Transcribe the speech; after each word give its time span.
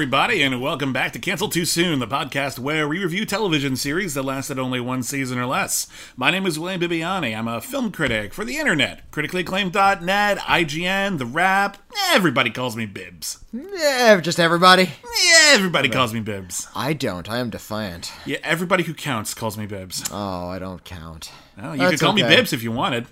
Everybody, 0.00 0.40
and 0.40 0.62
welcome 0.62 0.94
back 0.94 1.12
to 1.12 1.18
Cancel 1.18 1.50
Too 1.50 1.66
Soon, 1.66 1.98
the 1.98 2.06
podcast 2.06 2.58
where 2.58 2.88
we 2.88 3.00
review 3.00 3.26
television 3.26 3.76
series 3.76 4.14
that 4.14 4.22
lasted 4.22 4.58
only 4.58 4.80
one 4.80 5.02
season 5.02 5.38
or 5.38 5.44
less. 5.44 5.88
My 6.16 6.30
name 6.30 6.46
is 6.46 6.58
William 6.58 6.80
Bibbiani. 6.80 7.36
I'm 7.36 7.46
a 7.46 7.60
film 7.60 7.92
critic 7.92 8.32
for 8.32 8.42
the 8.42 8.56
internet, 8.56 9.10
criticallyacclaimed.net, 9.10 10.38
IGN, 10.38 11.18
The 11.18 11.26
Wrap. 11.26 11.76
Everybody 12.12 12.48
calls 12.48 12.76
me 12.76 12.86
Bibs. 12.86 13.44
Yeah, 13.52 14.18
just 14.22 14.40
everybody. 14.40 14.84
Yeah, 14.84 15.50
everybody 15.50 15.90
calls 15.90 16.14
me 16.14 16.20
Bibs. 16.20 16.66
I 16.74 16.94
don't. 16.94 17.28
I 17.28 17.36
am 17.36 17.50
defiant. 17.50 18.10
Yeah, 18.24 18.38
everybody 18.42 18.84
who 18.84 18.94
counts 18.94 19.34
calls 19.34 19.58
me 19.58 19.66
Bibs. 19.66 20.08
Oh, 20.10 20.48
I 20.48 20.58
don't 20.58 20.82
count. 20.82 21.30
Well, 21.58 21.74
you 21.74 21.80
That's 21.82 21.90
could 21.90 22.00
call 22.00 22.14
me 22.14 22.24
okay. 22.24 22.36
Bibs 22.36 22.54
if 22.54 22.62
you 22.62 22.72
wanted. 22.72 23.06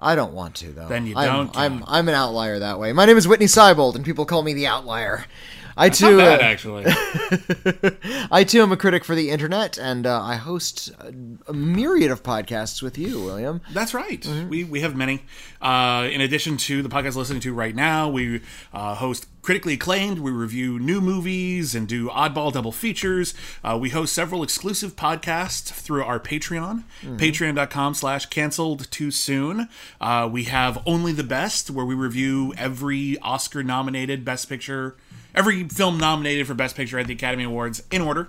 I 0.00 0.14
don't 0.14 0.32
want 0.32 0.54
to 0.56 0.72
though. 0.72 0.88
Then 0.88 1.06
you 1.06 1.14
don't 1.14 1.54
I'm 1.54 1.80
count. 1.80 1.84
I'm 1.86 2.08
an 2.08 2.14
outlier 2.14 2.58
that 2.58 2.80
way. 2.80 2.94
My 2.94 3.04
name 3.04 3.18
is 3.18 3.28
Witney 3.28 3.46
Seibold, 3.46 3.96
and 3.96 4.04
people 4.04 4.24
call 4.24 4.42
me 4.42 4.54
the 4.54 4.66
outlier. 4.66 5.26
I 5.76 5.86
Not 5.86 5.94
too, 5.94 6.16
bad, 6.18 6.40
uh, 6.40 6.44
actually. 6.44 6.84
I 8.30 8.44
too 8.44 8.62
am 8.62 8.72
a 8.72 8.76
critic 8.76 9.04
for 9.04 9.14
the 9.14 9.30
internet, 9.30 9.78
and 9.78 10.06
uh, 10.06 10.20
I 10.20 10.36
host 10.36 10.90
a, 11.00 11.14
a 11.48 11.52
myriad 11.52 12.10
of 12.10 12.22
podcasts 12.22 12.82
with 12.82 12.98
you, 12.98 13.22
William. 13.22 13.60
That's 13.72 13.94
right. 13.94 14.20
Mm-hmm. 14.20 14.48
We 14.48 14.64
we 14.64 14.80
have 14.80 14.94
many. 14.96 15.24
Uh, 15.60 16.08
in 16.10 16.20
addition 16.20 16.56
to 16.58 16.82
the 16.82 16.88
podcast 16.88 17.16
listening 17.16 17.40
to 17.40 17.54
right 17.54 17.74
now, 17.74 18.08
we 18.08 18.40
uh, 18.72 18.96
host 18.96 19.26
critically 19.42 19.74
acclaimed. 19.74 20.18
We 20.18 20.30
review 20.30 20.78
new 20.78 21.00
movies 21.00 21.74
and 21.74 21.88
do 21.88 22.08
oddball 22.08 22.52
double 22.52 22.72
features. 22.72 23.34
Uh, 23.62 23.78
we 23.80 23.90
host 23.90 24.12
several 24.12 24.42
exclusive 24.42 24.96
podcasts 24.96 25.72
through 25.72 26.04
our 26.04 26.20
Patreon, 26.20 26.84
patreon.com 27.02 27.94
slash 27.94 28.26
canceled 28.26 28.90
too 28.90 29.10
soon. 29.10 29.68
Uh, 30.00 30.28
we 30.30 30.44
have 30.44 30.82
Only 30.86 31.12
the 31.12 31.24
Best, 31.24 31.70
where 31.70 31.84
we 31.84 31.94
review 31.94 32.54
every 32.56 33.18
Oscar 33.18 33.62
nominated 33.62 34.24
Best 34.24 34.48
Picture. 34.48 34.96
Every 35.34 35.68
film 35.68 35.98
nominated 35.98 36.46
for 36.46 36.54
Best 36.54 36.76
Picture 36.76 36.98
at 36.98 37.06
the 37.06 37.14
Academy 37.14 37.44
Awards 37.44 37.82
in 37.90 38.02
order. 38.02 38.28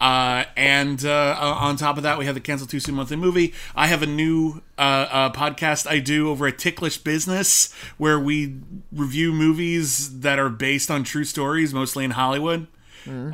Uh, 0.00 0.44
and 0.56 1.04
uh, 1.04 1.36
uh, 1.40 1.56
on 1.58 1.76
top 1.76 1.96
of 1.96 2.04
that, 2.04 2.18
we 2.18 2.26
have 2.26 2.34
the 2.34 2.40
Cancel 2.40 2.66
Too 2.66 2.78
Soon 2.80 2.94
Monthly 2.94 3.16
Movie. 3.16 3.52
I 3.74 3.88
have 3.88 4.02
a 4.02 4.06
new 4.06 4.62
uh, 4.78 4.80
uh, 5.10 5.32
podcast 5.32 5.88
I 5.88 5.98
do 5.98 6.30
over 6.30 6.46
at 6.46 6.58
Ticklish 6.58 6.98
Business 6.98 7.72
where 7.98 8.18
we 8.18 8.56
review 8.92 9.32
movies 9.32 10.20
that 10.20 10.38
are 10.38 10.48
based 10.50 10.90
on 10.90 11.02
true 11.04 11.24
stories, 11.24 11.74
mostly 11.74 12.04
in 12.04 12.12
Hollywood. 12.12 12.68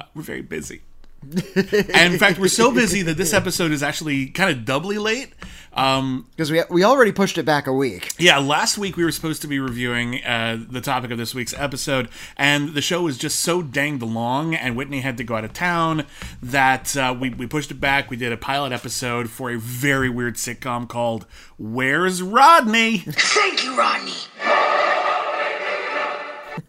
Uh, 0.01 0.05
we're 0.15 0.23
very 0.23 0.43
busy. 0.43 0.83
and 1.95 2.13
in 2.15 2.19
fact, 2.19 2.39
we're 2.39 2.49
so 2.49 2.73
busy 2.73 3.03
that 3.03 3.17
this 3.17 3.33
episode 3.33 3.71
is 3.73 3.83
actually 3.83 4.27
kind 4.27 4.51
of 4.51 4.65
doubly 4.65 4.99
late. 4.99 5.33
Um, 5.75 6.27
Because 6.31 6.51
we 6.53 6.63
we 6.69 6.85
already 6.85 7.13
pushed 7.13 7.39
it 7.39 7.45
back 7.45 7.67
a 7.67 7.73
week. 7.73 8.13
yeah, 8.19 8.37
last 8.39 8.77
week 8.77 8.97
we 8.99 9.05
were 9.05 9.13
supposed 9.13 9.41
to 9.41 9.49
be 9.49 9.59
reviewing 9.59 10.23
uh, 10.23 10.59
the 10.69 10.83
topic 10.83 11.11
of 11.11 11.17
this 11.17 11.35
week's 11.35 11.55
episode, 11.57 12.09
and 12.37 12.75
the 12.75 12.83
show 12.83 13.03
was 13.03 13.17
just 13.17 13.41
so 13.41 13.63
danged 13.63 14.03
long, 14.03 14.55
and 14.55 14.77
Witney 14.77 15.01
had 15.01 15.17
to 15.17 15.25
go 15.25 15.37
out 15.37 15.45
of 15.45 15.55
town 15.55 16.05
that 16.43 16.95
uh, 16.95 17.17
we, 17.19 17.31
we 17.31 17.47
pushed 17.47 17.71
it 17.71 17.81
back. 17.81 18.11
We 18.11 18.19
did 18.19 18.33
a 18.33 18.37
pilot 18.37 18.73
episode 18.73 19.31
for 19.31 19.51
a 19.51 19.59
very 19.59 20.11
weird 20.11 20.35
sitcom 20.35 20.87
called 20.87 21.25
Where's 21.57 22.21
Rodney? 22.21 22.99
Thank 22.99 23.65
you, 23.65 23.75
Rodney. 23.79 24.13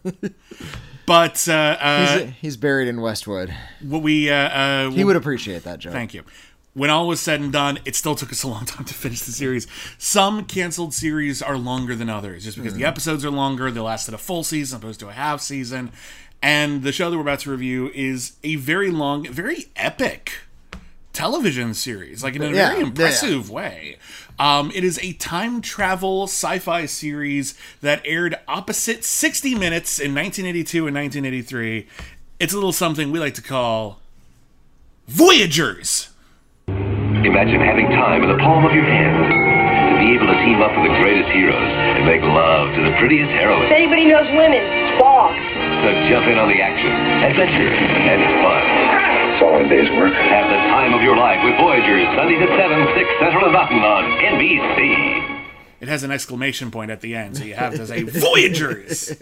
But 1.06 1.46
uh, 1.48 1.52
uh, 1.52 2.18
He's, 2.18 2.30
he's 2.40 2.56
buried 2.56 2.88
in 2.88 3.00
Westwood. 3.00 3.54
what 3.82 4.02
we 4.02 4.30
uh, 4.30 4.34
uh, 4.34 4.90
He 4.90 5.04
would 5.04 5.16
appreciate 5.16 5.64
that 5.64 5.78
joke. 5.78 5.92
Thank 5.92 6.14
you. 6.14 6.22
When 6.72 6.90
all 6.90 7.06
was 7.06 7.20
said 7.20 7.40
and 7.40 7.52
done, 7.52 7.78
it 7.84 7.94
still 7.94 8.14
took 8.16 8.32
us 8.32 8.42
a 8.42 8.48
long 8.48 8.64
time 8.66 8.84
to 8.86 8.94
finish 8.94 9.20
the 9.20 9.30
series. 9.32 9.66
Some 9.98 10.44
canceled 10.44 10.92
series 10.94 11.40
are 11.42 11.56
longer 11.56 11.94
than 11.94 12.08
others, 12.08 12.44
just 12.44 12.56
because 12.56 12.74
the 12.74 12.84
episodes 12.84 13.24
are 13.24 13.30
longer. 13.30 13.70
They 13.70 13.80
lasted 13.80 14.14
a 14.14 14.18
full 14.18 14.42
season 14.42 14.78
opposed 14.78 14.98
to 15.00 15.08
a 15.08 15.12
half 15.12 15.40
season. 15.40 15.92
And 16.42 16.82
the 16.82 16.92
show 16.92 17.10
that 17.10 17.16
we're 17.16 17.22
about 17.22 17.38
to 17.40 17.50
review 17.50 17.90
is 17.94 18.32
a 18.42 18.56
very 18.56 18.90
long, 18.90 19.24
very 19.24 19.66
epic 19.76 20.32
television 21.12 21.74
series, 21.74 22.24
like 22.24 22.34
in 22.34 22.42
a 22.42 22.46
Yeah, 22.46 22.68
very 22.70 22.80
yeah. 22.80 22.86
impressive 22.86 23.48
way. 23.50 23.96
Um, 24.38 24.72
it 24.74 24.82
is 24.82 24.98
a 24.98 25.12
time 25.14 25.60
travel 25.60 26.24
sci-fi 26.24 26.86
series 26.86 27.54
that 27.80 28.02
aired 28.04 28.34
opposite 28.48 29.04
60 29.04 29.54
Minutes 29.54 29.98
in 29.98 30.14
1982 30.14 30.86
and 30.88 30.96
1983. 30.96 31.86
It's 32.40 32.52
a 32.52 32.56
little 32.56 32.72
something 32.72 33.12
we 33.12 33.20
like 33.20 33.34
to 33.34 33.42
call 33.42 34.00
Voyagers. 35.06 36.08
Imagine 36.66 37.60
having 37.60 37.86
time 37.94 38.22
in 38.22 38.28
the 38.28 38.38
palm 38.38 38.66
of 38.66 38.74
your 38.74 38.84
hand. 38.84 39.14
To 39.94 40.00
be 40.02 40.18
able 40.18 40.26
to 40.26 40.38
team 40.42 40.60
up 40.60 40.74
with 40.74 40.90
the 40.90 40.96
greatest 40.98 41.30
heroes 41.30 41.54
and 41.54 42.04
make 42.04 42.20
love 42.20 42.74
to 42.74 42.82
the 42.82 42.96
prettiest 42.98 43.30
heroines. 43.30 43.70
If 43.70 43.72
anybody 43.72 44.06
knows 44.10 44.26
women, 44.34 44.58
it's 44.58 44.98
Bob. 44.98 45.30
To 45.30 45.90
jump 46.10 46.26
in 46.26 46.36
on 46.36 46.48
the 46.50 46.58
action, 46.58 46.90
adventure, 47.22 47.70
and 47.70 48.20
fun. 48.42 49.03
It's 49.34 49.42
all 49.42 49.58
day's 49.68 49.90
work. 49.98 50.14
Have 50.14 50.46
the 50.46 50.60
time 50.70 50.94
of 50.94 51.02
your 51.02 51.16
life 51.16 51.42
with 51.42 51.56
Voyagers, 51.56 52.06
Sundays 52.16 52.40
at 52.40 52.56
7, 52.56 52.86
6 52.94 53.10
Central 53.18 53.44
and 53.46 53.52
Mountain 53.52 53.78
on 53.78 54.04
NBC. 54.22 55.34
It 55.80 55.88
has 55.88 56.04
an 56.04 56.12
exclamation 56.12 56.70
point 56.70 56.92
at 56.92 57.00
the 57.00 57.16
end, 57.16 57.36
so 57.36 57.42
you 57.44 57.54
have 57.54 57.74
to 57.74 57.86
say 57.86 58.04
Voyagers. 58.04 59.12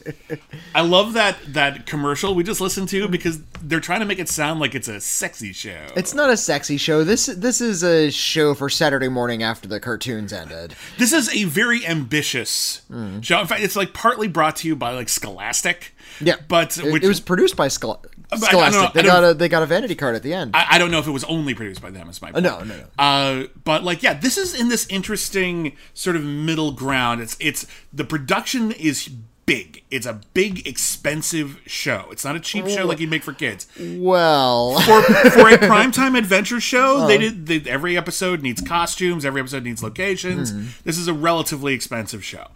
I 0.74 0.82
love 0.82 1.14
that 1.14 1.38
that 1.48 1.86
commercial 1.86 2.34
we 2.34 2.44
just 2.44 2.60
listened 2.60 2.90
to 2.90 3.08
because 3.08 3.40
they're 3.62 3.80
trying 3.80 4.00
to 4.00 4.06
make 4.06 4.18
it 4.18 4.28
sound 4.28 4.60
like 4.60 4.74
it's 4.74 4.86
a 4.86 5.00
sexy 5.00 5.52
show. 5.52 5.86
It's 5.96 6.14
not 6.14 6.28
a 6.28 6.36
sexy 6.36 6.76
show. 6.76 7.04
This 7.04 7.26
this 7.26 7.60
is 7.62 7.82
a 7.82 8.10
show 8.10 8.54
for 8.54 8.68
Saturday 8.68 9.08
morning 9.08 9.42
after 9.42 9.66
the 9.66 9.80
cartoons 9.80 10.32
ended. 10.32 10.76
This 10.98 11.12
is 11.12 11.34
a 11.34 11.44
very 11.44 11.86
ambitious 11.86 12.82
hmm. 12.86 13.20
show. 13.22 13.40
In 13.40 13.46
fact, 13.46 13.62
it's 13.62 13.76
like 13.76 13.94
partly 13.94 14.28
brought 14.28 14.56
to 14.56 14.68
you 14.68 14.76
by 14.76 14.92
like 14.92 15.08
Scholastic. 15.08 15.94
Yeah, 16.20 16.36
but 16.46 16.78
it, 16.78 16.92
which, 16.92 17.02
it 17.02 17.08
was 17.08 17.18
produced 17.18 17.56
by 17.56 17.68
Schol- 17.68 18.04
I 18.04 18.04
don't 18.04 18.04
know, 18.04 18.11
Scholastic. 18.36 18.92
They 18.94 19.02
got 19.02 19.24
a 19.24 19.34
they 19.34 19.48
got 19.48 19.62
a 19.62 19.66
vanity 19.66 19.94
card 19.94 20.14
at 20.16 20.22
the 20.22 20.32
end. 20.34 20.52
I, 20.54 20.66
I 20.72 20.78
don't 20.78 20.90
know 20.90 20.98
if 20.98 21.06
it 21.06 21.10
was 21.12 21.24
only 21.24 21.54
produced 21.54 21.82
by 21.82 21.90
them. 21.90 22.08
Is 22.08 22.20
my 22.22 22.32
point. 22.32 22.44
no, 22.44 22.58
no, 22.62 22.76
no. 22.76 22.84
Uh, 22.98 23.46
but 23.64 23.84
like, 23.84 24.02
yeah, 24.02 24.14
this 24.14 24.38
is 24.38 24.58
in 24.58 24.68
this 24.68 24.86
interesting 24.88 25.76
sort 25.94 26.16
of 26.16 26.24
middle 26.24 26.72
ground. 26.72 27.20
It's 27.20 27.36
it's 27.40 27.66
the 27.92 28.04
production 28.04 28.72
is 28.72 29.08
big. 29.44 29.82
It's 29.90 30.06
a 30.06 30.20
big, 30.34 30.66
expensive 30.68 31.60
show. 31.66 32.06
It's 32.12 32.24
not 32.24 32.36
a 32.36 32.40
cheap 32.40 32.68
show 32.68 32.86
like 32.86 33.00
you'd 33.00 33.10
make 33.10 33.24
for 33.24 33.32
kids. 33.32 33.66
well, 33.78 34.78
For, 34.80 35.02
for 35.02 35.48
a 35.48 35.58
primetime 35.58 36.16
adventure 36.16 36.60
show, 36.60 36.98
Uh-huh. 36.98 37.06
they 37.08 37.18
did 37.18 37.46
they, 37.46 37.60
every 37.70 37.96
episode 37.96 38.40
needs 38.40 38.60
costumes. 38.60 39.24
Every 39.24 39.40
episode 39.40 39.64
needs 39.64 39.82
locations. 39.82 40.52
Hmm. 40.52 40.66
This 40.84 40.96
is 40.96 41.08
a 41.08 41.12
relatively 41.14 41.74
expensive 41.74 42.24
show. 42.24 42.46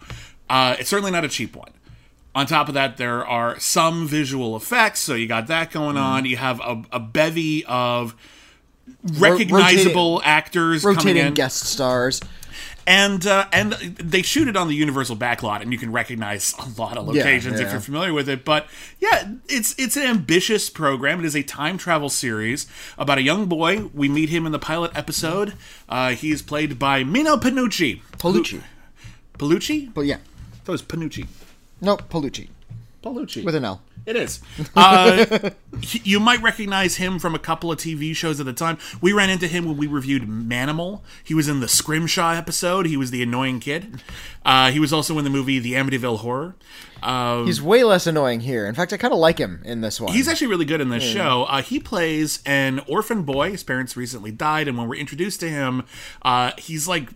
Uh, 0.49 0.77
it's 0.79 0.89
certainly 0.89 1.11
not 1.11 1.25
a 1.25 1.27
cheap 1.29 1.55
one. 1.57 1.71
On 2.37 2.45
top 2.45 2.67
of 2.67 2.73
that, 2.75 2.97
there 2.97 3.25
are 3.25 3.59
some 3.59 4.07
visual 4.07 4.55
effects, 4.55 4.99
so 4.99 5.15
you 5.15 5.27
got 5.27 5.47
that 5.47 5.71
going 5.71 5.95
Hmm. 5.95 6.03
on. 6.03 6.25
You 6.25 6.37
have 6.37 6.59
a, 6.59 6.83
a 6.91 6.99
bevy 6.99 7.65
of 7.65 8.15
recognizable 9.19 10.21
actors 10.23 10.81
coming 10.83 10.97
rotating 10.97 11.25
in, 11.27 11.33
guest 11.33 11.63
stars. 11.65 12.21
and 12.85 13.25
uh, 13.27 13.47
and 13.51 13.73
they 13.73 14.21
shoot 14.21 14.47
it 14.47 14.55
on 14.55 14.67
the 14.67 14.75
Universal 14.75 15.17
backlot, 15.17 15.61
and 15.61 15.71
you 15.71 15.77
can 15.77 15.91
recognize 15.91 16.53
a 16.59 16.79
lot 16.81 16.97
of 16.97 17.07
Yeah, 17.13 17.23
locations 17.23 17.59
if 17.59 17.71
you're 17.71 17.81
familiar 17.81 18.13
with 18.13 18.29
it. 18.29 18.45
But 18.45 18.67
yeah, 18.99 19.31
it's 19.49 19.73
it's 19.77 19.97
an 19.97 20.03
ambitious 20.03 20.69
program. 20.69 21.19
It 21.19 21.25
is 21.25 21.35
a 21.35 21.43
time 21.43 21.77
travel 21.77 22.09
series 22.09 22.67
about 22.97 23.17
a 23.17 23.21
young 23.23 23.47
boy. 23.47 23.89
We 23.93 24.07
meet 24.09 24.29
him 24.29 24.45
in 24.45 24.51
the 24.51 24.59
pilot 24.59 24.91
episode. 24.95 25.53
Uh, 25.89 26.11
he 26.11 26.31
is 26.31 26.41
played 26.41 26.77
by 26.79 27.03
Meeno 27.03 27.37
Panucci. 27.41 28.01
Palucci. 28.19 28.61
Palucci? 29.37 29.93
But 29.93 30.01
yeah, 30.05 30.17
That 30.65 30.71
was 30.71 30.81
Panucci. 30.81 31.27
No 31.81 31.97
Palucci 31.97 32.49
Palucci 33.03 33.43
with 33.45 33.55
an 33.55 33.63
L. 33.65 33.81
It 34.05 34.15
is. 34.15 34.39
Uh, 34.73 35.49
he- 35.81 36.01
you 36.05 36.19
might 36.19 36.41
recognize 36.41 36.95
him 36.95 37.19
from 37.19 37.35
a 37.35 37.39
couple 37.39 37.71
of 37.71 37.77
TV 37.77 38.15
shows 38.15 38.39
at 38.39 38.45
the 38.45 38.53
time. 38.53 38.77
We 39.01 39.11
ran 39.11 39.29
into 39.29 39.47
him 39.47 39.65
when 39.65 39.75
we 39.75 39.85
reviewed 39.85 40.23
Manimal. 40.23 41.01
He 41.23 41.33
was 41.33 41.49
in 41.49 41.59
the 41.59 41.67
Scrimshaw 41.67 42.31
episode. 42.33 42.85
He 42.85 42.95
was 42.95 43.11
the 43.11 43.21
annoying 43.21 43.59
kid. 43.59 44.01
Uh, 44.45 44.71
he 44.71 44.79
was 44.79 44.93
also 44.93 45.17
in 45.17 45.25
the 45.25 45.29
movie 45.29 45.59
The 45.59 45.73
Amityville 45.73 46.19
Horror. 46.19 46.55
Uh, 47.03 47.43
He's 47.43 47.61
way 47.61 47.83
less 47.83 48.07
annoying 48.07 48.39
here. 48.39 48.65
In 48.65 48.73
fact, 48.75 48.93
I 48.93 48.97
kind 48.97 49.13
of 49.13 49.19
like 49.19 49.37
him 49.37 49.61
in 49.65 49.81
this 49.81 49.99
one. 49.99 50.13
He's 50.13 50.27
actually 50.29 50.47
really 50.47 50.65
good 50.65 50.79
in 50.81 50.87
this 50.89 51.03
show. 51.03 51.43
Uh, 51.43 51.61
he 51.61 51.77
plays 51.79 52.41
an 52.45 52.79
orphan 52.87 53.23
boy. 53.23 53.51
His 53.51 53.63
parents 53.63 53.95
recently 53.97 54.31
died, 54.31 54.67
and 54.69 54.77
when 54.77 54.87
we're 54.87 54.95
introduced 54.95 55.41
to 55.41 55.49
him, 55.49 55.83
uh, 56.23 56.51
he's 56.57 56.87
like 56.87 57.09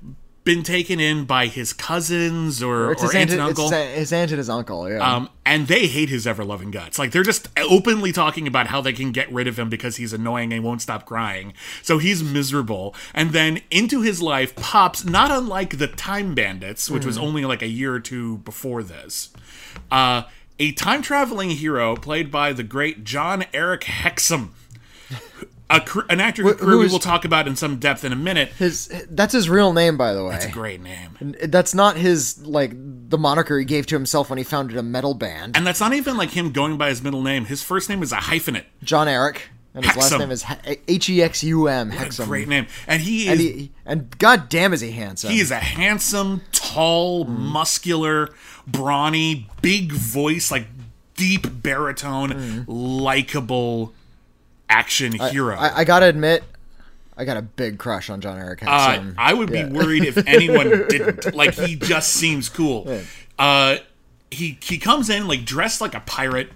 been 0.43 0.63
taken 0.63 0.99
in 0.99 1.25
by 1.25 1.45
his 1.45 1.71
cousins 1.71 2.63
or, 2.63 2.91
it's 2.91 3.03
or 3.03 3.07
his 3.07 3.15
aunt 3.15 3.29
aunt, 3.29 3.31
and 3.31 3.41
uncle. 3.41 3.69
his, 3.69 3.95
his 3.95 4.13
aunt 4.13 4.31
and 4.31 4.37
his 4.39 4.49
uncle. 4.49 4.89
Yeah. 4.89 5.15
Um, 5.15 5.29
and 5.45 5.67
they 5.67 5.87
hate 5.87 6.09
his 6.09 6.25
ever 6.25 6.43
loving 6.43 6.71
guts. 6.71 6.97
Like 6.97 7.11
they're 7.11 7.23
just 7.23 7.47
openly 7.57 8.11
talking 8.11 8.47
about 8.47 8.67
how 8.67 8.81
they 8.81 8.93
can 8.93 9.11
get 9.11 9.31
rid 9.31 9.47
of 9.47 9.59
him 9.59 9.69
because 9.69 9.97
he's 9.97 10.13
annoying 10.13 10.51
and 10.51 10.63
won't 10.63 10.81
stop 10.81 11.05
crying. 11.05 11.53
So 11.83 11.99
he's 11.99 12.23
miserable. 12.23 12.95
And 13.13 13.31
then 13.31 13.61
into 13.69 14.01
his 14.01 14.21
life 14.21 14.55
pops, 14.55 15.05
not 15.05 15.29
unlike 15.29 15.77
the 15.77 15.87
Time 15.87 16.33
Bandits, 16.33 16.89
which 16.89 17.05
was 17.05 17.17
only 17.17 17.45
like 17.45 17.61
a 17.61 17.67
year 17.67 17.93
or 17.93 17.99
two 17.99 18.39
before 18.39 18.81
this, 18.81 19.31
uh, 19.91 20.23
a 20.57 20.71
time 20.73 21.01
traveling 21.01 21.51
hero 21.51 21.95
played 21.95 22.31
by 22.31 22.53
the 22.53 22.63
great 22.63 23.03
Jon-Erik 23.03 23.81
Hexum. 23.81 24.49
A, 25.71 25.81
cr- 25.81 26.01
an 26.09 26.19
actor 26.19 26.43
who, 26.43 26.53
Wh- 26.53 26.59
who 26.59 26.79
we 26.79 26.87
will 26.87 26.99
talk 26.99 27.23
about 27.25 27.47
in 27.47 27.55
some 27.55 27.77
depth 27.79 28.03
in 28.03 28.11
a 28.11 28.15
minute. 28.15 28.49
his 28.59 28.87
that's 29.09 29.33
his 29.33 29.49
real 29.49 29.73
name, 29.73 29.97
by 29.97 30.13
the 30.13 30.23
way. 30.23 30.31
That's 30.31 30.45
a 30.45 30.51
great 30.51 30.81
name. 30.81 31.35
That's 31.43 31.73
not 31.73 31.95
his 31.97 32.45
like 32.45 32.71
the 32.75 33.17
moniker 33.17 33.57
he 33.57 33.65
gave 33.65 33.85
to 33.87 33.95
himself 33.95 34.29
when 34.29 34.37
he 34.37 34.43
founded 34.43 34.77
a 34.77 34.83
metal 34.83 35.13
band. 35.13 35.55
And 35.55 35.65
that's 35.65 35.79
not 35.79 35.93
even 35.93 36.17
like 36.17 36.31
him 36.31 36.51
going 36.51 36.77
by 36.77 36.89
his 36.89 37.01
middle 37.01 37.21
name. 37.21 37.45
His 37.45 37.63
first 37.63 37.89
name 37.89 38.03
is 38.03 38.11
a 38.11 38.17
hyphenate. 38.17 38.65
Jon-Erik, 38.83 39.49
and 39.73 39.85
his 39.85 39.95
last 39.95 40.17
name 40.19 40.31
is 40.31 40.43
H 40.87 41.09
E 41.09 41.21
X 41.21 41.43
U 41.43 41.67
M. 41.67 41.91
Hexum. 41.91 42.25
great 42.25 42.47
name. 42.47 42.67
And 42.87 43.01
he 43.01 43.23
is 43.23 43.29
And 43.29 43.39
he 43.39 43.71
and 43.85 44.17
god 44.19 44.49
damn 44.49 44.73
is 44.73 44.81
he 44.81 44.91
handsome. 44.91 45.31
He 45.31 45.39
is 45.39 45.51
a 45.51 45.55
handsome, 45.59 46.41
tall, 46.51 47.25
Mm. 47.25 47.29
muscular, 47.37 48.29
brawny, 48.67 49.47
big 49.61 49.91
voice, 49.93 50.51
like 50.51 50.67
deep 51.15 51.61
baritone, 51.63 52.65
likable 52.67 53.93
action 54.71 55.13
hero. 55.13 55.55
Mm. 55.55 55.59
I, 55.59 55.77
I 55.79 55.83
gotta 55.83 56.07
admit, 56.07 56.43
I 57.17 57.25
got 57.25 57.37
a 57.37 57.41
big 57.41 57.77
crush 57.77 58.09
on 58.09 58.21
Jon-Erik 58.21 58.63
uh, 58.65 59.03
I 59.17 59.33
would 59.33 59.51
be 59.51 59.63
worried 59.65 60.05
if 60.05 60.17
anyone 60.27 60.69
didn't. 60.89 61.35
Like 61.35 61.53
he 61.53 61.75
just 61.75 62.13
seems 62.13 62.49
cool. 62.49 63.01
Uh, 63.37 63.77
he 64.31 64.57
he 64.61 64.77
comes 64.77 65.09
in 65.09 65.27
like 65.27 65.43
dressed 65.45 65.81
like 65.81 65.93
a 65.93 65.99
pirate, 65.99 66.49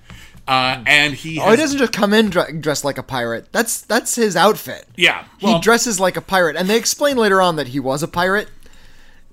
uh, 0.47 0.81
and 0.88 1.13
he 1.13 1.39
Oh, 1.39 1.51
he 1.51 1.57
doesn't 1.57 1.77
just 1.77 1.91
come 1.94 2.13
in 2.13 2.29
dre- 2.29 2.53
dressed 2.53 2.85
like 2.85 2.97
a 2.97 3.03
pirate. 3.03 3.51
That's 3.51 3.81
that's 3.81 4.15
his 4.15 4.35
outfit. 4.35 4.85
yeah. 4.95 5.25
he 5.39 5.59
dresses 5.59 6.00
like 6.00 6.15
a 6.17 6.21
pirate, 6.21 6.56
and 6.56 6.69
they 6.69 6.77
explain 6.77 7.17
later 7.17 7.41
on 7.41 7.57
that 7.57 7.67
he 7.69 7.79
was 7.79 8.01
a 8.01 8.07
pirate. 8.07 8.47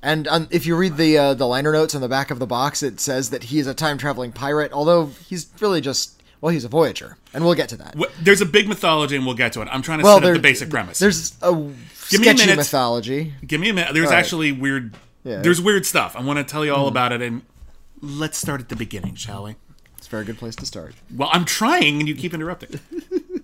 And 0.04 0.26
um, 0.26 0.48
if 0.50 0.66
you 0.66 0.74
read 0.74 0.96
the 0.96 1.16
uh, 1.16 1.34
the 1.34 1.46
liner 1.46 1.72
notes 1.72 1.94
on 1.94 2.00
the 2.00 2.08
back 2.08 2.32
of 2.32 2.40
the 2.40 2.46
box, 2.46 2.82
it 2.82 2.98
says 2.98 3.30
that 3.30 3.44
he 3.44 3.60
is 3.60 3.68
a 3.68 3.74
time 3.74 3.98
traveling 3.98 4.32
pirate. 4.32 4.72
Although 4.72 5.06
he's 5.28 5.46
really 5.60 5.80
just 5.80 6.20
well, 6.42 6.52
he's 6.52 6.64
a 6.64 6.68
voyager, 6.68 7.16
and 7.32 7.44
we'll 7.44 7.54
get 7.54 7.68
to 7.68 7.76
that. 7.76 7.94
there's 8.20 8.40
a 8.40 8.46
big 8.46 8.68
mythology, 8.68 9.14
and 9.14 9.24
we'll 9.24 9.36
get 9.36 9.52
to 9.52 9.62
it. 9.62 9.68
I'm 9.70 9.80
trying 9.80 10.00
to 10.00 10.04
well, 10.04 10.18
set 10.18 10.28
up 10.28 10.34
the 10.34 10.40
basic 10.40 10.70
premise. 10.70 10.98
There's 10.98 11.36
a 11.40 11.52
me 11.52 11.72
a 11.72 11.94
sketchy 11.94 12.46
minute. 12.46 12.56
mythology. 12.56 13.32
Give 13.46 13.60
me 13.60 13.68
a 13.68 13.72
minute. 13.72 13.94
There's 13.94 14.06
All 14.06 14.12
right. 14.12 14.18
actually 14.18 14.50
weird. 14.50 14.96
Yeah. 15.22 15.40
There's 15.40 15.62
weird 15.62 15.86
stuff. 15.86 16.16
I 16.16 16.22
want 16.22 16.40
to 16.40 16.44
tell 16.44 16.64
you 16.64 16.74
all 16.74 16.80
mm-hmm. 16.80 16.88
about 16.88 17.12
it, 17.12 17.22
and 17.22 17.42
let's 18.00 18.36
start 18.36 18.60
at 18.60 18.68
the 18.68 18.76
beginning, 18.76 19.14
shall 19.14 19.44
we? 19.44 19.54
It's 19.96 20.08
a 20.08 20.10
very 20.10 20.24
good 20.24 20.36
place 20.36 20.56
to 20.56 20.66
start. 20.66 20.96
Well, 21.14 21.30
I'm 21.32 21.44
trying, 21.44 22.00
and 22.00 22.08
you 22.08 22.16
keep 22.16 22.34
interrupting. 22.34 22.80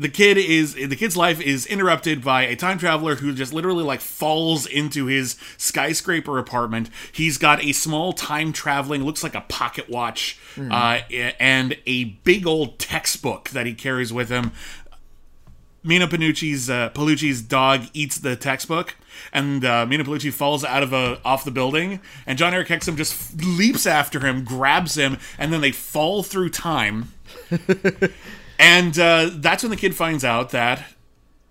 the 0.00 0.08
kid 0.08 0.38
is 0.38 0.74
the 0.74 0.96
kid's 0.96 1.14
life 1.14 1.42
is 1.42 1.66
interrupted 1.66 2.24
by 2.24 2.42
a 2.42 2.56
time 2.56 2.78
traveler 2.78 3.16
who 3.16 3.34
just 3.34 3.52
literally 3.52 3.84
like 3.84 4.00
falls 4.00 4.64
into 4.64 5.06
his 5.06 5.36
skyscraper 5.58 6.38
apartment. 6.38 6.88
He's 7.12 7.36
got 7.36 7.62
a 7.62 7.72
small 7.72 8.14
time 8.14 8.54
traveling, 8.54 9.04
looks 9.04 9.22
like 9.22 9.34
a 9.34 9.42
pocket 9.42 9.90
watch, 9.90 10.38
uh, 10.58 11.00
and 11.38 11.76
a 11.86 12.04
big 12.04 12.46
old 12.46 12.78
textbook 12.78 13.50
that 13.50 13.66
he 13.66 13.74
carries 13.74 14.10
with 14.10 14.30
him. 14.30 14.52
Meeno 15.84 16.06
Panucci's 16.06 16.70
uh, 16.70 16.88
Palucci's 16.90 17.42
dog 17.42 17.82
eats 17.92 18.18
the 18.18 18.36
textbook, 18.36 18.96
and 19.34 19.62
uh, 19.66 19.84
Meeno 19.84 20.02
Palucci 20.02 20.32
falls 20.32 20.64
out 20.64 20.82
of 20.82 20.94
a 20.94 21.20
off 21.26 21.44
the 21.44 21.50
building, 21.50 22.00
and 22.26 22.38
Jon-Erik 22.38 22.68
Hexum 22.68 22.96
just 22.96 23.12
f- 23.12 23.44
leaps 23.44 23.86
after 23.86 24.20
him, 24.20 24.44
grabs 24.44 24.96
him, 24.96 25.18
and 25.38 25.52
then 25.52 25.60
they 25.60 25.72
fall 25.72 26.22
through 26.22 26.48
time. 26.48 27.12
and 28.60 28.98
uh, 28.98 29.30
that's 29.34 29.62
when 29.62 29.70
the 29.70 29.76
kid 29.76 29.94
finds 29.96 30.24
out 30.24 30.50
that 30.50 30.84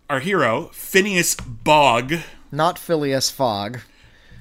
our 0.09 0.19
hero 0.19 0.69
Phineas 0.73 1.35
Bogg. 1.35 2.13
Not 2.51 2.79
Phileas 2.79 3.29
Fogg. 3.29 3.79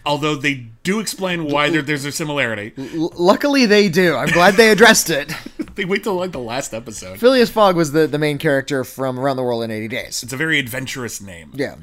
although 0.07 0.35
they 0.35 0.67
do 0.83 1.01
explain 1.01 1.45
why 1.45 1.69
there, 1.69 1.83
there's 1.83 2.05
a 2.07 2.13
similarity, 2.13 2.73
L- 2.95 3.13
luckily, 3.17 3.67
they 3.67 3.89
do. 3.91 4.15
I'm 4.15 4.29
glad 4.31 4.55
they 4.55 4.71
addressed 4.71 5.11
it. 5.11 5.31
they 5.75 5.85
wait 5.85 6.03
till 6.05 6.15
like 6.15 6.33
the 6.33 6.39
last 6.39 6.73
episode. 6.73 7.19
Phileas 7.19 7.51
Fogg 7.51 7.77
was 7.77 7.93
the, 7.93 8.07
the 8.07 8.19
main 8.19 8.39
character 8.39 8.85
from 8.85 9.19
Around 9.19 9.37
the 9.37 9.43
World 9.43 9.65
in 9.65 9.71
80 9.71 9.89
Days. 9.89 10.23
It's 10.23 10.33
a 10.33 10.37
very 10.37 10.59
adventurous 10.59 11.21
name. 11.21 11.51
Yeah. 11.55 11.77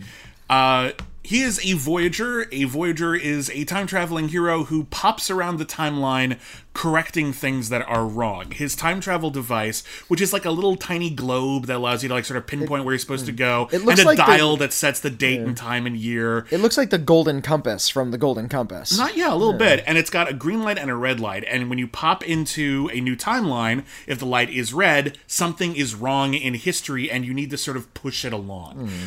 Uh, 0.49 0.91
he 1.25 1.41
is 1.41 1.59
a 1.65 1.73
Voyager. 1.73 2.47
A 2.51 2.65
Voyager 2.65 3.15
is 3.15 3.49
a 3.49 3.65
time 3.65 3.87
traveling 3.87 4.29
hero 4.29 4.65
who 4.65 4.85
pops 4.85 5.31
around 5.31 5.57
the 5.57 5.65
timeline 5.65 6.39
correcting 6.73 7.33
things 7.33 7.69
that 7.69 7.81
are 7.87 8.05
wrong. 8.05 8.51
His 8.51 8.75
time 8.75 9.01
travel 9.01 9.31
device, 9.31 9.83
which 10.07 10.21
is 10.21 10.33
like 10.33 10.45
a 10.45 10.51
little 10.51 10.75
tiny 10.75 11.09
globe 11.09 11.65
that 11.65 11.77
allows 11.77 12.03
you 12.03 12.09
to 12.09 12.15
like 12.15 12.25
sort 12.25 12.37
of 12.37 12.45
pinpoint 12.45 12.83
where 12.83 12.93
you're 12.93 12.99
supposed 12.99 13.25
to 13.25 13.31
hmm. 13.31 13.37
go, 13.37 13.69
It 13.71 13.83
looks 13.83 13.99
and 13.99 14.05
a 14.05 14.09
like 14.09 14.17
the- 14.17 14.25
dial 14.25 14.57
that 14.57 14.71
sets 14.71 14.99
the 14.99 15.09
date 15.09 15.39
and 15.39 15.57
time 15.57 15.87
and 15.87 15.97
year. 15.97 16.45
It 16.51 16.59
looks 16.59 16.77
like 16.77 16.91
the 16.91 16.97
Golden 16.97 17.41
Compass 17.41 17.89
from 17.89 18.11
the 18.11 18.17
Golden 18.17 18.47
Compass. 18.47 18.95
Not 18.97 19.17
yeah, 19.17 19.33
a 19.33 19.35
little 19.35 19.53
bit, 19.53 19.83
and 19.87 19.97
it's 19.97 20.09
got 20.09 20.29
a 20.29 20.33
green 20.33 20.63
light 20.63 20.77
and 20.77 20.91
a 20.91 20.95
red 20.95 21.19
light. 21.19 21.43
And 21.47 21.69
when 21.69 21.79
you 21.79 21.87
pop 21.87 22.23
into 22.23 22.89
a 22.93 23.01
new 23.01 23.15
timeline, 23.15 23.85
if 24.05 24.19
the 24.19 24.25
light 24.25 24.49
is 24.49 24.73
red, 24.73 25.17
something 25.25 25.75
is 25.75 25.95
wrong 25.95 26.33
in 26.33 26.53
history, 26.53 27.09
and 27.09 27.25
you 27.25 27.33
need 27.33 27.49
to 27.49 27.57
sort 27.57 27.77
of 27.77 27.91
push 27.93 28.25
it 28.25 28.33
along. 28.33 28.89
Hmm. 28.89 29.05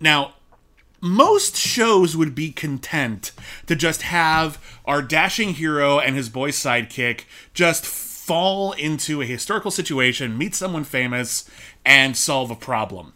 Now, 0.00 0.34
most 1.00 1.56
shows 1.56 2.16
would 2.16 2.34
be 2.34 2.50
content 2.52 3.32
to 3.66 3.74
just 3.76 4.02
have 4.02 4.62
our 4.84 5.02
dashing 5.02 5.54
hero 5.54 5.98
and 5.98 6.14
his 6.16 6.28
boy 6.28 6.50
sidekick 6.50 7.22
just 7.54 7.86
fall 7.86 8.72
into 8.72 9.20
a 9.20 9.26
historical 9.26 9.70
situation, 9.72 10.38
meet 10.38 10.54
someone 10.54 10.84
famous, 10.84 11.48
and 11.84 12.16
solve 12.16 12.50
a 12.50 12.54
problem. 12.54 13.12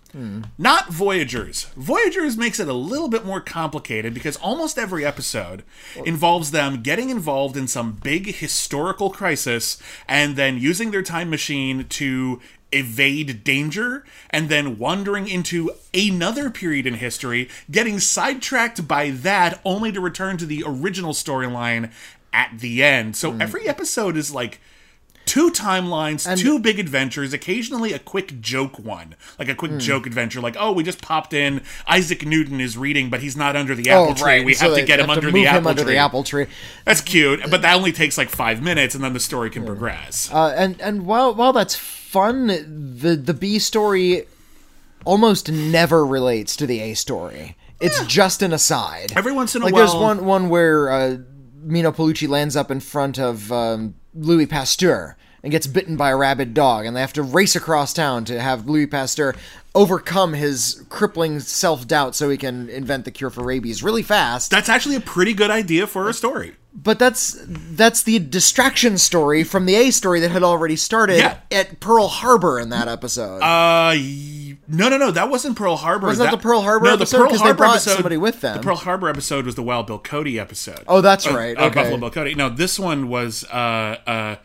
Not 0.59 0.91
Voyagers. 0.91 1.65
Voyagers 1.77 2.37
makes 2.37 2.61
it 2.61 2.69
a 2.69 2.73
little 2.73 3.09
bit 3.09 3.25
more 3.25 3.41
complicated 3.41 4.15
because 4.15 4.37
almost 4.37 4.79
every 4.79 5.05
episode 5.05 5.65
involves 6.05 6.53
them 6.53 6.83
getting 6.83 7.11
involved 7.11 7.57
in 7.57 7.67
some 7.67 7.99
big 8.03 8.37
historical 8.37 9.11
crisis 9.11 9.81
and 10.09 10.37
then 10.37 10.57
using 10.57 10.93
their 10.93 11.03
time 11.03 11.31
machine 11.31 11.85
to 11.89 12.41
evade 12.75 13.45
danger 13.45 14.05
and 14.31 14.49
then 14.49 14.79
wandering 14.79 15.29
into 15.29 15.71
another 15.93 16.51
period 16.51 16.87
in 16.87 16.95
history, 16.95 17.49
getting 17.71 17.99
sidetracked 17.99 18.87
by 18.87 19.11
that 19.11 19.61
only 19.65 19.93
to 19.93 20.01
return 20.01 20.37
to 20.39 20.47
the 20.47 20.65
original 20.67 21.13
storyline 21.13 21.91
at 22.33 22.59
the 22.59 22.83
end. 22.83 23.17
So 23.17 23.33
hmm. 23.33 23.41
every 23.41 23.69
episode 23.69 24.17
is 24.17 24.35
like 24.35 24.61
two 25.25 25.51
timelines, 25.51 26.37
two 26.37 26.59
big 26.59 26.79
adventures, 26.79 27.33
occasionally 27.33 27.93
a 27.93 27.99
quick 27.99 28.41
joke 28.41 28.79
one, 28.79 29.15
like 29.39 29.49
a 29.49 29.55
quick 29.55 29.73
hmm. 29.73 29.79
joke 29.79 30.07
adventure, 30.07 30.41
like 30.41 30.57
oh, 30.59 30.73
we 30.73 30.83
just 30.83 31.01
popped 31.01 31.33
in. 31.33 31.63
Isaac 31.87 32.27
Newton 32.27 32.61
is 32.61 32.77
reading, 32.77 33.11
but 33.11 33.21
he's 33.21 33.37
not 33.37 33.57
under 33.57 33.75
the 33.75 33.91
oh, 33.91 34.05
apple 34.05 34.15
tree. 34.15 34.45
We 34.45 34.55
Oh, 34.55 34.57
so 34.57 34.69
have 34.69 34.79
to 34.79 34.85
get 34.85 35.01
him 35.01 35.09
have 35.09 35.19
under 35.19 35.31
the 35.31 35.41
him 35.41 35.47
apple 35.47 35.69
under 35.69 35.83
tree. 35.83 35.93
the 35.93 35.99
apple 35.99 36.25
tree. 36.25 36.47
That's 36.85 37.01
cute, 37.01 37.41
but 37.43 37.55
uh, 37.55 37.59
that 37.59 37.77
only 37.77 37.93
takes 37.93 38.19
like 38.19 38.29
five 38.29 38.63
minutes, 38.63 38.95
and 38.95 39.03
then 39.03 39.13
the 39.13 39.21
story 39.21 39.51
can 39.51 39.65
progress. 39.65 40.31
Uh, 40.33 40.55
and 40.57 40.81
and 40.81 41.07
while 41.07 41.35
while 41.35 41.53
that's 41.53 41.75
fun, 42.15 42.47
the 42.47 43.17
the 43.17 43.35
B 43.35 43.59
story 43.59 44.27
almost 45.05 45.51
never 45.51 46.07
relates 46.07 46.55
to 46.57 46.67
the 46.67 46.81
A 46.81 46.95
story. 46.95 47.57
It's 47.81 48.07
just 48.07 48.41
an 48.41 48.53
aside. 48.53 49.13
Every 49.17 49.33
once 49.33 49.57
in 49.57 49.63
a 49.63 49.65
like 49.65 49.75
while, 49.75 49.83
there's 49.83 50.01
one 50.01 50.25
one 50.25 50.49
where 50.49 50.91
uh, 50.91 51.17
Meeno 51.67 51.93
Pellucci 51.93 52.29
lands 52.29 52.55
up 52.55 52.71
in 52.71 52.79
front 52.79 53.19
of 53.19 53.51
um, 53.51 53.95
Louis 54.15 54.47
Pasteur 54.47 55.17
and 55.43 55.51
gets 55.51 55.67
bitten 55.67 55.97
by 55.97 56.11
a 56.11 56.17
rabid 56.17 56.55
dog, 56.55 56.87
and 56.87 56.97
they 56.97 57.01
have 57.01 57.13
to 57.15 57.23
race 57.23 57.57
across 57.57 57.93
town 57.93 58.25
to 58.27 58.41
have 58.41 58.69
Louis 58.69 58.87
Pasteur 58.87 59.35
overcome 59.75 60.35
his 60.35 60.85
crippling 60.89 61.41
self 61.41 61.87
doubt 61.89 62.15
so 62.15 62.31
he 62.31 62.37
can 62.37 62.71
invent 62.71 63.05
the 63.05 63.11
cure 63.11 63.29
for 63.29 63.43
rabies 63.43 63.83
really 63.83 64.05
fast. 64.05 64.53
That's 64.53 64.69
actually 64.69 64.95
a 64.95 65.01
pretty 65.01 65.35
good 65.35 65.51
idea 65.51 65.89
for 65.89 66.09
a 66.09 66.15
story. 66.15 66.55
But 66.77 66.99
that's 66.99 67.37
that's 67.47 68.03
the 68.03 68.19
distraction 68.19 68.99
story 68.99 69.45
from 69.45 69.65
the 69.67 69.77
A 69.77 69.91
story 69.91 70.19
that 70.21 70.33
had 70.33 70.43
already 70.43 70.75
started 70.75 71.19
Yeah. 71.19 71.37
at 71.53 71.79
Pearl 71.79 72.09
Harbor 72.09 72.59
in 72.59 72.71
that 72.71 72.89
episode. 72.89 73.39
Uh, 73.43 73.95
no, 74.67 74.89
no, 74.89 74.97
no, 74.99 75.11
that 75.13 75.31
wasn't 75.31 75.57
Pearl 75.57 75.77
Harbor. 75.77 76.09
Wasn't 76.09 76.29
that 76.29 76.37
the 76.37 76.43
Pearl 76.43 76.63
Harbor 76.63 76.87
no, 76.87 76.95
episode? 76.95 77.17
The 77.19 77.23
Pearl 77.23 77.31
'Cause 77.31 77.39
they 77.39 77.45
Harbor 77.45 77.57
brought 77.59 77.71
episode, 77.77 77.95
somebody 77.95 78.17
with 78.17 78.41
them. 78.41 78.57
The 78.57 78.63
Pearl 78.63 78.77
Harbor 78.77 79.09
episode 79.09 79.47
was 79.47 79.55
the 79.55 79.63
Wild 79.63 79.87
Bill 79.87 79.99
Cody 80.01 80.39
episode. 80.41 80.81
Oh, 80.89 81.01
that's 81.01 81.27
Uh, 81.29 81.35
right. 81.35 81.57
uh, 81.57 81.67
Okay. 81.67 81.75
Buffalo 81.83 81.97
Bill 81.99 82.11
Cody. 82.11 82.35
No, 82.35 82.49
this 82.49 82.77
one 82.79 83.09
was 83.09 83.45
uh 83.53 83.97
uh 84.07 84.37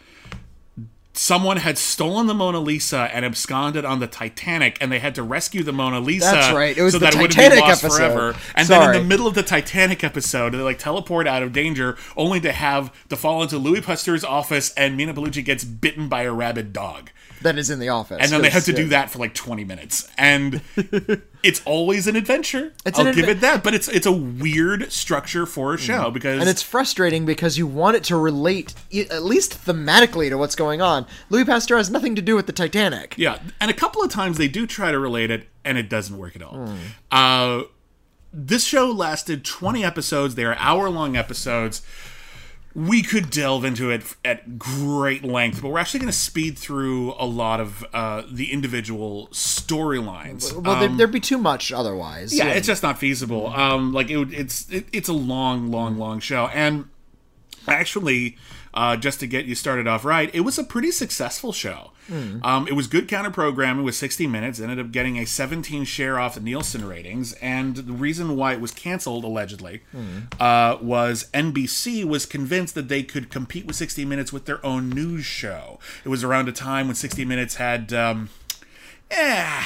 someone 1.19 1.57
had 1.57 1.77
stolen 1.77 2.27
the 2.27 2.33
Mona 2.33 2.61
Lisa 2.61 3.09
and 3.13 3.25
absconded 3.25 3.83
on 3.83 3.99
the 3.99 4.07
Titanic, 4.07 4.77
and 4.79 4.89
they 4.89 4.99
had 4.99 5.15
to 5.15 5.21
rescue 5.21 5.63
the 5.63 5.73
Mona 5.73 5.99
Lisa. 5.99 6.31
That's 6.31 6.55
right. 6.55 6.75
It 6.75 6.81
was 6.81 6.93
so 6.93 6.99
the 6.99 7.07
that 7.07 7.13
it 7.13 7.17
Titanic 7.17 7.35
wouldn't 7.35 7.65
be 7.65 7.69
lost 7.69 7.83
episode. 7.83 7.97
forever. 7.97 8.35
And 8.55 8.67
then 8.69 8.95
in 8.95 9.01
the 9.01 9.05
middle 9.05 9.27
of 9.27 9.33
the 9.33 9.43
Titanic 9.43 10.01
episode, 10.01 10.53
they 10.53 10.59
like 10.59 10.79
teleport 10.79 11.27
out 11.27 11.43
of 11.43 11.51
danger, 11.51 11.97
only 12.15 12.39
to 12.39 12.53
have 12.53 12.93
to 13.09 13.17
fall 13.17 13.43
into 13.43 13.57
Louis 13.57 13.81
Pasteur's 13.81 14.23
office, 14.23 14.73
and 14.75 14.97
Meeno 14.97 15.13
Bellucci 15.13 15.43
gets 15.43 15.65
bitten 15.65 16.07
by 16.07 16.21
a 16.21 16.31
rabid 16.31 16.71
dog. 16.71 17.11
That 17.41 17.57
is 17.57 17.69
in 17.69 17.79
the 17.79 17.89
office. 17.89 18.17
And 18.21 18.31
then 18.31 18.41
they 18.41 18.49
have 18.49 18.65
to 18.65 18.73
do 18.73 18.89
that 18.89 19.09
for 19.09 19.19
like 19.19 19.33
20 19.33 19.63
minutes. 19.63 20.09
And 20.17 20.61
it's 21.43 21.61
always 21.65 22.05
an 22.07 22.15
adventure. 22.15 22.73
It's 22.85 22.99
I'll 22.99 23.07
an 23.07 23.15
give 23.15 23.25
adve- 23.25 23.29
it 23.29 23.41
that. 23.41 23.63
But 23.63 23.73
it's 23.73 23.87
it's 23.87 24.05
a 24.05 24.11
weird 24.11 24.91
structure 24.91 25.45
for 25.45 25.73
a 25.73 25.77
show 25.77 26.11
because 26.11 26.29
Mm-hmm. 26.29 26.41
And 26.41 26.49
it's 26.49 26.61
frustrating 26.61 27.25
because 27.25 27.57
you 27.57 27.65
want 27.65 27.95
it 27.95 28.03
to 28.05 28.15
relate, 28.17 28.73
at 28.93 29.23
least 29.23 29.65
thematically, 29.65 30.29
to 30.29 30.37
what's 30.37 30.55
going 30.55 30.81
on. 30.81 31.05
Louis 31.29 31.45
Pasteur 31.45 31.77
has 31.77 31.89
nothing 31.89 32.15
to 32.15 32.21
do 32.21 32.35
with 32.35 32.45
the 32.45 32.53
Titanic. 32.53 33.15
Yeah, 33.17 33.39
and 33.59 33.71
a 33.71 33.73
couple 33.73 34.03
of 34.03 34.11
times 34.11 34.37
they 34.37 34.47
do 34.47 34.67
try 34.67 34.91
to 34.91 34.99
relate 34.99 35.31
it, 35.31 35.47
and 35.65 35.77
it 35.77 35.89
doesn't 35.89 36.17
work 36.17 36.35
at 36.35 36.41
all. 36.43 36.55
Hmm. 36.67 36.75
Uh, 37.11 37.61
this 38.31 38.63
show 38.65 38.91
lasted 38.91 39.43
20 39.43 39.83
episodes. 39.83 40.35
They 40.35 40.45
are 40.45 40.55
hour 40.59 40.89
long 40.89 41.15
episodes. 41.17 41.81
We 42.75 43.01
could 43.01 43.31
delve 43.31 43.65
into 43.65 43.89
it 43.89 44.03
at 44.23 44.59
great 44.59 45.23
length, 45.23 45.61
but 45.61 45.69
we're 45.69 45.79
actually 45.79 46.01
going 46.01 46.11
to 46.11 46.17
speed 46.17 46.57
through 46.57 47.13
a 47.17 47.25
lot 47.25 47.59
of 47.59 47.83
uh, 47.93 48.21
the 48.31 48.51
individual 48.53 49.27
storylines. 49.31 50.53
Well, 50.53 50.79
there, 50.79 50.89
there'd 50.89 51.11
be 51.11 51.19
too 51.19 51.39
much 51.39 51.71
otherwise. 51.71 52.33
yeah, 52.37 52.49
it's 52.49 52.67
just 52.67 52.83
not 52.83 52.99
feasible. 52.99 53.47
Um, 53.47 53.91
like 53.91 54.09
it, 54.09 54.17
would- 54.17 54.33
it's 54.33 54.69
it, 54.69 54.85
it's 54.93 55.09
a 55.09 55.13
long, 55.13 55.71
long, 55.71 55.97
long 55.97 56.19
show, 56.19 56.45
and 56.53 56.85
actually, 57.67 58.37
uh, 58.73 58.95
just 58.97 59.19
to 59.21 59.27
get 59.27 59.45
you 59.45 59.55
started 59.55 59.87
off 59.87 60.05
right, 60.05 60.29
it 60.33 60.41
was 60.41 60.57
a 60.57 60.63
pretty 60.63 60.91
successful 60.91 61.51
show. 61.51 61.91
Um, 62.43 62.67
it 62.67 62.73
was 62.73 62.87
good 62.87 63.07
counter 63.07 63.29
programming 63.29 63.83
with 63.85 63.93
60 63.93 64.25
minutes. 64.25 64.59
Ended 64.59 64.79
up 64.79 64.91
getting 64.91 65.17
a 65.19 65.25
17 65.25 65.83
share 65.85 66.17
off 66.19 66.33
the 66.33 66.41
Nielsen 66.41 66.87
ratings, 66.87 67.33
and 67.33 67.75
the 67.75 67.93
reason 67.93 68.35
why 68.35 68.53
it 68.53 68.61
was 68.61 68.71
canceled 68.71 69.23
allegedly 69.23 69.81
uh, 70.39 70.77
was 70.81 71.29
NBC 71.35 72.03
was 72.03 72.25
convinced 72.25 72.73
that 72.75 72.87
they 72.87 73.03
could 73.03 73.29
compete 73.29 73.65
with 73.67 73.75
60 73.75 74.05
Minutes 74.05 74.33
with 74.33 74.45
their 74.45 74.65
own 74.65 74.89
news 74.89 75.23
show. 75.25 75.79
It 76.03 76.09
was 76.09 76.23
around 76.23 76.49
a 76.49 76.51
time 76.51 76.87
when 76.87 76.95
60 76.95 77.25
Minutes 77.25 77.55
had. 77.55 77.93
Um, 77.93 78.29
eh, 79.11 79.63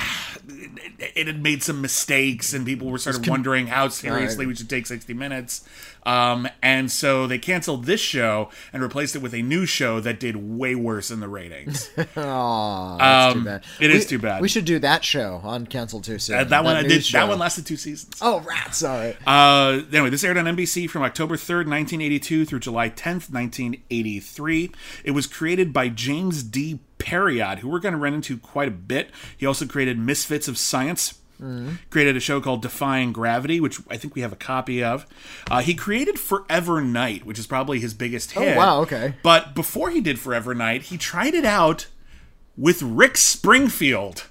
it 1.15 1.27
had 1.27 1.41
made 1.41 1.63
some 1.63 1.81
mistakes 1.81 2.53
and 2.53 2.65
people 2.65 2.89
were 2.89 2.97
sort 2.97 3.15
of 3.17 3.27
wondering 3.27 3.67
how 3.67 3.87
seriously 3.87 4.45
we 4.45 4.55
should 4.55 4.69
take 4.69 4.85
60 4.85 5.13
minutes 5.13 5.63
um, 6.05 6.47
and 6.61 6.91
so 6.91 7.27
they 7.27 7.37
canceled 7.37 7.85
this 7.85 8.01
show 8.01 8.49
and 8.73 8.83
replaced 8.83 9.15
it 9.15 9.19
with 9.21 9.33
a 9.33 9.41
new 9.41 9.65
show 9.65 10.01
that 10.01 10.19
did 10.19 10.35
way 10.35 10.75
worse 10.75 11.09
in 11.11 11.21
the 11.21 11.29
ratings 11.29 11.89
Aw, 12.17 12.97
that's 12.97 13.35
Um, 13.35 13.39
too 13.41 13.45
bad. 13.45 13.63
it 13.79 13.91
is 13.91 14.03
We- 14.03 14.09
too 14.09 14.19
bad. 14.19 14.41
We 14.41 14.49
should 14.49 14.65
do 14.65 14.79
that 14.79 15.05
show 15.05 15.39
on 15.43 15.65
Cancel 15.67 16.01
Too 16.01 16.19
Soon. 16.19 16.37
Uh, 16.39 16.43
that 16.45 16.63
one 16.63 16.75
I 16.75 16.83
did 16.83 17.03
that 17.13 17.27
one 17.29 17.39
lasted 17.39 17.65
two 17.65 17.77
seasons 17.77 18.15
Oh, 18.21 18.39
rats! 18.41 18.77
sorry 18.79 19.15
Uh, 19.25 19.81
anyway, 19.93 20.09
this 20.09 20.23
aired 20.25 20.37
on 20.37 20.45
NBC 20.45 20.89
from 20.89 21.03
October 21.03 21.35
3rd, 21.37 21.67
1982 21.69 22.45
through 22.45 22.59
July 22.59 22.89
10th, 22.89 23.31
1983. 23.31 24.71
It 25.03 25.11
was 25.11 25.27
created 25.27 25.71
by 25.73 25.87
James 25.89 26.43
D. 26.43 26.79
Parriott, 27.03 27.59
who 27.59 27.69
we're 27.69 27.79
going 27.79 27.91
to 27.93 27.99
run 27.99 28.13
into 28.13 28.37
quite 28.37 28.67
a 28.69 28.71
bit. 28.71 29.09
He 29.37 29.45
also 29.45 29.65
created 29.67 29.99
Misfits 29.99 30.47
of 30.47 30.57
Science. 30.57 31.19
Created 31.89 32.15
a 32.15 32.21
show 32.21 32.39
called 32.39 32.61
Defying 32.61 33.11
Gravity, 33.11 33.59
which 33.59 33.77
I 33.89 33.97
think 33.97 34.15
we 34.15 34.21
have 34.21 34.31
a 34.31 34.35
copy 34.37 34.81
of. 34.81 35.05
Uh, 35.51 35.59
he 35.61 35.73
created 35.75 36.17
Forever 36.17 36.79
Knight, 36.79 37.25
which 37.25 37.37
is 37.37 37.45
probably 37.47 37.81
his 37.81 37.93
biggest 37.93 38.31
hit. 38.31 38.55
Oh, 38.55 38.57
wow, 38.57 38.79
okay. 38.83 39.15
But 39.23 39.53
before 39.53 39.89
he 39.89 39.99
did 39.99 40.19
Forever 40.19 40.55
Knight, 40.55 40.83
he 40.83 40.97
tried 40.97 41.33
it 41.33 41.43
out 41.43 41.87
with 42.55 42.81
Rick 42.81 43.17
Springfield. 43.17 44.23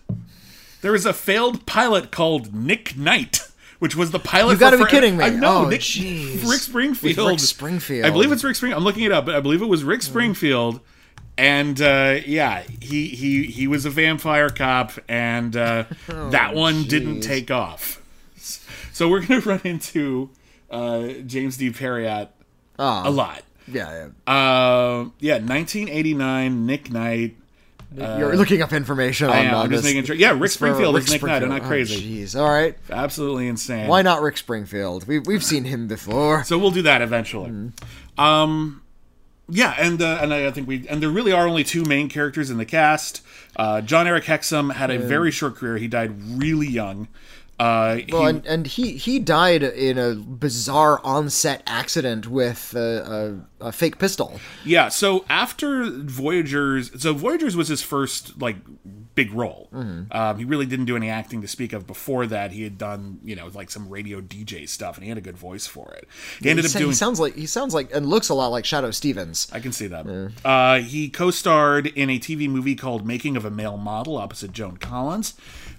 There 0.80 0.92
was 0.92 1.04
a 1.04 1.12
failed 1.12 1.66
pilot 1.66 2.10
called 2.10 2.54
Nick 2.54 2.96
Knight, 2.96 3.40
which 3.78 3.94
was 3.94 4.10
the 4.10 4.18
pilot. 4.18 4.54
You 4.54 4.58
gotta 4.60 4.78
be 4.78 4.86
kidding 4.86 5.18
me. 5.18 5.24
I 5.24 5.28
know 5.30 5.66
Oh, 5.66 5.68
Nick. 5.68 5.82
Rick 5.82 6.60
Springfield. 6.60 7.28
Rick 7.28 7.40
Springfield. 7.40 8.06
I 8.06 8.10
believe 8.10 8.32
it's 8.32 8.42
Rick 8.42 8.56
Springfield. 8.56 8.78
I'm 8.80 8.84
looking 8.84 9.04
it 9.04 9.12
up, 9.12 9.26
but 9.26 9.34
I 9.34 9.40
believe 9.40 9.60
it 9.60 9.66
was 9.66 9.84
Rick 9.84 10.00
Springfield. 10.00 10.80
And 11.38 11.80
uh, 11.80 12.20
yeah, 12.26 12.62
he 12.80 13.08
he 13.08 13.44
he 13.44 13.66
was 13.66 13.84
a 13.86 13.90
vampire 13.90 14.50
cop, 14.50 14.92
and 15.08 15.56
uh, 15.56 15.84
that 16.08 16.54
one 16.54 16.84
didn't 16.84 17.20
take 17.20 17.50
off. 17.50 18.00
So 18.92 19.08
we're 19.08 19.24
gonna 19.24 19.40
run 19.46 19.60
into 19.64 20.30
uh, 20.70 21.08
James 21.26 21.56
D. 21.56 21.70
Parriott 21.70 22.28
Ah. 22.78 23.08
a 23.08 23.10
lot. 23.10 23.42
Yeah, 23.68 24.08
Uh, 24.26 25.06
yeah, 25.20 25.34
1989, 25.38 26.66
Nick 26.66 26.90
Knight. 26.90 27.36
You're 27.94 28.34
looking 28.36 28.60
up 28.62 28.72
information 28.72 29.28
on, 29.28 29.34
I 29.36 29.40
am. 29.40 29.54
I'm 29.54 29.70
just 29.70 29.84
making 29.84 30.04
sure. 30.04 30.16
Yeah, 30.16 30.36
Rick 30.36 30.50
Springfield 30.50 30.94
Rick 30.94 31.04
is 31.04 31.12
Nick 31.12 31.22
Knight. 31.22 31.42
I'm 31.42 31.48
not 31.50 31.62
Springfield. 31.62 31.88
crazy. 32.00 32.22
Oh, 32.22 32.24
Jeez. 32.24 32.40
All 32.40 32.50
right. 32.50 32.76
Absolutely 32.90 33.46
insane. 33.48 33.86
Why 33.88 34.00
not 34.02 34.20
Rick 34.22 34.38
Springfield? 34.38 35.06
We've 35.06 35.26
we've 35.26 35.44
seen 35.44 35.64
him 35.64 35.86
before. 35.88 36.42
So 36.44 36.58
we'll 36.58 36.70
do 36.70 36.82
that 36.82 37.02
eventually. 37.02 37.70
Um, 38.18 38.81
yeah, 39.48 39.74
and 39.78 40.00
uh, 40.00 40.18
and 40.20 40.32
I 40.32 40.50
think 40.50 40.68
we 40.68 40.86
and 40.88 41.02
there 41.02 41.10
really 41.10 41.32
are 41.32 41.46
only 41.46 41.64
two 41.64 41.84
main 41.84 42.08
characters 42.08 42.50
in 42.50 42.58
the 42.58 42.64
cast. 42.64 43.22
Uh, 43.56 43.80
Jon-Erik 43.80 44.24
Hexum 44.24 44.72
had 44.72 44.90
a 44.90 44.98
very 44.98 45.30
short 45.30 45.56
career. 45.56 45.76
He 45.76 45.88
died 45.88 46.12
really 46.22 46.68
young. 46.68 47.08
Uh, 47.62 48.00
Well, 48.10 48.22
he- 48.22 48.28
and, 48.28 48.46
and 48.46 48.66
he 48.66 48.96
he 48.96 49.18
died 49.18 49.62
in 49.62 49.98
a 49.98 50.14
bizarre 50.14 51.00
on-set 51.04 51.62
accident 51.66 52.26
with 52.26 52.74
a, 52.74 53.40
a, 53.60 53.66
a 53.68 53.72
fake 53.72 53.98
pistol. 53.98 54.40
Yeah, 54.64 54.88
so 54.88 55.24
after 55.28 55.84
Voyagers, 55.90 57.00
so 57.00 57.14
Voyagers 57.14 57.56
was 57.56 57.68
his 57.68 57.82
first 57.82 58.40
like 58.40 58.56
big 59.14 59.32
role. 59.32 59.68
Mm-hmm. 59.72 60.10
Um, 60.10 60.38
he 60.38 60.44
really 60.44 60.66
didn't 60.66 60.86
do 60.86 60.96
any 60.96 61.10
acting 61.10 61.42
to 61.42 61.48
speak 61.48 61.72
of 61.72 61.86
before 61.86 62.26
that. 62.26 62.50
He 62.52 62.62
had 62.64 62.78
done 62.78 63.20
you 63.22 63.36
know 63.36 63.48
like 63.54 63.70
some 63.70 63.88
radio 63.88 64.20
DJ 64.20 64.68
stuff, 64.68 64.96
and 64.96 65.04
he 65.04 65.08
had 65.08 65.18
a 65.18 65.22
good 65.22 65.36
voice 65.36 65.66
for 65.66 65.92
it. 65.92 66.08
He 66.40 66.50
ended 66.50 66.64
he, 66.64 66.70
up 66.70 66.78
doing. 66.78 66.90
he 66.90 66.94
sounds 66.96 67.20
like 67.20 67.36
he 67.36 67.46
sounds 67.46 67.74
like 67.74 67.94
and 67.94 68.06
looks 68.06 68.28
a 68.28 68.34
lot 68.34 68.48
like 68.48 68.64
Shadoe 68.64 68.94
Stevens. 68.94 69.48
I 69.52 69.60
can 69.60 69.72
see 69.72 69.86
that. 69.86 70.32
Uh, 70.44 70.80
he 70.80 71.08
co-starred 71.08 71.86
in 71.86 72.10
a 72.10 72.18
TV 72.18 72.48
movie 72.48 72.74
called 72.74 73.06
"Making 73.06 73.36
of 73.36 73.44
a 73.44 73.50
Male 73.50 73.76
Model" 73.76 74.16
opposite 74.16 74.52
Joan 74.52 74.78
Collins. 74.78 75.34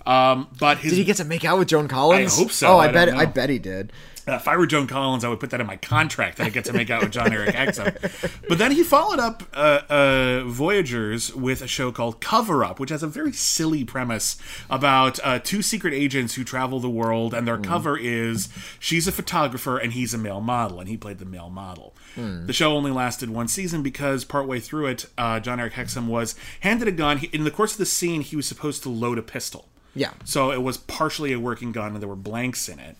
Um, 0.05 0.48
but 0.60 0.79
his 0.79 0.91
Did 0.91 0.98
he 0.98 1.03
get 1.03 1.17
to 1.17 1.25
make 1.25 1.45
out 1.45 1.60
with 1.60 1.69
Joan 1.69 1.88
Collins? 1.88 2.33
I 2.38 2.41
hope 2.41 2.51
so. 2.51 2.67
Oh, 2.67 2.77
I 2.77 2.88
I, 2.88 2.91
bet. 2.91 3.10
I 3.10 3.25
bet 3.25 3.50
he 3.50 3.60
did. 3.60 3.93
Uh, 4.25 4.36
if 4.36 4.48
I 4.48 4.55
were 4.55 4.65
Joan 4.65 4.88
Collins, 4.88 5.25
I 5.25 5.29
would 5.29 5.41
put 5.41 5.50
that 5.50 5.60
in 5.60 5.67
my 5.67 5.75
contract 5.75 6.38
that 6.38 6.48
I 6.48 6.50
get 6.50 6.63
to 6.65 6.74
make 6.74 6.89
out 6.89 7.03
with 7.03 7.12
Jon-Erik 7.12 7.53
Hexum. 7.53 8.41
But 8.48 8.57
then 8.57 8.72
he 8.72 8.81
followed 8.81 9.19
up 9.19 9.43
uh, 9.53 9.81
uh, 9.89 10.43
Voyagers 10.45 11.36
with 11.36 11.62
a 11.62 11.67
show 11.67 11.91
called 11.91 12.22
Cover 12.22 12.63
Up, 12.63 12.79
which 12.79 12.89
has 12.89 13.03
a 13.03 13.07
very 13.07 13.33
silly 13.33 13.83
premise 13.83 14.38
about 14.69 15.19
uh, 15.25 15.39
two 15.39 15.62
secret 15.62 15.93
agents 15.93 16.36
who 16.36 16.45
travel 16.45 16.79
the 16.79 16.89
world, 16.89 17.33
and 17.33 17.45
their 17.45 17.57
cover 17.57 17.98
is 17.98 18.48
she's 18.79 19.10
a 19.10 19.12
photographer 19.12 19.77
and 19.77 19.91
he's 19.91 20.13
a 20.13 20.17
male 20.17 20.41
model, 20.41 20.79
and 20.79 20.88
he 20.88 20.95
played 20.95 21.17
the 21.17 21.25
male 21.25 21.50
model. 21.50 21.93
The 22.15 22.53
show 22.53 22.74
only 22.74 22.91
lasted 22.91 23.29
one 23.29 23.48
season 23.48 23.81
because 23.83 24.24
partway 24.24 24.60
through 24.60 24.86
it, 24.86 25.07
uh, 25.17 25.39
Jon-Erik 25.39 25.74
Hexum 25.74 26.07
was 26.07 26.36
handed 26.60 26.88
a 26.88 26.91
gun. 26.91 27.17
He, 27.17 27.27
in 27.27 27.43
the 27.43 27.51
course 27.51 27.74
of 27.74 27.79
the 27.79 27.86
scene, 27.86 28.22
he 28.22 28.36
was 28.36 28.48
supposed 28.48 28.83
to 28.83 28.89
load 28.89 29.17
a 29.17 29.24
pistol. 29.24 29.67
Yeah. 29.95 30.12
So 30.25 30.51
it 30.51 30.62
was 30.62 30.77
partially 30.77 31.33
a 31.33 31.39
working 31.39 31.71
gun 31.71 31.93
and 31.93 32.01
there 32.01 32.09
were 32.09 32.15
blanks 32.15 32.67
in 32.69 32.79
it. 32.79 32.97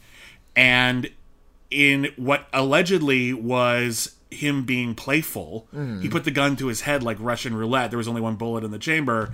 And 0.56 1.10
in 1.72 2.14
what 2.16 2.48
allegedly 2.54 3.34
was 3.34 4.16
him 4.30 4.64
being 4.66 4.96
playful, 4.96 5.68
he 6.02 6.10
put 6.10 6.24
the 6.24 6.32
gun 6.32 6.56
to 6.58 6.68
his 6.68 6.82
head 6.82 7.04
like 7.04 7.18
Russian 7.20 7.56
roulette. 7.56 7.92
There 7.92 7.98
was 7.98 8.08
only 8.08 8.22
one 8.22 8.36
bullet 8.36 8.64
in 8.64 8.72
the 8.72 8.80
chamber. 8.80 9.34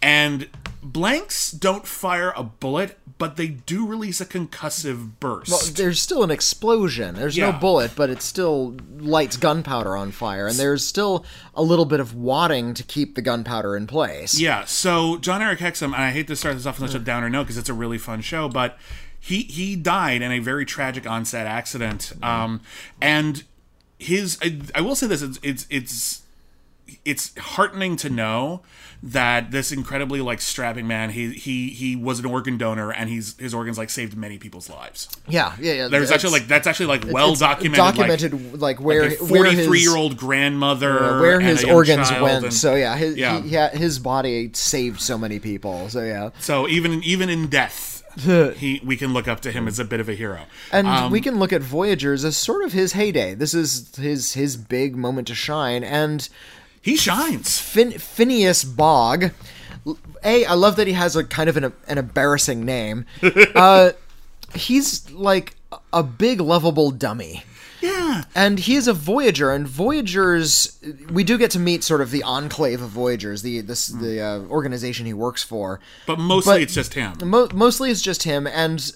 And 0.00 0.48
blanks 0.82 1.50
don't 1.50 1.86
fire 1.86 2.32
a 2.36 2.42
bullet, 2.42 2.98
but 3.16 3.36
they 3.36 3.46
do 3.48 3.86
release 3.86 4.20
a 4.20 4.26
concussive 4.26 5.12
burst. 5.20 5.50
Well, 5.50 5.60
there's 5.74 6.00
still 6.00 6.22
an 6.24 6.30
explosion. 6.30 7.14
There's 7.14 7.36
Yeah. 7.36 7.52
no 7.52 7.58
bullet, 7.58 7.92
but 7.94 8.10
it 8.10 8.20
still 8.22 8.76
lights 8.98 9.36
gunpowder 9.36 9.96
on 9.96 10.10
fire, 10.10 10.46
and 10.48 10.58
there's 10.58 10.84
still 10.86 11.24
a 11.54 11.62
little 11.62 11.84
bit 11.84 12.00
of 12.00 12.14
wadding 12.14 12.74
to 12.74 12.82
keep 12.82 13.14
the 13.14 13.22
gunpowder 13.22 13.76
in 13.76 13.86
place. 13.86 14.38
Yeah, 14.38 14.64
so 14.64 15.16
Jon-Erik 15.18 15.60
Hexum, 15.60 15.94
and 15.94 16.02
I 16.02 16.10
hate 16.10 16.26
to 16.26 16.36
start 16.36 16.56
this 16.56 16.66
off 16.66 16.80
on 16.80 16.88
such 16.88 16.96
a 16.96 17.04
downer 17.04 17.30
note 17.30 17.44
because 17.44 17.58
it's 17.58 17.68
a 17.68 17.74
really 17.74 17.98
fun 17.98 18.20
show, 18.20 18.48
but 18.48 18.78
he 19.18 19.42
he 19.44 19.76
died 19.76 20.20
in 20.20 20.32
a 20.32 20.38
very 20.40 20.66
tragic 20.66 21.06
onset 21.06 21.46
accident. 21.46 22.12
Um, 22.22 22.60
and 23.00 23.44
his, 23.98 24.38
I, 24.42 24.60
I 24.74 24.80
will 24.80 24.94
say 24.96 25.06
this, 25.06 25.22
it's 25.22 25.38
it's 25.42 25.66
it's 25.70 26.20
it's 27.04 27.36
heartening 27.38 27.96
to 27.96 28.10
know 28.10 28.60
that 29.06 29.50
this 29.50 29.70
incredibly 29.70 30.22
like 30.22 30.40
strapping 30.40 30.86
man, 30.86 31.10
he 31.10 31.32
he 31.34 31.68
he 31.68 31.94
was 31.94 32.18
an 32.20 32.24
organ 32.26 32.56
donor, 32.56 32.90
and 32.90 33.10
he's 33.10 33.36
his 33.38 33.52
organs 33.52 33.76
like 33.76 33.90
saved 33.90 34.16
many 34.16 34.38
people's 34.38 34.70
lives. 34.70 35.08
Yeah, 35.28 35.54
yeah, 35.60 35.72
yeah. 35.74 35.88
There's 35.88 36.04
it's- 36.10 36.12
actually 36.24 36.38
like 36.40 36.48
that's 36.48 36.66
actually 36.66 36.86
like 36.86 37.04
well 37.12 37.34
documented. 37.34 37.76
Documented, 38.30 38.60
like, 38.60 38.80
where 38.80 39.10
like 39.10 39.20
a 39.20 39.24
where 39.24 39.44
his 39.44 39.58
43 39.58 39.80
year 39.80 39.94
old 39.96 40.16
grandmother, 40.16 41.20
where 41.20 41.34
and 41.38 41.46
his 41.46 41.64
organs 41.64 42.10
went. 42.12 42.44
and- 42.44 42.54
so 42.54 42.74
yeah, 42.74 42.96
his 42.96 43.16
Yeah. 43.16 43.42
He, 43.42 43.48
yeah, 43.50 43.70
his 43.76 43.98
body 43.98 44.50
saved 44.54 45.00
so 45.00 45.18
many 45.18 45.38
people. 45.38 45.88
So 45.90 46.02
yeah, 46.02 46.30
So 46.40 46.66
even 46.68 47.02
even 47.02 47.28
in 47.28 47.48
death, 47.48 48.02
he 48.56 48.80
we 48.82 48.96
can 48.96 49.12
look 49.12 49.28
up 49.28 49.40
to 49.40 49.52
him 49.52 49.68
as 49.68 49.78
a 49.78 49.84
bit 49.84 50.00
of 50.00 50.08
a 50.08 50.14
hero. 50.14 50.40
and 50.72 50.86
Um, 50.86 51.10
we 51.12 51.20
can 51.20 51.38
look 51.38 51.52
at 51.52 51.60
Voyagers 51.60 52.24
as 52.24 52.36
sort 52.38 52.64
of 52.64 52.72
his 52.72 52.92
heyday. 52.92 53.34
This 53.34 53.52
is 53.52 53.94
his 53.96 54.32
his 54.32 54.56
big 54.56 54.96
moment 54.96 55.26
to 55.28 55.34
shine, 55.34 55.84
and 55.84 56.26
He 56.84 56.96
shines. 56.96 57.58
Fin- 57.58 57.98
Phineas 57.98 58.62
Bogg. 58.62 59.30
A, 60.22 60.44
I 60.44 60.54
love 60.54 60.76
that 60.76 60.86
he 60.86 60.92
has 60.92 61.16
a 61.16 61.24
kind 61.24 61.48
of 61.48 61.56
an, 61.56 61.72
an 61.88 61.98
embarrassing 61.98 62.64
name. 62.64 63.06
Uh, 63.54 63.92
he's 64.54 65.10
like 65.10 65.54
a 65.92 66.02
big 66.02 66.40
lovable 66.40 66.90
dummy. 66.90 67.42
Yeah. 67.80 68.24
And 68.34 68.58
he 68.60 68.76
is 68.76 68.88
a 68.88 68.92
Voyager, 68.94 69.50
and 69.50 69.66
Voyagers, 69.68 70.78
we 71.10 71.22
do 71.24 71.36
get 71.36 71.50
to 71.52 71.58
meet 71.58 71.84
sort 71.84 72.00
of 72.00 72.10
the 72.10 72.22
enclave 72.22 72.80
of 72.80 72.88
Voyagers, 72.90 73.42
the 73.42 73.60
this, 73.60 73.88
the 73.88 74.20
uh, 74.20 74.38
organization 74.48 75.04
he 75.06 75.12
works 75.12 75.42
for. 75.42 75.80
But 76.06 76.18
mostly 76.18 76.54
But- 76.54 76.62
it's 76.62 76.74
just 76.74 76.94
him. 76.94 77.14
Mo- 77.24 77.48
mostly 77.52 77.90
it's 77.90 78.00
just 78.02 78.22
him, 78.22 78.46
and 78.46 78.90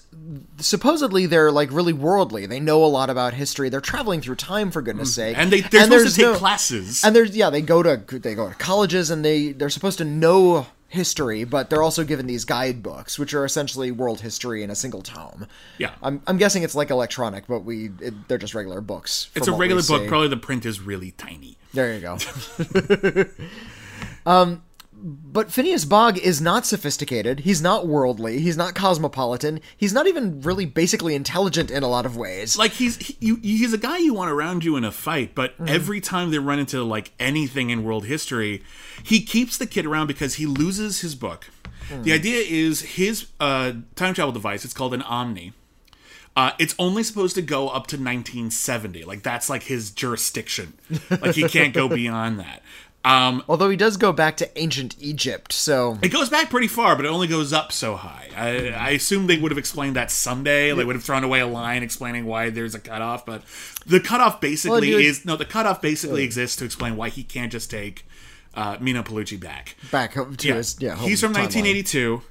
supposedly 0.59 1.25
they're 1.25 1.51
like 1.51 1.71
really 1.71 1.93
worldly. 1.93 2.45
They 2.45 2.59
know 2.59 2.83
a 2.83 2.87
lot 2.87 3.09
about 3.09 3.33
history. 3.33 3.69
They're 3.69 3.81
traveling 3.81 4.21
through 4.21 4.35
time, 4.35 4.71
for 4.71 4.81
goodness 4.81 5.15
sake. 5.15 5.35
Mm. 5.35 5.39
And 5.39 5.51
they- 5.51 5.61
they're 5.61 5.83
supposed 5.83 5.91
there's 5.91 6.15
to 6.15 6.21
take 6.21 6.35
classes. 6.37 7.03
And 7.03 7.15
there's 7.15 7.35
yeah, 7.35 7.49
they 7.49 7.61
go 7.61 7.83
to 7.83 7.97
they 8.19 8.35
go 8.35 8.49
to 8.49 8.55
colleges, 8.55 9.09
and 9.09 9.23
they 9.23 9.51
they're 9.51 9.69
supposed 9.69 9.97
to 9.99 10.05
know 10.05 10.67
history, 10.89 11.43
but 11.43 11.69
they're 11.69 11.83
also 11.83 12.03
given 12.03 12.25
these 12.25 12.45
guidebooks, 12.45 13.17
which 13.19 13.33
are 13.33 13.45
essentially 13.45 13.91
world 13.91 14.21
history 14.21 14.63
in 14.63 14.71
a 14.71 14.75
single 14.75 15.01
tome. 15.03 15.45
Yeah. 15.77 15.91
I'm, 16.01 16.21
I'm 16.25 16.37
guessing 16.37 16.63
it's 16.63 16.73
like 16.75 16.89
electronic, 16.89 17.45
but 17.47 17.59
we 17.59 17.91
it, 18.01 18.27
they're 18.27 18.39
just 18.39 18.55
regular 18.55 18.81
books. 18.81 19.29
It's 19.35 19.47
a 19.47 19.51
regular 19.51 19.81
book. 19.83 20.01
see. 20.01 20.07
Probably 20.07 20.27
the 20.27 20.37
print 20.37 20.65
is 20.65 20.81
really 20.81 21.11
tiny. 21.11 21.57
There 21.73 21.93
you 21.93 22.01
go. 22.01 22.17
um, 24.25 24.63
but 25.01 25.51
Phineas 25.51 25.85
Bogg 25.85 26.17
is 26.17 26.41
not 26.41 26.65
sophisticated. 26.65 27.41
He's 27.41 27.61
not 27.61 27.87
worldly. 27.87 28.39
He's 28.39 28.57
not 28.57 28.75
cosmopolitan. 28.75 29.61
He's 29.77 29.93
not 29.93 30.07
even 30.07 30.41
really 30.41 30.65
basically 30.65 31.15
intelligent 31.15 31.71
in 31.71 31.83
a 31.83 31.87
lot 31.87 32.05
of 32.05 32.17
ways. 32.17 32.57
Like 32.57 32.71
he's 32.73 32.97
he, 32.97 33.15
you, 33.19 33.35
he's 33.37 33.73
a 33.73 33.77
guy 33.77 33.97
you 33.99 34.13
want 34.13 34.29
around 34.31 34.63
you 34.65 34.75
in 34.75 34.83
a 34.83 34.91
fight, 34.91 35.35
but 35.35 35.53
Mm-hmm. 35.59 35.69
every 35.69 36.01
time 36.01 36.31
they 36.31 36.39
run 36.39 36.59
into 36.59 36.83
like 36.83 37.11
anything 37.19 37.69
in 37.69 37.83
world 37.83 38.05
history, 38.05 38.63
he 39.03 39.21
keeps 39.21 39.57
the 39.57 39.65
kid 39.67 39.85
around 39.85 40.07
because 40.07 40.35
he 40.35 40.45
loses 40.45 41.01
his 41.01 41.15
book. 41.15 41.47
Hmm. 41.89 42.03
The 42.03 42.13
idea 42.13 42.43
is 42.47 42.81
his 42.81 43.27
uh, 43.39 43.73
time 43.95 44.13
travel 44.13 44.31
device. 44.31 44.63
It's 44.65 44.73
called 44.73 44.93
an 44.93 45.01
Omni. 45.01 45.53
Uh, 46.35 46.51
it's 46.59 46.75
only 46.79 47.03
supposed 47.03 47.35
to 47.35 47.41
go 47.41 47.67
up 47.69 47.87
to 47.87 47.97
1970. 47.97 49.03
Like 49.03 49.23
that's 49.23 49.49
like 49.49 49.63
his 49.63 49.91
jurisdiction. 49.91 50.73
Like 51.09 51.35
he 51.35 51.43
can't 51.49 51.73
go 51.73 51.89
beyond 52.01 52.39
that. 52.39 52.61
Um, 53.05 53.43
Although 53.47 53.69
he 53.69 53.77
does 53.77 53.95
go 53.95 54.11
back 54.11 54.35
to 54.37 54.59
ancient 54.59 54.95
Egypt, 54.99 55.53
so 55.53 55.97
it 56.01 56.09
goes 56.09 56.29
back 56.29 56.49
pretty 56.49 56.67
far, 56.67 56.95
but 56.97 57.05
it 57.05 57.07
only 57.07 57.27
goes 57.27 57.53
up 57.53 57.71
so 57.71 57.95
high. 57.95 58.27
I, 58.35 58.69
I 58.69 58.89
assume 58.91 59.27
they 59.27 59.37
would 59.37 59.51
have 59.51 59.57
explained 59.57 59.95
that 59.95 60.11
someday. 60.11 60.73
They 60.73 60.83
would 60.83 60.95
have 60.95 61.03
thrown 61.03 61.23
away 61.23 61.39
a 61.39 61.47
line 61.47 61.81
explaining 61.81 62.25
why 62.25 62.49
there's 62.49 62.75
a 62.75 62.79
cutoff, 62.79 63.25
but 63.25 63.43
the 63.85 64.01
cutoff 64.01 64.41
basically 64.41 64.91
Well, 64.91 64.99
is 64.99 65.25
no. 65.25 65.37
The 65.37 65.45
cutoff 65.45 65.81
basically 65.81 66.23
exists 66.23 66.57
to 66.57 66.65
explain 66.65 66.97
why 66.97 67.09
he 67.09 67.23
can't 67.23 67.51
just 67.51 67.71
take 67.71 68.05
uh, 68.53 68.75
Meeno 68.77 69.03
Pellucci 69.03 69.39
back. 69.39 69.75
back 69.91 70.13
home 70.13 70.35
to 70.35 70.53
his 70.55 70.75
yeah. 70.79 70.95
home 70.95 71.07
he's 71.07 71.21
from 71.21 71.31
timeline. 71.31 71.55
1982. 71.55 72.21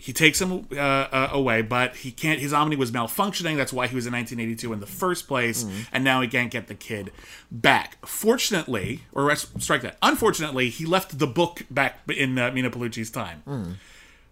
He 0.00 0.12
takes 0.12 0.40
him 0.40 0.66
uh, 0.72 0.76
uh, 0.76 1.28
away, 1.32 1.62
but 1.62 1.96
he 1.96 2.10
can't. 2.10 2.40
His 2.40 2.52
Omni 2.52 2.76
was 2.76 2.90
malfunctioning. 2.90 3.56
That's 3.56 3.72
why 3.72 3.86
he 3.86 3.94
was 3.94 4.06
in 4.06 4.12
1982 4.12 4.72
in 4.72 4.80
the 4.80 4.86
first 4.86 5.28
place, 5.28 5.64
Mm. 5.64 5.86
and 5.92 6.04
now 6.04 6.20
he 6.20 6.28
can't 6.28 6.50
get 6.50 6.66
the 6.68 6.74
kid 6.74 7.12
back. 7.50 8.04
Fortunately, 8.06 9.00
or 9.12 9.24
rest, 9.24 9.60
strike 9.60 9.82
that. 9.82 9.98
Unfortunately, 10.02 10.68
he 10.70 10.86
left 10.86 11.18
the 11.18 11.26
book 11.26 11.62
back 11.70 11.98
in 12.08 12.38
uh, 12.38 12.50
Meeno 12.50 12.70
Palucci's 12.72 13.10
time. 13.10 13.42
Mm. 13.46 13.74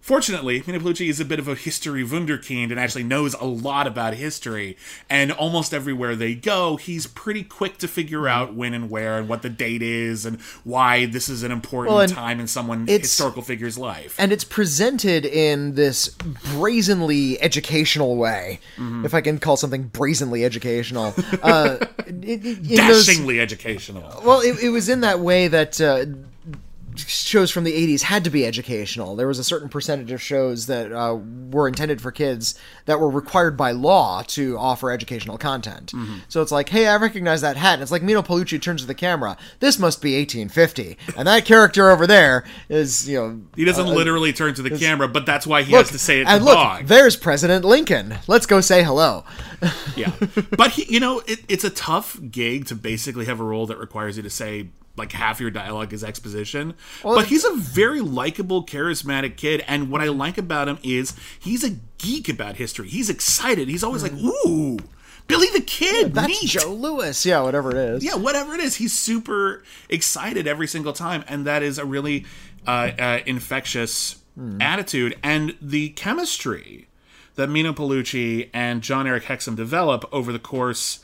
Fortunately, 0.09 0.63
Meeno 0.63 0.81
Pellucci 0.81 1.11
is 1.11 1.21
a 1.21 1.25
bit 1.27 1.39
of 1.39 1.49
a 1.49 1.55
history 1.55 2.03
wunderkind 2.03 2.71
and 2.71 2.81
actually 2.81 3.03
knows 3.05 3.35
a 3.35 3.45
lot 3.45 3.87
about 3.87 4.15
history. 4.15 4.75
And 5.11 5.31
almost 5.31 5.75
everywhere 5.75 6.17
they 6.17 6.35
go, 6.35 6.77
he's 6.77 7.07
pretty 7.07 7.43
quick 7.45 7.77
to 7.77 7.87
figure 7.89 8.21
Mm. 8.23 8.31
out 8.31 8.55
when 8.55 8.73
and 8.73 8.89
where 8.89 9.19
and 9.19 9.29
what 9.29 9.43
the 9.43 9.51
date 9.51 9.83
is 9.83 10.25
and 10.25 10.41
why 10.65 11.05
this 11.05 11.29
is 11.29 11.43
an 11.43 11.53
important 11.53 11.95
Well, 11.95 12.09
time 12.09 12.41
in 12.41 12.47
someone 12.47 12.87
historical 12.87 13.43
figure's 13.43 13.77
life. 13.77 14.15
and 14.19 14.33
it's 14.33 14.45
presented 14.45 15.27
in 15.27 15.75
this 15.75 16.09
brazenly 16.55 17.39
educational 17.43 18.17
way, 18.17 18.61
Mm-hmm. 18.79 19.05
if 19.05 19.13
I 19.13 19.21
can 19.21 19.37
call 19.39 19.59
something 19.59 19.83
brazenly 19.89 20.43
educational. 20.43 21.15
Uh, 21.43 21.77
in- 22.07 22.23
in- 22.23 22.47
in 22.47 22.63
those- 22.77 23.07
Dashingly 23.07 23.41
educational. 23.41 24.23
Well, 24.25 24.41
it, 24.41 24.59
it 24.63 24.71
was 24.71 24.89
in 24.89 25.03
that 25.03 25.21
way 25.21 25.49
that 25.49 25.79
uh, 25.83 26.07
shows 27.07 27.51
from 27.51 27.65
the 27.65 27.73
80s 27.73 28.03
had 28.03 28.25
to 28.25 28.31
be 28.31 28.45
educational. 28.45 29.17
There 29.17 29.27
was 29.27 29.39
a 29.39 29.45
certain 29.45 29.69
percentage 29.69 30.11
of 30.11 30.21
shows 30.21 30.67
that 30.67 30.93
uh, 30.93 31.19
were 31.51 31.69
intended 31.69 32.01
for 32.01 32.11
kids 32.11 32.59
that 32.87 33.01
were 33.01 33.11
required 33.11 33.57
by 33.57 33.71
law 33.73 34.23
to 34.29 34.59
offer 34.59 34.91
educational 34.91 35.39
content. 35.39 35.93
Mm-hmm. 35.93 36.19
So 36.29 36.43
it's 36.43 36.53
like, 36.53 36.69
hey, 36.69 36.87
I 36.87 36.97
recognize 36.97 37.41
that 37.43 37.57
hat. 37.57 37.75
And 37.75 37.83
it's 37.83 37.93
like 37.93 38.03
Meeno 38.03 38.25
Pellucci 38.25 38.61
turns 38.61 38.81
to 38.83 38.87
the 38.87 38.95
camera. 38.95 39.37
This 39.61 39.79
must 39.79 40.03
be 40.03 40.19
1850. 40.19 40.97
And 41.17 41.29
that 41.29 41.45
character 41.45 41.91
over 41.91 42.07
there 42.07 42.45
is, 42.69 43.09
you 43.09 43.19
know. 43.19 43.41
He 43.57 43.65
doesn't 43.65 43.87
uh, 43.87 43.93
literally 43.93 44.33
turn 44.33 44.55
to 44.55 44.63
the 44.63 44.77
camera, 44.77 45.09
but 45.09 45.27
that's 45.27 45.47
why 45.47 45.63
he 45.63 45.73
Look, 45.73 45.87
has 45.87 45.93
to 45.93 45.99
say 45.99 46.21
it 46.21 46.25
to 46.25 46.31
and 46.31 46.45
look, 46.45 46.57
Bogg. 46.57 46.87
there's 46.87 47.17
President 47.17 47.65
Lincoln. 47.65 48.17
Let's 48.27 48.47
go 48.47 48.61
say 48.61 48.83
hello. 48.83 49.25
Yeah, 49.97 50.13
but 50.57 50.73
he, 50.73 50.85
you 50.93 51.01
know, 51.01 51.21
it, 51.27 51.41
it's 51.49 51.65
a 51.65 51.71
tough 51.71 52.19
gig 52.31 52.67
to 52.67 52.77
basically 52.77 53.25
have 53.25 53.41
a 53.41 53.45
role 53.45 53.67
that 53.67 53.79
requires 53.79 54.17
you 54.17 54.23
to 54.23 54.31
say 54.31 54.69
like 54.99 55.13
half 55.13 55.41
your 55.41 55.51
dialogue 55.51 55.93
is 55.93 56.05
exposition. 56.05 56.75
but 57.03 57.27
he's 57.27 57.45
a 57.45 57.55
very 57.55 58.01
likable, 58.01 58.65
charismatic 58.65 59.37
kid, 59.37 59.65
and 59.67 59.91
what 59.91 60.01
I 60.01 60.09
like 60.09 60.37
about 60.39 60.69
him 60.69 60.79
is 60.83 61.15
he's 61.39 61.65
a 61.65 61.77
geek 61.99 62.29
about 62.29 62.57
history. 62.57 62.89
He's 62.89 63.09
excited. 63.09 63.69
He's 63.69 63.83
always 63.85 64.03
like, 64.03 64.13
"Ooh, 64.15 64.79
Billy 65.27 65.49
the 65.55 65.61
Kid, 65.61 66.15
That's 66.15 66.29
neat." 66.29 66.51
Joe 66.51 66.73
Louis. 66.75 67.25
Yeah, 67.25 67.41
whatever 67.43 67.71
it 67.71 67.77
is. 67.77 68.05
yeah, 68.05 68.17
whatever 68.17 68.55
it 68.55 68.61
is, 68.61 68.77
he's 68.77 68.93
super 68.99 69.63
excited 69.89 70.47
every 70.47 70.67
single 70.67 70.93
time, 70.93 71.25
and 71.29 71.47
that 71.47 71.63
is 71.63 71.79
a 71.79 71.85
really 71.85 72.27
uh, 72.67 72.91
uh, 72.99 73.19
infectious 73.27 74.17
attitude. 74.61 75.17
And 75.23 75.57
the 75.61 75.89
chemistry 75.91 76.87
that 77.35 77.49
Meeno 77.49 77.75
Pellucci 77.75 78.51
and 78.53 78.83
Jon-Erik 78.83 79.25
Hexum 79.25 79.57
develop 79.57 80.05
over 80.13 80.33
the 80.33 80.39
course 80.39 81.01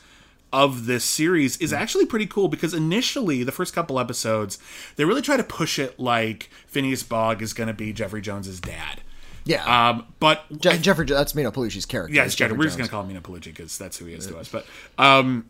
of 0.63 0.85
this 0.85 1.03
series 1.03 1.57
is 1.57 1.73
actually 1.73 2.05
pretty 2.05 2.25
cool 2.27 2.47
because 2.47 2.73
initially, 2.73 3.43
the 3.43 3.51
first 3.51 3.73
couple 3.73 3.99
episodes, 3.99 4.57
they 4.95 5.05
really 5.05 5.21
try 5.21 5.37
to 5.37 5.43
push 5.43 5.77
it 5.79 5.99
like 5.99 6.49
Phineas 6.67 7.03
Bogg 7.03 7.41
is 7.41 7.53
going 7.53 7.67
to 7.67 7.73
be 7.73 7.91
Jeffrey 7.93 8.21
Jones's 8.21 8.59
dad. 8.59 9.01
Yeah. 9.43 9.89
Um, 9.89 10.07
but 10.19 10.43
Je- 10.59 10.79
Jeffrey, 10.79 11.05
that's 11.05 11.33
Meeno 11.33 11.51
Pellucci's 11.53 11.85
character. 11.85 12.15
yeah, 12.15 12.23
it's 12.25 12.33
Jeffrey. 12.35 12.53
Jeffrey 12.53 12.57
We're 12.57 12.63
just 12.65 12.77
gonna 12.77 12.89
call 12.89 13.03
him 13.03 13.15
Meeno 13.15 13.21
Pellucci 13.21 13.45
because 13.45 13.77
that's 13.77 13.97
who 13.99 14.05
he 14.05 14.13
is 14.15 14.25
to 14.27 14.37
us. 14.39 14.49
But 14.49 14.65
um, 14.97 15.45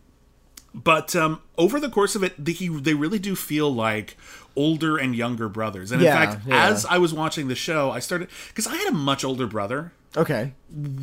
but 0.74 1.16
um, 1.16 1.42
over 1.58 1.80
the 1.80 1.88
course 1.90 2.16
of 2.16 2.24
it, 2.24 2.34
the, 2.44 2.52
he 2.52 2.68
they 2.68 2.94
really 2.94 3.20
do 3.20 3.36
feel 3.36 3.74
like 3.74 4.18
older 4.58 4.98
and 4.98 5.16
younger 5.16 5.48
brothers. 5.48 5.92
And 5.94 6.02
in 6.02 6.08
Yeah, 6.08 6.26
fact, 6.26 6.46
yeah. 6.48 6.68
as 6.68 6.86
I 6.86 6.98
was 6.98 7.14
watching 7.14 7.48
the 7.48 7.56
show, 7.56 7.92
I 7.92 8.00
started 8.00 8.28
because 8.50 8.68
I 8.68 8.76
had 8.76 8.88
a 8.88 8.92
much 8.92 9.24
older 9.24 9.48
brother. 9.48 9.94
Okay. 10.18 10.54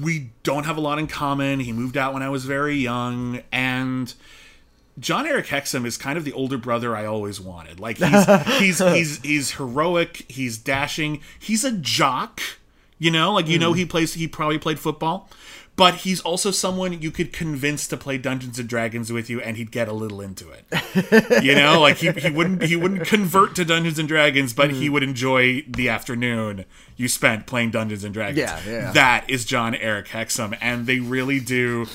We 0.01 0.31
don't 0.43 0.65
have 0.65 0.77
a 0.77 0.81
lot 0.81 0.99
in 0.99 1.07
common. 1.07 1.61
He 1.61 1.73
moved 1.73 1.97
out 1.97 2.15
when 2.15 2.23
I 2.23 2.29
was 2.29 2.45
very 2.45 2.77
young, 2.77 3.43
and 3.51 4.13
Jon-Erik 4.99 5.47
Hexum 5.47 5.87
is 5.87 5.97
kind 5.97 6.19
of 6.19 6.25
the 6.25 6.33
older 6.33 6.59
brother 6.59 6.97
I 6.97 7.07
always 7.07 7.41
wanted. 7.41 7.81
Like 7.81 7.99
he's 7.99 8.27
he's 8.59 8.79
he's 8.79 9.21
he's 9.23 9.51
heroic. 9.53 10.25
He's 10.29 10.59
dashing. 10.59 11.21
He's 11.39 11.65
a 11.65 11.73
jock. 11.73 12.41
You 12.99 13.11
know, 13.11 13.33
like 13.33 13.49
you 13.49 13.59
know, 13.59 13.73
he 13.73 13.83
hmm. 13.83 13.89
plays. 13.89 14.15
He 14.15 14.29
probably 14.29 14.59
played 14.59 14.79
football, 14.79 15.29
but 15.75 15.97
he's 15.97 16.21
also 16.21 16.51
someone 16.51 17.01
you 17.01 17.11
could 17.11 17.33
convince 17.33 17.89
to 17.89 17.97
play 17.97 18.19
Dungeons 18.19 18.59
and 18.59 18.69
Dragons 18.69 19.11
with 19.11 19.31
you, 19.31 19.41
and 19.41 19.57
he'd 19.57 19.71
get 19.71 19.89
a 19.89 19.93
little 19.93 20.21
into 20.21 20.51
it. 20.51 21.43
you 21.43 21.55
know, 21.55 21.81
like 21.81 21.97
he, 21.97 22.11
he 22.13 22.31
wouldn't 22.31 22.63
he 22.63 22.77
wouldn't 22.77 23.07
convert 23.07 23.55
to 23.57 23.65
Dungeons 23.65 23.99
and 23.99 24.07
Dragons, 24.07 24.53
but 24.53 24.71
he 24.71 24.89
mm. 24.89 24.93
would 24.93 25.03
enjoy 25.03 25.63
the 25.63 25.89
afternoon 25.89 26.65
you 26.97 27.09
spent 27.09 27.47
playing 27.47 27.71
Dungeons 27.71 28.05
and 28.05 28.13
Dragons. 28.13 28.39
Yeah, 28.39 28.61
yeah. 28.67 28.93
That 28.93 29.29
is 29.29 29.45
Jon-Erik 29.45 30.09
Hexum, 30.09 30.57
and 30.61 30.87
they 30.87 31.01
really 31.01 31.41
do 31.41 31.87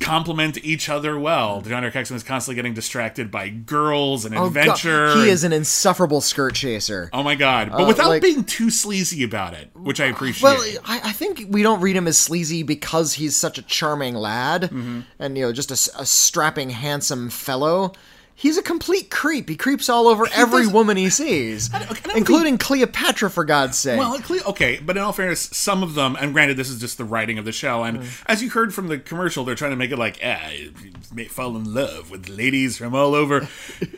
complement 0.00 0.56
each 0.64 0.88
other 0.88 1.18
well. 1.18 1.62
Erik 1.66 1.94
Hexum 1.94 2.14
is 2.16 2.22
constantly 2.22 2.54
getting 2.56 2.74
distracted 2.74 3.30
by 3.30 3.48
girls 3.48 4.24
and 4.24 4.34
Oh, 4.34 4.48
God. 4.50 4.56
adventure. 4.56 5.14
He 5.16 5.28
is 5.28 5.44
an 5.44 5.52
insufferable 5.52 6.20
skirt 6.20 6.54
chaser. 6.54 7.10
Oh 7.12 7.22
my 7.22 7.34
god! 7.34 7.70
But 7.70 7.86
without 7.86 8.08
like- 8.08 8.22
being 8.22 8.44
too 8.44 8.70
sleazy 8.70 9.22
about 9.22 9.54
it, 9.54 9.70
which 9.74 10.00
I 10.00 10.06
appreciate. 10.06 10.42
Well, 10.42 10.62
I, 10.84 11.00
I 11.04 11.12
think 11.12 11.46
we 11.48 11.62
don't 11.62 11.80
read 11.80 11.96
him 11.96 12.06
as 12.08 12.16
sleazy 12.18 12.62
because 12.62 13.14
he's 13.14 13.36
such 13.36 13.58
a 13.58 13.62
charming 13.62 14.14
lad, 14.14 14.62
Mm-hmm. 14.62 15.00
and 15.18 15.36
you 15.38 15.44
know, 15.44 15.52
just 15.52 15.70
a 15.70 15.76
strapping, 16.06 16.70
handsome 16.70 17.30
fellow. 17.30 17.92
He's 18.36 18.58
a 18.58 18.62
complete 18.62 19.10
creep. 19.10 19.48
He 19.48 19.56
creeps 19.56 19.88
all 19.88 20.08
over 20.08 20.26
every 20.34 20.66
woman 20.66 20.96
he 20.96 21.08
sees, 21.08 21.72
I 21.72 21.84
don't 21.84 22.16
including 22.16 22.58
Cleopatra, 22.58 23.30
for 23.30 23.44
God's 23.44 23.78
sake. 23.78 23.98
Well, 23.98 24.18
cle- 24.18 24.42
okay, 24.48 24.80
but 24.84 24.96
in 24.96 25.02
all 25.02 25.12
fairness, 25.12 25.40
some 25.52 25.82
of 25.84 25.94
them, 25.94 26.16
and 26.20 26.32
granted, 26.32 26.56
this 26.56 26.68
is 26.68 26.80
just 26.80 26.98
the 26.98 27.04
writing 27.04 27.38
of 27.38 27.44
the 27.44 27.52
show, 27.52 27.84
and 27.84 28.00
Mm. 28.00 28.22
as 28.26 28.42
you 28.42 28.50
heard 28.50 28.74
from 28.74 28.88
the 28.88 28.98
commercial, 28.98 29.44
they're 29.44 29.54
trying 29.54 29.70
to 29.70 29.76
make 29.76 29.92
it 29.92 29.98
like, 29.98 30.18
ah, 30.24 30.50
you 30.50 30.72
may 31.12 31.26
fall 31.26 31.56
in 31.56 31.72
love 31.72 32.10
with 32.10 32.28
ladies 32.28 32.76
from 32.76 32.92
all 32.94 33.14
over. 33.14 33.48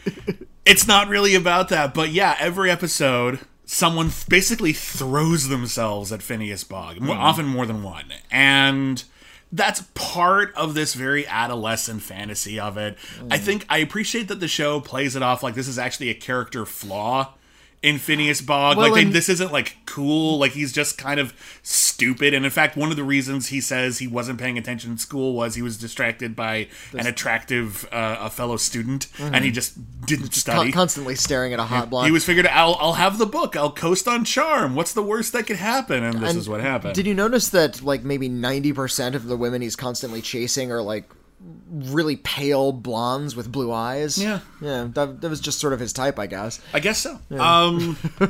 it's 0.64 0.86
not 0.86 1.08
really 1.08 1.34
about 1.34 1.68
that, 1.70 1.94
but 1.94 2.10
yeah, 2.10 2.36
every 2.38 2.70
episode, 2.70 3.40
someone 3.64 4.10
basically 4.28 4.72
throws 4.74 5.48
themselves 5.48 6.12
at 6.12 6.22
Phineas 6.22 6.62
Bogg, 6.62 6.96
Mm. 6.98 7.08
often 7.10 7.46
more 7.46 7.64
than 7.66 7.82
one, 7.82 8.12
and 8.30 9.02
that's 9.52 9.82
part 9.94 10.54
of 10.54 10.74
this 10.74 10.94
very 10.94 11.26
adolescent 11.26 12.02
fantasy 12.02 12.58
of 12.58 12.76
it. 12.76 12.96
Mm. 13.20 13.32
I 13.32 13.38
think 13.38 13.64
I 13.68 13.78
appreciate 13.78 14.28
that 14.28 14.40
the 14.40 14.48
show 14.48 14.80
plays 14.80 15.16
it 15.16 15.22
off 15.22 15.42
like 15.42 15.54
this 15.54 15.68
is 15.68 15.78
actually 15.78 16.10
a 16.10 16.14
character 16.14 16.66
flaw 16.66 17.34
in 17.86 17.98
Phineas 17.98 18.40
Bogg. 18.40 18.76
Well, 18.76 18.90
like 18.90 19.04
they, 19.04 19.10
this 19.12 19.28
isn't 19.28 19.52
like 19.52 19.76
cool. 19.86 20.38
Like 20.38 20.52
he's 20.52 20.72
just 20.72 20.98
kind 20.98 21.20
of 21.20 21.32
stupid. 21.62 22.34
And 22.34 22.44
in 22.44 22.50
fact, 22.50 22.76
one 22.76 22.90
of 22.90 22.96
the 22.96 23.04
reasons 23.04 23.48
he 23.48 23.60
says 23.60 24.00
he 24.00 24.08
wasn't 24.08 24.40
paying 24.40 24.58
attention 24.58 24.90
in 24.90 24.98
school 24.98 25.34
was 25.34 25.54
he 25.54 25.62
was 25.62 25.78
distracted 25.78 26.34
by 26.34 26.66
an 26.92 27.06
attractive 27.06 27.88
uh, 27.92 28.16
a 28.20 28.28
fellow 28.28 28.56
student, 28.56 29.06
and 29.20 29.44
he 29.44 29.52
just 29.52 29.78
didn't 30.04 30.34
study. 30.34 30.72
Con- 30.72 30.72
constantly 30.72 31.14
staring 31.14 31.52
at 31.52 31.60
a 31.60 31.64
hot 31.64 31.88
blonde. 31.88 32.06
he 32.06 32.12
was 32.12 32.24
figured. 32.24 32.46
I'll 32.48 32.76
I'll 32.80 32.94
have 32.94 33.18
the 33.18 33.26
book. 33.26 33.54
I'll 33.56 33.70
coast 33.72 34.08
on 34.08 34.24
charm. 34.24 34.74
What's 34.74 34.92
the 34.92 35.02
worst 35.04 35.32
that 35.34 35.46
could 35.46 35.56
happen? 35.56 36.02
And 36.02 36.18
this 36.20 36.30
And 36.30 36.38
is 36.40 36.48
what 36.48 36.60
happened. 36.60 36.94
Did 36.96 37.06
you 37.06 37.14
notice 37.14 37.48
that 37.50 37.82
like 37.82 38.02
maybe 38.02 38.28
ninety 38.28 38.72
percent 38.72 39.14
of 39.14 39.26
the 39.26 39.36
women 39.36 39.62
he's 39.62 39.76
constantly 39.76 40.20
chasing 40.20 40.72
are 40.72 40.82
like 40.82 41.08
really 41.70 42.16
pale 42.16 42.72
blondes 42.72 43.36
with 43.36 43.50
blue 43.52 43.70
eyes? 43.72 44.16
Yeah. 44.20 44.40
yeah. 44.60 44.88
That, 44.94 45.20
that 45.20 45.28
was 45.28 45.40
just 45.40 45.60
sort 45.60 45.72
of 45.72 45.80
his 45.80 45.92
type, 45.92 46.18
I 46.18 46.26
guess. 46.26 46.60
I 46.72 46.80
guess 46.80 46.98
so. 46.98 47.18
Um, 47.38 47.96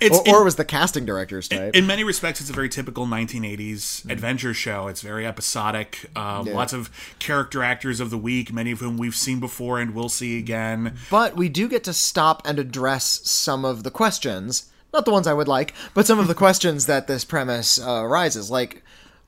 it's 0.00 0.16
Or, 0.18 0.20
or 0.22 0.36
in- 0.36 0.42
it 0.42 0.44
was 0.44 0.56
the 0.56 0.64
casting 0.64 1.04
director's 1.04 1.48
type. 1.48 1.74
in 1.74 1.86
many 1.86 2.04
respects, 2.04 2.40
it's 2.40 2.50
a 2.50 2.52
very 2.52 2.68
typical 2.68 3.06
1980s 3.06 4.08
adventure 4.10 4.54
show. 4.54 4.86
It's 4.88 5.00
very 5.02 5.26
episodic. 5.26 6.08
Um, 6.16 6.46
Yeah. 6.46 6.54
Lots 6.54 6.72
of 6.72 6.90
character 7.18 7.62
actors 7.62 8.00
of 8.00 8.10
the 8.10 8.18
week, 8.18 8.52
many 8.52 8.70
of 8.70 8.80
whom 8.80 8.96
we've 8.96 9.14
seen 9.16 9.40
before 9.40 9.78
and 9.80 9.94
will 9.94 10.08
see 10.08 10.38
again. 10.38 10.96
but 11.10 11.36
we 11.36 11.48
do 11.48 11.68
get 11.68 11.84
to 11.84 11.92
stop 11.92 12.42
and 12.46 12.58
address 12.58 13.20
some 13.24 13.64
of 13.64 13.82
the 13.82 13.90
questions. 13.90 14.66
Not 14.92 15.04
the 15.04 15.12
ones 15.12 15.26
I 15.28 15.32
would 15.34 15.46
like, 15.48 15.72
but 15.94 16.04
some 16.06 16.18
of 16.18 16.26
the 16.26 16.34
questions 16.34 16.86
that 16.86 17.06
this 17.06 17.24
premise 17.24 17.80
uh, 17.80 18.04
raises. 18.04 18.50
Like, 18.50 18.82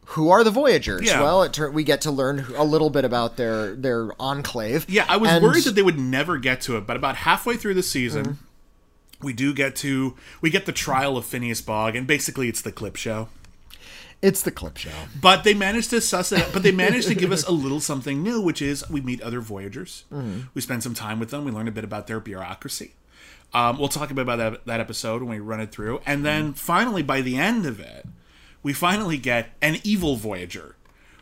who 0.07 0.31
are 0.31 0.45
the 0.45 0.51
Voyagers? 0.51 1.07
Yeah. 1.07 1.23
Well, 1.23 1.43
it 1.43 1.53
tur- 1.53 1.71
we 1.71 1.85
get 1.85 2.03
to 2.03 2.11
learn 2.11 2.47
a 2.57 2.65
little 2.65 2.91
bit 2.91 3.05
about 3.05 3.37
their 3.37 3.75
their 3.75 4.11
enclave. 4.21 4.85
Yeah, 4.89 5.07
I 5.09 5.17
was 5.17 5.31
And- 5.31 5.43
worried 5.43 5.65
that 5.65 5.75
they 5.75 5.83
would 5.83 5.99
never 5.99 6.39
get 6.39 6.61
to 6.63 6.77
it, 6.77 6.87
but 6.87 6.97
about 6.97 7.17
halfway 7.17 7.57
through 7.57 7.75
the 7.75 7.83
season, 7.83 8.25
mm-hmm. 8.25 9.27
we 9.27 9.33
do 9.33 9.55
get 9.55 9.77
to 9.77 10.15
we 10.41 10.51
get 10.51 10.67
the 10.67 10.73
trial 10.73 11.17
of 11.17 11.25
Phineas 11.25 11.61
Bogg, 11.61 11.97
and 11.97 12.07
basically 12.07 12.49
it's 12.49 12.61
the 12.63 12.73
clip 12.73 12.97
show. 12.97 13.29
it's 14.21 14.43
the 14.43 14.53
clip 14.53 14.77
show. 14.77 14.91
But 15.21 15.43
they 15.45 15.53
managed 15.53 15.91
to 15.91 16.01
suss 16.01 16.31
it 16.31 16.43
out. 16.43 16.53
But 16.53 16.63
they 16.63 16.71
managed 16.73 17.09
to 17.09 17.15
give 17.15 17.33
us 17.33 17.45
a 17.45 17.51
little 17.53 17.81
something 17.81 18.23
new, 18.23 18.41
which 18.41 18.63
is 18.63 18.89
we 18.89 19.01
meet 19.01 19.21
other 19.21 19.41
Voyagers. 19.41 20.05
Mm-hmm. 20.13 20.43
We 20.55 20.61
spend 20.61 20.83
some 20.83 20.95
time 20.95 21.19
with 21.19 21.31
them. 21.31 21.45
We 21.45 21.51
learn 21.51 21.67
a 21.67 21.73
bit 21.73 21.85
about 21.85 22.07
their 22.07 22.21
bureaucracy. 22.21 22.95
Um, 23.53 23.79
we'll 23.79 23.89
talk 23.89 24.11
a 24.11 24.15
bit 24.15 24.23
about 24.23 24.37
that, 24.37 24.65
that 24.67 24.81
episode 24.81 25.23
when 25.23 25.31
we 25.31 25.41
run 25.41 25.61
it 25.61 25.73
through. 25.73 26.01
And 26.07 26.25
then 26.25 26.45
mm-hmm. 26.45 26.53
finally, 26.53 27.03
by 27.03 27.21
the 27.21 27.37
end 27.37 27.67
of 27.67 27.81
it, 27.81 28.07
we 28.63 28.73
finally 28.73 29.19
get 29.19 29.51
an 29.61 29.79
evil 29.83 30.17
Voyager, 30.17 30.77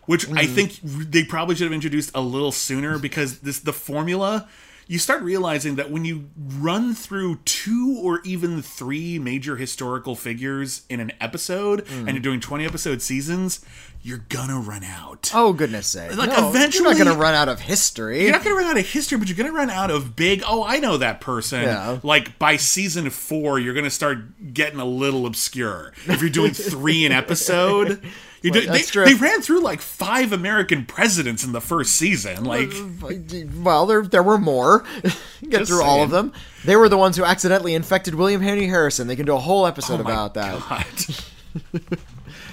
which 0.06 0.28
I 0.30 0.44
hmm. 0.44 0.54
think 0.54 0.80
they 0.82 1.24
probably 1.24 1.54
should 1.54 1.64
have 1.64 1.72
introduced 1.72 2.10
a 2.14 2.20
little 2.20 2.52
sooner 2.52 2.98
because 2.98 3.40
this 3.40 3.60
the 3.60 3.72
formula. 3.72 4.48
You 4.86 4.98
start 4.98 5.22
realizing 5.22 5.76
that 5.76 5.92
when 5.92 6.04
you 6.04 6.30
run 6.36 6.96
through 6.96 7.36
two 7.44 8.00
or 8.02 8.20
even 8.24 8.60
three 8.60 9.20
major 9.20 9.54
historical 9.54 10.16
figures 10.16 10.82
in 10.88 10.98
an 10.98 11.12
episode, 11.20 11.86
hmm. 11.86 12.08
and 12.08 12.10
you're 12.10 12.22
doing 12.22 12.40
20 12.40 12.64
episode 12.64 13.00
seasons, 13.00 13.64
you're 14.02 14.24
gonna 14.28 14.58
run 14.58 14.82
out. 14.82 15.30
Oh 15.34 15.52
goodness 15.52 15.88
sake! 15.88 16.16
Like, 16.16 16.30
no, 16.30 16.48
eventually- 16.48 16.84
you're 16.84 16.92
not 16.94 16.98
to 17.14 17.20
run 17.20 17.34
out 17.34 17.48
of 17.48 17.60
history. 17.60 18.22
You're 18.22 18.32
not 18.32 18.42
to 18.44 18.54
run 18.54 18.64
out 18.64 18.78
of 18.78 18.86
history, 18.86 19.18
but 19.18 19.28
you're 19.28 19.36
to 19.50 19.52
run 19.56 19.68
out 19.70 19.90
of 19.90 20.16
big. 20.16 20.42
Oh, 20.46 20.64
I 20.64 20.78
know 20.78 20.96
that 20.96 21.20
person. 21.20 21.62
Yeah. 21.62 21.98
Like 22.02 22.38
by 22.38 22.56
season 22.56 23.10
four, 23.10 23.58
you're 23.58 23.74
to 23.84 23.90
start 23.90 24.54
getting 24.54 24.80
a 24.80 24.84
little 24.84 25.26
obscure. 25.26 25.92
If 26.06 26.20
you're 26.22 26.30
doing 26.30 26.52
three 26.52 27.04
an 27.04 27.12
episode, 27.12 28.02
you 28.42 28.50
do, 28.50 28.62
they, 28.66 28.82
they 28.82 29.14
ran 29.14 29.42
through 29.42 29.60
like 29.60 29.80
five 29.82 30.32
American 30.32 30.86
presidents 30.86 31.44
in 31.44 31.52
the 31.52 31.60
first 31.60 31.92
season. 31.92 32.44
Like, 32.44 32.72
Well, 33.62 33.84
there 33.86 34.02
there 34.02 34.22
were 34.22 34.38
more. 34.38 34.84
Get 35.48 35.66
through 35.66 35.82
all 35.82 36.02
of 36.02 36.10
them. 36.10 36.32
They 36.64 36.76
were 36.76 36.88
the 36.88 36.96
ones 36.96 37.16
who 37.18 37.24
accidentally 37.24 37.74
infected 37.74 38.14
William 38.14 38.40
Henry 38.40 38.66
Harrison. 38.66 39.08
They 39.08 39.16
can 39.16 39.26
do 39.26 39.34
a 39.34 39.40
whole 39.40 39.66
episode 39.66 40.00
oh 40.00 40.04
about 40.04 40.34
that. 40.34 41.24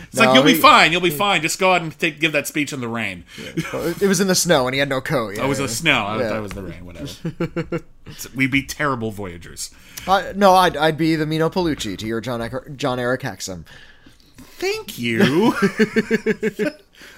It's 0.07 0.15
No, 0.15 0.25
like 0.25 0.35
you'll 0.35 0.43
be 0.43 0.53
he- 0.53 0.59
fine. 0.59 0.91
You'll 0.91 1.01
be 1.01 1.09
fine. 1.09 1.41
Just 1.41 1.59
go 1.59 1.73
out 1.73 1.81
and 1.81 1.97
take, 1.99 2.19
give 2.19 2.31
that 2.31 2.47
speech 2.47 2.71
in 2.73 2.79
the 2.81 2.87
rain. 2.87 3.25
It 3.37 4.07
was 4.07 4.19
in 4.19 4.27
the 4.27 4.35
snow 4.35 4.65
and 4.67 4.73
he 4.73 4.79
had 4.79 4.89
no 4.89 5.01
coat. 5.01 5.35
Yeah, 5.35 5.45
It 5.45 5.47
was 5.47 5.59
yeah. 5.59 5.65
the 5.65 5.71
snow. 5.71 6.05
I 6.05 6.19
Yeah. 6.19 6.29
thought 6.29 6.37
it 6.37 6.41
was 6.41 6.51
the 6.53 6.63
rain. 6.63 6.85
Whatever. 6.85 7.81
We'd 8.35 8.51
be 8.51 8.63
terrible 8.63 9.11
voyagers. 9.11 9.69
Uh, 10.07 10.31
no, 10.35 10.53
I'd, 10.53 10.77
I'd 10.77 10.97
be 10.97 11.15
the 11.15 11.25
Meeno 11.25 11.51
Pellucci 11.51 11.97
to 11.97 12.07
your 12.07 12.21
John 12.21 12.39
Jon-Erik 12.77 13.21
Hexum. 13.21 13.65
Thank 14.37 14.97
you. 14.97 15.53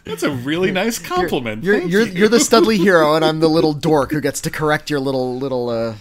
That's 0.04 0.24
a 0.24 0.32
really 0.32 0.72
nice 0.72 0.98
compliment. 1.00 1.64
You're 1.64 1.80
you're 1.82 2.02
you. 2.08 2.14
you're 2.14 2.28
the 2.30 2.40
Studley 2.40 2.78
hero, 2.78 3.16
and 3.16 3.24
I'm 3.24 3.40
the 3.40 3.48
little 3.50 3.74
dork 3.74 4.12
who 4.12 4.20
gets 4.22 4.42
to 4.42 4.50
correct 4.50 4.90
your 4.90 5.00
little 5.00 5.38
little 5.38 5.70
uh, 5.70 5.96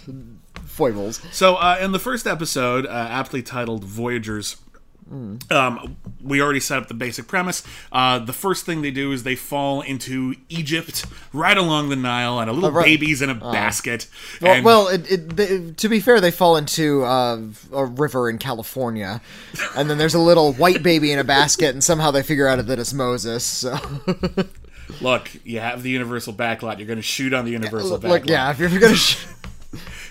foibles. 0.65 1.21
So, 1.33 1.57
uh, 1.57 1.79
in 1.81 1.93
the 1.93 1.99
first 1.99 2.27
episode, 2.27 2.87
uh, 2.87 2.91
aptly 2.91 3.43
titled 3.43 3.85
Voyagers, 3.85 4.57
um, 5.11 5.97
we 6.23 6.43
already 6.43 6.61
set 6.61 6.79
up 6.79 6.89
the 6.89 6.95
basic 6.95 7.27
premise. 7.27 7.63
Uh, 7.91 8.19
the 8.19 8.33
first 8.33 8.67
thing 8.67 8.83
they 8.83 8.91
do 8.91 9.13
is 9.13 9.23
they 9.23 9.37
fall 9.37 9.81
into 9.81 10.35
Egypt, 10.49 11.07
right 11.33 11.57
along 11.57 11.89
the 11.89 11.97
Nile, 11.97 12.39
and 12.41 12.51
a 12.51 12.53
little 12.53 12.73
right. 12.73 12.85
baby's 12.85 13.23
in 13.23 13.31
a 13.31 13.35
basket. 13.35 14.07
Well, 14.41 14.53
and 14.53 14.65
well 14.65 14.89
it, 14.89 15.11
it, 15.11 15.37
they, 15.37 15.71
to 15.73 15.89
be 15.89 16.01
fair, 16.01 16.21
they 16.21 16.31
fall 16.31 16.57
into 16.57 17.05
uh, 17.05 17.41
a 17.73 17.85
river 17.87 18.29
in 18.29 18.39
California, 18.39 19.21
and 19.77 19.89
then 19.89 19.99
there's 19.99 20.15
a 20.15 20.21
little 20.21 20.53
white 20.53 20.83
baby 20.83 21.13
in 21.13 21.19
a 21.19 21.25
basket, 21.25 21.71
and 21.71 21.83
somehow 21.83 22.11
they 22.11 22.23
figure 22.23 22.47
out 22.47 22.65
that 22.67 22.79
it's 22.79 22.93
Moses. 22.93 23.45
So, 23.45 23.79
look, 25.01 25.31
you 25.45 25.61
have 25.61 25.83
the 25.83 25.91
universal 25.91 26.33
backlot. 26.33 26.79
You're 26.79 26.87
going 26.87 26.97
to 26.99 27.03
shoot 27.03 27.33
on 27.33 27.45
the 27.45 27.53
universal 27.53 27.99
backlot. 27.99 28.09
look, 28.09 28.29
yeah, 28.29 28.51
if 28.51 28.59
you're, 28.59 28.69
gonna 28.79 28.95
sh- 28.95 29.27
if 29.27 29.58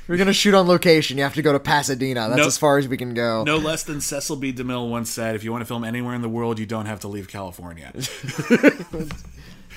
you're 0.07 0.17
gonna 0.17 0.33
shoot 0.33 0.53
on 0.53 0.67
location, 0.67 1.17
you 1.17 1.23
have 1.23 1.35
to 1.35 1.41
go 1.41 1.53
to 1.53 1.59
Pasadena. 1.59 2.27
That's 2.29 2.37
No- 2.37 2.47
as 2.47 2.57
far 2.57 2.77
as 2.77 2.87
we 2.87 2.97
can 2.97 3.13
go. 3.13 3.43
No 3.43 3.57
less 3.57 3.83
than 3.83 4.01
Cecil 4.01 4.37
B. 4.37 4.53
DeMille 4.53 4.89
once 4.89 5.09
said, 5.09 5.35
"If 5.35 5.43
you 5.43 5.51
want 5.51 5.61
to 5.61 5.65
film 5.65 5.83
anywhere 5.83 6.15
in 6.15 6.21
the 6.21 6.29
world, 6.29 6.59
you 6.59 6.65
don't 6.65 6.85
have 6.85 7.01
to 7.01 7.07
leave 7.07 7.27
California. 7.27 7.91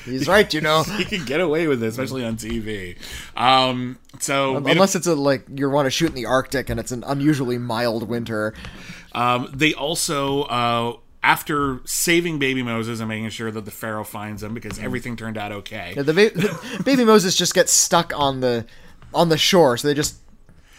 He's 0.04 0.26
right, 0.26 0.52
you 0.54 0.62
know. 0.62 0.82
you 0.98 1.04
can 1.04 1.24
get 1.24 1.40
away 1.40 1.66
with 1.66 1.82
it, 1.82 1.86
especially 1.86 2.24
on 2.24 2.36
TV." 2.36 2.96
Um, 3.36 3.98
so, 4.18 4.56
Unless 4.56 4.94
it's 4.94 5.06
a 5.06 5.14
like 5.14 5.44
you 5.54 5.68
want 5.68 5.86
to 5.86 5.90
shoot 5.90 6.08
in 6.08 6.14
the 6.14 6.26
Arctic 6.26 6.70
and 6.70 6.80
it's 6.80 6.92
an 6.92 7.04
unusually 7.06 7.58
mild 7.58 8.08
winter. 8.08 8.54
Um, 9.12 9.50
they 9.52 9.74
also, 9.74 10.42
uh, 10.44 10.96
after 11.22 11.80
saving 11.84 12.38
baby 12.38 12.62
Moses 12.62 13.00
and 13.00 13.08
making 13.08 13.28
sure 13.30 13.50
that 13.50 13.64
the 13.64 13.70
Pharaoh 13.70 14.04
finds 14.04 14.42
him 14.42 14.54
because 14.54 14.78
everything 14.78 15.16
turned 15.16 15.36
out 15.36 15.52
okay. 15.52 15.92
Yeah, 15.96 16.02
the, 16.02 16.14
ba- 16.14 16.30
the 16.30 16.82
baby 16.84 17.04
Moses 17.04 17.36
just 17.36 17.54
gets 17.54 17.72
stuck 17.72 18.12
on 18.18 18.40
the 18.40 18.64
on 19.14 19.28
the 19.28 19.38
shore, 19.38 19.76
so 19.76 19.88
they 19.88 19.94
just 19.94 20.16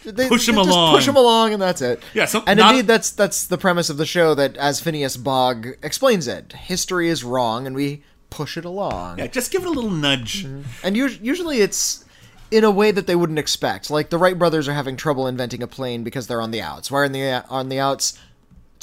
they, 0.04 0.28
Push 0.28 0.48
him 0.48 0.56
they 0.56 0.62
just 0.62 0.70
along. 0.76 0.94
push 0.96 1.06
him 1.06 1.16
along, 1.16 1.52
and 1.52 1.62
that's 1.62 1.80
it. 1.80 2.02
Yeah, 2.12 2.24
so 2.24 2.42
and 2.46 2.58
not- 2.58 2.74
indeed, 2.74 2.86
that's 2.88 3.10
that's 3.12 3.46
the 3.46 3.58
premise 3.58 3.88
of 3.90 3.96
the 3.98 4.06
show. 4.06 4.34
That 4.34 4.56
as 4.56 4.80
Phineas 4.80 5.16
Bogg 5.16 5.68
explains 5.82 6.26
it, 6.26 6.52
history 6.54 7.08
is 7.08 7.22
wrong, 7.22 7.66
and 7.66 7.76
we 7.76 8.02
push 8.30 8.56
it 8.56 8.64
along. 8.64 9.18
Yeah, 9.18 9.26
just 9.28 9.52
give 9.52 9.62
it 9.62 9.68
a 9.68 9.70
little 9.70 9.90
nudge. 9.90 10.44
Mm-hmm. 10.44 10.62
And 10.82 10.96
us- 10.96 11.18
usually, 11.20 11.60
it's 11.60 12.04
in 12.50 12.64
a 12.64 12.70
way 12.70 12.90
that 12.90 13.06
they 13.06 13.14
wouldn't 13.14 13.38
expect. 13.38 13.90
Like 13.90 14.10
the 14.10 14.18
Wright 14.18 14.38
brothers 14.38 14.66
are 14.68 14.74
having 14.74 14.96
trouble 14.96 15.26
inventing 15.28 15.62
a 15.62 15.66
plane 15.68 16.02
because 16.02 16.26
they're 16.26 16.42
on 16.42 16.50
the 16.50 16.62
outs. 16.62 16.90
Where 16.90 17.04
on 17.04 17.12
the 17.12 17.44
on 17.48 17.68
the 17.68 17.78
outs, 17.78 18.18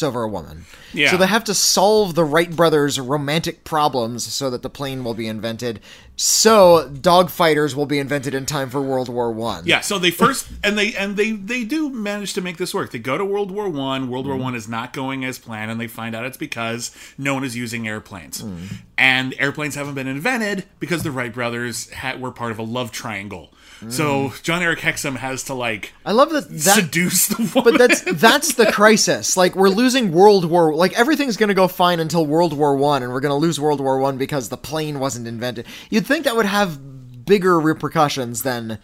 over 0.03 0.23
a 0.23 0.27
woman. 0.27 0.65
Yeah. 0.93 1.11
So 1.11 1.17
they 1.17 1.27
have 1.27 1.43
to 1.45 1.53
solve 1.53 2.15
the 2.15 2.23
Wright 2.23 2.53
brothers' 2.53 2.99
romantic 2.99 3.63
problems 3.63 4.25
so 4.31 4.49
that 4.49 4.61
the 4.61 4.69
plane 4.69 5.03
will 5.03 5.13
be 5.13 5.27
invented. 5.27 5.79
So 6.15 6.89
dogfighters 6.91 7.75
will 7.75 7.85
be 7.85 7.99
invented 7.99 8.33
in 8.33 8.45
time 8.45 8.69
for 8.69 8.81
World 8.81 9.07
War 9.07 9.31
One. 9.31 9.65
Yeah, 9.65 9.79
so 9.79 9.99
they 9.99 10.11
first 10.11 10.49
and 10.63 10.77
they 10.77 10.93
and 10.93 11.15
they 11.15 11.31
they 11.31 11.63
do 11.63 11.89
manage 11.89 12.33
to 12.33 12.41
make 12.41 12.57
this 12.57 12.73
work. 12.73 12.91
They 12.91 12.99
go 12.99 13.17
to 13.17 13.23
World 13.23 13.51
War 13.51 13.69
One. 13.69 14.09
World 14.09 14.25
War 14.25 14.35
mm-hmm. 14.35 14.43
One 14.43 14.55
is 14.55 14.67
not 14.67 14.91
going 14.91 15.23
as 15.23 15.39
planned, 15.39 15.71
and 15.71 15.79
they 15.79 15.87
find 15.87 16.15
out 16.15 16.25
it's 16.25 16.37
because 16.37 16.91
no 17.17 17.33
one 17.35 17.43
is 17.43 17.55
using 17.55 17.87
airplanes, 17.87 18.41
mm. 18.41 18.67
and 18.97 19.33
airplanes 19.39 19.75
haven't 19.75 19.95
been 19.95 20.07
invented 20.07 20.65
because 20.79 21.03
the 21.03 21.11
Wright 21.11 21.33
brothers 21.33 21.89
had, 21.91 22.21
were 22.21 22.31
part 22.31 22.51
of 22.51 22.59
a 22.59 22.63
love 22.63 22.91
triangle. 22.91 23.53
So 23.89 24.33
Jon-Erik 24.43 24.79
Hexum 24.79 25.15
has 25.15 25.43
to 25.45 25.53
like 25.53 25.93
I 26.05 26.11
love 26.11 26.31
that. 26.31 26.49
that 26.49 26.75
seduce 26.75 27.27
the 27.27 27.49
woman. 27.55 27.73
but 27.73 27.77
that's 27.77 28.01
that's 28.19 28.55
the 28.55 28.71
crisis. 28.71 29.37
Like 29.37 29.55
we're 29.55 29.69
losing 29.69 30.11
World 30.11 30.45
War. 30.45 30.73
Like 30.75 30.97
everything's 30.99 31.37
gonna 31.37 31.53
go 31.53 31.67
fine 31.69 31.99
until 32.01 32.25
World 32.25 32.51
War 32.53 32.75
One, 32.75 33.03
and 33.03 33.13
we're 33.13 33.21
gonna 33.21 33.37
lose 33.37 33.59
World 33.59 33.79
War 33.79 33.97
One 33.99 34.17
because 34.17 34.49
the 34.49 34.57
plane 34.57 34.99
wasn't 34.99 35.27
invented. 35.27 35.65
You'd 35.89 36.05
think 36.05 36.25
that 36.25 36.35
would 36.35 36.45
have 36.45 37.25
bigger 37.25 37.59
repercussions 37.59 38.43
than 38.43 38.79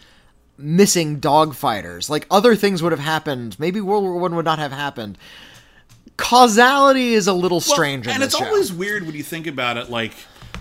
missing 0.58 1.20
dogfighters. 1.20 2.10
Like 2.10 2.26
other 2.32 2.56
things 2.56 2.82
would 2.82 2.94
have 2.94 3.00
happened. 3.02 3.60
Maybe 3.60 3.82
World 3.82 4.04
War 4.04 4.16
One 4.18 4.36
would 4.36 4.46
not 4.46 4.60
have 4.60 4.72
happened. 4.72 5.18
Causality 6.18 7.14
is 7.14 7.28
a 7.28 7.34
little 7.34 7.60
strange, 7.60 8.08
in 8.08 8.14
and 8.14 8.24
it's 8.24 8.38
show. 8.38 8.46
always 8.46 8.72
weird 8.72 9.06
when 9.06 9.16
you 9.16 9.24
think 9.24 9.48
about 9.48 9.76
it. 9.76 9.90
Like 9.90 10.14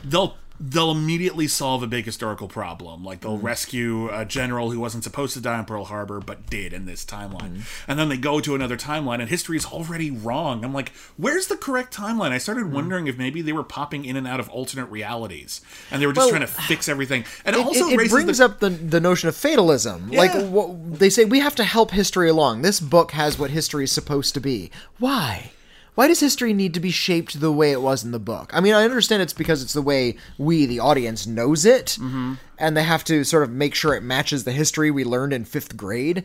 they'll 0.03 0.37
they'll 0.61 0.93
immediately 0.93 1.49
solve 1.49 1.83
a 1.83 1.87
big 1.87 2.05
historical 2.05 2.47
problem. 2.49 3.05
Like 3.05 3.21
Mm-hmm. 3.21 3.29
they'll 3.29 3.39
rescue 3.39 4.09
a 4.11 4.25
general 4.25 4.71
who 4.71 4.79
wasn't 4.81 5.03
supposed 5.05 5.35
to 5.35 5.41
die 5.41 5.59
in 5.59 5.65
Pearl 5.65 5.85
Harbor 5.85 6.21
but 6.21 6.49
did 6.49 6.73
in 6.73 6.87
this 6.87 7.05
timeline. 7.05 7.57
Mm-hmm. 7.57 7.91
And 7.91 7.99
then 7.99 8.09
they 8.09 8.17
go 8.17 8.41
to 8.41 8.55
another 8.55 8.77
timeline 8.77 9.21
and 9.21 9.29
history 9.29 9.57
is 9.57 9.67
already 9.67 10.11
wrong. 10.11 10.65
I'm 10.65 10.73
like, 10.73 10.93
where's 11.17 11.49
the 11.49 11.57
correct 11.57 11.97
timeline? 11.97 12.31
I 12.31 12.39
started 12.39 12.65
Mm-hmm. 12.67 12.75
wondering 12.75 13.07
if 13.09 13.19
maybe 13.19 13.43
they 13.43 13.53
were 13.53 13.65
popping 13.65 14.05
in 14.05 14.17
and 14.17 14.27
out 14.29 14.39
of 14.41 14.49
alternate 14.49 14.87
realities 14.87 15.61
and 15.91 16.01
they 16.01 16.07
were 16.07 16.13
just 16.13 16.25
Well, 16.27 16.31
trying 16.39 16.47
to 16.49 16.63
fix 16.69 16.89
everything. 16.89 17.25
And 17.45 17.57
It, 17.57 17.65
also 17.67 17.87
it, 17.89 18.01
it 18.01 18.11
brings 18.11 18.39
the, 18.39 18.45
up 18.45 18.61
the 18.61 18.71
the 18.71 19.01
notion 19.01 19.29
of 19.29 19.35
fatalism. 19.37 20.11
Like 20.13 20.33
Yeah. 20.35 20.45
what, 20.45 20.99
they 21.01 21.11
say, 21.11 21.25
we 21.25 21.41
have 21.41 21.55
to 21.57 21.65
help 21.65 21.91
history 21.91 22.29
along. 22.29 22.63
This 22.63 22.79
book 22.81 23.11
has 23.11 23.39
what 23.39 23.51
history 23.51 23.85
is 23.85 23.93
supposed 23.93 24.35
to 24.35 24.41
be. 24.41 24.71
Why? 24.99 25.51
Why 25.95 26.09
does 26.09 26.19
history 26.21 26.53
need 26.53 26.75
to 26.75 26.81
be 26.81 26.91
shaped 26.91 27.39
the 27.41 27.53
way 27.53 27.71
it 27.71 27.81
was 27.81 28.03
in 28.05 28.11
the 28.11 28.19
book? 28.19 28.51
I 28.53 28.61
mean, 28.61 28.75
I 28.75 28.83
understand 28.85 29.23
it's 29.23 29.33
because 29.33 29.63
it's 29.63 29.75
the 29.75 29.83
way 29.83 30.17
we, 30.39 30.67
the 30.67 30.81
audience, 30.81 31.27
knows 31.27 31.65
it, 31.65 31.97
Mm-hmm. 32.01 32.35
and 32.59 32.77
they 32.77 32.83
have 32.83 33.05
to 33.05 33.23
sort 33.23 33.45
of 33.45 33.51
make 33.51 33.75
sure 33.77 33.95
it 33.95 34.03
matches 34.03 34.43
the 34.45 34.51
history 34.53 34.91
we 34.91 35.05
learned 35.05 35.33
in 35.33 35.45
fifth 35.45 35.77
grade, 35.77 36.25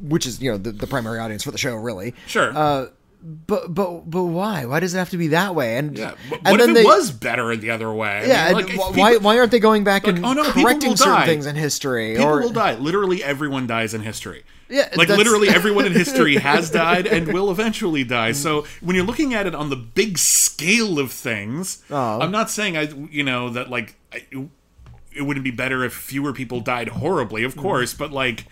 which 0.00 0.26
is 0.26 0.40
you 0.40 0.50
know 0.50 0.58
the, 0.58 0.72
the 0.72 0.86
primary 0.86 1.18
audience 1.18 1.42
for 1.44 1.50
the 1.50 1.58
show, 1.58 1.74
really. 1.74 2.14
Sure. 2.26 2.56
Uh, 2.56 2.86
but 3.46 3.74
but 3.74 4.08
but 4.08 4.24
why? 4.24 4.64
Why 4.64 4.80
does 4.80 4.94
it 4.94 4.98
have 4.98 5.10
to 5.10 5.16
be 5.18 5.28
that 5.28 5.54
way? 5.54 5.76
And 5.76 5.98
yeah. 5.98 6.14
But 6.30 6.38
and 6.44 6.52
what 6.52 6.60
if 6.60 6.66
then 6.66 6.70
it 6.70 6.74
they, 6.78 6.84
was 6.84 7.10
better 7.10 7.54
the 7.56 7.72
other 7.72 7.92
way? 7.92 8.08
I 8.20 8.24
Yeah, 8.26 8.44
mean, 8.46 8.54
like, 8.54 8.66
people- 8.68 8.92
why 8.94 9.16
why 9.16 9.38
aren't 9.38 9.50
they 9.50 9.58
going 9.58 9.82
back 9.84 10.06
and 10.06 10.24
oh, 10.24 10.32
no, 10.32 10.44
correcting 10.44 10.96
certain 10.96 11.14
die. 11.14 11.26
things 11.26 11.44
in 11.46 11.56
history? 11.56 12.12
People 12.14 12.26
or 12.26 12.40
will 12.40 12.52
die. 12.52 12.74
Literally 12.76 13.22
everyone 13.24 13.66
dies 13.66 13.92
in 13.92 14.02
history. 14.02 14.44
Yeah, 14.70 14.82
like 14.96 15.08
that's- 15.08 15.16
literally 15.18 15.48
everyone 15.48 15.86
in 15.86 15.92
history 15.92 16.36
has 16.50 16.70
died 16.70 17.06
and 17.06 17.32
will 17.32 17.50
eventually 17.50 18.04
die. 18.04 18.32
So 18.32 18.66
when 18.80 18.96
you're 18.96 19.06
looking 19.06 19.32
at 19.34 19.46
it 19.46 19.54
on 19.54 19.70
the 19.70 19.76
big 19.76 20.18
scale 20.18 20.98
of 20.98 21.10
things, 21.12 21.82
Oh. 21.90 22.20
I'm 22.20 22.30
not 22.30 22.50
saying 22.50 22.76
I, 22.76 22.82
you 23.10 23.22
know, 23.24 23.50
that 23.50 23.70
like 23.70 23.96
I, 24.12 24.24
it 25.16 25.22
wouldn't 25.22 25.44
be 25.44 25.50
better 25.50 25.84
if 25.84 25.92
fewer 25.94 26.32
people 26.32 26.60
died 26.60 26.88
horribly, 26.88 27.44
of 27.44 27.56
course, 27.56 27.94
but 27.94 28.12
like. 28.12 28.46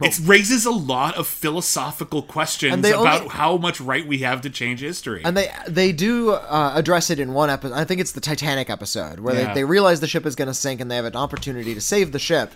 It 0.00 0.18
raises 0.24 0.64
a 0.64 0.70
lot 0.70 1.16
of 1.16 1.28
philosophical 1.28 2.22
questions 2.22 2.84
about 2.88 3.20
only- 3.20 3.28
how 3.28 3.58
much 3.58 3.78
right 3.78 4.04
we 4.08 4.18
have 4.18 4.40
to 4.40 4.50
change 4.50 4.80
history. 4.80 5.20
and 5.22 5.36
they 5.36 5.50
they 5.68 5.92
do 5.92 6.30
uh, 6.32 6.72
address 6.74 7.10
it 7.10 7.20
in 7.20 7.34
one 7.34 7.50
episode. 7.50 7.74
I 7.74 7.84
think 7.84 8.00
it's 8.00 8.12
the 8.12 8.20
Titanic 8.20 8.70
episode 8.70 9.20
where 9.20 9.34
Yeah. 9.34 9.48
they, 9.48 9.60
they 9.60 9.64
realize 9.64 10.00
the 10.00 10.08
ship 10.08 10.24
is 10.24 10.34
going 10.34 10.48
to 10.48 10.54
sink 10.54 10.80
and 10.80 10.90
they 10.90 10.96
have 10.96 11.04
an 11.04 11.14
opportunity 11.14 11.74
to 11.74 11.80
save 11.80 12.10
the 12.12 12.18
ship, 12.18 12.52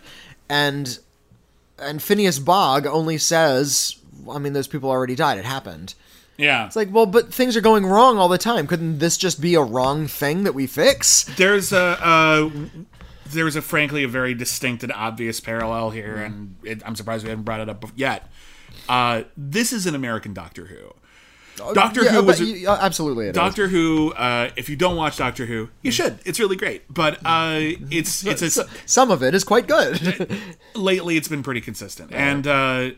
and 0.48 0.98
and 1.78 2.02
Phineas 2.02 2.38
Bogg 2.38 2.86
only 2.86 3.18
says, 3.18 3.96
"I 4.30 4.38
mean, 4.38 4.52
those 4.52 4.68
people 4.68 4.90
already 4.90 5.14
died. 5.14 5.38
It 5.38 5.44
happened." 5.44 5.94
yeah, 6.38 6.66
It's 6.66 6.76
like, 6.76 6.92
well, 6.92 7.06
but 7.06 7.32
things 7.32 7.56
are 7.56 7.62
going 7.62 7.86
wrong 7.86 8.18
all 8.18 8.28
the 8.28 8.36
time. 8.36 8.66
Couldn't 8.66 8.98
this 8.98 9.16
just 9.16 9.40
be 9.40 9.54
a 9.54 9.62
wrong 9.62 10.06
thing 10.06 10.44
that 10.44 10.54
we 10.54 10.66
fix? 10.66 11.24
there's 11.36 11.72
a 11.72 11.98
uh, 12.04 12.50
there's 13.30 13.56
a 13.56 13.62
frankly 13.62 14.04
a 14.04 14.08
very 14.08 14.34
distinct 14.34 14.82
and 14.82 14.92
obvious 14.92 15.40
parallel 15.40 15.90
here, 15.90 16.16
and 16.16 16.56
it, 16.62 16.82
I'm 16.84 16.94
surprised 16.94 17.24
we 17.24 17.30
haven't 17.30 17.44
brought 17.44 17.60
it 17.60 17.68
up 17.68 17.84
yet. 17.96 18.30
Uh, 18.88 19.22
this 19.36 19.72
is 19.72 19.86
an 19.86 19.94
American 19.94 20.34
Doctor 20.34 20.66
Who. 20.66 20.94
Doctor 21.74 22.04
Yeah, 22.04 22.12
Who 22.12 22.22
was 22.24 22.40
you- 22.40 22.68
uh, 22.68 22.78
absolutely 22.80 23.26
it 23.26 23.30
is. 23.30 23.34
Doctor 23.34 23.68
Who. 23.68 24.12
Uh, 24.12 24.50
if 24.56 24.68
you 24.68 24.76
don't 24.76 24.96
watch 24.96 25.16
Doctor 25.16 25.46
Who, 25.46 25.68
you 25.82 25.90
should. 25.90 26.18
It's 26.24 26.38
really 26.38 26.56
great, 26.56 26.82
but 26.92 27.18
uh, 27.24 27.58
it's 27.90 28.24
it's 28.26 28.56
a, 28.56 28.66
Some 28.86 29.10
of 29.10 29.22
it 29.22 29.34
is 29.34 29.44
quite 29.44 29.66
good. 29.66 30.38
lately 30.74 31.16
it's 31.16 31.28
been 31.28 31.42
pretty 31.42 31.60
consistent 31.60 32.12
and 32.12 32.46
uh 32.46 32.90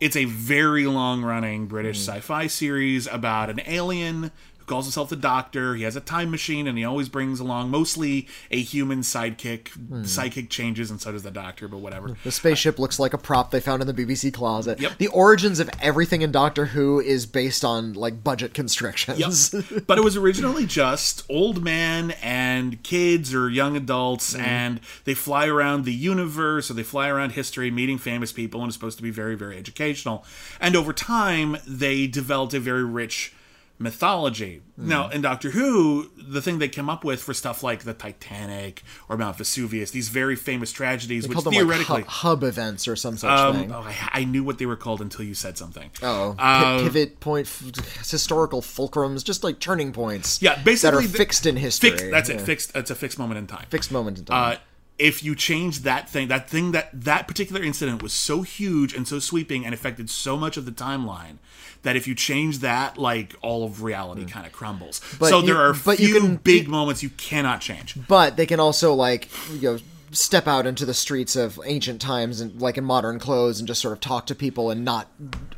it's 0.00 0.16
a 0.16 0.24
very 0.24 0.86
long 0.86 1.22
running 1.22 1.66
british 1.68 1.98
sci-fi 1.98 2.48
series 2.48 3.06
about 3.06 3.48
an 3.48 3.60
alien 3.66 4.32
who 4.62 4.66
calls 4.66 4.86
himself 4.86 5.08
the 5.08 5.16
doctor 5.16 5.74
he 5.74 5.82
has 5.82 5.96
a 5.96 6.00
time 6.00 6.30
machine 6.30 6.66
and 6.66 6.78
he 6.78 6.84
always 6.84 7.08
brings 7.08 7.40
along 7.40 7.70
mostly 7.70 8.28
a 8.50 8.60
human 8.60 9.00
sidekick 9.00 9.70
the 9.74 10.06
sidekick 10.06 10.48
changes 10.48 10.90
and 10.90 11.00
so 11.00 11.12
does 11.12 11.22
the 11.22 11.30
doctor 11.30 11.68
but 11.68 11.78
whatever 11.78 12.16
The 12.24 12.32
spaceship 12.32 12.78
looks 12.78 12.98
like 12.98 13.14
a 13.14 13.18
prop 13.18 13.50
they 13.50 13.60
found 13.60 13.82
in 13.82 13.88
the 13.88 13.94
BBC 13.94 14.32
closet. 14.32 14.80
Yep. 14.80 14.98
The 14.98 15.08
origins 15.08 15.60
of 15.60 15.70
everything 15.80 16.22
in 16.22 16.32
Doctor 16.32 16.66
Who 16.66 17.00
is 17.00 17.26
based 17.26 17.64
on 17.64 17.94
like 17.94 18.22
budget 18.22 18.54
constrictions. 18.54 19.52
Yep. 19.52 19.84
but 19.86 19.98
it 19.98 20.04
was 20.04 20.16
originally 20.16 20.66
just 20.66 21.24
old 21.28 21.62
men 21.62 22.12
and 22.22 22.82
kids 22.82 23.34
or 23.34 23.48
young 23.48 23.76
adults, 23.76 24.34
hmm. 24.34 24.40
and 24.40 24.80
they 25.04 25.14
fly 25.14 25.46
around 25.46 25.84
the 25.84 25.92
universe 25.92 26.70
or 26.70 26.74
they 26.74 26.82
fly 26.82 27.08
around 27.08 27.32
history, 27.32 27.70
meeting 27.70 27.98
famous 27.98 28.32
people, 28.32 28.60
and 28.60 28.68
it's 28.68 28.76
supposed 28.76 28.98
to 28.98 29.02
be 29.02 29.10
very, 29.10 29.34
very 29.34 29.56
educational. 29.56 30.24
And 30.60 30.76
over 30.76 30.92
time, 30.92 31.56
they 31.66 32.06
developed 32.06 32.54
a 32.54 32.60
very 32.60 32.84
rich 32.84 33.34
mythology. 33.82 34.62
Now, 34.76 35.10
in 35.10 35.20
Doctor 35.22 35.50
Who, 35.50 36.10
the 36.16 36.40
thing 36.42 36.58
they 36.58 36.68
came 36.68 36.88
up 36.90 37.04
with 37.04 37.22
for 37.22 37.34
stuff 37.34 37.62
like 37.62 37.84
the 37.84 37.94
Titanic 37.94 38.82
or 39.08 39.16
Mount 39.16 39.36
Vesuvius, 39.36 39.90
these 39.92 40.08
very 40.08 40.34
famous 40.34 40.72
tragedies, 40.72 41.28
which 41.28 41.34
Called 41.34 41.44
them 41.46 41.52
like 41.54 41.62
theoretically. 41.62 42.02
hub, 42.02 42.40
hub 42.40 42.42
events 42.44 42.88
or 42.88 42.96
some 42.96 43.16
such 43.16 43.30
um, 43.30 43.54
thing. 43.56 43.72
oh, 43.72 43.80
I, 43.86 43.94
I 44.12 44.24
knew 44.24 44.42
what 44.42 44.58
they 44.58 44.66
were 44.66 44.76
called 44.76 45.00
until 45.00 45.24
you 45.24 45.34
said 45.34 45.56
something. 45.58 45.90
Oh, 46.02 46.30
Uh, 46.30 46.34
pi- 46.78 46.78
pivot 46.82 47.20
point, 47.20 47.46
f- 47.46 48.08
historical 48.10 48.60
fulcrums, 48.60 49.22
just 49.22 49.44
like 49.44 49.60
turning 49.60 49.92
points. 49.92 50.40
Yeah, 50.42 50.60
basically 50.62 50.90
that 51.02 51.04
are 51.04 51.08
the- 51.08 51.18
fixed 51.18 51.46
in 51.46 51.56
history. 51.56 51.90
Fixed, 51.90 52.10
that's 52.10 52.28
it. 52.28 52.38
Yeah. 52.38 52.44
Fixed. 52.44 52.72
It's 52.74 52.90
a 52.90 52.94
fixed 52.96 53.18
moment 53.18 53.38
in 53.38 53.46
time. 53.46 53.66
Fixed 53.70 53.92
moment 53.92 54.18
in 54.18 54.24
time. 54.24 54.54
Uh, 54.54 54.56
if 54.98 55.22
you 55.24 55.34
change 55.34 55.80
that 55.80 56.08
thing, 56.08 56.28
that 56.28 56.48
thing 56.48 56.72
that 56.72 56.88
that 56.92 57.26
particular 57.26 57.62
incident 57.62 58.02
was 58.02 58.12
so 58.12 58.42
huge 58.42 58.94
and 58.94 59.08
so 59.08 59.18
sweeping 59.18 59.64
and 59.64 59.74
affected 59.74 60.08
so 60.10 60.36
much 60.36 60.56
of 60.56 60.64
the 60.64 60.72
timeline 60.72 61.38
that 61.82 61.96
if 61.96 62.06
you 62.06 62.14
change 62.14 62.58
that, 62.60 62.96
like 62.98 63.34
all 63.42 63.64
of 63.64 63.82
reality 63.82 64.24
kind 64.24 64.46
of 64.46 64.52
crumbles. 64.52 65.00
But 65.18 65.30
so 65.30 65.40
you- 65.40 65.46
there 65.46 65.56
are 65.56 65.72
but 65.74 65.98
few 65.98 66.14
can- 66.20 66.36
big 66.36 66.64
you- 66.64 66.70
moments 66.70 67.02
you 67.02 67.10
cannot 67.10 67.60
change. 67.60 67.96
but 68.06 68.36
they 68.36 68.46
can 68.46 68.60
also 68.60 68.94
like 68.94 69.28
you 69.52 69.60
know 69.72 69.78
step 70.12 70.46
out 70.46 70.66
into 70.66 70.84
the 70.84 70.92
streets 70.92 71.34
of 71.36 71.58
ancient 71.64 71.98
times 71.98 72.38
and 72.42 72.60
like 72.60 72.76
in 72.76 72.84
modern 72.84 73.18
clothes 73.18 73.58
and 73.58 73.66
just 73.66 73.80
sort 73.80 73.92
of 73.94 73.98
talk 74.00 74.26
to 74.26 74.34
people 74.34 74.70
and 74.70 74.84
not 74.84 75.08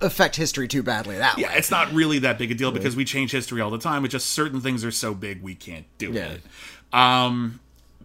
affect 0.01 0.37
history 0.37 0.69
too 0.69 0.81
badly 0.81 1.19
that 1.19 1.37
Yeah, 1.37 1.49
way. 1.49 1.55
it's 1.59 1.73
not 1.73 1.93
really 1.93 2.21
that 2.21 2.39
big 2.39 2.53
a 2.53 2.55
deal 2.55 2.71
because 2.71 2.95
we 2.95 3.05
change 3.05 3.33
history 3.33 3.61
all 3.61 3.71
the 3.73 3.79
time. 3.79 4.05
It's 4.05 4.13
just 4.13 4.27
certain 4.31 4.61
things 4.61 4.85
are 4.85 4.93
so 4.93 5.13
big 5.13 5.43
we 5.43 5.57
can't 5.57 5.87
do 5.99 6.13
Yeah. 6.13 6.27
it. 6.29 6.43
Um, 6.97 7.59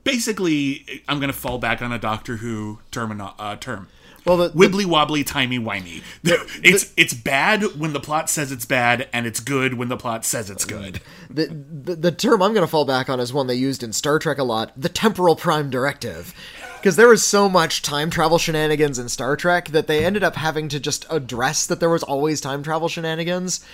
basically, 0.03 1.03
I'm 1.07 1.19
going 1.19 1.31
to 1.31 1.38
fall 1.38 1.57
back 1.59 1.81
on 1.81 1.91
a 1.91 1.99
Doctor 1.99 2.38
Who 2.38 2.79
term. 2.91 3.19
Uh, 3.21 3.55
term. 3.55 3.88
Well, 4.25 4.35
the- 4.38 4.49
the- 4.49 4.57
wibbly 4.57 4.85
wobbly, 4.85 5.23
timey 5.23 5.59
wimey. 5.59 6.01
It's 6.62 6.91
it's 6.97 7.13
bad 7.13 7.63
when 7.79 7.93
the 7.93 7.99
plot 8.01 8.29
says 8.29 8.51
it's 8.51 8.65
bad, 8.65 9.07
and 9.13 9.25
it's 9.25 9.39
good 9.39 9.75
when 9.75 9.88
the 9.88 9.97
plot 9.97 10.25
says 10.25 10.49
it's 10.49 10.65
good. 10.65 10.99
The, 11.29 11.45
the 11.47 11.95
the 11.95 12.12
term 12.12 12.41
I'm 12.41 12.53
going 12.53 12.65
to 12.65 12.69
fall 12.69 12.85
back 12.85 13.09
on 13.09 13.19
is 13.19 13.31
one 13.31 13.47
they 13.47 13.55
used 13.55 13.81
in 13.81 13.93
Star 13.93 14.19
Trek 14.19 14.38
a 14.38 14.43
lot: 14.43 14.71
the 14.75 14.89
temporal 14.89 15.35
prime 15.35 15.69
directive. 15.69 16.33
Because 16.77 16.95
there 16.95 17.09
was 17.09 17.25
so 17.25 17.49
much 17.49 17.81
time 17.81 18.09
travel 18.09 18.38
shenanigans 18.38 18.99
in 18.99 19.09
Star 19.09 19.35
Trek 19.35 19.69
that 19.69 19.88
they 19.88 20.05
ended 20.05 20.23
up 20.23 20.35
having 20.38 20.69
to 20.69 20.79
just 20.79 21.05
address 21.09 21.65
that 21.65 21.81
there 21.81 21.89
was 21.89 22.03
always 22.03 22.39
time 22.39 22.63
travel 22.63 22.88
shenanigans, 22.88 23.65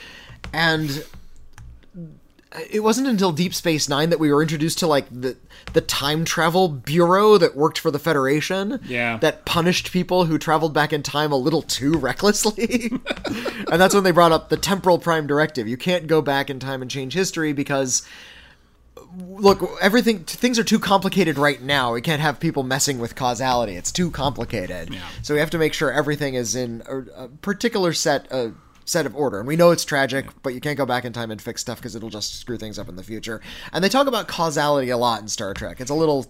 and 0.54 1.06
it 2.70 2.82
wasn't 2.82 3.08
until 3.08 3.32
Deep 3.32 3.54
Space 3.54 3.90
Nine 3.90 4.10
that 4.10 4.20
we 4.20 4.32
were 4.32 4.42
introduced 4.42 4.80
to 4.80 4.88
like 4.88 5.08
the 5.10 5.38
the 5.74 5.82
time 5.82 6.26
travel 6.26 6.68
bureau 6.68 7.38
that 7.38 7.56
worked 7.56 7.80
for 7.80 7.92
the 7.92 8.00
Federation. 8.00 8.80
Yeah. 8.86 9.18
That 9.18 9.46
punished 9.46 9.92
people 9.92 10.26
who 10.26 10.38
traveled 10.38 10.74
back 10.74 10.94
in 10.94 11.04
time 11.04 11.32
a 11.32 11.38
little 11.38 11.62
too 11.62 11.94
recklessly. 11.94 12.92
and 13.72 13.82
that's 13.82 13.94
when 13.94 14.04
they 14.04 14.12
brought 14.12 14.32
up 14.32 14.50
the 14.50 14.58
temporal 14.58 15.00
prime 15.00 15.28
directive. 15.28 15.68
You 15.68 15.78
can't 15.78 16.08
go 16.08 16.22
back 16.22 16.50
in 16.50 16.60
time 16.60 16.82
and 16.82 16.90
change 16.90 17.14
history 17.14 17.54
because 17.54 18.08
look, 19.18 19.78
everything 19.82 20.24
things 20.24 20.60
are 20.60 20.64
too 20.64 20.80
complicated 20.80 21.38
right 21.38 21.62
now. 21.62 21.94
We 21.94 22.02
can't 22.02 22.22
have 22.22 22.40
people 22.40 22.64
messing 22.64 23.00
with 23.00 23.16
causality. 23.16 23.76
It's 23.76 23.92
too 23.92 24.12
complicated. 24.12 24.96
So 25.22 25.34
we 25.34 25.40
have 25.40 25.50
to 25.52 25.58
make 25.58 25.74
sure 25.74 25.92
everything 25.92 26.36
is 26.36 26.56
in 26.56 26.84
a, 26.88 27.24
a 27.24 27.28
particular 27.28 27.94
set 27.94 28.32
uh, 28.32 28.50
set 28.86 29.06
of 29.06 29.16
order. 29.16 29.40
And 29.40 29.48
we 29.48 29.56
know 29.56 29.72
it's 29.72 29.84
tragic, 29.84 30.28
but 30.44 30.54
you 30.54 30.62
can't 30.62 30.78
go 30.78 30.86
back 30.86 31.06
in 31.06 31.12
time 31.12 31.32
and 31.32 31.42
fix 31.42 31.62
stuff 31.62 31.80
because 31.80 31.96
it'll 31.96 32.10
just 32.10 32.40
screw 32.40 32.58
things 32.58 32.80
up 32.80 32.88
in 32.88 32.96
the 32.96 33.04
future. 33.04 33.42
And 33.74 33.84
they 33.84 33.90
talk 33.90 34.08
about 34.08 34.28
causality 34.28 34.90
a 34.92 34.98
lot 34.98 35.22
in 35.22 35.28
Star 35.28 35.54
Trek. 35.54 35.82
It's 35.82 35.92
a 35.92 35.96
little 35.96 36.26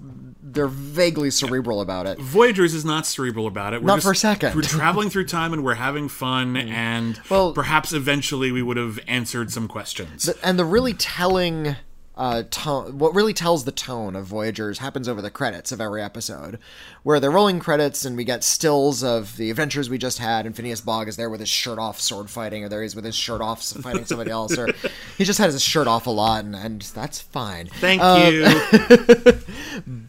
they're 0.56 0.68
vaguely 0.68 1.32
cerebral 1.32 1.82
about 1.82 2.08
it. 2.08 2.18
Voyagers 2.18 2.74
is 2.74 2.86
not 2.86 3.06
cerebral 3.06 3.46
about 3.46 3.74
it. 3.74 3.82
We're 3.82 3.88
Not 3.88 3.96
just, 3.96 4.06
for 4.06 4.12
a 4.14 4.16
second. 4.16 4.56
We're 4.56 4.62
traveling 4.62 5.10
through 5.10 5.26
time 5.26 5.54
and 5.54 5.64
we're 5.64 5.74
having 5.76 6.08
fun, 6.08 6.54
mm. 6.56 6.70
and 6.70 7.20
Well- 7.30 7.52
perhaps 7.54 7.94
eventually 7.94 8.52
we 8.52 8.62
would 8.62 8.78
have 8.78 9.00
answered 9.08 9.52
some 9.52 9.68
questions. 9.68 10.24
The- 10.24 10.38
and 10.44 10.58
the 10.58 10.66
really 10.66 10.94
telling 10.94 11.76
uh, 12.18 12.44
tone, 12.50 12.98
what 12.98 13.14
really 13.14 13.34
tells 13.34 13.66
the 13.66 13.72
tone 13.72 14.16
of 14.16 14.26
Voyagers 14.26 14.80
happens 14.80 15.08
over 15.10 15.22
the 15.22 15.30
credits 15.30 15.72
of 15.72 15.82
every 15.82 16.02
episode, 16.02 16.60
where 17.04 17.20
they're 17.20 17.30
rolling 17.32 17.60
credits 17.60 18.06
and 18.06 18.16
we 18.16 18.24
get 18.24 18.44
stills 18.44 19.04
of 19.04 19.36
the 19.38 19.50
adventures 19.50 19.90
we 19.90 19.98
just 19.98 20.20
had, 20.20 20.46
and 20.46 20.56
Phineas 20.56 20.82
Bogg 20.82 21.08
is 21.08 21.18
there 21.18 21.30
with 21.30 21.40
his 21.42 21.50
shirt 21.50 21.78
off, 21.78 22.00
sword 22.00 22.30
fighting, 22.30 22.64
or 22.64 22.70
there 22.70 22.82
he 22.82 22.86
is 22.86 22.96
with 22.96 23.06
his 23.06 23.16
shirt 23.16 23.42
off, 23.42 23.62
fighting 23.64 24.06
somebody 24.06 24.32
else, 24.32 24.58
or 24.58 24.70
he 25.18 25.24
just 25.26 25.40
has 25.40 25.54
his 25.54 25.64
shirt 25.64 25.88
off 25.88 26.08
a 26.08 26.12
lot, 26.12 26.46
and, 26.46 26.56
and 26.56 26.82
that's 26.82 27.20
fine. 27.22 27.68
Thank 27.68 28.02
Uh, 28.02 28.30
you. 28.32 29.32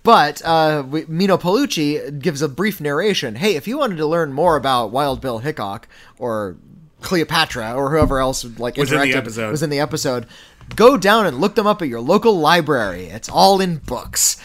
But 0.03 0.40
uh, 0.45 0.85
we, 0.88 1.03
Meeno 1.07 1.37
Palucci 1.40 2.21
gives 2.21 2.40
a 2.40 2.49
brief 2.49 2.81
narration. 2.81 3.35
Hey, 3.35 3.57
if 3.57 3.66
you 3.66 3.77
wanted 3.79 3.97
to 3.97 4.07
learn 4.07 4.33
more 4.33 4.55
about 4.55 4.92
Wild 4.92 5.21
Bill 5.21 5.38
Hickok 5.40 5.88
or 6.16 6.57
Cleopatra 7.00 7.74
or 7.74 7.90
whoever 7.90 8.18
else 8.18 8.44
like 8.59 8.76
Was 8.76 8.92
in 8.92 9.00
the 9.00 9.14
episode. 9.14 9.50
was 9.50 9.62
in 9.62 9.70
the 9.70 9.80
episode. 9.80 10.26
Go 10.74 10.96
down 10.96 11.26
and 11.26 11.40
look 11.40 11.54
them 11.54 11.66
up 11.66 11.80
at 11.82 11.88
your 11.88 12.00
local 12.00 12.38
library. 12.38 13.06
It's 13.06 13.28
all 13.28 13.61
in 13.61 13.76
books. 13.76 14.37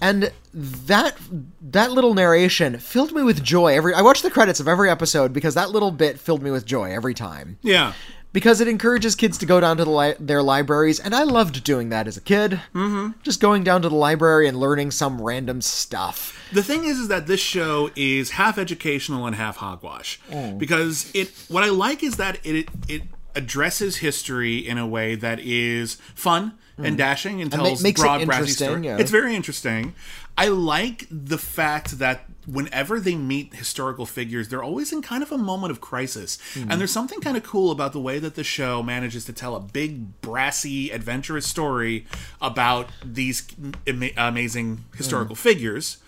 And 0.00 0.32
that 0.52 1.16
that 1.60 1.92
little 1.92 2.14
narration 2.14 2.78
filled 2.78 3.12
me 3.12 3.22
with 3.22 3.42
joy 3.42 3.74
every 3.76 3.94
I 3.94 4.02
watched 4.02 4.22
the 4.22 4.30
credits 4.30 4.60
of 4.60 4.66
every 4.68 4.90
episode 4.90 5.32
because 5.32 5.54
that 5.54 5.70
little 5.70 5.90
bit 5.90 6.18
filled 6.18 6.42
me 6.42 6.50
with 6.50 6.64
joy 6.66 6.90
every 6.92 7.14
time. 7.14 7.58
Yeah. 7.62 7.92
Because 8.34 8.60
it 8.60 8.68
encourages 8.68 9.14
kids 9.14 9.38
to 9.38 9.46
go 9.46 9.60
down 9.60 9.78
to 9.78 9.84
the 9.84 9.90
li- 9.90 10.14
their 10.20 10.42
libraries 10.42 10.98
and 11.00 11.14
I 11.14 11.22
loved 11.22 11.64
doing 11.64 11.88
that 11.88 12.06
as 12.06 12.16
a 12.18 12.20
kid. 12.20 12.60
Mm-hmm. 12.74 13.12
Just 13.22 13.40
going 13.40 13.64
down 13.64 13.80
to 13.82 13.88
the 13.88 13.94
library 13.94 14.46
and 14.48 14.58
learning 14.58 14.90
some 14.90 15.22
random 15.22 15.62
stuff. 15.62 16.36
The 16.52 16.62
thing 16.62 16.84
is, 16.84 16.98
is 16.98 17.08
that 17.08 17.26
this 17.26 17.40
show 17.40 17.90
is 17.96 18.32
half 18.32 18.58
educational 18.58 19.24
and 19.26 19.36
half 19.36 19.56
hogwash 19.58 20.20
Oh. 20.32 20.52
because 20.52 21.10
it. 21.14 21.30
What 21.48 21.62
I 21.64 21.68
like 21.70 22.02
is 22.02 22.16
that 22.16 22.38
it 22.44 22.68
it 22.88 23.02
addresses 23.36 23.96
history 23.98 24.58
in 24.58 24.78
a 24.78 24.86
way 24.86 25.14
that 25.14 25.38
is 25.40 25.94
fun 26.14 26.54
and 26.76 26.98
dashing 26.98 27.40
and 27.40 27.50
ma- 27.56 27.64
tells 27.64 27.82
broad, 27.94 28.26
brassy 28.26 28.48
story. 28.50 28.84
yeah. 28.84 28.96
It's 28.98 29.10
very 29.12 29.34
interesting. 29.36 29.94
I 30.36 30.48
like 30.48 31.06
the 31.10 31.38
fact 31.38 31.98
that 31.98 32.24
whenever 32.46 33.00
they 33.00 33.14
meet 33.14 33.54
historical 33.54 34.04
figures, 34.04 34.48
they're 34.48 34.62
always 34.62 34.92
in 34.92 35.00
kind 35.00 35.22
of 35.22 35.30
a 35.30 35.38
moment 35.38 35.70
of 35.70 35.80
crisis. 35.80 36.38
Hmm. 36.54 36.70
And 36.70 36.80
there's 36.80 36.92
something 36.92 37.20
kind 37.20 37.36
of 37.36 37.42
cool 37.42 37.70
about 37.70 37.92
the 37.92 38.00
way 38.00 38.18
that 38.18 38.34
the 38.34 38.44
show 38.44 38.82
manages 38.82 39.24
to 39.26 39.32
tell 39.32 39.54
a 39.54 39.60
big, 39.60 40.20
brassy, 40.20 40.90
adventurous 40.90 41.46
story 41.46 42.06
about 42.40 42.88
these 43.04 43.46
ama- 43.86 44.10
amazing 44.16 44.84
historical 44.96 45.36
figures. 45.36 45.98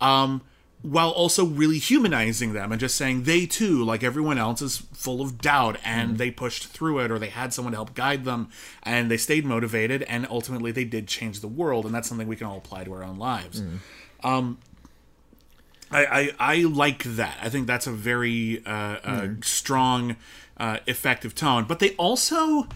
Um, 0.00 0.42
while 0.82 1.10
also 1.10 1.44
really 1.44 1.78
humanizing 1.78 2.52
them 2.54 2.72
and 2.72 2.80
just 2.80 2.96
saying 2.96 3.24
they 3.24 3.44
too, 3.44 3.84
like 3.84 4.02
everyone 4.02 4.38
else, 4.38 4.62
is 4.62 4.78
full 4.94 5.20
of 5.20 5.38
doubt 5.38 5.78
and 5.84 6.16
they 6.16 6.30
pushed 6.30 6.68
through 6.68 6.98
it 7.00 7.10
or 7.10 7.18
they 7.18 7.28
had 7.28 7.52
someone 7.52 7.72
to 7.72 7.76
help 7.76 7.94
guide 7.94 8.24
them 8.24 8.48
and 8.82 9.10
they 9.10 9.16
stayed 9.18 9.44
motivated 9.44 10.02
and 10.04 10.26
ultimately 10.30 10.72
they 10.72 10.84
did 10.84 11.06
change 11.06 11.40
the 11.40 11.48
world 11.48 11.84
and 11.84 11.94
that's 11.94 12.08
something 12.08 12.26
we 12.26 12.36
can 12.36 12.46
all 12.46 12.56
apply 12.58 12.84
to 12.84 12.92
our 12.92 13.04
own 13.04 13.18
lives. 13.18 13.60
Um, 14.22 14.58
I, 15.90 16.06
I, 16.06 16.30
I 16.38 16.56
like 16.62 17.02
that. 17.04 17.38
I 17.42 17.48
think 17.48 17.66
that's 17.66 17.86
a 17.86 17.92
very 17.92 18.64
uh, 18.64 18.70
uh, 18.70 19.28
strong, 19.42 20.16
uh, 20.56 20.78
effective 20.86 21.34
tone. 21.34 21.64
But 21.64 21.80
they 21.80 21.90
also 21.96 22.68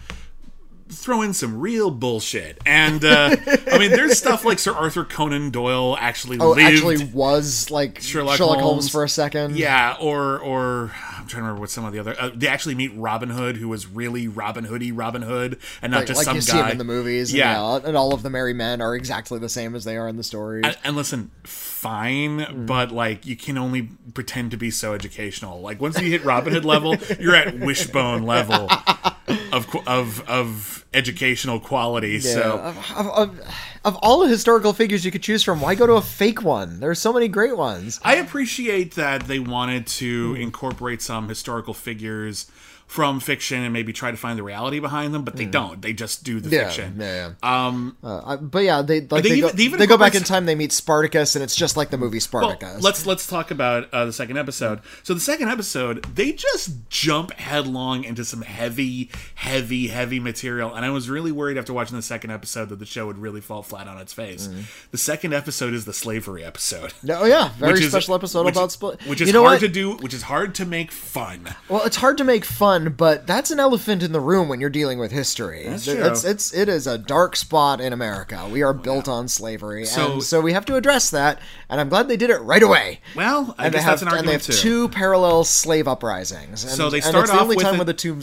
throw 0.89 1.21
in 1.23 1.33
some 1.33 1.59
real 1.59 1.89
bullshit. 1.91 2.59
And 2.65 3.03
uh, 3.03 3.35
I 3.71 3.77
mean, 3.79 3.91
there's 3.91 4.17
stuff 4.17 4.45
like 4.45 4.59
Sir 4.59 4.71
Arthur 4.73 5.03
Conan 5.03 5.49
Doyle 5.49 5.97
actually 5.99 6.37
Oh, 6.39 6.49
lived. 6.51 6.61
actually 6.61 7.05
was 7.05 7.71
like 7.71 8.01
Sherlock 8.01 8.37
Sherlock, 8.37 8.59
Holmes. 8.59 8.63
Holmes. 8.85 8.89
for 8.91 9.03
a 9.03 9.09
second. 9.09 9.57
Yeah, 9.57 9.95
or 9.99 10.39
or 10.39 10.91
I'm 11.17 11.27
trying 11.27 11.41
to 11.41 11.47
remember 11.47 11.61
what 11.61 11.69
some 11.71 11.85
of 11.85 11.93
the 11.93 11.99
other. 11.99 12.15
Uh, 12.19 12.29
they 12.35 12.47
actually 12.47 12.75
meet 12.75 12.91
Robin 12.95 13.29
Hood, 13.29 13.57
who 13.57 13.67
was 13.67 13.87
really 13.87 14.27
Robin 14.27 14.65
Hoody 14.65 14.91
Robin 14.93 15.21
Hood, 15.23 15.57
and 15.81 15.91
not 15.91 15.99
Like, 15.99 16.07
just 16.07 16.17
like 16.19 16.25
some 16.25 16.35
you 16.35 16.41
guy. 16.43 16.51
see 16.53 16.59
him 16.59 16.67
in 16.69 16.77
the 16.77 16.83
movies. 16.83 17.31
and 17.31 17.39
Yeah. 17.39 17.53
yeah, 17.77 17.79
and 17.83 17.97
all 17.97 18.13
of 18.13 18.21
the 18.23 18.29
merry 18.29 18.53
men 18.53 18.79
are 18.81 18.95
exactly 18.95 19.39
the 19.39 19.49
same 19.49 19.73
as 19.75 19.85
they 19.85 19.97
are 19.97 20.07
in 20.07 20.17
the 20.17 20.23
stories. 20.23 20.65
And, 20.65 20.77
and 20.83 20.95
listen, 20.95 21.31
fine, 21.43 22.39
Mm. 22.39 22.65
but 22.67 22.91
like 22.91 23.25
you 23.25 23.35
can 23.35 23.57
only 23.57 23.89
pretend 24.13 24.51
to 24.51 24.57
be 24.57 24.69
so 24.71 24.93
educational. 24.93 25.61
Like 25.61 25.81
once 25.81 25.99
you 25.99 26.09
hit 26.09 26.23
Robin 26.23 26.53
Hood 26.53 26.65
level, 26.65 26.95
you're 27.19 27.35
at 27.35 27.59
Wishbone 27.59 28.23
level 28.23 28.69
of 29.55 29.87
of 29.87 30.29
of 30.29 30.85
educational 30.93 31.59
quality. 31.59 32.19
So 32.19 32.59
of, 32.59 32.91
of, 32.95 33.39
of, 33.83 33.95
all 34.01 34.19
the 34.19 34.27
historical 34.27 34.73
figures 34.73 35.05
you 35.05 35.11
could 35.11 35.23
choose 35.23 35.43
from, 35.43 35.61
why 35.61 35.75
go 35.75 35.87
to 35.87 35.93
a 35.93 36.01
fake 36.01 36.43
one? 36.43 36.79
There's 36.79 36.99
so 36.99 37.13
many 37.13 37.27
great 37.27 37.57
ones. 37.57 37.99
I 38.03 38.15
appreciate 38.15 38.95
that 38.95 39.27
they 39.27 39.39
wanted 39.39 39.87
to 39.87 40.35
incorporate 40.39 41.01
some 41.01 41.27
historical 41.29 41.73
figures 41.73 42.51
from 42.87 43.19
fiction 43.19 43.63
and 43.63 43.73
maybe 43.73 43.91
try 43.91 44.11
to 44.11 44.17
find 44.17 44.37
the 44.39 44.43
reality 44.43 44.79
behind 44.79 45.13
them, 45.13 45.23
but 45.23 45.35
they 45.35 45.45
don't. 45.45 45.81
They 45.81 45.91
just 45.91 46.23
do 46.23 46.39
the. 46.39 46.49
Yeah, 46.49 46.65
fiction. 46.65 46.95
yeah, 46.99 47.31
yeah. 47.43 47.67
Um, 47.67 47.97
Uh, 48.03 48.37
but 48.37 48.59
yeah, 48.63 48.81
they 48.81 49.01
like 49.01 49.23
They 49.23 49.29
they, 49.29 49.35
even- 49.37 49.49
go, 49.49 49.55
they 49.55 49.63
even 49.63 49.79
they 49.79 49.87
go 49.87 49.97
back 49.97 50.15
in 50.15 50.23
time. 50.23 50.45
They 50.45 50.55
meet 50.55 50.71
Spartacus, 50.71 51.35
and 51.35 51.43
it's 51.43 51.55
just 51.55 51.75
like 51.75 51.89
the 51.89 51.97
movie 51.97 52.17
well, 52.17 52.21
Spartacus. 52.21 52.83
let's 52.83 53.05
let's 53.05 53.27
talk 53.27 53.51
about 53.51 53.91
uh, 53.93 54.05
the 54.05 54.13
second 54.13 54.37
episode. 54.37 54.79
So 55.03 55.13
the 55.13 55.19
second 55.19 55.49
episode, 55.49 56.03
they 56.15 56.31
just 56.31 56.71
jump 56.89 57.31
headlong 57.33 58.03
into 58.03 58.23
some 58.23 58.43
heavy, 58.43 59.09
heavy, 59.33 59.87
heavy 59.87 60.19
material, 60.19 60.73
and 60.73 60.85
I 60.85 60.89
was 60.91 61.09
really 61.09 61.31
worried 61.31 61.57
after 61.57 61.73
watching 61.73 61.97
the 61.97 62.03
second 62.03 62.31
episode 62.31 62.69
that 62.69 62.79
the 62.79 62.85
show 62.85 63.07
would 63.07 63.17
really 63.17 63.41
fall 63.41 63.63
flat 63.63 63.87
on 63.87 63.97
its 63.97 64.13
face. 64.13 64.47
Mm. 64.47 64.91
The 64.91 64.97
second 64.97 65.33
episode 65.33 65.73
is 65.73 65.85
the 65.85 65.93
slavery 65.93 66.43
episode. 66.43 66.93
Oh 67.09 67.25
yeah, 67.25 67.49
very 67.57 67.73
which 67.73 67.81
is- 67.81 67.89
special 67.91 68.15
episode 68.15 68.45
which- 68.45 68.55
about 68.55 68.71
split. 68.71 69.01
which 69.07 69.21
is 69.21 69.27
you 69.27 69.33
know 69.33 69.41
hard 69.43 69.55
what? 69.55 69.59
to 69.61 69.67
do, 69.67 69.93
which 69.97 70.13
is 70.13 70.21
hard 70.23 70.53
to 70.55 70.65
make 70.65 70.91
fun. 70.91 71.55
Well, 71.67 71.83
it's 71.85 71.95
hard 71.97 72.17
to 72.19 72.23
make 72.23 72.45
fun, 72.45 72.74
but 72.97 73.25
that's 73.27 73.51
an 73.51 73.59
elephant 73.59 74.03
in 74.03 74.11
the 74.11 74.19
room 74.19 74.49
when 74.49 74.59
you're 74.59 74.69
dealing 74.69 74.99
with 74.99 75.11
history. 75.11 75.63
That's 75.67 75.87
it's, 75.87 76.21
true. 76.21 76.29
it's 76.31 76.53
it 76.53 76.69
is 76.69 76.87
a 76.87 76.97
dark 76.97 77.35
spot 77.35 77.79
in 77.79 77.93
America. 77.93 78.47
We 78.51 78.61
are 78.63 78.71
oh, 78.71 78.73
built 78.73 79.07
on 79.07 79.27
slavery, 79.27 79.85
So- 79.85 80.13
and 80.13 80.23
so 80.23 80.41
we 80.41 80.53
have 80.53 80.65
to 80.65 80.75
address 80.75 81.09
that. 81.11 81.39
And 81.69 81.79
I'm 81.81 81.89
glad 81.89 82.07
they 82.07 82.17
did 82.17 82.29
it 82.29 82.39
right 82.41 82.63
away. 82.63 83.01
Well, 83.15 83.55
I 83.57 83.65
and 83.65 83.73
they 83.73 83.77
guess 83.77 83.85
have 83.85 83.99
that's 84.01 84.11
an 84.13 84.17
and 84.19 84.27
they 84.27 84.33
have 84.33 84.43
too. 84.43 84.53
two 84.53 84.89
parallel 84.89 85.43
slave 85.43 85.87
uprisings. 85.87 86.63
And, 86.63 86.73
So 86.73 86.89
they 86.89 86.97
and 86.97 87.05
start 87.05 87.23
it's 87.23 87.31
the 87.31 87.37
off 87.37 87.43
only 87.43 87.55
with 87.55 87.65
time 87.65 87.75
it- 87.75 87.77
where 87.79 87.85
the 87.85 87.93
two 87.93 88.15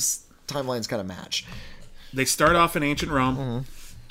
timelines 0.48 0.88
kind 0.88 1.00
of 1.00 1.06
match. 1.06 1.46
they 2.12 2.24
start 2.24 2.56
off 2.56 2.76
in 2.76 2.82
ancient 2.82 3.10
Rome. 3.12 3.36
Mm-hmm. 3.36 3.58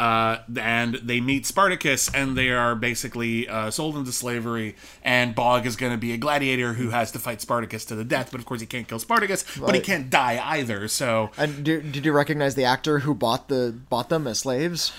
Uh, 0.02 0.42
and 0.60 0.96
they 0.96 1.22
meet 1.22 1.46
Spartacus, 1.46 2.12
and 2.12 2.36
they 2.36 2.50
are 2.50 2.74
basically 2.74 3.48
uh, 3.48 3.70
sold 3.70 3.96
into 3.96 4.12
slavery. 4.12 4.76
And 5.04 5.36
Bogg 5.36 5.68
is 5.68 5.76
going 5.76 5.92
to 5.92 5.98
be 5.98 6.12
a 6.12 6.18
gladiator 6.18 6.74
who 6.74 6.90
has 6.90 7.12
to 7.12 7.20
fight 7.20 7.40
Spartacus 7.40 7.86
to 7.86 7.96
the 7.96 8.04
death. 8.04 8.32
But 8.32 8.40
of 8.40 8.48
course, 8.48 8.62
he 8.62 8.66
can't 8.66 8.88
kill 8.88 8.98
Spartacus, 8.98 9.46
but 9.60 9.76
he 9.76 9.80
can't 9.82 10.10
die 10.10 10.42
either. 10.44 10.88
So 10.88 11.30
And 11.38 11.64
do, 11.64 11.84
did 11.84 12.04
you 12.04 12.14
recognize 12.14 12.56
the 12.56 12.64
actor 12.64 13.00
who 13.00 13.14
bought 13.14 13.48
the 13.48 13.76
bought 13.90 14.10
them 14.10 14.26
as 14.26 14.40
slaves? 14.40 14.92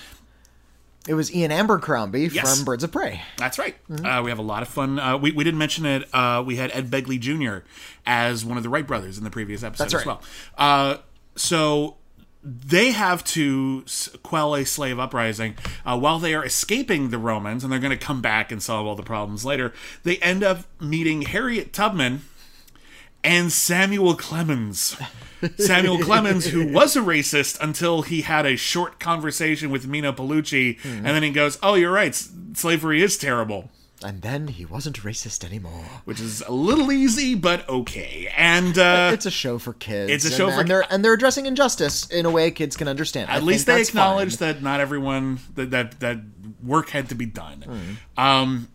It 1.05 1.15
was 1.15 1.35
Ian 1.35 1.51
Abercrombie 1.51 2.29
Yes. 2.31 2.55
from 2.55 2.63
Birds 2.63 2.85
of 2.85 2.93
Prey. 2.93 3.21
that's 3.37 3.59
right. 3.59 3.75
Mm-hmm. 3.89 4.05
Uh, 4.05 4.23
we 4.23 4.29
have 4.31 4.39
a 4.39 4.43
lot 4.43 4.61
of 4.61 4.69
fun. 4.69 4.99
Uh, 4.99 5.17
we, 5.17 5.33
we 5.33 5.43
didn't 5.43 5.57
mention 5.57 5.85
it. 5.85 6.07
Uh, 6.13 6.41
we 6.45 6.55
had 6.55 6.71
Ed 6.71 6.89
Begley 6.89 7.19
Jr. 7.19 7.65
as 8.05 8.45
one 8.45 8.55
of 8.55 8.63
the 8.63 8.69
Wright 8.69 8.87
brothers 8.87 9.17
in 9.17 9.25
the 9.25 9.29
previous 9.29 9.63
episode 9.63 9.83
That's 9.83 9.95
as 9.95 10.05
well. 10.05 10.21
Uh, 10.57 10.97
so 11.35 11.97
they 12.43 12.91
have 12.91 13.23
to 13.23 13.85
quell 14.21 14.53
a 14.55 14.65
slave 14.65 14.99
uprising 14.99 15.55
uh, 15.85 15.97
while 15.97 16.19
they 16.19 16.33
are 16.35 16.45
escaping 16.45 17.09
the 17.09 17.17
Romans, 17.17 17.63
and 17.63 17.71
they're 17.71 17.79
going 17.79 17.97
to 17.97 18.05
come 18.05 18.21
back 18.21 18.51
and 18.51 18.61
solve 18.61 18.85
all 18.85 18.95
the 18.95 19.03
problems 19.03 19.45
later. 19.45 19.73
They 20.03 20.17
end 20.17 20.43
up 20.43 20.65
meeting 20.81 21.21
Harriet 21.21 21.71
Tubman 21.71 22.23
and 23.23 23.51
Samuel 23.51 24.15
Clemens. 24.15 24.97
Samuel 25.57 25.99
Clemens, 25.99 26.47
who 26.47 26.71
was 26.71 26.95
a 26.95 27.01
racist 27.01 27.57
until 27.61 28.01
he 28.01 28.21
had 28.21 28.45
a 28.45 28.55
short 28.55 28.99
conversation 28.99 29.69
with 29.69 29.87
Meeno 29.87 30.15
Peluce, 30.15 30.77
and 30.85 31.05
then 31.05 31.23
he 31.23 31.31
goes, 31.31 31.57
"Oh, 31.63 31.75
you're 31.75 31.91
right. 31.91 32.15
Slavery 32.53 33.01
is 33.01 33.17
terrible." 33.17 33.69
And 34.03 34.21
then 34.21 34.49
he 34.49 34.65
wasn't 34.65 34.97
racist 35.01 35.43
anymore. 35.45 35.85
Which 36.05 36.19
is 36.19 36.41
a 36.41 36.51
little 36.51 36.91
easy, 36.91 37.35
but 37.35 37.67
okay. 37.69 38.31
And 38.35 38.77
uh, 38.77 39.11
it's 39.13 39.25
a 39.25 39.31
show 39.31 39.57
for 39.59 39.73
kids. 39.73 40.11
it's 40.11 40.25
a 40.25 40.27
and- 40.27 40.35
show 40.35 40.51
for- 40.51 40.59
and 40.59 40.69
they're 40.69 40.85
and 40.93 41.03
they're 41.05 41.13
addressing 41.13 41.45
injustice 41.45 42.05
in 42.09 42.25
a 42.25 42.29
way 42.29 42.51
kids 42.51 42.75
can 42.75 42.87
understand. 42.87 43.29
At 43.29 43.35
think 43.37 43.45
least 43.47 43.65
they 43.65 43.81
acknowledge 43.81 44.37
fine. 44.37 44.53
that 44.55 44.61
not 44.61 44.79
everyone 44.79 45.39
that 45.55 45.71
that, 45.71 45.99
that 46.01 46.17
work 46.61 46.89
had 46.89 47.09
to 47.09 47.15
be 47.15 47.25
done. 47.25 47.61
Hmm. 48.15 48.21
Um, 48.21 48.67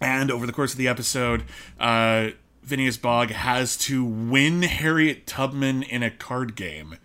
and 0.00 0.30
over 0.30 0.46
the 0.46 0.52
course 0.52 0.72
of 0.72 0.78
the 0.78 0.88
episode, 0.88 1.44
uh, 1.78 2.28
Phineas 2.64 2.96
Bogg 2.96 3.30
has 3.30 3.76
to 3.78 4.04
win 4.04 4.62
Harriet 4.62 5.26
Tubman 5.26 5.82
in 5.82 6.02
a 6.02 6.10
card 6.10 6.54
game, 6.56 6.96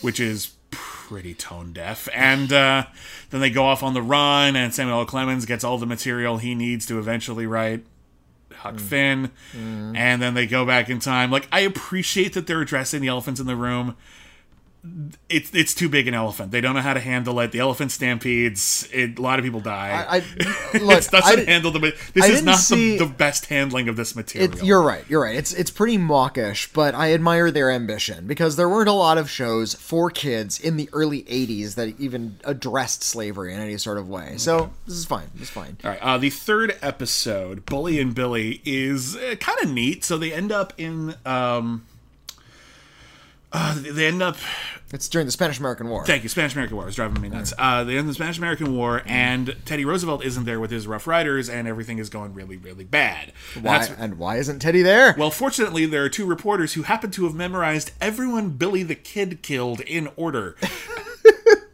which 0.00 0.18
is 0.20 0.56
pretty 1.08 1.34
tone 1.34 1.72
deaf. 1.72 2.08
And 2.14 2.52
uh, 2.52 2.86
then 3.30 3.40
they 3.40 3.50
go 3.50 3.64
off 3.64 3.82
on 3.82 3.92
the 3.94 4.02
run, 4.02 4.54
and 4.56 4.72
Samuel 4.72 5.00
L. 5.00 5.04
Clemens 5.04 5.46
gets 5.46 5.64
all 5.64 5.78
the 5.78 5.86
material 5.86 6.38
he 6.38 6.54
needs 6.54 6.86
to 6.86 6.98
eventually 6.98 7.46
write 7.46 7.84
Huck 8.54 8.78
Finn, 8.78 9.30
and 9.96 10.22
then 10.22 10.34
they 10.34 10.46
go 10.46 10.64
back 10.64 10.88
in 10.88 11.00
time. 11.00 11.30
Like 11.30 11.48
I 11.50 11.60
appreciate 11.60 12.34
that 12.34 12.46
they're 12.46 12.60
addressing 12.60 13.02
the 13.02 13.08
elephants 13.08 13.40
in 13.40 13.46
the 13.46 13.56
room. 13.56 13.96
It's 15.28 15.54
it's 15.54 15.74
too 15.74 15.88
big 15.88 16.08
an 16.08 16.14
elephant. 16.14 16.50
They 16.50 16.60
don't 16.60 16.74
know 16.74 16.80
how 16.80 16.94
to 16.94 16.98
handle 17.00 17.38
it. 17.38 17.52
The 17.52 17.60
elephant 17.60 17.92
stampedes. 17.92 18.88
It, 18.92 19.16
a 19.16 19.22
lot 19.22 19.38
of 19.38 19.44
people 19.44 19.60
die. 19.60 20.04
I, 20.08 20.16
I 20.16 20.18
look. 20.78 20.98
it 21.04 21.08
doesn't 21.10 21.38
I- 21.38 21.44
handle 21.44 21.70
the. 21.70 21.78
This 22.12 22.24
I 22.24 22.26
is 22.28 22.40
didn't 22.40 22.56
see- 22.56 22.98
the, 22.98 23.04
the 23.04 23.12
best 23.12 23.46
handling 23.46 23.88
of 23.88 23.94
this 23.94 24.16
material. 24.16 24.52
It, 24.52 24.64
you're 24.64 24.82
right. 24.82 25.04
You're 25.08 25.22
right. 25.22 25.36
It's 25.36 25.52
it's 25.52 25.70
pretty 25.70 25.98
mawkish, 25.98 26.72
but 26.72 26.96
I 26.96 27.14
admire 27.14 27.52
their 27.52 27.70
ambition 27.70 28.26
because 28.26 28.56
there 28.56 28.68
weren't 28.68 28.88
a 28.88 28.92
lot 28.92 29.18
of 29.18 29.30
shows 29.30 29.72
for 29.74 30.10
kids 30.10 30.58
in 30.58 30.76
the 30.76 30.88
early 30.92 31.22
'80s 31.24 31.76
that 31.76 32.00
even 32.00 32.40
addressed 32.42 33.04
slavery 33.04 33.54
in 33.54 33.60
any 33.60 33.78
sort 33.78 33.98
of 33.98 34.08
way. 34.08 34.34
So 34.36 34.72
this 34.86 34.96
is 34.96 35.04
fine. 35.04 35.30
This 35.34 35.44
is 35.44 35.50
fine. 35.50 35.76
All 35.84 35.90
right. 35.90 36.02
Uh, 36.02 36.18
the 36.18 36.30
third 36.30 36.76
episode, 36.82 37.66
Bully 37.66 38.00
and 38.00 38.16
Billy, 38.16 38.60
is 38.64 39.14
uh, 39.14 39.36
kind 39.38 39.60
of 39.62 39.70
neat. 39.70 40.04
So 40.04 40.18
they 40.18 40.32
end 40.32 40.50
up 40.50 40.72
in. 40.76 41.14
Um, 41.24 41.86
uh, 43.52 43.76
they 43.78 44.06
end 44.06 44.22
up 44.22 44.36
It's 44.92 45.08
during 45.08 45.26
the 45.26 45.32
Spanish 45.32 45.58
American 45.58 45.88
War. 45.88 46.04
Thank 46.06 46.22
you. 46.22 46.28
Spanish 46.28 46.54
American 46.54 46.76
War 46.76 46.86
was 46.86 46.96
driving 46.96 47.20
me 47.20 47.28
nuts. 47.28 47.52
Uh, 47.58 47.84
the 47.84 47.96
end 47.96 48.08
the 48.08 48.14
Spanish 48.14 48.38
American 48.38 48.74
War, 48.74 49.02
and 49.06 49.54
Teddy 49.64 49.84
Roosevelt 49.84 50.24
isn't 50.24 50.44
there 50.44 50.58
with 50.60 50.70
his 50.70 50.86
Rough 50.86 51.06
Riders, 51.06 51.48
and 51.48 51.68
everything 51.68 51.98
is 51.98 52.08
going 52.08 52.34
really, 52.34 52.56
really 52.56 52.84
bad. 52.84 53.32
And 53.54 53.64
Why 53.64 53.78
that's- 53.78 53.96
and 53.98 54.18
why 54.18 54.36
isn't 54.38 54.60
Teddy 54.60 54.82
there? 54.82 55.14
well, 55.18 55.30
fortunately, 55.30 55.86
there 55.86 56.02
are 56.04 56.08
two 56.08 56.26
reporters 56.26 56.74
who 56.74 56.82
happen 56.82 57.10
to 57.12 57.24
have 57.24 57.34
memorized 57.34 57.92
everyone 58.00 58.50
Billy 58.50 58.82
the 58.82 58.94
Kid 58.94 59.42
killed 59.42 59.80
in 59.80 60.08
order. 60.16 60.56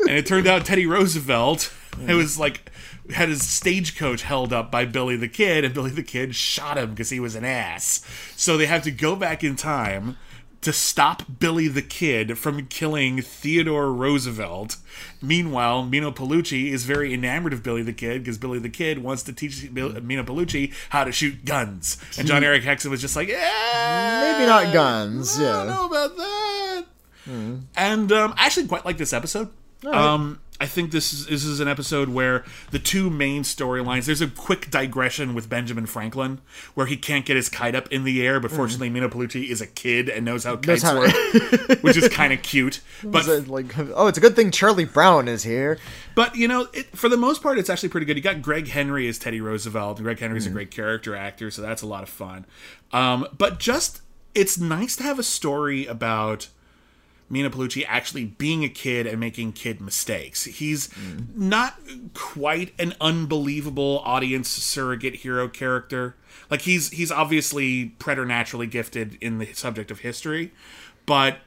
and 0.01 0.11
it 0.11 0.27
turned 0.27 0.47
out 0.47 0.65
Teddy 0.65 0.87
Roosevelt, 0.87 1.73
it 2.07 2.15
was 2.15 2.39
like, 2.39 2.71
had 3.13 3.29
his 3.29 3.47
stagecoach 3.49 4.23
held 4.23 4.53
up 4.53 4.71
by 4.71 4.85
Billy 4.85 5.17
the 5.17 5.29
Kid, 5.29 5.65
and 5.65 5.75
Billy 5.75 5.91
the 5.91 6.03
Kid 6.03 6.35
shot 6.35 6.77
him 6.77 6.91
because 6.91 7.11
he 7.11 7.21
was 7.21 7.35
an 7.35 7.45
ass. 7.45 8.05
So 8.37 8.57
they 8.57 8.67
have 8.67 8.83
to 8.83 8.91
go 8.91 9.17
back 9.17 9.43
in 9.43 9.57
time 9.57 10.17
to 10.61 10.73
stop 10.73 11.23
Billy 11.39 11.69
the 11.69 11.83
Kid 11.83 12.37
from 12.37 12.67
killing 12.67 13.23
Theodore 13.23 13.93
Roosevelt. 13.93 14.77
Meanwhile, 15.23 15.85
Meeno 15.85 16.15
Peluce 16.15 16.53
is 16.73 16.85
very 16.85 17.15
enamored 17.15 17.53
of 17.53 17.63
Billy 17.63 17.83
the 17.83 17.93
Kid 17.93 18.23
because 18.25 18.39
Billy 18.39 18.59
the 18.59 18.69
Kid 18.69 18.99
wants 18.99 19.23
to 19.25 19.33
teach 19.33 19.73
Bil- 19.73 19.95
Meeno 19.95 20.25
Peluce 20.27 20.75
how 20.91 21.05
to 21.05 21.13
shoot 21.13 21.45
guns. 21.45 21.97
And 22.19 22.27
Jon-Erik 22.27 22.63
Hexum 22.65 22.91
was 22.91 23.01
just 23.01 23.15
like, 23.17 23.29
yeah, 23.29 24.33
Maybe 24.33 24.47
not 24.47 24.73
guns, 24.73 25.39
I 25.39 25.43
yeah. 25.43 25.53
don't 25.53 25.67
know 25.69 25.87
about 25.87 26.17
that. 26.17 26.85
And 27.77 28.11
um, 28.13 28.35
I 28.37 28.47
actually 28.47 28.67
quite 28.67 28.85
like 28.85 28.99
this 28.99 29.13
episode. 29.13 29.51
Um, 29.87 30.41
I 30.61 30.67
think 30.67 30.91
this 30.91 31.13
is 31.13 31.27
this 31.27 31.45
is 31.45 31.61
an 31.61 31.69
episode 31.69 32.09
where 32.09 32.45
the 32.73 32.81
two 32.81 33.11
main 33.11 33.45
storylines. 33.45 34.07
There's 34.07 34.21
a 34.21 34.27
quick 34.27 34.71
digression 34.73 35.33
with 35.33 35.49
Benjamin 35.49 35.87
Franklin 35.87 36.41
where 36.75 36.87
he 36.87 36.97
can't 36.97 37.25
get 37.25 37.37
his 37.37 37.49
kite 37.49 37.77
up 37.77 37.87
in 37.93 38.03
the 38.03 38.27
air, 38.27 38.41
but 38.41 38.51
fortunately, 38.51 38.91
Meeno 38.91 39.09
Peluce 39.09 39.37
is 39.37 39.61
a 39.61 39.69
kid 39.69 40.09
and 40.09 40.25
knows 40.25 40.43
how 40.43 40.57
kites 40.57 40.83
how- 40.83 40.99
work, 40.99 41.13
which 41.83 41.97
is 41.97 42.09
kind 42.09 42.33
of 42.33 42.43
cute. 42.43 42.81
But 43.05 43.29
it 43.29 43.47
like, 43.47 43.73
oh, 43.79 44.09
it's 44.09 44.19
a 44.19 44.21
good 44.21 44.35
thing 44.35 44.51
Charlie 44.51 44.85
Brown 44.85 45.29
is 45.29 45.45
here. 45.45 45.79
but 46.17 46.35
you 46.35 46.49
know, 46.49 46.67
it, 46.73 46.87
for 46.87 47.09
the 47.09 47.17
most 47.17 47.41
part, 47.41 47.57
it's 47.57 47.71
actually 47.71 47.91
pretty 47.91 48.07
good. 48.07 48.17
You 48.17 48.23
got 48.25 48.43
Greg 48.43 48.67
Henry 48.67 49.07
as 49.07 49.17
Teddy 49.17 49.41
Roosevelt. 49.41 49.99
and 49.99 50.05
Greg 50.05 50.19
Henry's 50.19 50.47
a 50.47 50.51
great 50.51 50.73
character 50.73 51.15
actor, 51.15 51.53
so 51.53 51.63
that's 51.63 51.83
a 51.83 51.87
lot 51.87 52.03
of 52.03 52.09
fun. 52.09 52.47
Um, 52.93 53.29
but 53.37 53.61
just 53.61 54.01
it's 54.35 54.59
nice 54.59 54.97
to 54.97 55.05
have 55.05 55.21
a 55.21 55.23
story 55.25 55.87
about 55.87 56.49
Meeno 57.31 57.51
Peluce 57.51 57.85
actually 57.87 58.25
being 58.25 58.65
a 58.65 58.69
kid 58.69 59.07
and 59.07 59.21
making 59.21 59.53
kid 59.53 59.81
mistakes. 59.81 60.45
He's 60.45 60.89
mm. 60.89 61.35
not 61.37 61.79
quite 62.15 62.73
an 62.79 62.95
unbelievable 63.01 64.03
audience 64.05 64.49
surrogate 64.49 65.17
hero 65.17 65.49
character. 65.49 66.17
Like 66.51 66.63
he's 66.63 66.91
he's 66.91 67.11
obviously 67.11 67.87
preternaturally 67.99 68.67
gifted 68.67 69.19
in 69.21 69.39
the 69.39 69.53
subject 69.53 69.91
of 69.91 70.01
history, 70.01 70.53
but 71.05 71.39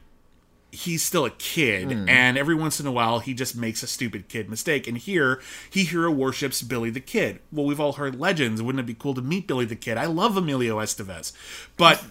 he's 0.72 1.04
still 1.04 1.26
a 1.26 1.32
kid 1.32 1.90
mm. 1.90 2.10
and 2.10 2.38
every 2.38 2.56
once 2.56 2.80
in 2.80 2.88
a 2.88 2.92
while 2.92 3.20
he 3.20 3.34
just 3.34 3.58
makes 3.58 3.84
a 3.84 3.88
stupid 3.88 4.30
kid 4.30 4.50
mistake. 4.50 4.88
And 4.88 4.98
here 4.98 5.42
he 5.70 5.84
hero 5.84 6.12
worships 6.12 6.62
billy 6.62 6.90
the 6.90 7.00
kid. 7.00 7.40
Well 7.52 7.66
we've 7.66 7.80
all 7.80 7.94
heard 7.94 8.20
legends. 8.20 8.62
Wouldn't 8.62 8.80
it 8.80 8.86
be 8.86 8.94
cool 8.94 9.14
to 9.16 9.22
meet 9.22 9.48
billy 9.48 9.66
the 9.66 9.76
kid? 9.76 9.98
I 9.98 10.06
love 10.06 10.38
emilio 10.38 10.78
estevez. 10.78 11.34
But 11.76 12.04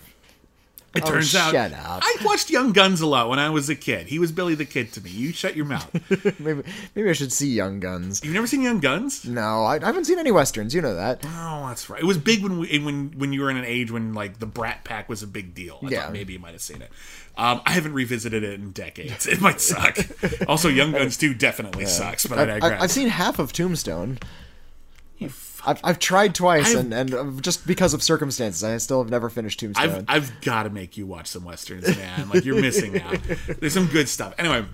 it 0.95 1.07
turns 1.07 1.35
out 1.37 1.53
shut 1.53 1.73
up. 1.73 2.01
i 2.03 2.17
watched 2.25 2.51
young 2.51 2.73
guns 2.73 3.01
a 3.01 3.07
lot 3.07 3.29
when 3.29 3.39
i 3.39 3.49
was 3.49 3.69
a 3.69 3.77
kid 3.77 4.09
he 4.09 4.19
was 4.19 4.33
billy 4.33 4.55
the 4.57 4.65
kid 4.65 4.93
to 4.93 5.01
me 5.01 5.11
you 5.11 5.33
shut 5.33 5.55
your 5.55 5.65
mouth 5.65 5.89
Maybe 6.41 6.63
maybe 6.95 7.09
I 7.09 7.13
should 7.13 7.33
see 7.33 7.49
Young 7.51 7.81
Guns. 7.81 8.21
you've 8.25 8.35
never 8.35 8.47
seen 8.47 8.63
young 8.63 8.81
guns 8.81 9.25
No, 9.25 9.65
I, 9.65 9.77
I 9.77 9.85
haven't 9.87 10.05
seen 10.07 10.19
any 10.19 10.33
westerns. 10.33 10.75
You 10.75 10.81
know 10.83 10.95
that. 10.95 11.25
Oh, 11.25 11.67
that's 11.69 11.89
right. 11.89 12.01
It 12.01 12.07
was 12.07 12.19
big 12.19 12.43
when 12.43 12.59
we, 12.59 12.79
when 12.79 13.11
when 13.17 13.33
you 13.33 13.43
were 13.43 13.51
in 13.51 13.57
an 13.57 13.65
age 13.65 13.91
when 13.91 14.15
like 14.15 14.39
the 14.39 14.47
Brat 14.47 14.85
Pack 14.85 15.09
was 15.09 15.23
a 15.23 15.27
big 15.27 15.55
deal. 15.55 15.79
I 15.85 15.89
Yeah. 15.89 16.03
thought 16.03 16.13
maybe 16.13 16.33
you 16.33 16.39
might 16.39 16.53
have 16.53 16.63
seen 16.63 16.83
it. 16.83 16.91
Um, 17.37 17.61
I 17.67 17.73
haven't 17.73 17.93
revisited 17.93 18.43
it 18.43 18.55
in 18.61 18.73
decades. 18.73 19.27
It 19.27 19.41
might 19.41 19.61
suck. 19.61 19.99
also, 20.49 20.69
Young 20.69 20.93
Guns 20.93 21.17
2 21.17 21.35
definitely 21.35 21.87
sucks, 21.87 22.27
but 22.27 22.39
I, 22.39 22.43
I, 22.43 22.47
digress. 22.47 22.81
I, 22.81 22.85
I've 22.85 22.91
seen 22.91 23.09
half 23.09 23.39
of 23.39 23.53
Tombstone. 23.53 24.19
You 25.19 25.29
I've, 25.67 25.81
I've 25.85 25.99
tried 25.99 26.35
twice, 26.35 26.71
I've- 26.71 26.79
and, 26.79 26.95
and 26.95 27.15
uh, 27.15 27.41
just 27.41 27.67
because 27.67 27.95
of 27.95 28.03
circumstances, 28.03 28.65
I 28.65 28.77
still 28.79 29.03
have 29.03 29.11
never 29.11 29.29
finished 29.29 29.61
Tombstone. 29.61 29.91
I've 29.91 30.05
I've 30.09 30.41
got 30.41 30.65
to 30.65 30.71
make 30.71 30.97
you 30.97 31.07
watch 31.07 31.27
some 31.27 31.45
westerns, 31.45 31.87
man. 31.97 32.29
Like 32.29 32.45
you're 32.45 32.61
missing 32.61 33.01
out. 33.01 33.19
There's 33.61 33.75
some 33.75 33.87
good 33.87 34.09
stuff. 34.09 34.35
Anyway, 34.39 34.65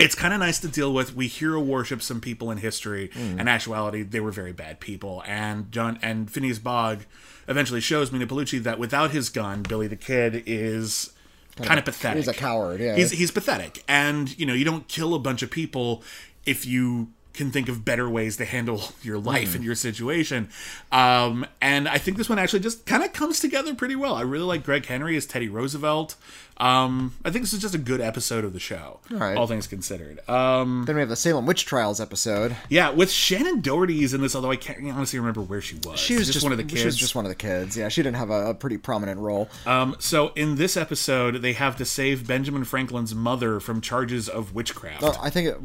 it's 0.00 0.14
kind 0.14 0.34
of 0.34 0.40
nice 0.40 0.58
to 0.60 0.68
deal 0.68 0.92
with. 0.92 1.14
We 1.14 1.28
hero 1.28 1.60
worship 1.60 2.02
some 2.02 2.20
people 2.20 2.50
in 2.50 2.58
history. 2.58 3.10
In 3.14 3.46
actuality, 3.48 4.02
they 4.02 4.20
were 4.20 4.32
very 4.32 4.52
bad 4.52 4.80
people. 4.80 5.22
And 5.26 5.70
John 5.70 5.98
and 6.02 6.30
Phineas 6.30 6.58
Bogg 6.58 7.00
eventually 7.46 7.80
shows 7.80 8.10
Meeno 8.10 8.26
Peluce 8.26 8.62
that 8.62 8.78
without 8.78 9.12
his 9.12 9.28
gun, 9.30 9.62
Billy 9.62 9.86
the 9.86 9.96
Kid 9.96 10.42
is 10.46 11.12
kind 11.56 11.78
of 11.78 11.84
pathetic. 11.84 12.16
he's 12.16 12.28
a 12.28 12.34
coward, 12.34 12.80
yeah. 12.80 12.96
he's 12.96 13.12
he's 13.12 13.30
pathetic. 13.30 13.84
And 13.86 14.36
you 14.38 14.46
know, 14.46 14.54
you 14.54 14.64
don't 14.64 14.88
kill 14.88 15.14
a 15.14 15.18
bunch 15.20 15.42
of 15.42 15.50
people 15.50 16.02
if 16.44 16.66
you 16.66 17.10
can 17.34 17.50
think 17.50 17.68
of 17.68 17.84
better 17.84 18.08
ways 18.08 18.36
to 18.38 18.44
handle 18.44 18.82
your 19.02 19.18
life 19.18 19.54
and 19.54 19.64
your 19.64 19.74
situation. 19.74 20.48
Um, 20.90 21.46
and 21.60 21.88
I 21.88 21.98
think 21.98 22.16
this 22.16 22.28
one 22.28 22.38
actually 22.38 22.60
just 22.60 22.86
kind 22.86 23.02
of 23.02 23.12
comes 23.12 23.40
together 23.40 23.74
pretty 23.74 23.96
well. 23.96 24.14
I 24.14 24.22
really 24.22 24.44
like 24.44 24.64
Greg 24.64 24.86
Henry 24.86 25.16
as 25.16 25.26
Teddy 25.26 25.48
Roosevelt. 25.48 26.16
Um, 26.56 27.14
I 27.24 27.30
think 27.30 27.42
this 27.42 27.52
is 27.52 27.60
just 27.60 27.74
a 27.74 27.78
good 27.78 28.00
episode 28.00 28.44
of 28.44 28.52
the 28.52 28.60
show, 28.60 29.00
all 29.10 29.16
right. 29.16 29.48
things 29.48 29.66
considered. 29.66 30.26
Um, 30.28 30.84
then 30.86 30.94
we 30.94 31.00
have 31.00 31.08
the 31.08 31.16
Salem 31.16 31.46
Witch 31.46 31.66
Trials 31.66 32.00
episode. 32.00 32.56
yeah, 32.68 32.90
with 32.90 33.08
Shannen 33.08 33.60
Doherty's 33.60 34.14
in 34.14 34.20
this, 34.20 34.36
although 34.36 34.52
I 34.52 34.56
can't 34.56 34.88
honestly 34.92 35.18
remember 35.18 35.40
where 35.40 35.60
she 35.60 35.76
was. 35.84 35.98
She 35.98 36.14
was 36.14 36.30
just, 36.30 36.44
one 36.44 36.52
of 36.52 36.58
the 36.58 36.64
kids. 36.64 36.80
She 36.80 36.86
was 36.86 36.96
just 36.96 37.16
one 37.16 37.24
of 37.24 37.28
the 37.28 37.34
kids. 37.34 37.76
Yeah, 37.76 37.88
she 37.88 38.02
didn't 38.04 38.18
have 38.18 38.30
a, 38.30 38.50
a 38.50 38.54
pretty 38.54 38.78
prominent 38.78 39.18
role. 39.18 39.48
Um, 39.66 39.96
so 39.98 40.28
in 40.36 40.54
this 40.54 40.76
episode, 40.76 41.42
they 41.42 41.54
have 41.54 41.76
to 41.78 41.84
save 41.84 42.24
Benjamin 42.24 42.62
Franklin's 42.62 43.16
mother 43.16 43.58
from 43.58 43.80
charges 43.80 44.28
of 44.28 44.54
witchcraft. 44.54 45.02
Oh, 45.02 45.18
I 45.20 45.30
think 45.30 45.48
it 45.48 45.58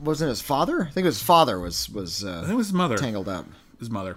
wasn't 0.00 0.30
his 0.30 0.40
father. 0.40 0.84
I 0.84 0.90
think 0.90 1.06
his 1.06 1.22
father 1.22 1.58
was 1.58 1.88
was 1.90 2.24
I 2.24 2.30
uh, 2.30 2.40
think 2.40 2.52
it 2.52 2.56
was 2.56 2.68
his 2.68 2.74
mother. 2.74 2.96
tangled 2.96 3.28
up. 3.28 3.46
His 3.78 3.90
mother. 3.90 4.16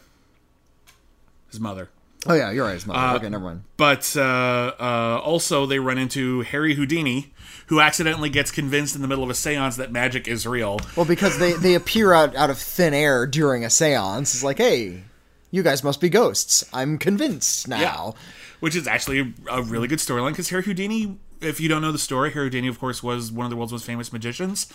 His 1.50 1.60
mother. 1.60 1.90
Oh 2.26 2.34
yeah, 2.34 2.52
you're 2.52 2.66
right. 2.66 2.74
His 2.74 2.86
mother. 2.86 3.00
Uh, 3.00 3.16
okay, 3.18 3.30
never 3.30 3.44
mind. 3.44 3.64
But 3.78 4.16
uh, 4.16 4.74
uh, 4.80 5.22
also, 5.24 5.66
they 5.66 5.80
run 5.80 5.98
into 5.98 6.42
Harry 6.42 6.76
Houdini, 6.76 7.34
who 7.68 7.80
accidentally 7.82 8.30
gets 8.30 8.50
convinced 8.50 8.96
in 8.96 9.02
the 9.02 9.08
middle 9.08 9.24
of 9.24 9.30
a 9.30 9.36
seance 9.36 9.76
that 9.76 9.92
magic 9.92 10.28
is 10.28 10.48
real. 10.48 10.80
Well, 10.96 11.06
because 11.06 11.38
they 11.40 11.54
they 11.54 11.76
appear 11.76 12.14
out 12.14 12.36
out 12.36 12.50
of 12.50 12.58
thin 12.58 12.94
air 12.94 13.28
during 13.28 13.64
a 13.64 13.68
séance. 13.68 14.34
It's 14.34 14.44
like, 14.44 14.58
hey, 14.58 15.04
you 15.52 15.64
guys 15.64 15.84
must 15.84 16.02
be 16.02 16.10
ghosts. 16.10 16.64
I'm 16.74 16.98
convinced 16.98 17.68
now. 17.68 18.16
Which 18.60 18.78
is 18.78 18.88
actually 18.88 19.34
a 19.52 19.62
really 19.62 19.90
good 19.90 20.00
storyline 20.00 20.32
because 20.32 20.48
Harry 20.50 20.64
Houdini, 20.64 21.20
if 21.44 21.60
you 21.60 21.70
don't 21.70 21.82
know 21.82 21.91
the 21.91 22.00
story, 22.00 22.32
Harry 22.32 22.46
Houdini, 22.46 22.68
of 22.68 22.80
course, 22.80 23.04
was 23.04 23.32
one 23.32 23.46
of 23.46 23.50
the 23.50 23.56
world's 23.56 23.72
most 23.72 23.86
famous 23.86 24.12
magicians. 24.12 24.68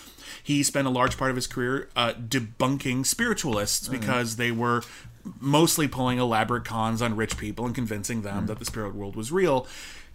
He 0.43 0.63
spent 0.63 0.87
a 0.87 0.91
large 0.91 1.17
part 1.17 1.31
of 1.31 1.37
his 1.37 1.47
career 1.47 1.89
uh, 1.97 2.13
debunking 2.15 3.07
spiritualists 3.07 3.89
because 3.89 4.37
they 4.37 4.51
were 4.51 4.83
mostly 5.41 5.89
pulling 5.89 6.19
elaborate 6.19 6.65
cons 6.65 7.03
on 7.03 7.17
rich 7.17 7.37
people 7.37 7.67
and 7.67 7.75
convincing 7.75 8.23
them 8.23 8.47
that 8.47 8.59
the 8.59 8.65
spirit 8.65 8.95
world 8.95 9.17
was 9.17 9.31
real. 9.31 9.67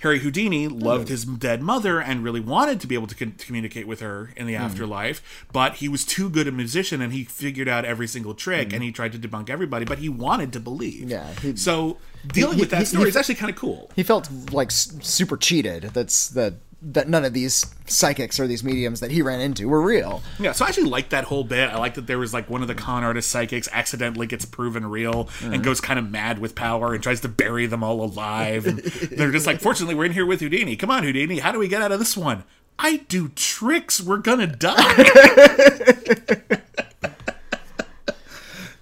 Harry 0.03 0.19
Houdini 0.19 0.67
loved 0.67 1.07
mm. 1.07 1.11
his 1.11 1.23
dead 1.23 1.61
mother 1.61 2.01
and 2.01 2.23
really 2.25 2.41
wanted 2.41 2.81
to 2.81 2.87
be 2.87 2.93
able 2.93 3.07
to, 3.07 3.15
con- 3.15 3.31
to 3.37 3.45
communicate 3.45 3.87
with 3.87 4.01
her 4.01 4.31
in 4.35 4.47
the 4.47 4.53
mm. 4.53 4.59
afterlife, 4.59 5.45
but 5.53 5.75
he 5.75 5.87
was 5.87 6.03
too 6.03 6.29
good 6.29 6.45
a 6.45 6.51
musician 6.51 7.01
and 7.01 7.13
he 7.13 7.23
figured 7.23 7.69
out 7.69 7.85
every 7.85 8.07
single 8.07 8.33
trick 8.33 8.69
mm. 8.69 8.73
and 8.73 8.83
he 8.83 8.91
tried 8.91 9.13
to 9.13 9.17
debunk 9.17 9.49
everybody, 9.49 9.85
but 9.85 9.99
he 9.99 10.09
wanted 10.09 10.51
to 10.51 10.59
believe. 10.59 11.09
Yeah, 11.09 11.33
he- 11.35 11.55
so 11.55 11.97
dealing 12.27 12.55
he- 12.55 12.61
with 12.61 12.69
that 12.71 12.79
he- 12.79 12.85
story 12.85 13.05
he- 13.05 13.09
is 13.09 13.15
actually 13.15 13.35
kind 13.35 13.49
of 13.49 13.55
cool. 13.55 13.89
He 13.95 14.03
felt 14.03 14.29
like 14.51 14.67
s- 14.71 14.93
super 15.01 15.37
cheated. 15.37 15.83
That's 15.93 16.27
that 16.29 16.55
that 16.85 17.07
none 17.07 17.23
of 17.23 17.33
these 17.33 17.65
psychics 17.85 18.39
or 18.39 18.47
these 18.47 18.63
mediums 18.63 18.99
that 18.99 19.11
he 19.11 19.21
ran 19.21 19.39
into 19.39 19.67
were 19.69 19.81
real. 19.81 20.21
Yeah, 20.39 20.51
so 20.51 20.65
I 20.65 20.67
actually 20.67 20.89
like 20.89 21.09
that 21.09 21.23
whole 21.25 21.43
bit. 21.43 21.69
I 21.69 21.77
like 21.77 21.93
that 21.95 22.07
there 22.07 22.19
was 22.19 22.33
like 22.33 22.49
one 22.49 22.61
of 22.61 22.67
the 22.67 22.75
con 22.75 23.03
artist 23.03 23.29
psychics 23.29 23.69
accidentally 23.71 24.27
gets 24.27 24.45
proven 24.45 24.85
real 24.85 25.29
and 25.41 25.63
goes 25.63 25.79
kind 25.79 25.97
of 25.97 26.11
mad 26.11 26.39
with 26.39 26.55
power 26.55 26.93
and 26.93 27.01
tries 27.01 27.21
to 27.21 27.29
bury 27.29 27.65
them 27.67 27.83
all 27.83 28.03
alive. 28.03 28.65
And 28.65 28.79
they're 28.79 29.31
just 29.31 29.47
like, 29.47 29.61
fortunately, 29.61 29.95
we're 29.95 30.05
in 30.05 30.13
here 30.13 30.25
with 30.25 30.41
Houdini. 30.41 30.75
Come 30.75 30.91
on, 30.91 31.03
Houdini, 31.03 31.39
how 31.39 31.51
do 31.51 31.59
we 31.59 31.67
get 31.67 31.81
out 31.81 31.91
of 31.91 31.99
this 31.99 32.17
one? 32.17 32.43
I 32.79 32.97
do 33.07 33.29
tricks. 33.29 34.01
We're 34.01 34.17
gonna 34.17 34.47
die. 34.47 34.73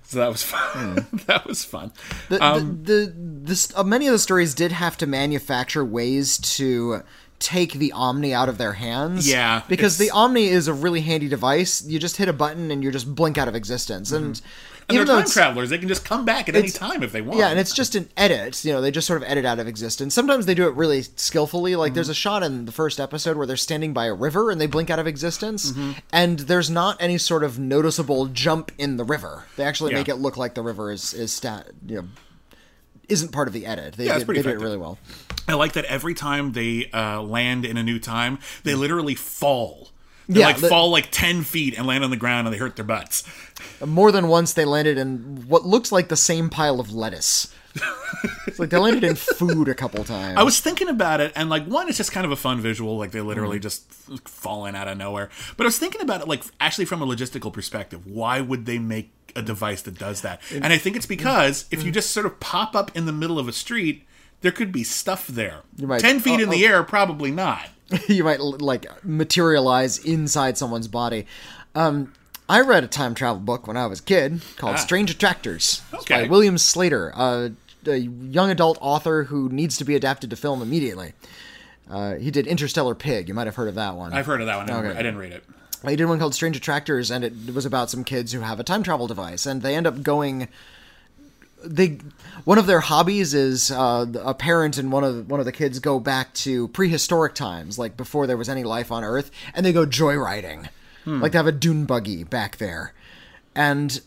so 0.04 0.20
that 0.20 0.30
was 0.30 0.44
fun. 0.44 1.08
that 1.28 1.46
was 1.46 1.64
fun. 1.64 1.92
The, 2.30 2.44
Um, 2.44 2.84
the, 2.84 2.94
the 2.94 3.14
this 3.44 3.74
uh, 3.76 3.84
many 3.84 4.08
of 4.08 4.14
the 4.14 4.20
stories 4.20 4.54
did 4.54 4.72
have 4.72 4.98
to 4.98 5.08
manufacture 5.08 5.84
ways 5.84 6.38
to 6.56 7.02
take 7.42 7.74
the 7.74 7.92
Omni 7.92 8.34
out 8.34 8.48
of 8.48 8.58
their 8.58 8.74
hands. 8.74 9.30
Yeah, 9.30 9.64
because 9.68 9.98
the 9.98 10.12
Omni 10.12 10.48
is 10.48 10.68
a 10.68 10.74
really 10.74 11.02
handy 11.02 11.28
device. 11.28 11.84
You 11.86 12.00
just 12.00 12.18
hit 12.18 12.30
a 12.30 12.34
button 12.34 12.72
and 12.72 12.84
you 12.84 12.92
just 12.92 13.14
blink 13.14 13.38
out 13.38 13.48
of 13.48 13.56
existence. 13.56 14.12
Mm-hmm. 14.12 14.26
And, 14.26 14.42
And 14.88 14.96
they're 14.98 15.04
even 15.04 15.08
though 15.16 15.22
time 15.22 15.30
travelers. 15.30 15.70
They 15.70 15.78
can 15.78 15.88
just 15.88 16.04
come 16.04 16.26
back 16.26 16.50
at 16.50 16.56
any 16.56 16.70
time 16.70 17.04
if 17.04 17.12
they 17.12 17.22
want. 17.22 17.40
Yeah, 17.40 17.50
and 17.50 17.60
it's 17.60 17.74
just 17.74 17.96
an 17.96 18.10
edit. 18.18 18.64
You 18.66 18.74
know, 18.74 18.82
they 18.82 18.92
just 18.92 19.08
sort 19.08 19.22
of 19.22 19.28
edit 19.30 19.46
out 19.46 19.60
of 19.60 19.68
existence. 19.68 20.14
Sometimes 20.14 20.46
they 20.46 20.54
do 20.54 20.68
it 20.68 20.76
really 20.76 21.04
skillfully. 21.16 21.76
Like 21.76 21.94
there's 21.94 22.08
mm-hmm. 22.08 22.12
a 22.12 22.16
shot 22.16 22.44
in 22.44 22.66
the 22.66 22.72
first 22.72 23.00
episode 23.00 23.38
where 23.38 23.48
they're 23.48 23.58
standing 23.58 23.94
by 23.94 24.06
a 24.06 24.14
river 24.14 24.52
and 24.52 24.60
they 24.60 24.68
blink 24.68 24.90
out 24.90 25.00
of 25.00 25.08
existence, 25.08 25.72
mm-hmm. 25.72 25.92
and 26.12 26.40
there's 26.40 26.70
not 26.70 26.98
any 27.00 27.18
sort 27.18 27.44
of 27.44 27.58
noticeable 27.58 28.26
jump 28.28 28.72
in 28.78 28.98
the 28.98 29.06
river. 29.06 29.46
They 29.56 29.64
actually 29.64 29.92
Yeah. 29.92 30.00
make 30.00 30.10
it 30.10 30.16
look 30.16 30.38
like 30.38 30.56
the 30.56 30.64
river 30.64 30.92
is 30.92 31.14
is 31.14 31.32
stat 31.32 31.68
you 31.86 31.96
know 31.98 32.08
isn't 33.12 33.32
part 33.32 33.48
of 33.48 33.54
the 33.54 33.66
edit. 33.66 33.94
They, 33.96 34.06
Yeah, 34.06 34.18
did, 34.20 34.28
they 34.28 34.34
did 34.36 34.46
it 34.48 34.60
really 34.60 34.78
well. 34.78 34.98
I 35.48 35.54
like 35.54 35.74
that 35.74 35.86
every 35.86 36.14
time 36.14 36.54
they 36.54 36.90
uh, 36.92 37.22
land 37.22 37.66
in 37.66 37.78
a 37.78 37.84
new 37.84 38.00
time, 38.00 38.40
they 38.64 38.74
literally 38.76 39.16
fall. 39.16 39.90
They 40.30 40.40
Yeah, 40.40 40.48
like 40.48 40.58
the- 40.58 40.70
fall 40.70 40.90
like 40.92 41.10
ten 41.12 41.44
feet 41.44 41.78
and 41.78 41.86
land 41.86 42.04
on 42.04 42.10
the 42.10 42.16
ground 42.18 42.48
and 42.48 42.54
they 42.54 42.58
hurt 42.60 42.76
their 42.78 42.86
butts. 42.86 43.24
More 43.86 44.12
than 44.12 44.28
once, 44.28 44.54
they 44.54 44.66
landed 44.66 44.98
in 44.98 45.46
what 45.48 45.66
looks 45.66 45.92
like 45.92 46.08
the 46.08 46.16
same 46.16 46.50
pile 46.50 46.80
of 46.80 46.94
lettuce. 46.94 47.54
It's 48.48 48.60
like 48.60 48.70
they 48.70 48.78
landed 48.78 49.04
in 49.04 49.16
food 49.16 49.68
a 49.68 49.74
couple 49.76 50.04
times. 50.04 50.38
I 50.38 50.44
was 50.44 50.60
thinking 50.60 50.88
about 50.90 51.22
it, 51.22 51.32
and 51.36 51.50
like 51.50 51.66
one, 51.66 51.88
it's 51.88 51.98
just 51.98 52.12
kind 52.12 52.26
of 52.26 52.32
a 52.32 52.36
fun 52.36 52.60
visual, 52.60 52.98
like 52.98 53.12
they 53.12 53.22
literally 53.22 53.58
Mm-hmm. 53.58 53.62
just 53.64 53.92
falling 54.28 54.76
out 54.76 54.88
of 54.88 54.98
nowhere. 54.98 55.30
But 55.58 55.66
I 55.66 55.68
was 55.68 55.78
thinking 55.80 56.02
about 56.02 56.22
it, 56.22 56.28
like 56.28 56.44
actually 56.60 56.86
from 56.86 57.02
a 57.02 57.06
logistical 57.06 57.52
perspective, 57.54 58.06
why 58.08 58.42
would 58.42 58.66
they 58.66 58.80
make 58.80 59.12
a 59.36 59.42
device 59.42 59.82
that 59.84 59.98
does 59.98 60.22
that? 60.22 60.42
And 60.52 60.66
I 60.74 60.78
think 60.78 60.96
it's 60.96 61.06
because 61.06 61.66
if 61.72 61.82
Mm. 61.82 61.86
you 61.86 61.92
just 61.92 62.12
sort 62.12 62.26
of 62.26 62.40
pop 62.40 62.76
up 62.76 62.96
in 62.96 63.06
the 63.06 63.14
middle 63.14 63.40
of 63.40 63.48
a 63.48 63.54
street, 63.54 64.06
there 64.42 64.52
could 64.52 64.72
be 64.72 64.84
stuff 64.84 65.28
there. 65.28 65.62
might- 65.80 66.02
Ten 66.02 66.20
feet 66.20 66.40
oh, 66.40 66.44
in 66.44 66.50
the 66.50 66.66
air, 66.66 66.84
probably 66.84 67.32
not. 67.32 67.70
you 68.08 68.24
might 68.24 68.40
like 68.40 68.86
materialize 69.06 69.98
inside 70.00 70.58
someone's 70.58 70.88
body. 70.88 71.26
Um, 71.76 72.14
I 72.50 72.60
read 72.62 72.84
a 72.84 72.88
time 72.88 73.16
travel 73.16 73.40
book 73.42 73.66
when 73.68 73.78
I 73.78 73.86
was 73.86 74.00
a 74.02 74.04
kid 74.04 74.42
called 74.58 74.78
Strange 74.80 75.12
Attractors. 75.12 75.82
It's 75.94 76.06
by 76.06 76.16
Ah. 76.16 76.18
Okay. 76.20 76.28
William 76.30 76.56
Sleator, 76.56 77.12
uh, 77.16 77.50
a 77.88 77.98
young 78.00 78.50
adult 78.50 78.78
author 78.82 79.24
who 79.26 79.50
needs 79.50 79.78
to 79.78 79.86
be 79.86 79.96
adapted 79.96 80.30
to 80.30 80.36
film 80.36 80.62
immediately. 80.62 81.14
Uh, 81.90 82.16
he 82.16 82.32
did 82.32 82.48
Interstellar 82.48 82.96
Pig. 82.96 83.28
You 83.28 83.34
might 83.34 83.48
have 83.48 83.56
heard 83.56 83.68
of 83.70 83.76
that 83.76 83.96
one. 83.96 84.14
I've 84.14 84.26
heard 84.26 84.40
of 84.42 84.48
that 84.48 84.58
one. 84.58 84.70
I 84.70 84.74
didn't- 84.74 84.86
Okay. 84.92 85.00
I 85.00 85.04
didn't 85.04 85.18
read 85.20 85.32
it. 85.34 85.44
He 85.88 85.96
did 85.96 86.06
one 86.06 86.20
called 86.20 86.36
Strange 86.36 86.56
Attractors, 86.56 87.10
and 87.10 87.24
it 87.24 87.34
was 87.56 87.66
about 87.66 87.90
some 87.90 88.04
kids 88.04 88.32
who 88.34 88.42
have 88.42 88.60
a 88.60 88.64
time 88.64 88.84
travel 88.84 89.08
device, 89.08 89.46
and 89.48 89.62
they 89.64 89.76
end 89.76 89.88
up 89.88 90.04
going. 90.04 90.48
They 91.64 92.00
one 92.44 92.58
of 92.58 92.66
their 92.66 92.80
hobbies 92.82 93.34
is 93.34 93.72
uh, 93.72 94.06
a 94.24 94.34
parent 94.34 94.78
and 94.78 94.92
one 94.92 95.04
of 95.04 95.30
one 95.30 95.40
of 95.40 95.46
the 95.46 95.52
kids 95.52 95.80
go 95.80 96.00
back 96.00 96.34
to 96.36 96.68
prehistoric 96.70 97.36
times, 97.36 97.78
like 97.80 97.98
before 97.98 98.26
there 98.28 98.38
was 98.38 98.50
any 98.50 98.64
life 98.64 98.92
on 98.92 99.04
Earth, 99.04 99.30
and 99.54 99.64
they 99.66 99.74
go 99.74 99.86
joyriding, 99.86 100.70
like 101.06 101.32
they 101.34 101.38
have 101.38 101.48
a 101.48 101.52
dune 101.52 101.86
buggy 101.86 102.24
back 102.24 102.58
there, 102.58 102.94
and 103.56 104.02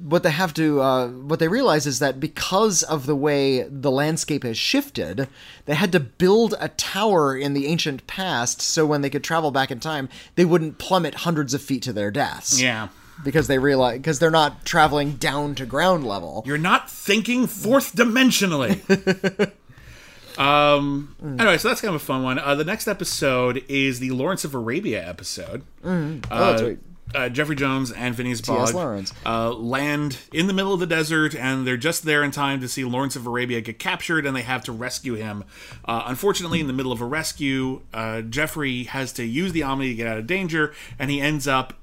what 0.00 0.22
they 0.22 0.30
have 0.30 0.54
to 0.54 0.80
uh, 0.80 1.08
what 1.08 1.38
they 1.40 1.48
realize 1.48 1.86
is 1.86 1.98
that 1.98 2.20
because 2.20 2.82
of 2.84 3.06
the 3.06 3.16
way 3.16 3.62
the 3.64 3.90
landscape 3.90 4.44
has 4.44 4.56
shifted 4.56 5.28
they 5.66 5.74
had 5.74 5.90
to 5.92 5.98
build 6.00 6.54
a 6.60 6.68
tower 6.68 7.36
in 7.36 7.52
the 7.52 7.66
ancient 7.66 8.06
past 8.06 8.60
so 8.62 8.86
when 8.86 9.00
they 9.00 9.10
could 9.10 9.24
travel 9.24 9.50
back 9.50 9.70
in 9.70 9.80
time 9.80 10.08
they 10.36 10.44
wouldn't 10.44 10.78
plummet 10.78 11.14
hundreds 11.16 11.52
of 11.54 11.60
feet 11.62 11.82
to 11.82 11.92
their 11.92 12.10
deaths 12.12 12.60
Yeah. 12.60 12.88
because 13.24 13.48
they 13.48 13.58
realize 13.58 13.98
because 13.98 14.18
they're 14.20 14.30
not 14.30 14.64
traveling 14.64 15.16
down 15.16 15.54
to 15.56 15.66
ground 15.66 16.06
level 16.06 16.42
You're 16.46 16.58
not 16.58 16.88
thinking 16.90 17.46
fourth 17.48 17.96
dimensionally. 17.96 18.78
um. 20.38 21.16
Anyway, 21.20 21.58
so 21.58 21.66
that's 21.68 21.80
kind 21.80 21.92
of 21.94 22.00
a 22.00 22.04
fun 22.04 22.22
one. 22.22 22.38
Uh, 22.38 22.54
the 22.54 22.64
next 22.64 22.86
episode 22.86 23.64
is 23.68 23.98
the 23.98 24.10
Lawrence 24.12 24.44
of 24.44 24.54
Arabia 24.54 25.04
episode. 25.08 25.62
oh 25.84 26.20
Uh, 26.30 26.50
that's 26.50 26.62
right 26.62 26.78
uh, 27.14 27.28
Jeffrey 27.28 27.56
Jones 27.56 27.90
and 27.90 28.16
Phineas 28.16 28.40
Bogg 28.40 28.74
Lawrence. 28.74 29.12
uh, 29.24 29.52
land 29.52 30.18
in 30.32 30.46
the 30.46 30.52
middle 30.52 30.74
of 30.74 30.80
the 30.80 30.86
desert, 30.86 31.34
and 31.34 31.66
they're 31.66 31.76
just 31.76 32.04
there 32.04 32.22
in 32.22 32.30
time 32.30 32.60
to 32.60 32.68
see 32.68 32.84
Lawrence 32.84 33.16
of 33.16 33.26
Arabia 33.26 33.60
get 33.60 33.78
captured, 33.78 34.26
and 34.26 34.36
they 34.36 34.42
have 34.42 34.62
to 34.64 34.72
rescue 34.72 35.14
him. 35.14 35.44
Uh, 35.84 36.02
unfortunately, 36.06 36.60
in 36.60 36.66
the 36.66 36.72
middle 36.72 36.92
of 36.92 37.00
a 37.00 37.06
rescue, 37.06 37.80
uh, 37.94 38.20
Jeffrey 38.22 38.84
has 38.84 39.12
to 39.14 39.24
use 39.24 39.52
the 39.52 39.62
Omni 39.62 39.88
to 39.88 39.94
get 39.94 40.06
out 40.06 40.18
of 40.18 40.26
danger, 40.26 40.72
and 40.98 41.10
he 41.10 41.20
ends 41.20 41.46
up 41.48 41.74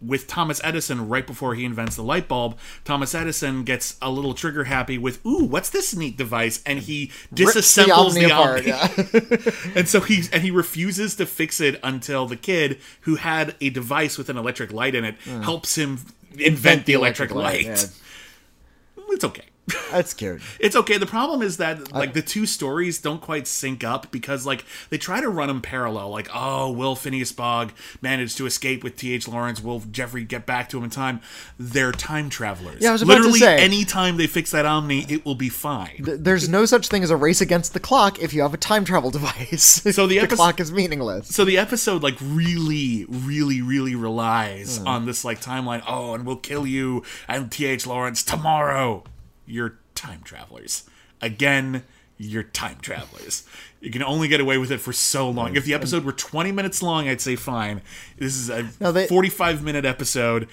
with 0.00 0.28
Thomas 0.28 0.60
Edison 0.62 1.08
right 1.08 1.26
before 1.26 1.54
he 1.56 1.64
invents 1.64 1.96
the 1.96 2.02
light 2.02 2.28
bulb. 2.28 2.56
Thomas 2.84 3.14
Edison 3.14 3.64
gets 3.64 3.96
a 4.00 4.10
little 4.10 4.32
trigger 4.32 4.64
happy 4.64 4.96
with, 4.98 5.24
"Ooh, 5.26 5.44
what's 5.44 5.70
this 5.70 5.94
neat 5.96 6.16
device?" 6.16 6.62
and 6.64 6.78
he 6.78 7.10
disassembles 7.34 8.14
the, 8.14 8.24
apart, 8.24 8.60
Omni. 8.60 8.68
yeah. 8.68 9.72
And 9.76 9.88
so 9.88 10.00
he 10.00 10.22
and 10.32 10.42
he 10.42 10.50
refuses 10.50 11.16
to 11.16 11.26
fix 11.26 11.60
it 11.60 11.80
until 11.82 12.26
the 12.26 12.36
kid 12.36 12.78
who 13.02 13.16
had 13.16 13.56
a 13.60 13.70
device 13.70 14.16
with 14.16 14.28
an 14.30 14.36
electric 14.36 14.72
light 14.72 14.94
in 14.94 15.04
it 15.04 15.16
helps 15.20 15.76
him 15.76 15.98
invent, 16.38 16.86
the 16.86 16.92
electric, 16.92 17.34
light. 17.34 17.64
yeah. 17.64 17.76
It's 19.08 19.24
okay. 19.24 19.44
That's 19.90 20.14
cute 20.14 20.40
It's 20.60 20.76
okay. 20.76 20.96
The 20.98 21.06
problem 21.06 21.42
is 21.42 21.56
that 21.56 21.92
like 21.92 22.12
the 22.12 22.22
two 22.22 22.46
stories 22.46 22.98
don't 22.98 23.20
quite 23.20 23.46
sync 23.48 23.82
up 23.82 24.10
because 24.12 24.46
like 24.46 24.64
they 24.90 24.98
try 24.98 25.20
to 25.20 25.28
run 25.28 25.48
them 25.48 25.60
parallel. 25.60 26.10
Like, 26.10 26.28
oh, 26.34 26.70
will 26.70 26.94
Phineas 26.94 27.32
Bogg 27.32 27.72
manage 28.00 28.36
to 28.36 28.46
escape 28.46 28.84
with 28.84 28.96
T.H. 28.96 29.26
Lawrence? 29.26 29.62
Will 29.62 29.80
Jeffrey 29.90 30.24
get 30.24 30.46
back 30.46 30.68
to 30.70 30.78
him 30.78 30.84
in 30.84 30.90
time? 30.90 31.20
They're 31.58 31.92
time 31.92 32.30
travelers. 32.30 32.80
Yeah, 32.80 32.90
I 32.90 32.92
was 32.92 33.02
about 33.02 33.14
to 33.14 33.20
Literally, 33.22 33.40
say. 33.40 33.56
anytime 33.58 34.16
they 34.18 34.26
fix 34.28 34.52
that 34.52 34.66
Omni, 34.66 35.06
it 35.08 35.24
will 35.24 35.34
be 35.34 35.48
fine. 35.48 35.96
there's 36.00 36.48
no 36.48 36.64
such 36.64 36.88
thing 36.88 37.02
as 37.02 37.10
a 37.10 37.16
race 37.16 37.40
against 37.40 37.72
the 37.74 37.80
clock 37.80 38.20
if 38.20 38.32
you 38.32 38.42
have 38.42 38.54
a 38.54 38.58
time 38.58 38.84
travel 38.84 39.10
device 39.10 39.82
So 39.94 40.06
the 40.06 40.20
the 40.20 40.28
clock 40.28 40.60
is 40.60 40.70
meaningless 40.72 41.28
so 41.34 41.44
the 41.44 41.58
episode 41.58 42.02
like 42.02 42.16
really 42.20 43.04
really 43.08 43.60
really 43.62 43.94
relies 43.94 44.78
Hmm. 44.78 44.86
on 44.88 45.06
this 45.06 45.24
like 45.24 45.40
timeline 45.40 45.82
oh 45.86 46.14
and 46.14 46.24
we'll 46.26 46.36
kill 46.36 46.66
you 46.66 47.02
and 47.28 47.50
th 47.50 47.86
lawrence 47.86 48.22
tomorrow 48.22 49.04
you're 49.46 49.78
time 49.94 50.22
travelers. 50.22 50.84
Again 51.20 51.84
you're 52.18 52.42
time 52.42 52.78
travelers. 52.80 53.44
You 53.80 53.90
can 53.90 54.02
only 54.02 54.28
get 54.28 54.40
away 54.40 54.58
with 54.58 54.72
it 54.72 54.78
for 54.78 54.92
so 54.92 55.28
long. 55.28 55.54
If 55.56 55.64
the 55.64 55.74
episode 55.74 56.04
were 56.04 56.12
20 56.12 56.50
minutes 56.52 56.82
long 56.82 57.08
i'd 57.08 57.20
say 57.20 57.36
fine. 57.36 57.82
This 58.16 58.34
is 58.34 58.48
a 58.48 58.68
No, 58.80 58.92
they- 58.92 59.06
45 59.06 59.62
minute 59.62 59.84
episode 59.84 60.48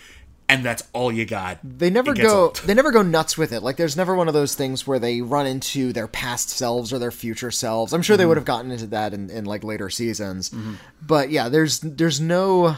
and 0.49 0.63
that's 0.63 0.83
all 0.91 1.09
you 1.11 1.25
got. 1.25 1.59
They 1.63 1.89
never 1.89 2.13
go 2.13 2.43
old. 2.43 2.57
they 2.57 2.73
never 2.73 2.91
go 2.91 3.01
nuts 3.01 3.37
with 3.37 3.53
it. 3.53 3.63
Like 3.63 3.77
there's 3.77 3.95
never 3.95 4.13
one 4.13 4.27
of 4.27 4.33
those 4.33 4.55
things 4.55 4.85
where 4.85 4.99
they 4.99 5.21
run 5.21 5.47
into 5.47 5.93
their 5.93 6.07
past 6.07 6.49
selves 6.49 6.91
or 6.91 6.99
their 6.99 7.11
future 7.11 7.49
selves. 7.49 7.93
I'm 7.93 8.01
sure 8.01 8.17
they 8.17 8.23
mm-hmm. 8.23 8.29
would 8.29 8.37
have 8.37 8.45
gotten 8.45 8.69
into 8.69 8.87
that 8.87 9.13
in, 9.13 9.29
in 9.29 9.45
like 9.45 9.63
later 9.63 9.89
seasons. 9.89 10.49
Mm-hmm. 10.49 10.73
But 11.01 11.29
yeah 11.29 11.47
there's 11.47 11.79
there's 11.79 12.19
no 12.19 12.75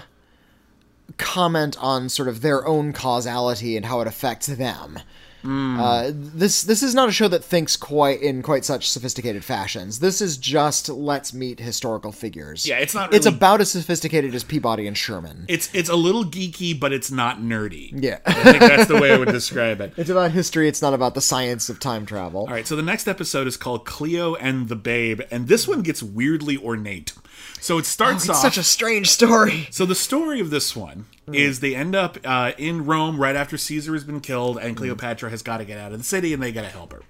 comment 1.18 1.76
on 1.80 2.10
sort 2.10 2.28
of 2.28 2.42
their 2.42 2.66
own 2.68 2.94
causality 2.94 3.76
and 3.78 3.88
how 3.88 4.00
it 4.02 4.08
affects 4.08 4.48
them 4.48 5.00
uh, 5.46 6.12
this 6.14 6.64
this 6.64 6.82
is 6.82 6.96
not 6.96 7.10
a 7.10 7.12
show 7.12 7.28
that 7.28 7.44
thinks 7.44 7.78
quite 7.78 8.22
in 8.22 8.42
quite 8.42 8.66
such 8.66 8.90
sophisticated 8.90 9.44
fashions. 9.46 10.00
This 10.00 10.22
is 10.22 10.38
just 10.38 10.90
let's 10.90 11.34
meet 11.34 11.60
historical 11.60 12.12
figures. 12.12 12.66
Yeah, 12.68 12.80
it's 12.80 12.96
not 12.96 13.14
It's 13.14 13.26
about 13.26 13.62
as 13.62 13.72
sophisticated 13.72 14.34
as 14.36 14.44
Peabody 14.44 14.88
and 14.88 14.98
Sherman. 14.98 15.46
it's 15.48 15.70
it's 15.74 15.90
a 15.90 15.96
little 15.96 16.26
geeky 16.26 16.78
but 16.80 16.92
it's 16.94 17.12
not 17.12 17.40
nerdy 17.40 17.92
Yeah. 17.94 18.20
i 18.26 18.34
think 18.34 18.60
that's 18.60 18.88
the 18.88 19.00
way 19.00 19.12
i 19.14 19.18
would 19.18 19.28
describe 19.42 19.82
it 19.82 19.94
It's 19.98 20.10
about 20.10 20.32
history. 20.32 20.68
It's 20.68 20.82
not 20.82 20.94
about 20.94 21.14
the 21.16 21.22
science 21.22 21.70
of 21.70 21.80
time 21.80 22.06
travel. 22.06 22.42
All 22.42 22.48
right, 22.48 22.66
so 22.68 22.76
the 22.76 22.82
next 22.82 23.08
episode 23.08 23.48
is 23.48 23.58
called 23.58 23.86
Cleo 23.86 24.36
and 24.36 24.68
the 24.70 24.76
Babe, 24.76 25.22
and 25.32 25.48
this 25.48 25.68
one 25.68 25.82
gets 25.82 26.02
weirdly 26.02 26.58
ornate. 26.58 27.14
So 27.62 27.78
it 27.78 27.86
starts 27.86 28.16
Oh, 28.16 28.16
It's 28.16 28.30
off. 28.30 28.36
such 28.38 28.58
a 28.58 28.64
strange 28.64 29.10
story. 29.10 29.68
so 29.72 29.86
the 29.86 29.96
story 29.96 30.40
of 30.40 30.50
this 30.50 30.76
one 30.76 31.06
is 31.34 31.60
they 31.60 31.76
end 31.76 31.96
up 31.96 32.18
uh, 32.24 32.52
in 32.58 32.86
Rome 32.86 33.20
right 33.20 33.36
after 33.36 33.58
Caesar 33.58 33.94
has 33.94 34.04
been 34.04 34.20
killed, 34.22 34.58
and 34.58 34.78
Cleopatra 34.78 35.30
has 35.30 35.42
got 35.42 35.58
to 35.58 35.66
get 35.66 35.78
out 35.78 35.92
of 35.92 35.98
the 35.98 36.04
city, 36.04 36.34
and 36.34 36.42
they 36.42 36.52
got 36.52 36.62
to 36.62 36.70
help 36.70 36.94
her. 36.94 37.02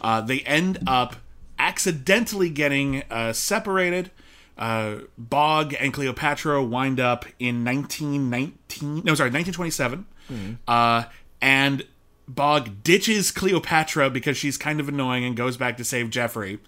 Uh, 0.00 0.20
they 0.20 0.40
end 0.40 0.78
up 0.86 1.16
accidentally 1.58 2.50
getting 2.50 3.02
uh, 3.10 3.32
separated. 3.32 4.10
Uh, 4.58 4.96
Bogg 5.16 5.74
and 5.78 5.92
Cleopatra 5.92 6.62
wind 6.62 7.00
up 7.00 7.24
in 7.38 7.64
1919. 7.64 9.02
No, 9.04 9.14
sorry, 9.14 9.30
1927. 9.30 10.06
Uh, 10.68 11.04
and 11.40 11.84
Bogg 12.28 12.82
ditches 12.82 13.30
Cleopatra 13.30 14.10
because 14.10 14.36
she's 14.36 14.56
kind 14.56 14.80
of 14.80 14.88
annoying 14.88 15.24
and 15.24 15.36
goes 15.36 15.56
back 15.56 15.76
to 15.78 15.84
save 15.84 16.10
Jeffrey. 16.10 16.58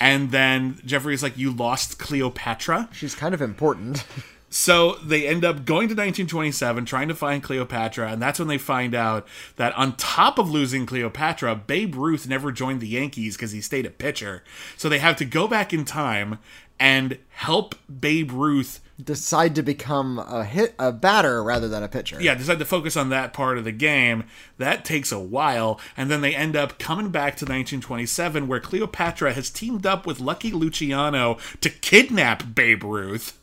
And 0.00 0.30
then 0.30 0.80
Jeffrey 0.84 1.14
is 1.14 1.22
like, 1.22 1.36
"You 1.36 1.50
lost 1.50 1.98
Cleopatra." 1.98 2.88
She's 2.92 3.14
kind 3.14 3.34
of 3.34 3.42
important. 3.42 4.04
So 4.50 4.94
they 5.04 5.26
end 5.26 5.44
up 5.44 5.64
going 5.66 5.88
to 5.88 5.94
1927, 5.94 6.86
trying 6.86 7.08
to 7.08 7.14
find 7.14 7.42
Cleopatra, 7.42 8.10
and 8.10 8.22
that's 8.22 8.38
when 8.38 8.48
they 8.48 8.58
find 8.58 8.94
out 8.94 9.26
that 9.56 9.74
on 9.74 9.96
top 9.96 10.38
of 10.38 10.50
losing 10.50 10.86
Cleopatra, 10.86 11.54
Babe 11.54 11.94
Ruth 11.94 12.26
never 12.26 12.50
joined 12.50 12.80
the 12.80 12.88
Yankees 12.88 13.36
because 13.36 13.52
he 13.52 13.60
stayed 13.60 13.84
a 13.84 13.90
pitcher. 13.90 14.42
So 14.76 14.88
they 14.88 15.00
have 15.00 15.16
to 15.16 15.24
go 15.24 15.48
back 15.48 15.74
in 15.74 15.84
time 15.84 16.38
and 16.80 17.18
help 17.30 17.74
Babe 18.00 18.32
Ruth. 18.32 18.80
Decide 19.02 19.54
to 19.54 19.62
become 19.62 20.18
a 20.18 20.44
hit, 20.44 20.74
a 20.78 20.92
batter 20.92 21.42
rather 21.42 21.68
than 21.68 21.82
a 21.82 21.88
pitcher. 21.88 22.20
Yeah, 22.20 22.34
decide 22.34 22.58
to 22.58 22.64
focus 22.64 22.96
on 22.96 23.10
that 23.10 23.32
part 23.32 23.58
of 23.58 23.64
the 23.64 23.72
game. 23.72 24.24
That 24.56 24.84
takes 24.84 25.12
a 25.12 25.20
while, 25.20 25.80
and 25.96 26.10
then 26.10 26.20
they 26.20 26.34
end 26.34 26.56
up 26.56 26.78
coming 26.78 27.10
back 27.10 27.36
to 27.36 27.44
1927, 27.44 28.48
where 28.48 28.60
Cleopatra 28.60 29.34
has 29.34 29.50
teamed 29.50 29.86
up 29.86 30.06
with 30.06 30.20
Lucky 30.20 30.50
Luciano 30.50 31.38
to 31.60 31.70
kidnap 31.70 32.54
Babe 32.56 32.82
Ruth, 32.82 33.37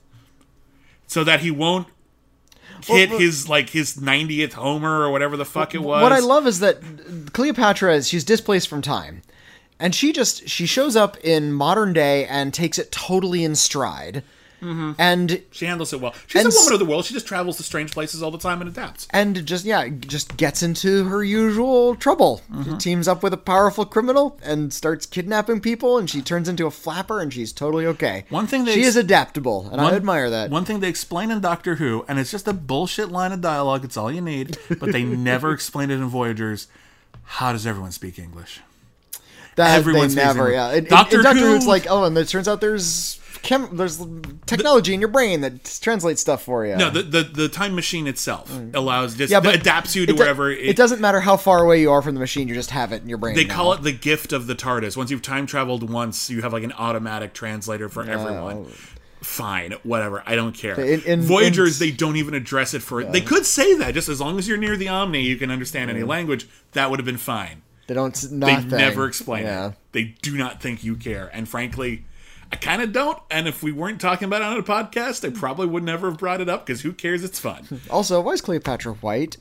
so 1.08 1.24
that 1.24 1.41
he 1.41 1.51
won't 1.51 1.88
hit 2.84 3.10
but- 3.10 3.20
his 3.20 3.49
like 3.49 3.70
his 3.70 3.95
90th 3.95 4.53
homer 4.53 5.01
or 5.01 5.10
whatever 5.10 5.38
the 5.38 5.45
fuck 5.45 5.74
it 5.76 5.82
was. 5.82 6.01
What 6.01 6.12
I 6.12 6.20
love 6.20 6.47
is 6.47 6.60
that 6.60 6.82
Cleopatra 7.34 7.95
is 7.95 8.08
she's 8.08 8.24
displaced 8.24 8.68
from 8.68 8.82
time, 8.82 9.22
and 9.80 9.93
she 9.93 10.12
just 10.12 10.47
she 10.47 10.66
shows 10.66 10.95
up 10.95 11.18
in 11.18 11.53
modern 11.53 11.93
day 11.93 12.26
and 12.26 12.53
takes 12.53 12.78
it 12.78 12.91
totally 12.91 13.43
in 13.43 13.56
stride. 13.56 14.24
And 14.97 15.41
She 15.51 15.66
handles 15.66 15.93
it 15.93 16.01
well. 16.01 16.13
She's 16.28 16.43
a 16.45 16.49
woman 16.49 16.74
of 16.74 16.80
the 16.80 16.86
world. 16.86 17.05
She 17.05 17.13
just 17.13 17.28
travels 17.28 17.57
to 17.57 17.63
strange 17.63 17.91
places 17.91 18.24
all 18.24 18.32
the 18.32 18.38
time 18.38 18.61
and 18.61 18.70
adapts. 18.70 19.07
and 19.11 19.45
just 19.45 19.66
yeah, 19.66 19.88
just 19.88 20.38
gets 20.38 20.63
into 20.63 21.05
her 21.05 21.24
usual 21.24 21.95
trouble. 21.95 22.41
Mm-hmm. 22.51 22.72
She 22.74 22.78
teams 22.78 23.07
up 23.07 23.24
with 23.24 23.34
a 23.34 23.38
powerful 23.38 23.86
criminal 23.86 24.39
and 24.43 24.74
starts 24.74 25.05
kidnapping 25.05 25.59
people, 25.61 25.97
and 25.97 26.09
she 26.09 26.22
turns 26.22 26.49
into 26.49 26.66
a 26.66 26.72
flapper, 26.72 27.20
and 27.22 27.34
she's 27.34 27.51
totally 27.53 27.86
okay. 27.88 28.26
One 28.30 28.47
thing 28.47 28.66
they 28.66 28.74
she 28.74 28.80
ex- 28.82 28.89
is 28.89 28.95
adaptable, 28.95 29.70
and 29.72 29.80
I 29.82 29.93
admire 29.93 30.30
that. 30.30 30.49
One 30.49 30.66
thing 30.66 30.80
they 30.80 30.89
explain 30.89 31.32
in 31.32 31.41
Doctor 31.41 31.76
Who, 31.76 32.05
and 32.07 32.20
it's 32.20 32.32
just 32.32 32.47
a 32.47 32.53
bullshit 32.53 33.09
line 33.11 33.32
of 33.32 33.41
dialogue. 33.41 33.84
It's 33.86 33.97
all 33.97 34.11
you 34.11 34.22
need, 34.22 34.57
but 34.80 34.91
they 34.91 35.03
never 35.32 35.51
explain 35.51 35.91
it 35.91 35.95
in 35.95 36.05
Voyagers. 36.05 36.68
How 37.24 37.51
does 37.51 37.66
everyone 37.68 37.91
speak 37.91 38.20
English? 38.20 38.61
that 39.55 39.78
everyone 39.80 40.01
they 40.03 40.09
speaks 40.09 40.16
never, 40.26 40.51
English. 40.51 40.55
yeah. 40.55 40.74
In- 40.74 40.84
Doctor 40.86 41.18
in 41.20 41.24
Doctor 41.24 41.39
Who, 41.39 41.45
Who- 41.51 41.55
it's 41.55 41.66
like, 41.66 41.88
oh, 41.89 42.03
and 42.03 42.18
it 42.18 42.28
turns 42.28 42.47
out 42.47 42.59
there's 42.59 43.20
chem- 43.46 43.78
there's 43.78 44.04
technology 44.46 44.93
in 44.93 45.00
your 45.00 45.08
brain 45.10 45.41
that 45.41 45.64
translates 45.82 46.20
stuff 46.20 46.43
for 46.43 46.66
you. 46.66 46.76
No, 46.76 46.89
the, 46.89 47.02
the 47.04 47.24
the 47.24 47.48
time 47.50 47.76
machine 47.76 48.08
itself 48.08 48.52
allows 48.74 49.16
just 49.16 49.30
Mm. 49.30 49.36
yeah, 49.36 49.39
but 49.39 49.56
adapts 49.56 49.96
you 49.96 50.06
to 50.06 50.12
it 50.12 50.16
do- 50.16 50.20
wherever 50.20 50.52
It, 50.52 50.76
doesn't 50.76 51.00
matter 51.00 51.20
how 51.22 51.38
far 51.38 51.64
away 51.64 51.80
you 51.80 51.91
are 51.91 52.02
from 52.02 52.16
the 52.16 52.20
machine; 52.20 52.48
you 52.48 52.54
just 52.56 52.72
have 52.72 52.91
it 52.91 53.02
in 53.04 53.08
your 53.10 53.18
brain. 53.18 53.36
They 53.36 53.46
now. 53.46 53.56
call 53.56 53.74
it 53.74 53.84
the 53.84 53.91
gift 53.93 54.34
of 54.34 54.48
the 54.48 54.56
TARDIS. 54.56 54.98
Once 54.98 55.12
you've 55.12 55.22
time 55.22 55.46
traveled 55.46 55.89
once, 55.89 56.30
you 56.30 56.41
have 56.41 56.52
like 56.52 56.64
an 56.64 56.74
automatic 56.74 57.34
translator 57.34 57.88
for 57.88 58.04
everyone. 58.04 58.66
Fine, 59.22 59.72
whatever. 59.84 60.22
I 60.26 60.36
don't 60.36 60.54
care. 60.56 60.80
In- 60.80 61.02
in- 61.04 61.22
Voyagers, 61.22 61.82
in- 61.82 61.88
they 61.88 61.91
don't 61.96 62.16
even 62.18 62.34
address 62.36 62.74
it 62.74 62.82
for. 62.84 63.04
They 63.04 63.22
could 63.22 63.46
say 63.46 63.74
that 63.76 63.93
just 63.93 64.08
as 64.10 64.22
long 64.22 64.38
as 64.38 64.48
you're 64.48 64.58
near 64.58 64.78
the 64.78 64.88
Omni, 64.89 65.22
you 65.22 65.36
can 65.38 65.50
understand 65.50 65.89
any 65.89 66.04
language. 66.04 66.48
That 66.74 66.89
would 66.89 67.00
have 67.00 67.06
been 67.06 67.18
fine. 67.18 67.62
They 67.88 67.93
don't. 67.96 68.16
s- 68.16 68.28
They 68.30 68.64
never 68.66 69.06
explain 69.06 69.43
yeah. 69.43 69.68
it. 69.70 69.74
They 69.93 70.04
do 70.22 70.38
not 70.38 70.62
think 70.62 70.84
you 70.84 70.96
care, 70.96 71.30
and 71.34 71.48
frankly. 71.50 72.06
I 72.56 72.58
kind 72.58 72.82
of 72.82 72.93
don't, 72.93 73.18
and 73.30 73.47
if 73.49 73.62
we 73.62 73.74
weren't 73.74 73.99
talking 73.99 74.28
about 74.28 74.41
it 74.41 74.45
on 74.45 74.58
a 74.58 74.64
podcast, 74.64 75.28
I 75.28 75.38
probably 75.38 75.68
would 75.68 75.84
never 75.84 76.10
have 76.10 76.18
brought 76.18 76.39
it 76.39 76.47
up 76.47 76.66
because 76.66 76.82
who 76.82 76.93
cares? 76.93 77.22
It's 77.24 77.38
fun. 77.39 77.82
Also, 77.89 78.22
why 78.22 78.32
is 78.32 78.39
Cleopatra 78.41 78.93
white? 78.93 79.36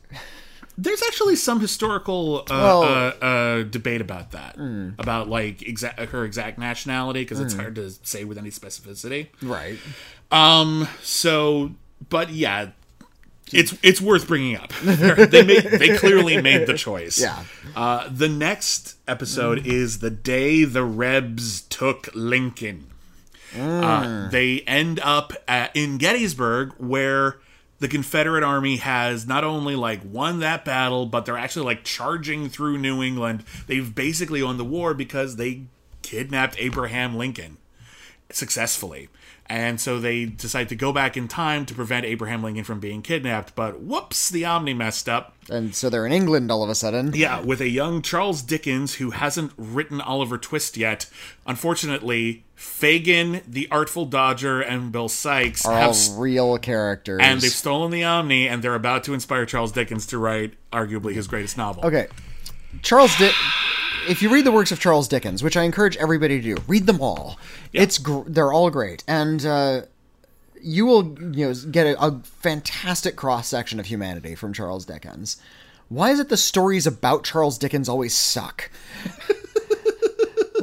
There's 0.76 1.00
actually 1.04 1.36
some 1.36 1.60
historical 1.60 2.38
uh, 2.40 2.44
Well- 2.50 2.82
Hmm. 2.82 2.92
uh, 3.24 3.26
uh, 3.26 3.62
debate 3.62 4.00
about 4.00 4.32
that, 4.32 4.56
about 4.98 5.28
like 5.28 5.62
exact 5.62 6.00
her 6.00 6.24
exact 6.24 6.58
nationality, 6.58 7.20
because 7.20 7.38
it's 7.38 7.54
hard 7.54 7.76
to 7.76 7.90
say 8.02 8.24
with 8.24 8.36
any 8.36 8.50
specificity. 8.50 9.28
Right. 9.40 9.78
Um. 10.32 10.88
So, 11.02 11.70
but 12.08 12.30
yeah, 12.30 12.70
it's 13.52 13.76
it's 13.84 14.00
worth 14.00 14.26
bringing 14.26 14.56
up. 14.56 14.72
they 14.82 15.44
made 15.44 15.62
they 15.64 15.96
clearly 15.96 16.42
made 16.42 16.66
the 16.66 16.74
choice. 16.74 17.20
Yeah. 17.20 17.44
Uh, 17.76 18.08
the 18.10 18.28
next 18.28 18.96
episode 19.06 19.64
is 19.66 20.00
the 20.00 20.10
day 20.10 20.64
the 20.64 20.82
Rebs 20.84 21.60
took 21.62 22.08
Lincoln. 22.14 22.88
Uh, 23.56 24.28
they 24.30 24.60
end 24.60 25.00
up 25.00 25.32
at, 25.46 25.74
in 25.74 25.98
Gettysburg, 25.98 26.72
where 26.78 27.38
the 27.78 27.88
Confederate 27.88 28.42
Army 28.42 28.76
has 28.76 29.26
not 29.26 29.44
only 29.44 29.76
like 29.76 30.00
won 30.04 30.40
that 30.40 30.64
battle, 30.64 31.06
but 31.06 31.26
they're 31.26 31.36
actually 31.36 31.66
like 31.66 31.84
charging 31.84 32.48
through 32.48 32.78
New 32.78 33.02
England. 33.02 33.44
They've 33.66 33.94
basically 33.94 34.42
won 34.42 34.56
the 34.56 34.64
war 34.64 34.94
because 34.94 35.36
they 35.36 35.62
kidnapped 36.02 36.56
Abraham 36.58 37.16
Lincoln 37.16 37.58
successfully. 38.30 39.08
And 39.46 39.78
so 39.78 40.00
they 40.00 40.24
decide 40.24 40.70
to 40.70 40.74
go 40.74 40.92
back 40.92 41.16
in 41.16 41.28
time 41.28 41.66
to 41.66 41.74
prevent 41.74 42.06
Abraham 42.06 42.42
Lincoln 42.42 42.64
from 42.64 42.80
being 42.80 43.02
kidnapped. 43.02 43.54
But 43.54 43.80
whoops, 43.80 44.30
the 44.30 44.44
Omni 44.46 44.72
messed 44.72 45.08
up. 45.08 45.34
And 45.50 45.74
so 45.74 45.90
they're 45.90 46.06
in 46.06 46.12
England 46.12 46.50
all 46.50 46.64
of 46.64 46.70
a 46.70 46.74
sudden. 46.74 47.12
Yeah, 47.14 47.40
with 47.40 47.60
a 47.60 47.68
young 47.68 48.00
Charles 48.00 48.40
Dickens 48.40 48.94
who 48.94 49.10
hasn't 49.10 49.52
written 49.58 50.00
Oliver 50.00 50.38
Twist 50.38 50.78
yet. 50.78 51.06
Unfortunately, 51.46 52.43
Fagin, 52.54 53.42
the 53.48 53.68
Artful 53.70 54.06
Dodger, 54.06 54.60
and 54.60 54.92
Bill 54.92 55.08
Sikes 55.08 55.64
Are 55.66 55.72
have 55.74 55.84
all 55.84 55.90
s- 55.90 56.14
real 56.16 56.56
characters. 56.58 57.20
and 57.22 57.40
they've 57.40 57.50
stolen 57.50 57.90
the 57.90 58.04
Omni, 58.04 58.46
and 58.48 58.62
they're 58.62 58.74
about 58.74 59.04
to 59.04 59.14
inspire 59.14 59.44
Charles 59.46 59.72
Dickens 59.72 60.06
to 60.06 60.18
write 60.18 60.54
arguably 60.72 61.14
his 61.14 61.26
greatest 61.26 61.56
novel. 61.56 61.84
Okay. 61.84 62.06
Charles 62.82 63.16
Dick. 63.16 63.34
If 64.08 64.20
you 64.22 64.28
read 64.28 64.44
the 64.44 64.52
works 64.52 64.70
of 64.70 64.78
Charles 64.80 65.08
Dickens, 65.08 65.42
which 65.42 65.56
I 65.56 65.62
encourage 65.62 65.96
everybody 65.96 66.40
to 66.40 66.54
do, 66.56 66.62
read 66.66 66.86
them 66.86 67.00
all. 67.00 67.38
It's 67.72 67.98
gr- 67.98 68.22
they're 68.26 68.52
all 68.52 68.70
great, 68.70 69.02
and 69.08 69.44
uh, 69.46 69.82
you 70.60 70.84
will 70.86 71.18
you 71.34 71.46
know 71.48 71.54
get 71.70 71.86
a, 71.86 72.00
a 72.04 72.20
fantastic 72.22 73.16
cross 73.16 73.48
section 73.48 73.80
of 73.80 73.86
humanity 73.86 74.34
from 74.34 74.52
Charles 74.52 74.84
Dickens. 74.84 75.40
Why 75.88 76.10
is 76.10 76.18
it 76.20 76.28
the 76.28 76.36
stories 76.36 76.86
about 76.86 77.24
Charles 77.24 77.56
Dickens 77.58 77.88
always 77.88 78.14
suck? 78.14 78.70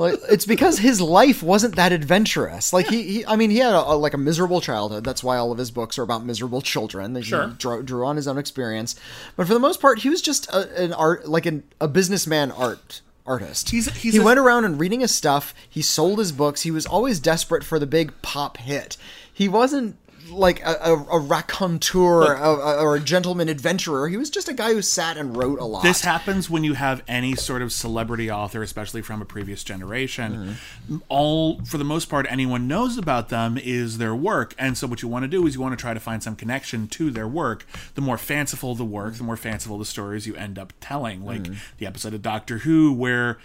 like 0.01 0.19
it's 0.29 0.45
because 0.45 0.79
his 0.79 0.99
life 0.99 1.41
wasn't 1.41 1.75
that 1.77 1.91
adventurous. 1.91 2.73
Like 2.73 2.87
he, 2.87 3.03
he 3.03 3.25
I 3.25 3.35
mean, 3.35 3.49
he 3.49 3.57
had 3.59 3.73
a, 3.73 3.83
a- 3.91 3.95
like 3.95 4.13
a 4.13 4.17
miserable 4.17 4.59
childhood. 4.61 5.03
That's 5.03 5.23
why 5.23 5.37
all 5.37 5.51
of 5.51 5.57
his 5.57 5.71
books 5.71 5.97
are 5.97 6.03
about 6.03 6.25
miserable 6.25 6.61
children. 6.61 7.13
That 7.13 7.23
Sure. 7.23 7.47
He 7.47 7.53
drew, 7.55 7.83
drew 7.83 8.05
on 8.05 8.15
his 8.17 8.27
own 8.27 8.37
experience, 8.37 8.95
but 9.35 9.47
for 9.47 9.53
the 9.53 9.59
most 9.59 9.79
part, 9.79 9.99
he 9.99 10.09
was 10.09 10.21
just 10.21 10.47
a, 10.49 10.83
an 10.83 10.91
art, 10.93 11.27
like 11.29 11.45
an, 11.45 11.63
a 11.79 11.87
businessman 11.87 12.51
art 12.51 13.01
artist. 13.25 13.69
He's- 13.69 13.87
he's 13.97 14.13
he 14.13 14.19
a- 14.19 14.23
went 14.23 14.39
around 14.39 14.65
and 14.65 14.79
reading 14.79 15.01
his 15.01 15.13
stuff. 15.13 15.53
He 15.69 15.81
sold 15.81 16.19
his 16.19 16.31
books. 16.31 16.63
He 16.63 16.71
was 16.71 16.85
always 16.85 17.19
desperate 17.19 17.63
for 17.63 17.77
the 17.79 17.85
big 17.87 18.11
pop 18.21 18.57
hit. 18.57 18.97
He 19.33 19.47
wasn't 19.47 19.95
like 20.31 20.61
a, 20.61 20.77
a, 20.81 20.93
a 20.93 21.19
raconteur 21.19 22.33
a, 22.33 22.49
a- 22.49 22.81
or 22.81 22.95
a 22.95 22.99
gentleman 22.99 23.49
adventurer. 23.49 24.07
He 24.07 24.17
was 24.17 24.29
just 24.29 24.47
a 24.49 24.53
guy 24.53 24.73
who 24.73 24.81
sat 24.81 25.17
and 25.17 25.35
wrote 25.35 25.59
a 25.59 25.65
lot. 25.65 25.83
This 25.83 26.01
happens 26.01 26.49
when 26.49 26.63
you 26.63 26.73
have 26.73 27.03
any 27.07 27.35
sort 27.35 27.61
of 27.61 27.71
celebrity 27.71 28.31
author, 28.31 28.63
especially 28.63 29.01
from 29.01 29.21
a 29.21 29.25
previous 29.25 29.63
generation. 29.63 30.57
Mm-hmm. 30.87 30.97
All, 31.09 31.63
for 31.65 31.77
the 31.77 31.83
most 31.83 32.09
part, 32.09 32.25
anyone 32.29 32.67
knows 32.67 32.97
about 32.97 33.29
them 33.29 33.57
is 33.57 33.97
their 33.97 34.15
work. 34.15 34.55
And 34.57 34.77
so, 34.77 34.87
what 34.87 35.01
you 35.01 35.07
want 35.07 35.23
to 35.23 35.29
do 35.29 35.45
is 35.45 35.55
you 35.55 35.61
want 35.61 35.77
to 35.77 35.81
try 35.81 35.93
to 35.93 35.99
find 35.99 36.23
some 36.23 36.35
connection 36.35 36.87
to 36.89 37.11
their 37.11 37.27
work. 37.27 37.65
The 37.95 38.01
more 38.01 38.17
fanciful 38.17 38.75
the 38.75 38.85
work, 38.85 39.15
the 39.15 39.23
more 39.23 39.37
fanciful 39.37 39.77
the 39.77 39.85
stories 39.85 40.27
you 40.27 40.35
end 40.35 40.57
up 40.57 40.73
telling. 40.79 41.19
Mm-hmm. 41.19 41.27
Like 41.27 41.47
the 41.77 41.85
episode 41.85 42.13
of 42.13 42.21
Doctor 42.21 42.59
Who 42.59 42.93
where. 42.93 43.37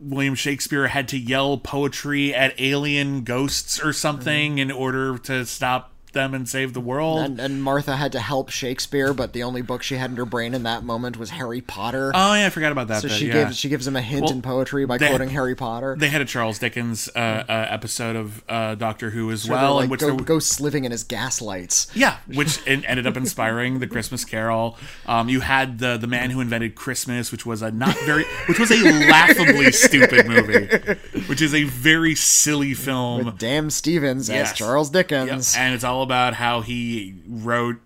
William 0.00 0.36
Shakespeare 0.36 0.86
had 0.86 1.08
to 1.08 1.18
yell 1.18 1.58
poetry 1.58 2.32
at 2.32 2.54
alien 2.60 3.24
ghosts 3.24 3.82
or 3.82 3.92
something 3.92 4.52
mm-hmm. 4.52 4.58
in 4.60 4.70
order 4.70 5.18
to 5.18 5.44
stop 5.44 5.92
them 6.12 6.34
and 6.34 6.48
save 6.48 6.72
the 6.74 6.80
world. 6.80 7.20
and, 7.20 7.40
and 7.40 7.62
Martha 7.62 7.96
had 7.96 8.12
to 8.12 8.20
help 8.20 8.50
Shakespeare, 8.50 9.12
but 9.14 9.32
the 9.32 9.42
only 9.42 9.62
book 9.62 9.82
she 9.82 9.96
had 9.96 10.10
in 10.10 10.16
her 10.16 10.24
brain 10.24 10.54
in 10.54 10.62
that 10.64 10.82
moment 10.84 11.16
was 11.16 11.30
Harry 11.30 11.60
Potter. 11.60 12.12
oh 12.14 12.34
yeah, 12.34 12.46
I 12.46 12.50
forgot 12.50 12.72
about 12.72 12.88
that. 12.88 13.02
so 13.02 13.08
bit, 13.08 13.16
she 13.16 13.26
yeah. 13.26 13.44
gives 13.44 13.56
she 13.56 13.68
gives 13.68 13.86
him 13.86 13.96
a 13.96 14.00
hint 14.02 14.22
Well, 14.24 14.32
in 14.32 14.42
poetry 14.42 14.86
by 14.86 14.98
quoting 14.98 15.28
Harry 15.30 15.54
Potter. 15.54 15.96
They 15.98 16.08
had 16.08 16.20
a 16.20 16.24
Charles 16.24 16.58
Dickens 16.58 17.08
uh, 17.14 17.18
uh, 17.18 17.66
episode 17.70 18.16
of 18.16 18.42
uh, 18.48 18.74
Doctor 18.74 19.10
Who 19.10 19.30
as 19.30 19.48
well, 19.48 19.58
they're, 19.60 19.68
in 19.70 19.76
like 19.76 19.90
which 19.90 20.00
go, 20.00 20.16
there, 20.16 20.24
ghosts 20.24 20.60
living 20.60 20.84
in 20.84 20.92
his 20.92 21.04
gaslights. 21.04 21.88
yeah, 21.94 22.16
which 22.26 22.66
en- 22.66 22.84
ended 22.84 23.06
up 23.06 23.16
inspiring 23.16 23.78
the 23.78 23.86
Christmas 23.86 24.24
Carol. 24.24 24.76
Um, 25.06 25.28
you 25.28 25.40
had 25.40 25.78
the 25.78 25.96
the 25.96 26.06
man 26.06 26.30
who 26.30 26.40
invented 26.40 26.74
Christmas, 26.74 27.30
which 27.32 27.44
was 27.46 27.62
a 27.62 27.70
not 27.70 27.96
very, 28.00 28.24
which 28.46 28.58
was 28.58 28.70
a 28.70 28.82
laughably 29.08 29.72
stupid 29.72 30.26
movie, 30.26 30.66
which 31.26 31.42
is 31.42 31.54
a 31.54 31.64
very 31.64 32.14
silly 32.14 32.74
film. 32.74 33.34
Dan 33.38 33.70
Stevens 33.70 34.28
Yes. 34.28 34.52
as 34.52 34.56
Charles 34.58 34.88
Yep, 34.94 35.08
Dickens. 35.08 35.54
and 35.56 35.74
it's 35.74 35.84
all 35.84 35.97
about 36.02 36.34
how 36.34 36.60
he 36.60 37.22
wrote 37.26 37.76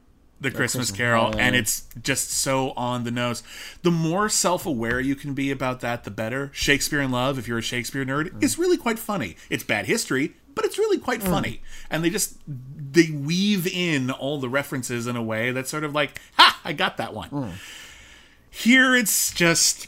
the 0.40 0.50
Christmas 0.50 0.90
Carol, 0.90 1.32
and 1.38 1.54
it's 1.54 1.84
just 2.02 2.32
so 2.32 2.72
on 2.72 3.04
the 3.04 3.12
nose. 3.12 3.44
The 3.82 3.92
more 3.92 4.28
self-aware 4.28 4.98
you 4.98 5.14
can 5.14 5.34
be 5.34 5.52
about 5.52 5.80
that, 5.80 6.02
the 6.02 6.10
better. 6.10 6.50
Shakespeare 6.52 7.00
in 7.00 7.12
Love, 7.12 7.38
if 7.38 7.46
you're 7.46 7.58
a 7.58 7.62
Shakespeare 7.62 8.04
nerd, 8.04 8.30
mm. 8.30 8.42
is 8.42 8.58
really 8.58 8.76
quite 8.76 8.98
funny. 8.98 9.36
It's 9.48 9.62
bad 9.62 9.86
history, 9.86 10.34
but 10.54 10.64
it's 10.64 10.78
really 10.78 10.98
quite 10.98 11.20
mm. 11.20 11.28
funny. 11.28 11.62
And 11.90 12.02
they 12.02 12.10
just 12.10 12.38
they 12.46 13.10
weave 13.10 13.68
in 13.68 14.10
all 14.10 14.38
the 14.38 14.48
references 14.48 15.06
in 15.06 15.14
a 15.14 15.22
way 15.22 15.52
that's 15.52 15.70
sort 15.70 15.84
of 15.84 15.94
like, 15.94 16.20
ha, 16.36 16.60
I 16.64 16.72
got 16.72 16.96
that 16.96 17.14
one. 17.14 17.30
Mm. 17.30 17.52
Here 18.50 18.96
it's 18.96 19.32
just 19.32 19.86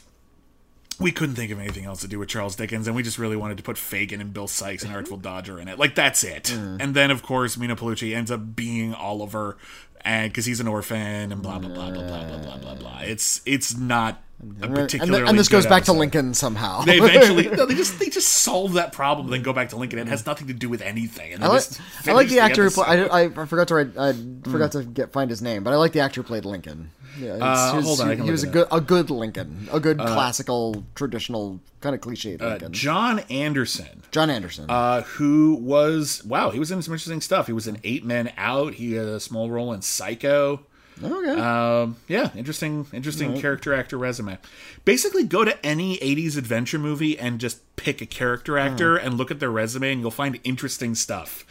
we 0.99 1.11
couldn't 1.11 1.35
think 1.35 1.51
of 1.51 1.59
anything 1.59 1.85
else 1.85 2.01
to 2.01 2.07
do 2.07 2.19
with 2.19 2.29
Charles 2.29 2.55
Dickens, 2.55 2.87
and 2.87 2.95
we 2.95 3.03
just 3.03 3.19
really 3.19 3.35
wanted 3.35 3.57
to 3.57 3.63
put 3.63 3.77
Fagin 3.77 4.21
and 4.21 4.33
Bill 4.33 4.47
Sikes 4.47 4.83
and 4.83 4.93
Artful 4.93 5.17
Dodger 5.17 5.59
in 5.59 5.67
it. 5.67 5.77
Like 5.77 5.95
that's 5.95 6.23
it. 6.23 6.45
Mm. 6.45 6.81
And 6.81 6.95
then 6.95 7.11
of 7.11 7.23
course 7.23 7.57
Meeno 7.57 7.77
Peluce 7.77 8.03
ends 8.03 8.31
up 8.31 8.55
being 8.55 8.93
Oliver, 8.93 9.57
and 10.01 10.31
because 10.31 10.45
he's 10.45 10.59
an 10.59 10.67
orphan 10.67 11.31
and 11.31 11.41
blah 11.41 11.59
blah 11.59 11.69
blah 11.69 11.91
blah 11.91 12.03
blah 12.03 12.27
blah 12.27 12.37
blah 12.37 12.57
blah 12.57 12.75
blah. 12.75 12.99
It's 13.01 13.41
it's 13.45 13.75
not 13.75 14.21
a 14.61 14.65
and, 14.65 14.75
particularly 14.75 15.27
and 15.27 15.39
this 15.39 15.47
goes 15.47 15.65
back 15.65 15.85
to. 15.85 15.93
Lincoln 15.93 16.33
somehow. 16.33 16.81
They 16.81 16.97
eventually 16.97 17.47
no, 17.55 17.65
they 17.65 17.75
just 17.75 17.99
they 17.99 18.09
just 18.09 18.29
solve 18.29 18.73
that 18.73 18.91
problem, 18.91 19.29
then 19.29 19.41
go 19.41 19.53
back 19.53 19.69
to 19.69 19.77
Lincoln. 19.77 19.97
It 19.97 20.07
has 20.07 20.25
nothing 20.25 20.47
to 20.47 20.53
do 20.53 20.69
with 20.69 20.81
anything. 20.81 21.33
And 21.33 21.43
I 21.43 21.47
like, 21.47 21.63
I 22.05 22.11
like 22.11 22.27
finish 22.27 22.31
the 22.31 22.39
actor 22.39 22.63
who 22.65 22.69
played. 22.69 23.09
I, 23.09 23.23
I 23.25 23.45
forgot 23.45 23.67
to 23.69 23.75
write. 23.75 23.97
I 23.97 24.11
hmm. 24.11 24.51
forgot 24.51 24.73
to 24.73 24.83
get 24.83 25.13
find 25.13 25.29
his 25.29 25.41
name, 25.41 25.63
but 25.63 25.73
I 25.73 25.77
like 25.77 25.93
the 25.93 26.01
actor 26.01 26.21
who 26.21 26.27
played 26.27 26.45
Lincoln. 26.45 26.91
Yeah, 27.19 27.33
Uh, 27.33 27.71
he 27.71 27.77
was, 27.77 27.85
hold 27.85 28.01
on, 28.01 28.17
he, 28.17 28.23
he 28.23 28.31
was 28.31 28.43
a 28.43 28.47
good, 28.47 28.67
a 28.71 28.81
good 28.81 29.09
Lincoln, 29.09 29.67
a 29.71 29.79
good 29.79 29.97
classical, 29.97 30.83
traditional 30.95 31.59
kind 31.81 31.95
of 31.95 32.01
cliched 32.01 32.41
Uh, 32.41 32.47
Lincoln. 32.49 32.73
John 32.73 33.19
Anderson. 33.29 34.01
John 34.11 34.29
Anderson. 34.29 34.65
uh, 34.69 35.01
who 35.03 35.55
was 35.55 36.23
wow, 36.25 36.49
he 36.49 36.59
was 36.59 36.71
in 36.71 36.81
some 36.81 36.93
interesting 36.93 37.21
stuff. 37.21 37.47
He 37.47 37.53
was 37.53 37.67
in 37.67 37.77
Eight 37.83 38.03
Men 38.05 38.31
Out. 38.37 38.75
He 38.75 38.93
had 38.93 39.07
a 39.07 39.19
small 39.19 39.49
role 39.49 39.71
in 39.73 39.81
Psycho. 39.81 40.61
okay. 41.03 41.39
Um, 41.41 41.97
yeah, 42.07 42.29
interesting, 42.35 42.87
interesting 42.93 43.39
character 43.39 43.73
actor 43.73 43.97
resume. 43.97 44.37
Basically, 44.85 45.23
go 45.25 45.43
to 45.43 45.65
any 45.65 45.97
'80s 45.97 46.37
adventure 46.37 46.79
movie 46.79 47.19
and 47.19 47.39
just 47.39 47.59
pick 47.75 48.01
a 48.01 48.05
character 48.05 48.57
actor 48.57 48.95
and 48.95 49.15
look 49.15 49.29
at 49.31 49.39
their 49.39 49.51
resume, 49.51 49.91
and 49.91 50.01
you'll 50.01 50.11
find 50.11 50.39
interesting 50.43 50.95
stuff. 50.95 51.45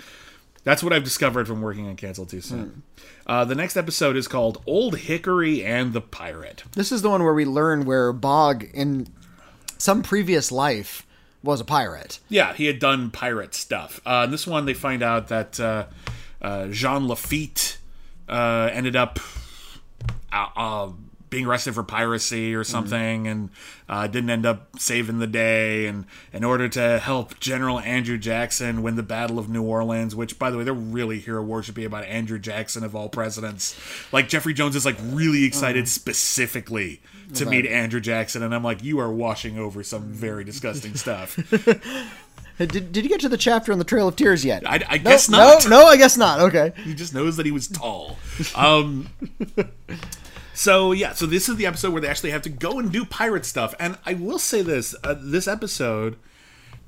That's 0.65 0.83
what 0.83 0.93
I've 0.93 1.05
discovered 1.05 1.47
from 1.47 1.61
working 1.61 1.87
on 1.87 1.97
Cancel 1.97 2.27
Too 2.27 2.41
Soon. 2.41 2.83
Uh, 3.27 3.45
the 3.45 3.55
next 3.55 3.77
episode 3.77 4.17
is 4.17 4.27
called 4.27 4.63
Old 4.67 4.97
Hickory 4.99 5.63
and 5.65 5.93
the 5.93 6.01
Pirate. 6.01 6.65
This 6.73 6.91
is 6.91 7.03
the 7.03 7.11
one 7.11 7.23
where 7.23 7.35
we 7.35 7.45
learn 7.45 7.85
where 7.85 8.13
Bogg, 8.13 8.65
in 8.73 9.07
some 9.77 10.03
previous 10.03 10.51
life, 10.51 11.07
was 11.43 11.61
a 11.61 11.65
pirate. 11.65 12.19
Yeah, 12.31 12.55
he 12.55 12.65
had 12.65 12.79
done 12.79 13.11
pirate 13.11 13.55
stuff. 13.55 14.01
Uh, 14.07 14.23
in 14.25 14.31
this 14.31 14.47
one, 14.47 14.65
they 14.65 14.73
find 14.73 15.03
out 15.03 15.29
that 15.29 15.61
uh, 15.61 15.85
uh, 16.41 16.69
Jean 16.69 17.07
Lafitte 17.07 17.77
uh, 18.27 18.71
ended 18.73 18.97
up 18.97 19.21
uh, 20.33 20.49
uh, 20.57 20.91
being 21.35 21.47
arrested 21.47 21.75
for 21.75 21.83
piracy 21.83 22.55
or 22.55 22.63
something, 22.63 23.27
and 23.27 23.51
uh, 23.89 24.07
didn't 24.07 24.31
end 24.31 24.47
up 24.47 24.69
saving 24.79 25.19
the 25.19 25.27
day. 25.27 25.89
And 25.89 26.05
in 26.33 26.45
order 26.45 26.69
to 26.69 27.01
help 27.01 27.41
General 27.41 27.81
Andrew 27.81 28.17
Jackson 28.17 28.85
win 28.85 28.95
the 28.95 29.03
Battle 29.03 29.41
of 29.41 29.49
New 29.49 29.65
Orleans, 29.65 30.15
which, 30.15 30.39
by 30.39 30.53
the 30.53 30.59
way, 30.59 30.63
they're 30.63 30.73
really 30.73 31.19
hero 31.19 31.43
worshiping 31.43 31.87
about 31.87 32.05
Andrew 32.05 32.39
Jackson 32.39 32.85
of 32.85 32.95
all 32.95 33.09
presidents. 33.09 33.77
Like 34.13 34.29
Jeffrey 34.29 34.55
Jones 34.55 34.77
is 34.77 34.87
like 34.87 34.97
really 35.03 35.43
excited 35.43 35.89
specifically 35.89 37.03
to 37.35 37.47
meet 37.47 37.67
Andrew 37.67 38.01
Jackson, 38.01 38.45
and 38.45 38.55
I'm 38.55 38.63
like, 38.63 38.85
you 38.85 39.01
are 39.01 39.13
washing 39.13 39.59
over 39.59 39.83
some 39.83 40.05
very 40.05 40.45
disgusting 40.45 40.95
stuff. 40.95 41.37
Did, 42.57 42.93
did 42.93 43.03
you 43.03 43.09
get 43.09 43.19
to 43.23 43.29
the 43.29 43.37
chapter 43.37 43.73
on 43.73 43.79
the 43.79 43.85
Trail 43.85 44.07
of 44.07 44.15
Tears 44.15 44.45
yet? 44.45 44.63
I, 44.65 44.81
I 44.89 44.99
no, 44.99 45.03
guess 45.03 45.29
not. 45.29 45.65
No, 45.65 45.81
no, 45.81 45.87
I 45.87 45.97
guess 45.97 46.17
not. 46.17 46.39
Okay. 46.39 46.73
He 46.85 46.95
just 46.95 47.13
knows 47.13 47.37
that 47.37 47.47
he 47.47 47.51
was 47.51 47.67
tall. 47.67 48.17
Um, 48.55 49.09
so 50.55 50.93
yeah, 50.93 51.13
so 51.13 51.27
this 51.27 51.49
is 51.49 51.57
the 51.57 51.67
episode 51.67 51.93
where 51.93 52.01
they 52.01 52.09
actually 52.09 52.31
have 52.31 52.43
to 52.43 52.49
go 52.49 52.79
and 52.79 52.91
do 52.91 53.05
pirate 53.05 53.45
stuff. 53.45 53.75
And 53.79 53.99
I 54.07 54.15
will 54.15 54.39
say 54.39 54.63
this: 54.63 54.95
uh, 55.05 55.17
this 55.19 55.47
episode, 55.47 56.17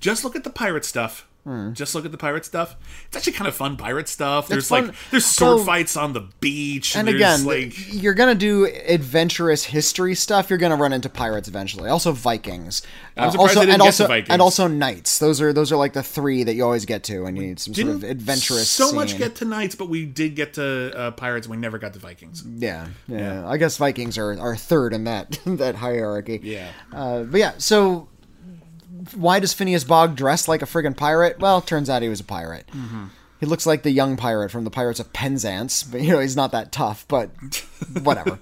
just 0.00 0.24
look 0.24 0.36
at 0.36 0.44
the 0.44 0.50
pirate 0.50 0.84
stuff. 0.84 1.26
Just 1.74 1.94
look 1.94 2.04
at 2.04 2.10
the 2.10 2.18
pirate 2.18 2.44
stuff. 2.44 2.74
It's 3.06 3.16
actually 3.16 3.34
kind 3.34 3.46
of 3.46 3.54
fun 3.54 3.76
pirate 3.76 4.08
stuff. 4.08 4.48
There's 4.48 4.70
like 4.70 4.86
there's 5.12 5.24
sword 5.24 5.60
So- 5.60 5.64
fights 5.64 5.96
on 5.96 6.12
the 6.12 6.28
beach, 6.40 6.96
And 6.96 7.06
there's 7.06 7.14
again, 7.16 7.44
like 7.44 7.74
you're 7.94 8.14
gonna 8.14 8.34
do 8.34 8.66
adventurous 8.66 9.64
history 9.64 10.14
stuff. 10.16 10.50
You're 10.50 10.58
gonna 10.58 10.76
run 10.76 10.92
into 10.92 11.08
pirates 11.08 11.46
eventually. 11.48 11.88
Also 11.88 12.10
Vikings. 12.12 12.82
I'm 13.16 13.28
Uh, 13.28 13.30
surprised 13.30 13.48
also, 13.50 13.60
they 13.60 13.66
didn't 13.66 13.72
and 13.74 13.80
get 13.82 13.86
also 13.86 14.32
and 14.32 14.42
also 14.42 14.66
knights. 14.66 15.18
Those 15.18 15.40
are 15.40 15.52
those 15.52 15.70
are 15.70 15.76
like 15.76 15.92
the 15.92 16.02
three 16.02 16.42
that 16.44 16.54
you 16.54 16.64
always 16.64 16.84
get 16.84 17.04
to 17.04 17.20
when 17.20 17.36
you 17.36 17.42
need 17.42 17.60
some 17.60 17.74
sort 17.74 17.88
of 17.88 18.02
adventurous. 18.04 18.68
so 18.68 18.92
much 18.92 19.16
get 19.16 19.36
to 19.36 19.44
knights, 19.44 19.74
but 19.76 19.88
we 19.88 20.04
did 20.04 20.34
get 20.34 20.54
to 20.54 20.92
uh, 20.98 21.10
pirates. 21.12 21.46
and 21.46 21.54
We 21.54 21.60
never 21.60 21.78
got 21.78 21.92
to 21.92 21.98
Vikings. 22.00 22.42
Yeah, 22.58 22.88
yeah, 23.06 23.46
I 23.48 23.56
guess 23.56 23.76
Vikings 23.76 24.18
are, 24.18 24.38
are 24.40 24.56
third 24.56 24.92
in 24.92 25.04
that 25.04 25.38
that 25.46 25.76
hierarchy. 25.76 26.40
Yeah. 26.42 26.68
Uh, 26.92 27.22
but 27.22 27.38
yeah, 27.38 27.52
so 27.58 28.08
why 29.14 29.40
does 29.40 29.52
Phineas 29.52 29.84
Bogg 29.84 30.16
dress 30.16 30.48
like 30.48 30.62
a 30.62 30.66
friggin' 30.66 30.96
pirate? 30.96 31.38
Well, 31.38 31.60
turns 31.60 31.88
out 31.90 32.02
he 32.02 32.08
was 32.08 32.20
a 32.20 32.24
pirate. 32.24 32.66
Mm-hmm. 32.72 33.06
He 33.40 33.46
looks 33.46 33.66
like 33.66 33.82
the 33.82 33.90
young 33.90 34.16
pirate 34.16 34.50
from 34.50 34.64
the 34.64 34.70
Pirates 34.70 34.98
of 34.98 35.12
Penzance, 35.12 35.82
but 35.82 36.00
you 36.00 36.10
know 36.12 36.20
he's 36.20 36.36
not 36.36 36.52
that 36.52 36.72
tough. 36.72 37.04
But 37.08 37.28
whatever. 38.02 38.38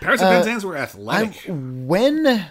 Pirates 0.00 0.22
of 0.22 0.28
Penzance 0.28 0.64
were 0.64 0.76
athletic. 0.76 1.42
when 1.48 2.46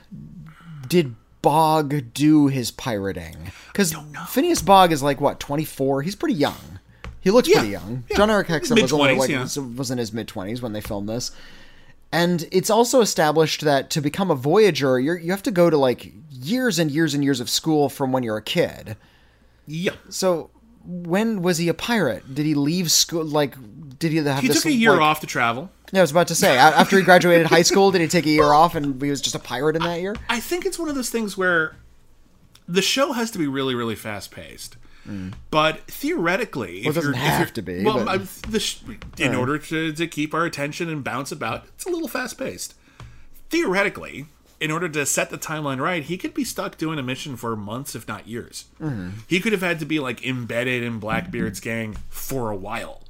did 0.88 1.16
Bogg 1.42 2.14
do 2.14 2.48
his 2.48 2.70
pirating? 2.72 3.36
Because 3.72 3.96
Phineas 4.30 4.62
Bogg 4.62 4.92
is 4.92 5.02
like 5.02 5.22
what 5.22 5.40
twenty 5.40 5.66
four. 5.66 6.02
He's 6.02 6.16
pretty 6.16 6.36
young. 6.36 6.80
He 7.22 7.30
looks 7.32 7.48
Yeah, 7.48 7.60
pretty 7.60 7.72
young. 7.72 8.04
yeah. 8.10 8.18
Jon-Erik 8.18 8.48
Hexum 8.48 8.82
was 8.82 8.92
only 8.92 9.16
like 9.16 9.30
yeah. 9.30 9.42
was, 9.44 9.58
was 9.58 9.92
in 9.92 9.98
his 10.00 10.12
mid 10.12 10.28
twenties 10.28 10.62
when 10.62 10.74
they 10.74 10.82
filmed 10.82 11.08
this. 11.08 11.32
And 12.12 12.46
it's 12.52 12.70
also 12.70 13.00
established 13.00 13.62
that 13.62 13.90
to 13.92 14.02
become 14.02 14.30
a 14.32 14.36
Voyager, 14.36 15.00
you're, 15.00 15.18
you 15.18 15.32
have 15.32 15.44
to 15.44 15.52
go 15.52 15.70
to 15.70 15.78
like 15.78 16.12
years 16.44 16.80
and 16.80 16.90
years 16.92 17.14
and 17.14 17.24
years 17.24 17.40
of 17.40 17.50
school 17.50 17.90
from 17.90 18.12
when 18.12 18.24
you're 18.24 18.38
a 18.38 18.42
kid. 18.42 18.98
yeah, 19.68 19.94
So 20.10 20.50
when 20.84 21.42
was 21.42 21.58
he 21.58 21.68
a 21.68 21.74
pirate? 21.74 22.34
Did 22.34 22.46
he 22.46 22.54
leave 22.56 22.92
school? 22.92 23.24
Like, 23.24 23.56
did 24.00 24.12
he 24.12 24.18
have 24.18 24.40
he 24.42 24.48
this? 24.48 24.58
took 24.58 24.66
a 24.66 24.72
year 24.74 24.92
like- 24.94 25.02
off 25.02 25.20
to 25.22 25.28
travel. 25.28 25.70
Yeah, 25.94 26.00
I 26.00 26.04
was 26.04 26.12
about 26.12 26.30
to 26.30 26.36
say. 26.36 26.58
After 26.58 26.98
he 26.98 27.04
graduated 27.04 27.48
high 27.48 27.64
school, 27.64 27.92
did 27.92 28.00
he 28.00 28.08
take 28.08 28.26
a 28.26 28.30
year 28.30 28.46
off 28.54 28.76
and 28.76 29.02
he 29.02 29.10
was 29.10 29.20
just 29.20 29.36
a 29.36 29.40
pirate 29.40 29.76
in 29.76 29.82
that 29.84 30.00
year? 30.00 30.16
I 30.30 30.40
think 30.40 30.66
it's 30.66 30.80
one 30.80 30.88
of 30.88 30.96
those 30.96 31.10
things 31.10 31.38
where 31.38 31.76
the 32.66 32.82
show 32.82 33.12
has 33.12 33.30
to 33.32 33.38
be 33.38 33.46
really, 33.48 33.76
really 33.76 33.96
fast 33.96 34.32
paced. 34.32 34.78
But 35.50 35.82
theoretically, 35.88 36.84
Mm. 36.84 36.86
Well, 36.86 36.86
it 36.86 36.90
if 36.90 36.96
doesn't 36.96 37.14
have 37.16 37.54
to 37.54 37.62
be, 37.62 37.84
Well, 37.84 38.06
the 38.48 38.60
sh- 38.62 38.78
in 39.18 39.36
order 39.36 39.58
to, 39.58 39.92
to 39.92 40.08
keep 40.08 40.34
our 40.34 40.46
attention 40.46 40.88
and 40.90 41.04
bounce 41.04 41.32
about, 41.34 41.66
it's 41.76 41.86
a 41.86 41.90
little 41.90 42.08
fast 42.08 42.38
paced. 42.38 42.76
Theoretically, 43.50 44.28
in 44.62 44.72
order 44.72 44.88
to 44.88 45.06
set 45.06 45.30
the 45.32 45.38
timeline 45.38 45.80
right, 45.82 46.04
he 46.04 46.18
could 46.18 46.34
be 46.34 46.44
stuck 46.46 46.78
doing 46.78 46.98
a 47.00 47.04
mission 47.04 47.36
for 47.36 47.56
months, 47.58 47.96
if 47.96 48.08
not 48.08 48.28
years. 48.28 48.66
Mm-hmm. 48.80 49.10
He 49.28 49.40
could 49.42 49.52
have 49.52 49.62
had 49.62 49.80
to 49.80 49.86
be 49.86 50.00
like 50.00 50.26
embedded 50.26 50.84
in 50.84 51.00
Blackbeard's 51.00 51.60
gang 51.60 51.98
for 52.10 52.50
a 52.52 52.56
while. 52.56 53.02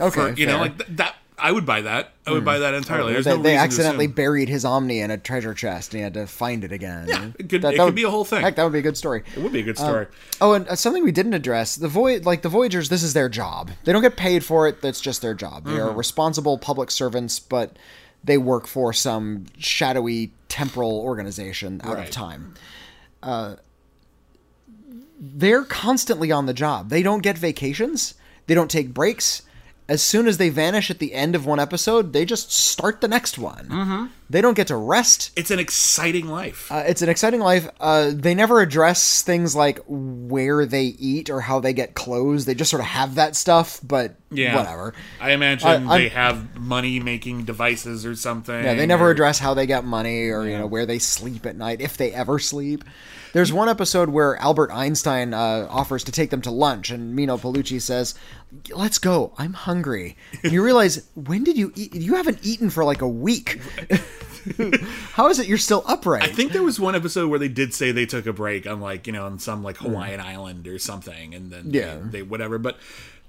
Okay, 0.00 0.32
For, 0.32 0.32
you 0.32 0.46
know, 0.46 0.58
like 0.58 0.78
th- 0.78 0.96
that. 0.96 1.16
I 1.36 1.50
would 1.50 1.66
buy 1.66 1.80
that. 1.80 2.12
I 2.28 2.30
would 2.30 2.44
buy 2.44 2.60
that 2.60 2.74
entirely. 2.74 3.12
There's 3.12 3.24
they, 3.24 3.36
no 3.36 3.42
they 3.42 3.56
accidentally 3.56 4.06
buried 4.06 4.48
his 4.48 4.64
Omni 4.64 5.00
in 5.00 5.10
a 5.10 5.18
treasure 5.18 5.52
chest 5.52 5.92
and 5.92 5.98
he 5.98 6.02
had 6.04 6.14
to 6.14 6.28
find 6.28 6.62
it 6.62 6.70
again. 6.70 7.06
Yeah, 7.08 7.30
it 7.36 7.48
could- 7.48 7.64
it 7.64 7.76
could 7.76 7.94
be 7.96 8.04
a 8.04 8.08
whole 8.10 8.24
thing. 8.24 8.40
Heck, 8.40 8.54
that 8.54 8.62
would 8.62 8.72
be 8.72 8.78
a 8.78 8.82
good 8.82 8.96
story. 8.96 9.24
It 9.36 9.42
would 9.42 9.52
be 9.52 9.58
a 9.60 9.64
good 9.64 9.76
story. 9.76 10.06
Oh, 10.40 10.52
and 10.52 10.66
uh, 10.68 10.76
something 10.76 11.02
we 11.02 11.10
didn't 11.10 11.34
address: 11.34 11.74
the 11.74 11.88
void, 11.88 12.24
like 12.24 12.42
the 12.42 12.48
Voyagers, 12.48 12.88
this 12.88 13.02
is 13.02 13.14
their 13.14 13.28
job. 13.28 13.72
They 13.82 13.92
don't 13.92 14.00
get 14.00 14.16
paid 14.16 14.44
for 14.44 14.68
it. 14.68 14.80
That's 14.80 15.00
just 15.00 15.22
their 15.22 15.34
job. 15.34 15.64
They 15.64 15.72
are 15.80 15.88
Mm-hmm. 15.88 15.98
responsible 15.98 16.56
public 16.56 16.92
servants, 16.92 17.40
but 17.40 17.76
they 18.22 18.38
work 18.38 18.66
for 18.68 18.92
some 18.92 19.46
shadowy 19.58 20.32
temporal 20.54 20.98
organization 21.00 21.80
out 21.82 21.94
Right. 21.96 22.04
of 22.08 22.10
time. 22.14 22.54
Uh, 23.22 23.56
they're 25.18 25.64
constantly 25.64 26.30
on 26.30 26.46
the 26.46 26.54
job. 26.54 26.90
They 26.90 27.02
don't 27.02 27.22
get 27.22 27.36
vacations. 27.36 28.14
They 28.46 28.54
don't 28.54 28.70
take 28.70 28.94
breaks. 28.94 29.42
As 29.88 30.00
soon 30.00 30.26
as 30.28 30.38
they 30.38 30.48
vanish 30.50 30.90
at 30.90 30.98
the 31.00 31.12
end 31.12 31.34
of 31.34 31.44
one 31.44 31.58
episode, 31.58 32.12
they 32.12 32.24
just 32.24 32.52
start 32.52 33.00
the 33.00 33.08
next 33.08 33.36
one. 33.36 33.66
Mm-hmm. 33.68 34.04
They 34.30 34.40
don't 34.40 34.54
get 34.54 34.68
to 34.68 34.76
rest. 34.76 35.30
it's 35.36 35.50
an 35.50 35.58
exciting 35.58 36.26
life. 36.28 36.72
Uh, 36.72 36.82
it's 36.86 37.02
an 37.02 37.08
exciting 37.10 37.40
life. 37.40 37.68
Uh, 37.78 38.10
they 38.12 38.34
never 38.34 38.60
address 38.60 39.20
things 39.22 39.54
like 39.54 39.80
where 39.86 40.64
they 40.64 40.84
eat 40.84 41.28
or 41.30 41.42
how 41.42 41.60
they 41.60 41.72
get 41.74 41.94
clothes. 41.94 42.46
They 42.46 42.54
just 42.54 42.70
sort 42.70 42.80
of 42.80 42.86
have 42.86 43.16
that 43.16 43.36
stuff, 43.36 43.80
but 43.82 44.14
yeah, 44.30 44.56
whatever. 44.56 44.94
I 45.20 45.32
imagine 45.32 45.68
I'm- 45.68 45.88
they 45.88 46.08
have 46.08 46.58
money 46.58 47.00
making 47.00 47.44
devices 47.44 48.06
or 48.06 48.16
something. 48.16 48.64
Yeah, 48.64 48.74
they 48.74 48.86
never 48.86 49.08
or- 49.08 49.10
address 49.10 49.38
how 49.38 49.52
they 49.54 49.66
get 49.66 49.84
money 49.84 50.28
or 50.30 50.46
you 50.48 50.56
know 50.58 50.66
where 50.66 50.86
they 50.86 50.98
sleep 50.98 51.44
at 51.46 51.56
night 51.56 51.80
if 51.82 51.96
they 51.98 52.10
ever 52.12 52.38
sleep. 52.38 52.82
There's 53.34 53.52
one 53.52 53.68
episode 53.68 54.10
where 54.10 54.36
Albert 54.36 54.70
Einstein 54.70 55.34
uh, 55.34 55.66
offers 55.68 56.04
to 56.04 56.12
take 56.12 56.30
them 56.30 56.40
to 56.42 56.52
lunch, 56.52 56.90
and 56.90 57.18
Meeno 57.18 57.36
Peluce 57.38 57.82
says, 57.82 58.14
"Let's 58.70 58.98
go. 58.98 59.32
I'm 59.36 59.54
hungry." 59.54 60.16
And 60.44 60.52
you 60.52 60.62
realize 60.62 61.02
when 61.16 61.42
did 61.42 61.56
you 61.56 61.72
eat? 61.74 61.94
You 61.96 62.14
haven't 62.14 62.38
eaten 62.42 62.70
for 62.70 62.84
like 62.84 63.02
a 63.02 63.08
week. 63.08 63.60
how 65.12 65.28
is 65.28 65.38
it 65.38 65.46
you're 65.46 65.58
still 65.58 65.82
upright? 65.86 66.22
I 66.22 66.28
think 66.28 66.52
there 66.52 66.62
was 66.62 66.78
one 66.78 66.94
episode 66.94 67.28
where 67.28 67.38
they 67.38 67.48
did 67.48 67.72
say 67.74 67.92
they 67.92 68.06
took 68.06 68.26
a 68.26 68.32
break 68.32 68.66
on 68.66 68.80
like 68.80 69.06
you 69.06 69.12
know 69.12 69.26
on 69.26 69.38
some 69.38 69.62
like 69.62 69.78
Hawaiian 69.78 70.20
island 70.20 70.66
or 70.66 70.78
something, 70.78 71.34
and 71.34 71.50
then. 71.50 71.70
Yeah. 71.70 71.96
they, 72.02 72.18
they 72.18 72.22
whatever. 72.22 72.58
But 72.58 72.76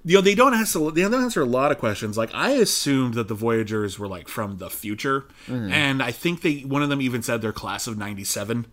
you 0.04 0.16
know 0.16 0.22
they 0.22 0.36
don't 0.36 0.54
answer 0.54 0.92
they 0.92 1.02
don't 1.02 1.14
answer 1.14 1.42
a 1.42 1.46
lot 1.46 1.72
of 1.72 1.80
questions. 1.80 2.18
Like 2.18 2.34
I 2.34 2.52
assumed 2.52 3.14
that 3.16 3.28
the 3.28 3.34
Voyagers 3.34 3.98
were 3.98 4.08
like 4.08 4.28
from 4.28 4.58
the 4.58 4.70
future, 4.70 5.26
Hmm. 5.48 5.72
and 5.72 6.04
I 6.04 6.12
think 6.12 6.42
they 6.42 6.60
one 6.62 6.84
of 6.84 6.90
them 6.90 7.02
even 7.02 7.22
said 7.24 7.42
they're 7.42 7.52
class 7.54 7.88
of 7.88 7.98
'97. 7.98 8.66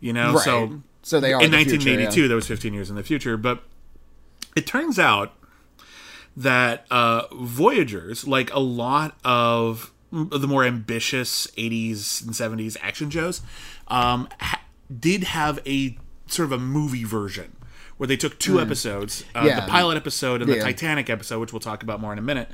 You 0.00 0.12
know, 0.12 0.34
Right. 0.34 0.44
so 0.44 0.80
So 1.02 1.20
they 1.20 1.32
are 1.32 1.42
in 1.42 1.50
the 1.50 1.56
future, 1.58 1.76
1982. 1.76 2.22
yeah. 2.22 2.28
That 2.28 2.34
was 2.34 2.46
15 2.46 2.74
years 2.74 2.90
in 2.90 2.96
the 2.96 3.02
future, 3.02 3.38
but 3.38 3.62
it 4.54 4.66
turns 4.66 4.98
out 4.98 5.32
that 6.36 6.84
uh, 6.90 7.22
Voyagers, 7.32 8.26
like 8.28 8.52
a 8.52 8.58
lot 8.60 9.16
of 9.24 9.90
the 10.12 10.46
more 10.46 10.64
ambitious 10.64 11.46
80s 11.58 12.24
and 12.24 12.32
70s 12.32 12.76
action 12.80 13.10
shows, 13.10 13.42
um, 13.88 14.28
ha- 14.40 14.62
did 15.00 15.24
have 15.24 15.60
a 15.66 15.98
sort 16.26 16.46
of 16.46 16.52
a 16.52 16.58
movie 16.58 17.04
version 17.04 17.56
where 17.96 18.06
they 18.06 18.16
took 18.16 18.38
two 18.38 18.60
episodes, 18.60 19.24
uh. 19.34 19.42
Yeah. 19.46 19.60
the 19.60 19.70
pilot 19.70 19.96
episode 19.96 20.42
and 20.42 20.50
the 20.50 20.56
Titanic 20.64 21.08
episode, 21.10 21.40
which 21.40 21.52
we'll 21.52 21.60
talk 21.60 21.82
about 21.82 22.00
more 22.00 22.12
in 22.12 22.18
a 22.18 22.22
minute, 22.22 22.48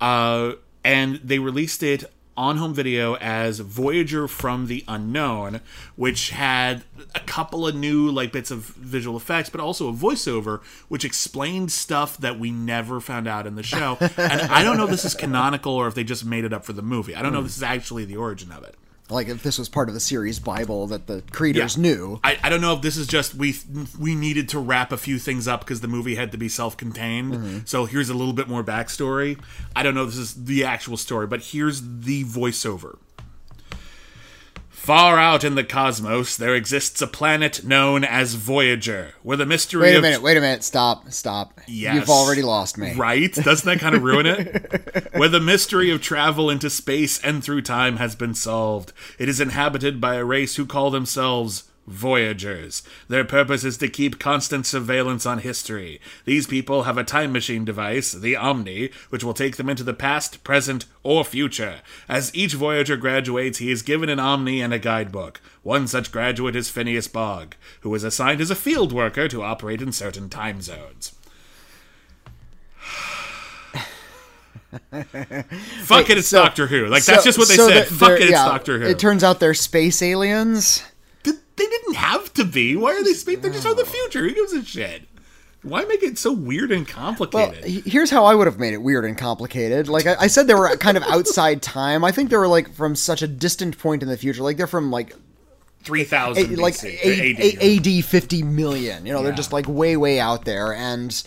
uh, 0.00 0.52
and 0.84 1.16
they 1.22 1.38
released 1.38 1.82
it 1.82 2.04
on 2.40 2.56
home 2.56 2.72
video 2.72 3.16
as 3.16 3.60
Voyager 3.60 4.26
from 4.26 4.66
the 4.66 4.82
Unknown, 4.88 5.60
which 5.94 6.30
had 6.30 6.84
a 7.14 7.20
couple 7.20 7.66
of 7.66 7.74
new 7.74 8.10
like 8.10 8.32
bits 8.32 8.50
of 8.50 8.60
visual 8.60 9.14
effects, 9.18 9.50
but 9.50 9.60
also 9.60 9.90
a 9.90 9.92
voiceover 9.92 10.62
which 10.88 11.04
explained 11.04 11.70
stuff 11.70 12.16
that 12.16 12.38
we 12.38 12.50
never 12.50 12.98
found 12.98 13.28
out 13.28 13.46
in 13.46 13.56
the 13.56 13.62
show. 13.62 13.98
and 14.16 14.40
I 14.40 14.62
don't 14.62 14.78
know 14.78 14.84
if 14.84 14.90
this 14.90 15.04
is 15.04 15.14
canonical 15.14 15.74
or 15.74 15.86
if 15.86 15.94
they 15.94 16.02
just 16.02 16.24
made 16.24 16.44
it 16.44 16.52
up 16.54 16.64
for 16.64 16.72
the 16.72 16.80
movie. 16.80 17.14
I 17.14 17.20
don't 17.20 17.32
know 17.32 17.40
if 17.40 17.42
hmm. 17.42 17.48
this 17.48 17.58
is 17.58 17.62
actually 17.62 18.06
the 18.06 18.16
origin 18.16 18.50
of 18.52 18.64
it. 18.64 18.74
Like 19.10 19.28
if 19.28 19.42
this 19.42 19.58
was 19.58 19.68
part 19.68 19.88
of 19.88 19.94
the 19.94 20.00
series 20.00 20.38
Bible 20.38 20.86
that 20.88 21.06
the 21.06 21.22
creators 21.32 21.76
Yeah. 21.76 21.82
knew. 21.82 22.20
I, 22.24 22.38
I 22.42 22.48
don't 22.48 22.60
know 22.60 22.74
if 22.74 22.82
this 22.82 22.96
is 22.96 23.06
just 23.06 23.34
we 23.34 23.56
we 23.98 24.14
needed 24.14 24.48
to 24.50 24.58
wrap 24.58 24.92
a 24.92 24.96
few 24.96 25.18
things 25.18 25.46
up 25.48 25.60
because 25.60 25.80
the 25.80 25.88
movie 25.88 26.14
had 26.14 26.32
to 26.32 26.38
be 26.38 26.48
self-contained. 26.48 27.32
Mm-hmm. 27.34 27.58
So 27.64 27.86
here's 27.86 28.08
a 28.10 28.14
little 28.14 28.32
bit 28.34 28.48
more 28.48 28.62
backstory. 28.64 29.38
I 29.74 29.82
don't 29.82 29.94
know 29.94 30.02
if 30.04 30.10
this 30.10 30.18
is 30.18 30.44
the 30.44 30.64
actual 30.64 30.96
story, 30.96 31.26
but 31.26 31.40
here's 31.42 31.82
the 31.82 32.24
voiceover. 32.24 32.98
Far 34.80 35.18
out 35.18 35.44
in 35.44 35.56
the 35.56 35.62
cosmos, 35.62 36.38
there 36.38 36.54
exists 36.54 37.02
a 37.02 37.06
planet 37.06 37.62
known 37.62 38.02
as 38.02 38.32
Voyager, 38.32 39.12
where 39.22 39.36
the 39.36 39.44
mystery 39.44 39.82
Wait 39.82 39.92
a 39.92 39.98
of 39.98 40.02
minute, 40.02 40.22
wait 40.22 40.38
a 40.38 40.40
minute, 40.40 40.64
stop, 40.64 41.12
stop. 41.12 41.60
Yes. 41.68 41.96
You've 41.96 42.08
already 42.08 42.40
lost 42.40 42.78
me. 42.78 42.94
Right? 42.94 43.30
Doesn't 43.30 43.66
that 43.66 43.78
kind 43.78 43.94
of 43.94 44.02
ruin 44.02 44.24
it? 44.24 45.08
Where 45.14 45.28
the 45.28 45.38
mystery 45.38 45.90
of 45.90 46.00
travel 46.00 46.48
into 46.48 46.70
space 46.70 47.22
and 47.22 47.44
through 47.44 47.60
time 47.60 47.98
has 47.98 48.14
been 48.16 48.32
solved. 48.34 48.94
It 49.18 49.28
is 49.28 49.38
inhabited 49.38 50.00
by 50.00 50.14
a 50.14 50.24
race 50.24 50.56
who 50.56 50.64
call 50.64 50.90
themselves 50.90 51.69
Voyagers. 51.90 52.84
Their 53.08 53.24
purpose 53.24 53.64
is 53.64 53.76
to 53.78 53.88
keep 53.88 54.20
constant 54.20 54.64
surveillance 54.64 55.26
on 55.26 55.38
history. 55.38 56.00
These 56.24 56.46
people 56.46 56.84
have 56.84 56.96
a 56.96 57.02
time 57.02 57.32
machine 57.32 57.64
device, 57.64 58.12
the 58.12 58.36
Omni, 58.36 58.90
which 59.08 59.24
will 59.24 59.34
take 59.34 59.56
them 59.56 59.68
into 59.68 59.82
the 59.82 59.92
past, 59.92 60.44
present, 60.44 60.84
or 61.02 61.24
future. 61.24 61.80
As 62.08 62.32
each 62.32 62.54
Voyager 62.54 62.96
graduates, 62.96 63.58
he 63.58 63.72
is 63.72 63.82
given 63.82 64.08
an 64.08 64.20
Omni 64.20 64.60
and 64.62 64.72
a 64.72 64.78
guidebook. 64.78 65.40
One 65.64 65.88
such 65.88 66.12
graduate 66.12 66.54
is 66.54 66.70
Phineas 66.70 67.08
Bogg, 67.08 67.54
who 67.80 67.92
is 67.94 68.04
assigned 68.04 68.40
as 68.40 68.52
a 68.52 68.56
field 68.56 68.92
worker 68.92 69.26
to 69.26 69.42
operate 69.42 69.82
in 69.82 69.90
certain 69.90 70.28
time 70.28 70.62
zones. 70.62 71.12
Fuck 75.82 76.08
it, 76.08 76.18
it's 76.18 76.28
so- 76.28 76.44
Doctor 76.44 76.68
Who. 76.68 76.86
Like 76.86 77.04
that's 77.04 77.24
just 77.24 77.36
what 77.36 77.48
they 77.48 77.56
so 77.56 77.68
said. 77.68 77.88
Fuck 77.88 78.12
it, 78.12 78.22
it's 78.22 78.30
yeah, 78.30 78.44
Doctor 78.44 78.78
Who. 78.78 78.86
It 78.86 79.00
turns 79.00 79.24
out 79.24 79.40
they're 79.40 79.54
space 79.54 80.00
aliens. 80.02 80.84
Th- 81.60 81.70
they 81.70 81.76
didn't 81.76 81.94
have 81.94 82.32
to 82.34 82.44
be. 82.44 82.76
Why 82.76 82.92
are 82.94 83.04
they 83.04 83.12
space? 83.12 83.38
They're 83.38 83.50
just 83.50 83.66
from 83.66 83.76
the 83.76 83.84
future. 83.84 84.20
Who 84.22 84.34
gives 84.34 84.52
a 84.52 84.64
shit? 84.64 85.02
Why 85.62 85.84
make 85.84 86.02
it 86.02 86.16
so 86.16 86.32
weird 86.32 86.72
and 86.72 86.88
complicated? 86.88 87.64
he- 87.64 87.82
here's 87.82 88.10
how 88.10 88.24
I 88.24 88.34
would 88.34 88.46
have 88.46 88.58
made 88.58 88.72
it 88.72 88.80
weird 88.82 89.04
and 89.04 89.18
complicated. 89.18 89.88
Like 89.88 90.06
I, 90.06 90.16
I 90.20 90.26
said, 90.26 90.46
they 90.46 90.54
were 90.54 90.74
kind 90.78 90.96
of 90.96 91.02
outside 91.04 91.60
time. 91.62 92.02
I 92.04 92.12
think 92.12 92.30
they 92.30 92.36
were 92.36 92.48
like 92.48 92.72
from 92.72 92.96
such 92.96 93.20
a 93.22 93.26
distant 93.28 93.78
point 93.78 94.02
in 94.02 94.08
the 94.08 94.16
future. 94.16 94.42
Like 94.42 94.56
they're 94.56 94.66
from 94.66 94.90
like 94.90 95.14
three 95.82 96.04
thousand, 96.04 96.56
like 96.58 96.82
a, 96.82 97.86
AD. 97.86 97.86
AD 97.86 98.04
fifty 98.04 98.42
million. 98.42 99.04
You 99.04 99.12
know, 99.12 99.22
they're 99.22 99.32
just 99.32 99.52
like 99.52 99.68
way 99.68 99.96
way 99.96 100.18
out 100.20 100.44
there 100.44 100.74
and. 100.74 101.22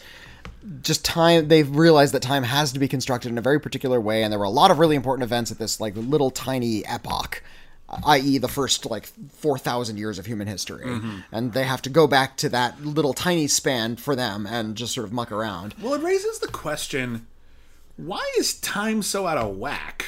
Just 0.82 1.04
time, 1.04 1.50
they've 1.50 1.70
realized 1.76 2.14
that 2.14 2.22
time 2.22 2.44
has 2.44 2.72
to 2.72 2.80
be 2.80 2.88
constructed 2.88 3.30
in 3.30 3.38
a 3.38 3.42
very 3.42 3.60
particular 3.60 4.00
way, 4.00 4.24
and 4.24 4.32
there 4.32 4.40
were 4.40 4.46
a 4.46 4.50
lot 4.50 4.72
of 4.72 4.80
really 4.80 4.96
important 4.96 5.24
events 5.26 5.52
at 5.52 5.60
this 5.60 5.82
like 5.82 5.94
little 5.98 6.32
tiny 6.32 6.86
epoch, 6.86 7.44
i.e., 8.06 8.38
the 8.38 8.48
first 8.48 8.86
like 8.90 9.06
four 9.32 9.58
thousand 9.58 9.98
years 9.98 10.20
of 10.20 10.26
human 10.26 10.48
history, 10.48 10.86
Mm-hmm. 10.86 11.18
and 11.32 11.54
they 11.54 11.64
have 11.64 11.82
to 11.84 11.90
go 11.90 12.08
back 12.08 12.38
to 12.38 12.50
that 12.50 12.82
little 12.84 13.14
tiny 13.14 13.48
span 13.48 13.96
for 13.96 14.16
them 14.16 14.46
and 14.48 14.76
just 14.76 14.94
sort 14.94 15.06
of 15.06 15.14
muck 15.14 15.32
around. 15.32 15.76
Well, 15.82 15.94
it 15.94 16.02
raises 16.02 16.40
the 16.40 16.48
question: 16.48 17.28
Why 17.98 18.24
is 18.38 18.54
time 18.60 19.02
so 19.02 19.28
out 19.28 19.38
of 19.38 19.56
whack? 19.58 20.06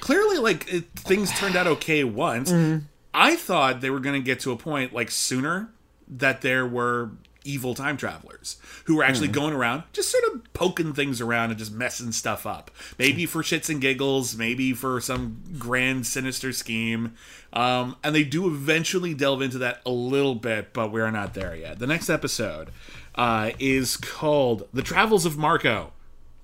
Clearly, 0.00 0.38
like 0.38 0.72
it, 0.72 0.84
things 0.96 1.30
turned 1.38 1.56
out 1.56 1.66
okay 1.66 2.04
once. 2.04 2.50
Mm-hmm. 2.50 2.86
I 3.14 3.36
thought 3.36 3.80
they 3.82 3.90
were 3.90 4.00
going 4.00 4.20
to 4.20 4.24
get 4.24 4.40
to 4.40 4.52
a 4.52 4.56
point 4.56 4.92
like 4.92 5.10
sooner 5.10 5.68
that 6.08 6.40
there 6.40 6.66
were 6.66 7.10
evil 7.44 7.74
time 7.74 7.96
travelers 7.96 8.56
who 8.84 8.96
were 8.96 9.04
actually 9.04 9.28
Mm. 9.28 9.32
going 9.32 9.54
around 9.54 9.82
just 9.92 10.10
sort 10.10 10.24
of 10.32 10.52
poking 10.52 10.92
things 10.92 11.20
around 11.20 11.50
and 11.50 11.58
just 11.58 11.72
messing 11.72 12.12
stuff 12.12 12.46
up. 12.46 12.70
Maybe 12.98 13.26
for 13.26 13.42
shits 13.42 13.68
and 13.68 13.80
giggles, 13.80 14.36
maybe 14.36 14.72
for 14.72 15.00
some 15.00 15.42
grand 15.58 16.06
sinister 16.06 16.52
scheme. 16.52 17.14
Um, 17.52 17.96
and 18.02 18.14
they 18.14 18.24
do 18.24 18.46
eventually 18.46 19.14
delve 19.14 19.42
into 19.42 19.58
that 19.58 19.82
a 19.84 19.90
little 19.90 20.34
bit, 20.34 20.72
but 20.72 20.90
we're 20.92 21.10
not 21.10 21.34
there 21.34 21.54
yet. 21.54 21.78
The 21.78 21.86
next 21.86 22.08
episode 22.08 22.68
uh, 23.14 23.50
is 23.58 23.96
called 23.96 24.66
"The 24.72 24.82
Travels 24.82 25.26
of 25.26 25.36
Marco 25.36 25.92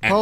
and. 0.03 0.13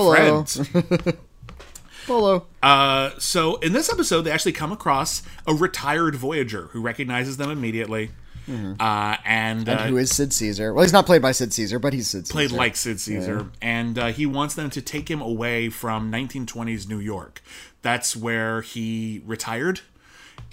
Friends." 0.48 0.68
Polo. 2.06 2.46
Uh, 2.62 3.10
so 3.18 3.56
in 3.56 3.72
this 3.72 3.90
episode, 3.92 4.22
they 4.22 4.30
actually 4.30 4.52
come 4.52 4.70
across 4.70 5.22
a 5.46 5.54
retired 5.54 6.14
Voyager 6.14 6.68
who 6.72 6.80
recognizes 6.80 7.36
them 7.36 7.50
immediately, 7.50 8.10
uh, 8.48 9.16
and, 9.24 9.68
uh, 9.68 9.86
who 9.86 9.96
is 9.96 10.14
Sid 10.14 10.32
Caesar? 10.32 10.72
Well, 10.72 10.82
he's 10.84 10.92
not 10.92 11.06
played 11.06 11.22
by 11.22 11.32
Sid 11.32 11.52
Caesar, 11.52 11.78
but 11.78 11.92
he's 11.92 12.08
Sid 12.08 12.26
Caesar. 12.26 12.32
played 12.32 12.52
like 12.52 12.76
Sid 12.76 13.00
Caesar, 13.00 13.46
and 13.60 13.98
uh, 13.98 14.06
he 14.08 14.26
wants 14.26 14.54
them 14.54 14.70
to 14.70 14.80
take 14.80 15.10
him 15.10 15.20
away 15.20 15.68
from 15.68 16.10
1920s 16.12 16.88
New 16.88 16.98
York. 17.00 17.42
That's 17.82 18.16
where 18.16 18.62
he 18.62 19.22
retired, 19.26 19.80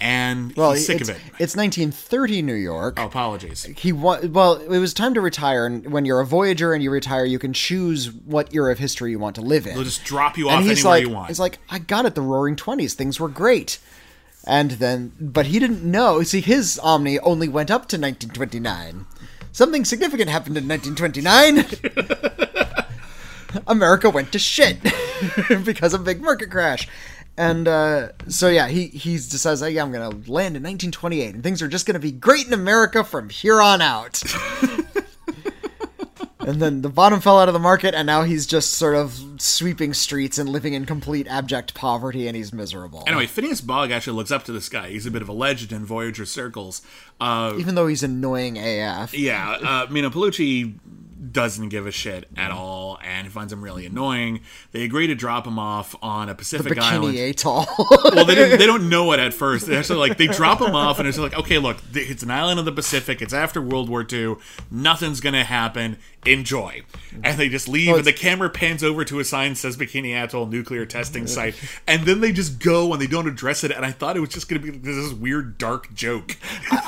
and 0.00 0.54
well, 0.56 0.72
he's 0.72 0.86
sick 0.86 1.00
of 1.00 1.08
it. 1.08 1.16
It's 1.38 1.56
1930 1.56 2.42
New 2.42 2.54
York. 2.54 2.98
Oh, 3.00 3.06
apologies. 3.06 3.64
He 3.76 3.92
wa- 3.92 4.20
well, 4.28 4.54
it 4.56 4.78
was 4.78 4.92
time 4.94 5.14
to 5.14 5.20
retire, 5.20 5.66
and 5.66 5.90
when 5.92 6.04
you're 6.04 6.20
a 6.20 6.26
Voyager 6.26 6.72
and 6.74 6.82
you 6.82 6.90
retire, 6.90 7.24
you 7.24 7.38
can 7.38 7.52
choose 7.52 8.10
what 8.12 8.54
era 8.54 8.72
of 8.72 8.78
history 8.78 9.10
you 9.10 9.18
want 9.18 9.34
to 9.36 9.42
live 9.42 9.66
in. 9.66 9.74
They'll 9.74 9.84
just 9.84 10.04
drop 10.04 10.36
you 10.36 10.48
and 10.48 10.64
off 10.64 10.70
anywhere 10.70 10.84
like, 10.84 11.02
you 11.02 11.10
want. 11.10 11.28
he's 11.28 11.40
like, 11.40 11.58
I 11.70 11.78
got 11.78 12.06
it. 12.06 12.14
The 12.14 12.22
Roaring 12.22 12.56
Twenties, 12.56 12.94
things 12.94 13.18
were 13.20 13.28
great. 13.28 13.78
And 14.46 14.72
then, 14.72 15.12
but 15.18 15.46
he 15.46 15.58
didn't 15.58 15.82
know. 15.82 16.22
See, 16.22 16.40
his 16.40 16.78
Omni 16.80 17.18
only 17.20 17.48
went 17.48 17.70
up 17.70 17.88
to 17.88 17.96
1929. 17.96 19.06
Something 19.52 19.84
significant 19.84 20.28
happened 20.30 20.56
in 20.56 20.68
1929. 20.68 21.64
America 23.66 24.10
went 24.10 24.32
to 24.32 24.38
shit 24.38 24.78
because 25.64 25.94
of 25.94 26.04
big 26.04 26.20
market 26.20 26.50
crash. 26.50 26.88
And 27.36 27.66
uh, 27.66 28.08
so 28.28 28.48
yeah, 28.48 28.68
he 28.68 28.86
he 28.86 29.14
decides, 29.14 29.60
like, 29.60 29.74
yeah, 29.74 29.82
I'm 29.82 29.90
gonna 29.90 30.10
land 30.10 30.56
in 30.56 30.62
1928, 30.62 31.34
and 31.34 31.42
things 31.42 31.62
are 31.62 31.68
just 31.68 31.84
gonna 31.86 31.98
be 31.98 32.12
great 32.12 32.46
in 32.46 32.52
America 32.52 33.02
from 33.02 33.28
here 33.28 33.60
on 33.60 33.82
out. 33.82 34.22
and 36.46 36.60
then 36.60 36.82
the 36.82 36.88
bottom 36.88 37.20
fell 37.20 37.38
out 37.38 37.48
of 37.48 37.54
the 37.54 37.60
market, 37.60 37.94
and 37.94 38.06
now 38.06 38.22
he's 38.22 38.46
just 38.46 38.72
sort 38.74 38.94
of 38.94 39.18
sweeping 39.38 39.94
streets 39.94 40.38
and 40.38 40.48
living 40.48 40.74
in 40.74 40.86
complete 40.86 41.26
abject 41.28 41.74
poverty, 41.74 42.26
and 42.26 42.36
he's 42.36 42.52
miserable. 42.52 43.04
Anyway, 43.06 43.26
Phineas 43.26 43.60
Bogg 43.60 43.90
actually 43.90 44.16
looks 44.16 44.30
up 44.30 44.44
to 44.44 44.52
this 44.52 44.68
guy. 44.68 44.90
He's 44.90 45.06
a 45.06 45.10
bit 45.10 45.22
of 45.22 45.28
a 45.28 45.32
legend 45.32 45.72
in 45.72 45.84
Voyager 45.84 46.24
circles. 46.24 46.82
Uh, 47.20 47.54
even 47.58 47.74
though 47.74 47.86
he's 47.86 48.02
annoying 48.02 48.58
AF. 48.58 49.14
yeah, 49.14 49.50
uh, 49.52 49.86
Meeno 49.86 50.10
Peluce 50.10 50.74
doesn't 51.32 51.68
give 51.70 51.86
a 51.86 51.90
shit 51.90 52.28
at 52.36 52.50
all 52.50 52.98
and 53.02 53.30
finds 53.30 53.52
him 53.52 53.62
really 53.62 53.86
annoying. 53.86 54.40
They 54.72 54.82
agree 54.82 55.06
to 55.08 55.14
drop 55.14 55.46
him 55.46 55.58
off 55.58 55.94
on 56.02 56.28
a 56.28 56.34
Pacific 56.34 56.78
island. 56.78 57.14
Bikini 57.14 57.30
Atoll. 57.30 57.66
well, 58.14 58.24
they, 58.24 58.56
they 58.56 58.66
don't 58.66 58.88
know 58.88 59.12
it 59.12 59.20
at 59.20 59.34
first. 59.34 59.66
They're 59.66 59.78
actually 59.78 59.98
like 59.98 60.18
they 60.18 60.26
drop 60.26 60.60
him 60.60 60.74
off, 60.74 60.98
and 60.98 61.08
it's 61.08 61.18
like, 61.18 61.36
okay, 61.36 61.58
look, 61.58 61.78
it's 61.92 62.22
an 62.22 62.30
island 62.30 62.58
of 62.58 62.64
the 62.64 62.72
Pacific. 62.72 63.22
It's 63.22 63.32
after 63.32 63.60
World 63.60 63.88
War 63.88 64.06
II. 64.10 64.36
Nothing's 64.70 65.20
gonna 65.20 65.44
happen. 65.44 65.98
Enjoy. 66.26 66.82
And 67.22 67.38
they 67.38 67.48
just 67.48 67.68
leave, 67.68 67.94
and 67.94 68.04
the 68.04 68.12
camera 68.12 68.50
pans 68.50 68.82
over 68.82 69.04
to 69.04 69.20
a 69.20 69.24
sign 69.24 69.52
that 69.52 69.56
says 69.56 69.76
Bikini 69.76 70.12
Atoll 70.14 70.46
nuclear 70.46 70.84
testing 70.84 71.28
site, 71.28 71.54
and 71.86 72.04
then 72.04 72.20
they 72.20 72.32
just 72.32 72.58
go 72.58 72.92
and 72.92 73.00
they 73.00 73.06
don't 73.06 73.28
address 73.28 73.62
it. 73.62 73.70
And 73.70 73.86
I 73.86 73.92
thought 73.92 74.16
it 74.16 74.20
was 74.20 74.30
just 74.30 74.48
gonna 74.48 74.60
be 74.60 74.70
this 74.70 75.12
weird 75.12 75.56
dark 75.56 75.94
joke. 75.94 76.36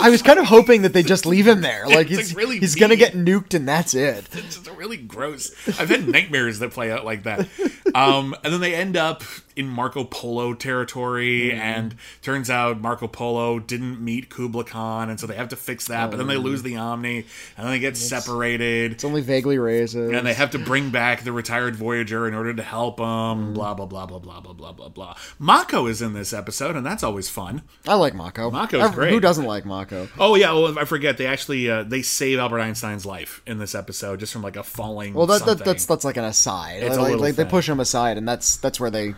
I 0.01 0.11
was 0.11 0.23
kind 0.23 0.41
of 0.41 0.47
hoping 0.47 0.83
that 0.83 0.93
they 0.93 1.05
just 1.05 1.27
leave 1.27 1.47
him 1.47 1.61
there. 1.61 1.85
Like 1.97 2.11
It's, 2.11 2.19
he's, 2.19 2.29
like, 2.31 2.39
really 2.39 2.59
he's 2.59 2.75
gonna 2.75 2.97
get 2.97 3.13
nuked 3.15 3.55
and 3.55 3.67
that's 3.69 3.95
it. 3.95 4.29
It's 4.33 4.57
just 4.57 4.71
really 4.71 4.97
gross. 4.97 5.53
I've 5.81 5.89
had 5.89 6.09
nightmares 6.09 6.59
that 6.59 6.73
play 6.73 6.91
out 6.91 7.05
like 7.05 7.23
that. 7.23 7.49
Um, 7.95 8.35
and 8.45 8.53
then 8.53 8.61
they 8.61 8.75
end 8.75 8.97
up 8.97 9.23
in 9.57 9.67
Marco 9.69 10.05
Polo 10.05 10.53
territory, 10.55 11.51
and 11.53 11.97
turns 12.21 12.51
out 12.51 12.81
Marco 12.81 13.09
Polo 13.09 13.59
didn't 13.59 14.01
meet 14.01 14.29
Kubla 14.29 14.65
Khan, 14.65 15.09
and 15.09 15.19
so 15.19 15.27
they 15.27 15.35
have 15.35 15.49
to 15.49 15.57
fix 15.57 15.87
that. 15.87 16.11
But 16.11 16.19
then 16.19 16.27
they 16.27 16.37
lose 16.37 16.63
the 16.63 16.77
Omni, 16.77 17.17
and 17.57 17.67
then 17.67 17.71
they 17.71 17.79
get 17.79 17.97
separated. 17.97 18.93
It's 18.93 19.05
only 19.05 19.23
vaguely 19.23 19.59
raises. 19.59 20.13
And 20.13 20.27
they 20.27 20.35
have 20.35 20.51
to 20.51 20.59
bring 20.59 20.91
back 20.91 21.25
the 21.25 21.33
retired 21.33 21.75
Voyager 21.75 22.29
in 22.29 22.35
order 22.35 22.53
to 22.53 22.63
help 22.63 22.99
them. 22.99 23.55
Blah 23.55 23.75
blah 23.75 23.87
blah 23.87 24.07
blah 24.07 24.19
blah 24.19 24.41
blah 24.41 24.53
blah 24.53 24.73
blah 24.73 24.89
blah. 24.91 25.17
Mako 25.39 25.87
is 25.87 26.03
in 26.03 26.13
this 26.13 26.33
episode, 26.33 26.77
and 26.77 26.85
that's 26.85 27.03
always 27.03 27.31
fun. 27.31 27.63
I 27.89 27.95
like 27.95 28.15
Mako. 28.15 28.51
Mako's 28.51 28.83
Ev- 28.83 28.95
great. 28.95 29.13
Who 29.13 29.21
doesn't 29.21 29.47
like 29.47 29.65
Mako? 29.65 30.09
Oh 30.19 30.35
yeah, 30.35 30.53
well 30.53 30.79
I 30.79 30.85
forget 30.85 31.17
they 31.17 31.27
actually 31.27 31.71
uh, 31.71 31.83
they 31.83 32.03
save 32.03 32.39
Albert 32.39 32.61
Einstein's 32.61 33.07
life 33.07 33.41
in 33.47 33.59
this 33.59 33.75
episode 33.75 34.21
just 34.21 34.33
from 34.35 34.43
like 34.43 34.57
a 34.57 34.63
falling. 34.63 35.15
Well, 35.15 35.27
that, 35.27 35.47
that 35.47 35.65
that's 35.65 35.87
that's 35.87 36.05
like 36.05 36.19
an 36.19 36.25
aside. 36.25 36.83
It's 36.83 36.97
a 36.97 37.01
like, 37.01 37.11
little 37.11 37.25
like 37.25 37.37
they 37.37 37.45
push 37.47 37.69
him 37.69 37.81
aside, 37.81 38.19
and 38.19 38.29
that's 38.29 38.57
that's 38.57 38.79
where 38.79 38.91
they 38.91 39.15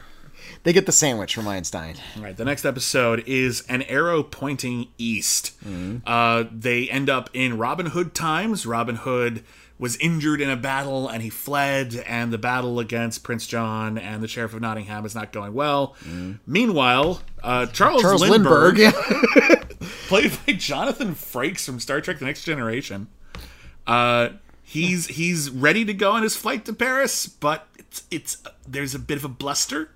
they 0.69 0.75
get 0.75 0.85
the 0.85 0.93
sandwich 0.93 1.35
from 1.35 1.49
Einstein. 1.49 1.95
All 2.19 2.23
right, 2.23 2.37
the 2.37 2.45
next 2.45 2.67
episode 2.67 3.25
is 3.27 3.65
an 3.71 3.81
arrow 3.85 4.23
pointing 4.23 4.89
east. 4.99 5.59
Mm-hmm. 5.67 6.07
Uh, 6.07 6.45
they 6.53 6.91
end 6.91 7.09
up 7.09 7.31
in 7.33 7.57
Robin 7.57 7.87
Hood 7.87 8.15
times. 8.15 8.67
Robin 8.67 8.97
Hood 8.97 9.45
was 9.79 9.97
injured 9.97 10.43
in 10.43 10.51
a 10.51 10.57
battle 10.59 11.09
and 11.09 11.23
he 11.23 11.31
fled, 11.31 11.95
and 12.07 12.31
the 12.35 12.37
battle 12.37 12.81
against 12.81 13.23
Prince 13.23 13.47
John 13.47 13.97
and 13.97 14.23
the 14.23 14.29
Sheriff 14.29 14.53
of 14.53 14.61
Nottingham 14.61 15.07
is 15.07 15.15
not 15.15 15.33
going 15.33 15.55
well. 15.55 15.97
Meanwhile, 16.47 17.23
uh, 17.43 17.65
Charles, 17.69 18.03
Mm. 18.03 18.05
Charles 18.05 18.29
Lindbergh, 18.29 18.77
Lindbergh. 18.79 19.79
played 20.09 20.33
by 20.47 20.53
Jonathan 20.53 21.15
Frakes 21.15 21.65
from 21.65 21.81
Star 21.81 22.03
Trek: 22.03 22.19
The 22.19 22.27
Next 22.27 22.45
Generation, 22.45 23.09
uh, 23.87 24.31
he's 24.63 25.07
he's 25.07 25.49
ready 25.49 25.87
to 25.87 25.95
go 25.95 26.13
on 26.13 26.23
his 26.23 26.37
flight 26.37 26.67
to 26.67 26.75
Paris, 26.75 27.27
but 27.27 27.67
it's 27.79 28.03
it's 28.11 28.43
there's 28.67 28.95
a 28.95 28.99
bit 28.99 29.17
of 29.17 29.25
a 29.25 29.29
bluster, 29.29 29.93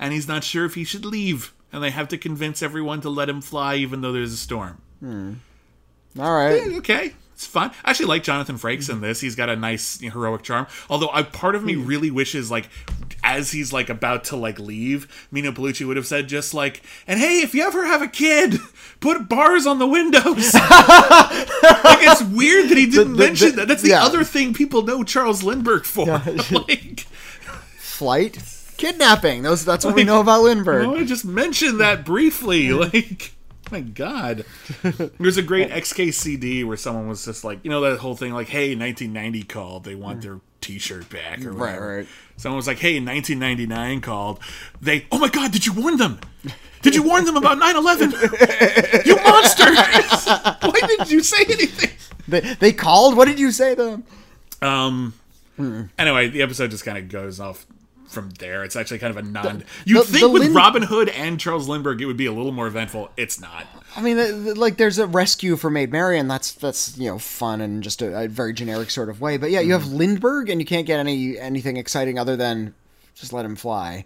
and 0.00 0.12
he's 0.12 0.26
not 0.26 0.42
sure 0.42 0.64
if 0.64 0.74
he 0.74 0.82
should 0.82 1.04
leave, 1.04 1.52
and 1.72 1.84
they 1.84 1.90
have 1.90 2.08
to 2.08 2.18
convince 2.18 2.62
everyone 2.62 3.00
to 3.02 3.10
let 3.10 3.28
him 3.28 3.40
fly, 3.40 3.76
even 3.76 4.00
though 4.00 4.10
there's 4.10 4.32
a 4.32 4.36
storm. 4.36 4.80
Hmm. 4.98 5.34
All 6.18 6.34
right. 6.34 6.60
Okay, 6.78 7.12
it's 7.34 7.46
fun. 7.46 7.70
I 7.84 7.90
actually 7.90 8.06
like 8.06 8.24
Jonathan 8.24 8.56
Frakes 8.56 8.90
in 8.90 9.00
this. 9.00 9.20
He's 9.20 9.36
got 9.36 9.48
a 9.48 9.54
nice 9.54 10.00
heroic 10.00 10.42
charm. 10.42 10.66
Although, 10.88 11.10
I, 11.12 11.22
part 11.22 11.54
of 11.54 11.62
me 11.62 11.74
hmm. 11.74 11.86
really 11.86 12.10
wishes 12.10 12.50
like. 12.50 12.68
as 13.22 13.52
he's 13.52 13.72
like 13.72 13.90
about 13.90 14.24
to 14.24 14.36
like 14.36 14.58
leave, 14.58 15.06
Meeno 15.32 15.54
Peluce 15.54 15.86
would 15.86 15.98
have 15.98 16.06
said 16.06 16.26
just 16.26 16.54
like, 16.54 16.82
"And 17.06 17.20
hey, 17.20 17.42
if 17.42 17.54
you 17.54 17.62
ever 17.62 17.84
have 17.84 18.00
a 18.00 18.08
kid, 18.08 18.58
put 19.00 19.28
bars 19.28 19.66
on 19.66 19.78
the 19.78 19.86
windows." 19.86 20.24
like 20.54 22.00
it's 22.02 22.22
weird 22.22 22.70
that 22.70 22.78
he 22.78 22.86
didn't 22.86 23.12
the- 23.12 23.18
mention 23.18 23.50
the- 23.50 23.56
that. 23.56 23.68
That's 23.68 23.82
the 23.82 23.90
yeah. 23.90 24.04
other 24.04 24.24
thing 24.24 24.54
people 24.54 24.82
know 24.82 25.04
Charles 25.04 25.42
Lindbergh 25.42 25.84
for. 25.84 26.06
like, 26.50 27.00
Flight, 27.76 28.36
kidnapping. 28.80 29.42
Those 29.42 29.64
that's 29.64 29.84
what 29.84 29.94
we 29.94 30.04
know 30.04 30.20
about 30.20 30.42
Lindbergh. 30.42 30.88
I 30.98 31.04
just 31.04 31.24
mentioned 31.24 31.80
that 31.80 32.04
briefly. 32.04 32.70
Like, 32.80 33.32
my 33.70 33.80
God. 33.82 34.44
There's 35.20 35.36
a 35.36 35.42
great 35.42 35.70
XKCD 35.70 36.64
where 36.64 36.76
someone 36.76 37.06
was 37.06 37.24
just 37.24 37.44
like, 37.44 37.60
you 37.62 37.70
know, 37.70 37.80
that 37.82 38.00
whole 38.00 38.16
thing 38.16 38.32
like, 38.32 38.48
hey, 38.48 38.74
1990 38.74 39.42
called. 39.44 39.84
They 39.84 39.94
want 39.94 40.22
their 40.22 40.40
t 40.60 40.78
shirt 40.80 41.08
back 41.08 41.44
or 41.44 41.52
Right, 41.52 41.58
whatever. 41.74 41.96
right. 41.98 42.06
Someone 42.36 42.56
was 42.56 42.66
like, 42.66 42.78
hey, 42.78 42.94
1999 42.94 44.00
called. 44.00 44.40
They, 44.80 45.06
oh 45.12 45.18
my 45.18 45.28
God, 45.28 45.52
did 45.52 45.66
you 45.66 45.72
warn 45.72 45.98
them? 45.98 46.18
Did 46.82 46.96
you 46.96 47.04
warn 47.04 47.24
them 47.26 47.36
about 47.36 47.58
9 47.58 47.76
11? 47.76 48.10
you 49.04 49.16
monsters! 49.16 49.76
Why 50.62 50.80
didn't 50.86 51.10
you 51.12 51.22
say 51.22 51.44
anything? 51.44 51.90
They, 52.26 52.40
they 52.54 52.72
called. 52.72 53.16
What 53.16 53.28
did 53.28 53.38
you 53.38 53.52
say 53.52 53.74
to 53.76 53.82
them? 53.84 54.04
Um. 54.62 55.14
Hmm. 55.56 55.82
Anyway, 55.98 56.28
the 56.28 56.42
episode 56.42 56.70
just 56.72 56.84
kind 56.84 56.98
of 56.98 57.08
goes 57.08 57.38
off 57.38 57.66
from 58.10 58.30
there. 58.38 58.64
It's 58.64 58.76
actually 58.76 58.98
kind 58.98 59.16
of 59.16 59.24
a 59.24 59.26
non. 59.26 59.64
You'd 59.84 60.04
think 60.04 60.22
the 60.22 60.28
with 60.28 60.42
Lind- 60.42 60.54
Robin 60.54 60.82
Hood 60.82 61.08
and 61.08 61.38
Charles 61.40 61.68
Lindbergh, 61.68 62.00
it 62.02 62.06
would 62.06 62.16
be 62.16 62.26
a 62.26 62.32
little 62.32 62.52
more 62.52 62.66
eventful. 62.66 63.10
It's 63.16 63.40
not. 63.40 63.66
I 63.96 64.02
mean, 64.02 64.16
the- 64.16 64.32
the- 64.32 64.54
like 64.54 64.76
there's 64.76 64.98
a 64.98 65.06
rescue 65.06 65.56
for 65.56 65.70
Maid 65.70 65.92
Marian. 65.92 66.28
That's 66.28 66.52
that's 66.52 66.98
you 66.98 67.08
know 67.10 67.18
fun 67.18 67.60
and 67.60 67.82
just 67.82 68.02
a, 68.02 68.24
a 68.24 68.28
very 68.28 68.52
generic 68.52 68.90
sort 68.90 69.08
of 69.08 69.20
way. 69.20 69.36
But 69.36 69.50
yeah, 69.50 69.60
you 69.60 69.74
Mm-hmm. 69.74 69.82
have 69.84 69.92
Lindbergh, 69.92 70.50
and 70.50 70.60
you 70.60 70.66
can't 70.66 70.86
get 70.86 70.98
any 71.00 71.38
anything 71.38 71.76
exciting 71.76 72.18
other 72.18 72.36
than 72.36 72.74
just 73.14 73.32
let 73.32 73.44
him 73.44 73.56
fly. 73.56 74.04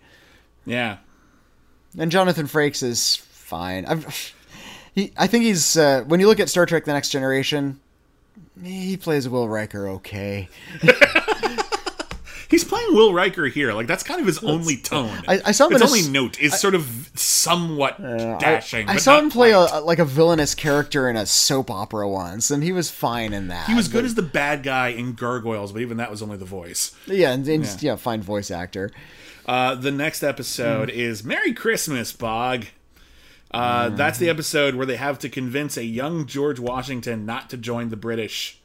Yeah. 0.67 0.99
And 1.99 2.11
Jonathan 2.11 2.47
Frakes 2.47 2.83
is 2.83 3.17
fine. 3.17 3.85
I've, 3.87 4.35
he, 4.95 5.13
I 5.17 5.27
think 5.27 5.45
he's 5.45 5.77
uh, 5.77 6.03
when 6.07 6.21
you 6.21 6.27
look 6.27 6.41
at 6.41 6.49
Star 6.49 6.67
Trek: 6.67 6.85
The 6.85 6.93
Next 6.93 7.11
Generation, 7.11 7.81
he 8.63 8.97
plays 8.97 9.29
Will 9.29 9.49
Riker 9.49 9.89
okay. 9.89 10.49
He's 12.49 12.65
playing 12.65 12.95
Will 12.95 13.13
Riker 13.15 13.47
here. 13.47 13.73
Like 13.73 13.87
that's 13.87 14.03
kind 14.03 14.21
of 14.21 14.27
his 14.27 14.43
only 14.45 14.77
tone. 14.77 15.23
I- 15.29 15.41
I 15.47 15.53
saw 15.53 15.67
him 15.67 15.73
His 15.73 15.83
in 15.83 15.87
a 15.87 15.91
only 15.91 16.09
note 16.09 16.39
is 16.41 16.59
sort 16.61 16.75
of 16.75 17.11
somewhat 17.15 18.01
dashing. 18.01 18.89
I 18.89 18.95
but 18.95 19.03
saw 19.03 19.19
him 19.19 19.31
play 19.31 19.53
a, 19.53 19.61
like 19.81 19.99
a 19.99 20.05
villainous 20.05 20.55
character 20.55 21.09
in 21.09 21.17
a 21.17 21.27
soap 21.27 21.71
opera 21.71 22.09
once, 22.09 22.51
and 22.51 22.63
he 22.63 22.73
was 22.73 22.91
fine 22.91 23.33
in 23.33 23.49
that. 23.49 23.67
He 23.69 23.75
was 23.75 23.89
good 23.89 24.05
as 24.05 24.15
the 24.15 24.23
bad 24.23 24.63
guy 24.63 24.89
in 24.89 25.15
Gargoyles, 25.15 25.73
but 25.73 25.83
even 25.83 25.97
that 25.99 26.11
was 26.11 26.23
only 26.23 26.37
the 26.37 26.45
voice. 26.45 26.95
yeah, 27.07 27.33
and, 27.33 27.47
and 27.49 27.83
yeah. 27.83 27.97
fine 27.97 28.23
voice 28.23 28.51
actor. 28.51 28.91
Uh, 29.47 29.75
the 29.75 29.91
next 29.91 30.23
episode 30.23 30.91
Hmm. 30.91 30.99
is 30.99 31.23
Merry 31.25 31.53
Christmas, 31.53 32.13
Bogg. 32.13 32.67
Uh, 33.51 33.91
Hmm. 33.91 33.97
That's 33.97 34.19
the 34.19 34.29
episode 34.29 34.75
where 34.75 34.87
they 34.87 34.97
have 34.97 35.19
to 35.21 35.29
convince 35.29 35.77
a 35.77 35.85
young 35.85 36.27
George 36.27 36.59
Washington 36.59 37.25
not 37.27 37.51
to 37.51 37.57
join 37.57 37.91
the 37.91 37.97
British, 37.97 38.59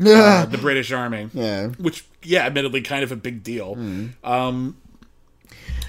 uh, 0.00 0.46
the 0.46 0.58
British 0.58 0.92
Army. 0.92 1.28
Yeah. 1.32 1.68
Which, 1.68 2.04
yeah, 2.22 2.46
admittedly, 2.46 2.82
kind 2.82 3.02
of 3.04 3.12
a 3.12 3.16
big 3.16 3.42
deal. 3.42 3.76
Um, 4.24 4.76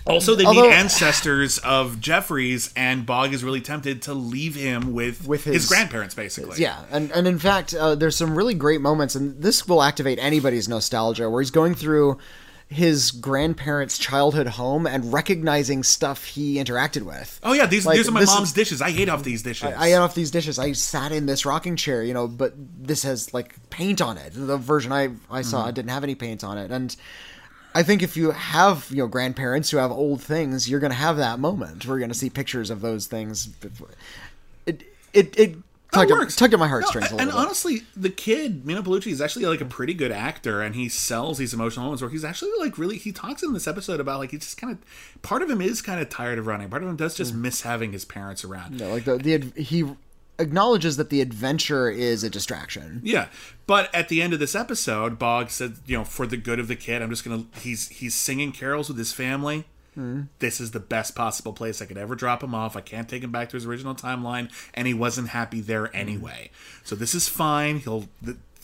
also, 0.06 0.36
they 0.36 0.43
Although- 0.43 0.64
meet 0.64 0.74
ancestors 0.74 1.60
of 1.60 2.01
Jeffrey's, 2.01 2.74
and 2.76 3.06
Bogg 3.06 3.34
is 3.34 3.41
really 3.43 3.62
tempted 3.62 4.01
to 4.04 4.14
leave 4.14 4.54
him 4.56 4.91
with, 4.91 5.26
With 5.26 5.45
his, 5.45 5.54
his- 5.56 5.66
grandparents, 5.68 6.14
basically. 6.14 6.60
Yeah, 6.60 6.78
and 6.91 7.10
and 7.12 7.26
in 7.26 7.39
fact, 7.39 7.74
uh, 7.74 7.95
there's 7.95 8.18
some 8.18 8.36
really 8.36 8.54
great 8.54 8.82
moments, 8.82 9.16
and 9.16 9.41
this 9.41 9.66
will 9.66 9.82
activate 9.82 10.20
anybody's 10.20 10.68
nostalgia, 10.68 11.30
where 11.30 11.41
he's 11.41 11.51
going 11.51 11.74
through 11.74 12.18
his 12.70 13.11
grandparents' 13.11 13.97
childhood 13.97 14.47
home 14.47 14.88
and 14.88 15.14
recognizing 15.14 15.84
stuff 15.84 16.26
he 16.26 16.55
interacted 16.55 17.03
with. 17.03 17.39
Oh 17.43 17.53
yeah, 17.53 17.66
these 17.66 17.86
Like, 17.86 17.97
these 17.97 18.07
are 18.07 18.11
my 18.11 18.20
this 18.20 18.30
is- 18.30 18.36
mom's 18.36 18.53
dishes. 18.53 18.82
I 18.82 18.89
ate 18.89 19.09
off 19.09 19.24
these 19.24 19.43
dishes. 19.43 19.74
I 19.76 19.88
ate 19.88 19.95
off 19.95 20.16
these 20.16 20.32
dishes. 20.32 20.57
I 20.57 20.72
sat 20.74 21.11
in 21.11 21.26
this 21.26 21.45
rocking 21.45 21.76
chair, 21.76 22.03
you 22.03 22.14
know, 22.14 22.28
but 22.28 22.53
this 22.57 23.03
has 23.03 23.34
like 23.34 23.55
paint 23.70 24.01
on 24.01 24.18
it. 24.18 24.32
The 24.34 24.57
version 24.57 24.91
I 24.91 25.09
I 25.30 25.41
saw 25.41 25.66
mm-hmm. 25.66 25.74
didn't 25.74 25.91
have 25.91 26.03
any 26.03 26.16
paint 26.16 26.43
on 26.43 26.57
it, 26.57 26.72
and 26.72 26.95
I 27.76 27.84
think 27.84 28.03
if 28.03 28.16
you 28.16 28.32
have 28.32 28.88
you 28.89 28.97
know 28.97 29.07
grandparents 29.07 29.70
who 29.72 29.78
have 29.78 29.91
old 29.91 30.22
things, 30.22 30.70
you're 30.70 30.80
gonna 30.80 30.93
have 30.93 31.18
that 31.18 31.39
moment. 31.39 31.86
We're 31.86 31.99
gonna 31.99 32.14
see 32.14 32.30
pictures 32.30 32.70
of 32.70 32.82
those 32.82 33.07
things. 33.07 33.49
It 34.66 34.84
it 35.14 35.38
it 35.38 35.55
tugged, 35.93 36.09
That 36.09 36.15
at, 36.15 36.19
works. 36.19 36.35
tugged 36.35 36.53
at 36.53 36.59
my 36.59 36.65
No, 36.65 36.69
heartstrings 36.69 37.11
a 37.11 37.15
and 37.17 37.29
bit. 37.29 37.35
honestly, 37.35 37.81
the 37.95 38.09
kid 38.09 38.63
Meeno 38.63 38.83
Peluce 38.83 39.07
is 39.07 39.21
actually 39.21 39.45
like 39.45 39.61
a 39.61 39.65
pretty 39.65 39.93
good 39.93 40.11
actor, 40.11 40.61
and 40.61 40.75
he 40.75 40.89
sells 40.89 41.37
these 41.37 41.53
emotional 41.53 41.85
moments 41.85 42.01
where 42.01 42.11
he's 42.11 42.25
actually 42.25 42.51
like 42.59 42.77
really. 42.77 42.97
He 42.97 43.11
talks 43.11 43.43
in 43.43 43.53
this 43.53 43.67
episode 43.67 43.99
about 43.99 44.19
like 44.19 44.31
he 44.31 44.37
just 44.37 44.57
kind 44.57 44.73
of 44.73 45.21
part 45.21 45.41
of 45.41 45.49
him 45.49 45.61
is 45.61 45.81
kind 45.81 45.99
of 46.01 46.09
tired 46.09 46.39
of 46.39 46.47
running. 46.47 46.69
Part 46.69 46.83
of 46.83 46.89
him 46.89 46.95
does 46.95 47.15
just 47.15 47.33
mm. 47.33 47.39
miss 47.39 47.61
having 47.61 47.91
his 47.91 48.05
parents 48.05 48.43
around. 48.43 48.79
Yeah, 48.79 48.87
like 48.87 49.05
the 49.05 49.17
the 49.17 49.61
he 49.61 49.85
acknowledges 50.39 50.97
that 50.97 51.09
the 51.09 51.21
adventure 51.21 51.89
is 51.89 52.23
a 52.23 52.29
distraction. 52.29 53.01
Yeah, 53.03 53.27
but 53.67 53.93
at 53.93 54.09
the 54.09 54.21
end 54.21 54.33
of 54.33 54.39
this 54.39 54.55
episode, 54.55 55.19
Bogg 55.19 55.49
said, 55.49 55.75
you 55.85 55.97
know, 55.97 56.03
for 56.03 56.25
the 56.25 56.37
good 56.37 56.59
of 56.59 56.67
the 56.67 56.75
kid, 56.75 57.01
I'm 57.01 57.09
just 57.09 57.23
gonna. 57.23 57.45
He's 57.59 57.89
he's 57.89 58.15
singing 58.15 58.51
carols 58.51 58.87
with 58.89 58.97
his 58.97 59.13
family. 59.13 59.65
This 60.39 60.59
is 60.59 60.71
the 60.71 60.79
best 60.79 61.15
possible 61.15 61.53
place 61.53 61.81
I 61.81 61.85
could 61.85 61.97
ever 61.97 62.15
drop 62.15 62.43
him 62.43 62.55
off. 62.55 62.75
I 62.75 62.81
can't 62.81 63.07
take 63.07 63.23
him 63.23 63.31
back 63.31 63.49
to 63.49 63.57
his 63.57 63.65
original 63.65 63.93
timeline, 63.95 64.51
and 64.73 64.87
he 64.87 64.93
wasn't 64.93 65.29
happy 65.29 65.61
there 65.61 65.95
anyway. 65.95 66.49
So 66.83 66.95
this 66.95 67.13
is 67.13 67.27
fine. 67.29 67.79
He'll 67.79 68.05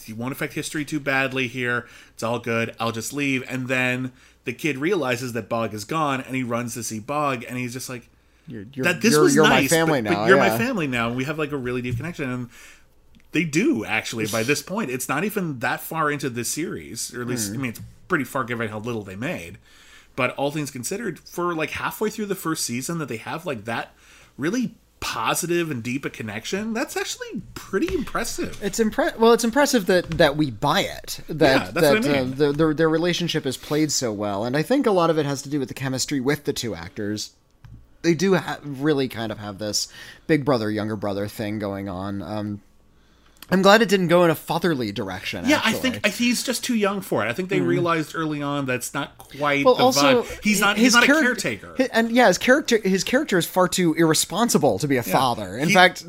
he 0.04 0.14
won't 0.14 0.32
affect 0.32 0.54
history 0.54 0.86
too 0.86 1.00
badly 1.00 1.48
here. 1.48 1.88
It's 2.14 2.24
all 2.24 2.40
good. 2.40 2.76
I'll 2.80 2.92
just 2.92 3.14
leave, 3.14 3.44
and 3.50 3.68
then 3.68 4.12
the 4.46 4.54
kid 4.54 4.78
realizes 4.78 5.34
that 5.34 5.50
Bogg 5.50 5.74
is 5.74 5.86
gone, 5.86 6.22
and 6.22 6.36
he 6.36 6.44
runs 6.44 6.74
to 6.74 6.84
see 6.84 7.00
Bogg, 7.00 7.44
and 7.48 7.58
he's 7.58 7.74
just 7.74 7.90
like, 7.90 8.10
You're, 8.48 8.66
you're, 8.74 8.86
that 8.86 9.02
this 9.02 9.12
you're, 9.14 9.24
was 9.24 9.36
you're 9.36 9.44
nice, 9.48 9.70
my 9.70 9.78
family 9.78 10.02
but, 10.02 10.10
now. 10.10 10.16
but 10.22 10.26
you're 10.30 10.38
yeah. 10.38 10.50
my 10.50 10.58
family 10.58 10.88
now, 10.88 11.08
and 11.10 11.18
we 11.18 11.26
have 11.26 11.38
like 11.38 11.52
a 11.52 11.58
really 11.58 11.82
deep 11.84 11.98
connection. 11.98 12.30
And 12.32 12.50
they 13.34 13.44
do 13.44 13.86
actually 13.86 14.26
by 14.26 14.42
this 14.42 14.64
point. 14.64 14.90
It's 14.90 15.08
not 15.08 15.24
even 15.24 15.60
that 15.60 15.82
far 15.82 16.10
into 16.10 16.30
the 16.32 16.44
series, 16.44 17.14
or 17.14 17.22
at 17.22 17.28
least 17.28 17.52
I 17.52 17.56
Hmm. 17.56 17.62
mean, 17.62 17.70
it's 17.72 17.82
pretty 18.08 18.24
far 18.26 18.44
given 18.46 18.70
how 18.70 18.80
little 18.80 19.04
they 19.04 19.16
made. 19.16 19.60
But 20.16 20.32
all 20.36 20.52
things 20.52 20.72
considered, 20.72 21.20
for 21.20 21.54
like 21.54 21.72
halfway 21.72 22.10
through 22.10 22.26
the 22.26 22.36
first 22.36 22.66
season, 22.66 22.98
that 22.98 23.08
they 23.08 23.18
have 23.18 23.46
like 23.46 23.66
that 23.66 23.94
really 24.38 24.76
positive 25.00 25.72
and 25.72 25.82
deep 25.82 26.04
a 26.04 26.10
connection, 26.10 26.74
that's 26.74 26.98
actually 26.98 27.42
pretty 27.54 27.94
impressive. 27.94 28.60
It's 28.62 28.80
impre- 28.80 29.18
Well, 29.18 29.32
it's 29.32 29.46
impressive 29.46 29.86
that 29.86 30.12
that 30.18 30.36
we 30.36 30.52
buy 30.52 30.82
it. 30.82 31.22
That 31.30 31.68
Yeah, 31.68 31.72
that's 31.72 31.88
what 31.94 32.04
that 32.04 32.18
I 32.18 32.24
mean. 32.24 32.34
uh, 32.34 32.36
the, 32.36 32.52
their 32.52 32.74
their 32.74 32.90
relationship 32.90 33.46
is 33.46 33.56
played 33.56 33.92
so 33.94 34.12
well, 34.12 34.44
and 34.44 34.58
I 34.58 34.62
think 34.62 34.86
a 34.86 34.92
lot 34.92 35.10
of 35.10 35.18
it 35.18 35.26
has 35.26 35.42
to 35.44 35.50
do 35.50 35.58
with 35.60 35.70
the 35.70 35.74
chemistry 35.74 36.20
with 36.20 36.44
the 36.44 36.54
two 36.54 36.76
actors. 36.76 37.32
They 38.02 38.14
do 38.14 38.36
ha- 38.36 38.60
really 38.64 39.08
kind 39.10 39.32
of 39.32 39.40
have 39.40 39.58
this 39.58 39.88
big 40.28 40.44
brother 40.46 40.70
younger 40.72 40.96
brother 40.96 41.28
thing 41.28 41.60
going 41.60 41.88
on. 41.90 42.22
Um, 42.22 42.62
I'm 43.52 43.62
glad 43.62 43.82
it 43.82 43.90
didn't 43.90 44.08
go 44.08 44.24
in 44.24 44.30
a 44.30 44.36
fatherly 44.36 44.92
direction. 44.92 45.48
Yeah, 45.48 45.62
I 45.64 45.70
actually. 45.72 45.92
think 45.92 46.06
he's 46.08 46.44
just 46.44 46.64
too 46.64 46.76
young 46.76 47.02
for 47.02 47.26
it. 47.26 47.30
I 47.30 47.34
think 47.34 47.50
they 47.50 47.60
mm. 47.60 47.68
realized 47.68 48.16
early 48.16 48.42
on 48.42 48.66
that's 48.66 48.94
not 48.94 49.18
quite. 49.18 49.66
Well, 49.66 49.76
the 49.76 49.84
also, 49.84 50.24
vibe. 50.24 50.44
He's 50.44 50.60
not. 50.62 50.78
his 50.78 50.86
He's 50.88 50.94
not 50.96 51.04
a 51.04 51.08
caretaker. 51.08 51.76
hi- 51.78 51.90
and 51.92 52.12
yeah, 52.12 52.28
his 52.28 52.38
character 52.38 52.78
his 52.78 53.04
character 53.04 53.38
is 53.38 53.46
far 53.46 53.68
too 53.68 53.94
irresponsible 53.96 54.80
to 54.80 54.88
be 54.88 54.98
a 54.98 55.04
father. 55.04 55.58
In 55.58 55.70
He- 55.70 55.74
fact, 55.74 56.06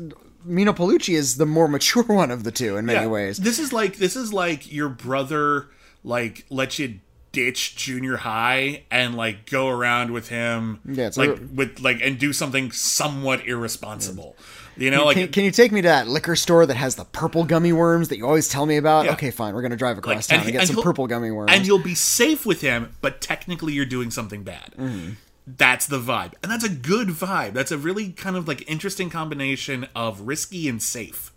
Meeno 0.47 0.75
Peluce 0.75 1.09
is 1.09 1.37
the 1.37 1.45
more 1.45 1.67
mature 1.67 2.03
one 2.07 2.31
of 2.31 2.43
the 2.43 2.51
two 2.51 2.77
in 2.77 2.85
many 2.85 2.99
Yeah. 3.01 3.07
ways. 3.07 3.37
This 3.37 3.59
is 3.59 3.73
like 3.73 3.97
this 3.97 4.15
is 4.15 4.33
like 4.33 4.71
your 4.71 4.89
brother 4.89 5.67
like 6.03 6.45
let 6.49 6.79
you 6.79 6.99
ditch 7.31 7.77
junior 7.77 8.17
high 8.17 8.83
and 8.91 9.15
like 9.15 9.49
go 9.49 9.69
around 9.69 10.11
with 10.11 10.27
him 10.27 10.81
Yeah, 10.83 11.07
it's 11.07 11.15
like 11.17 11.29
a- 11.29 11.39
with 11.53 11.79
like 11.79 11.99
and 12.01 12.19
do 12.19 12.33
something 12.33 12.71
somewhat 12.71 13.47
irresponsible. 13.47 14.35
You 14.77 14.91
know, 14.91 15.05
like 15.05 15.17
can, 15.17 15.27
can 15.29 15.43
you 15.43 15.51
take 15.51 15.71
me 15.71 15.81
to 15.81 15.87
that 15.87 16.07
liquor 16.07 16.35
store 16.35 16.65
that 16.65 16.75
has 16.75 16.95
the 16.95 17.05
purple 17.05 17.43
gummy 17.43 17.73
worms 17.73 18.09
that 18.09 18.17
you 18.17 18.25
always 18.25 18.47
tell 18.47 18.65
me 18.65 18.77
about? 18.77 19.05
Yeah. 19.05 19.13
Okay, 19.13 19.31
fine. 19.31 19.53
We're 19.53 19.61
gonna 19.61 19.75
drive 19.75 19.97
across 19.97 20.15
like, 20.15 20.25
town 20.27 20.39
and, 20.39 20.45
he- 20.47 20.51
get 20.51 20.67
some 20.67 20.81
purple 20.81 21.07
gummy 21.07 21.31
worms. 21.31 21.51
And 21.51 21.65
you'll 21.67 21.79
be 21.79 21.95
safe 21.95 22.45
with 22.45 22.61
him, 22.61 22.95
but 23.01 23.21
technically 23.21 23.73
you're 23.73 23.85
doing 23.85 24.11
something 24.11 24.43
bad. 24.43 24.73
Mm-hmm. 24.77 25.11
That's 25.47 25.87
the 25.87 25.99
vibe. 25.99 26.33
And 26.43 26.51
that's 26.51 26.63
a 26.63 26.69
good 26.69 27.09
vibe. 27.09 27.53
That's 27.53 27.71
a 27.71 27.77
really 27.77 28.11
kind 28.11 28.35
of 28.35 28.47
like 28.47 28.69
interesting 28.69 29.09
combination 29.09 29.87
of 29.95 30.21
risky 30.21 30.69
and 30.69 30.81
safe. 30.81 31.30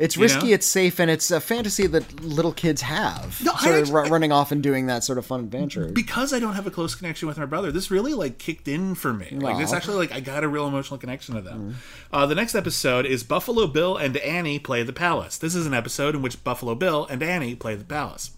It's 0.00 0.16
risky, 0.16 0.48
know? 0.48 0.54
it's 0.54 0.66
safe, 0.66 0.98
and 0.98 1.10
it's 1.10 1.30
a 1.30 1.40
fantasy 1.40 1.86
that 1.86 2.20
little 2.24 2.52
kids 2.52 2.82
have. 2.82 3.40
No, 3.44 3.52
I 3.52 3.60
sort 3.62 3.74
of 3.76 3.80
actually- 3.82 4.10
running 4.10 4.32
off 4.32 4.50
and 4.50 4.62
doing 4.62 4.86
that 4.86 5.04
sort 5.04 5.18
of 5.18 5.26
fun 5.26 5.40
adventure. 5.40 5.86
because 5.92 6.32
I 6.32 6.38
don't 6.40 6.54
have 6.54 6.66
a 6.66 6.70
close 6.70 6.94
connection 6.94 7.28
with 7.28 7.38
my 7.38 7.44
brother, 7.44 7.70
this 7.70 7.90
really 7.90 8.14
like 8.14 8.38
kicked 8.38 8.66
in 8.66 8.94
for 8.94 9.12
me. 9.12 9.28
Like 9.38 9.58
this 9.58 9.72
actually 9.72 9.96
like 9.98 10.10
I 10.12 10.20
got 10.20 10.42
a 10.42 10.48
real 10.48 10.66
emotional 10.66 10.98
connection 10.98 11.34
to 11.36 11.40
them. 11.40 11.76
Uh, 12.12 12.26
the 12.26 12.34
next 12.34 12.54
episode 12.54 13.06
is 13.06 13.22
Buffalo 13.22 13.66
Bill 13.66 13.96
and 13.96 14.16
Annie 14.16 14.58
play 14.58 14.82
the 14.82 14.92
palace. 14.92 15.38
This 15.38 15.54
is 15.54 15.66
an 15.66 15.74
episode 15.74 16.14
in 16.14 16.22
which 16.22 16.42
Buffalo 16.42 16.74
Bill 16.74 17.06
and 17.06 17.22
Annie 17.22 17.54
play 17.54 17.74
the 17.76 17.84
palace. 17.84 18.30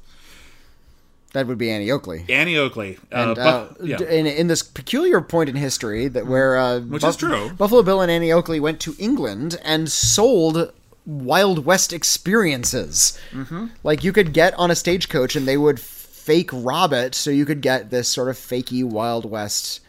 that 1.33 1.47
would 1.47 1.57
be 1.59 1.71
Annie 1.71 1.91
Oakley. 1.91 2.25
Annie 2.29 2.57
Oakley, 2.59 2.99
uh, 3.11 3.17
And 3.17 3.37
Buff- 3.37 3.71
uh, 3.81 3.85
yeah. 3.85 4.03
in, 4.03 4.27
in 4.27 4.49
this 4.49 4.63
peculiar 4.63 5.21
point 5.23 5.49
in 5.49 5.57
history 5.57 6.09
that 6.09 6.27
where 6.27 6.57
uh, 6.59 6.81
Which 6.81 7.03
is 7.05 7.17
true. 7.17 7.51
Buffalo 7.57 7.83
Bill 7.83 8.01
and 8.03 8.11
Annie 8.11 8.33
Oakley 8.33 8.61
went 8.61 8.81
to 8.81 8.95
England 8.99 9.59
and 9.65 9.91
sold 9.91 10.73
Wild 11.07 11.65
West 11.65 11.93
experiences. 11.93 13.19
Mm-hmm. 13.33 13.67
Like 13.83 14.05
you 14.05 14.13
could 14.13 14.33
get 14.33 14.55
on 14.55 14.71
a 14.71 14.77
stagecoach 14.77 15.37
and 15.37 15.47
they 15.47 15.57
would 15.57 15.81
fake 15.81 16.51
rob 16.53 16.93
it 16.93 17.15
so 17.15 17.31
you 17.31 17.45
could 17.45 17.61
get 17.61 17.91
this 17.91 18.09
sort 18.09 18.29
of 18.29 18.37
fakey 18.37 18.85
Wild 18.85 19.29
West 19.29 19.81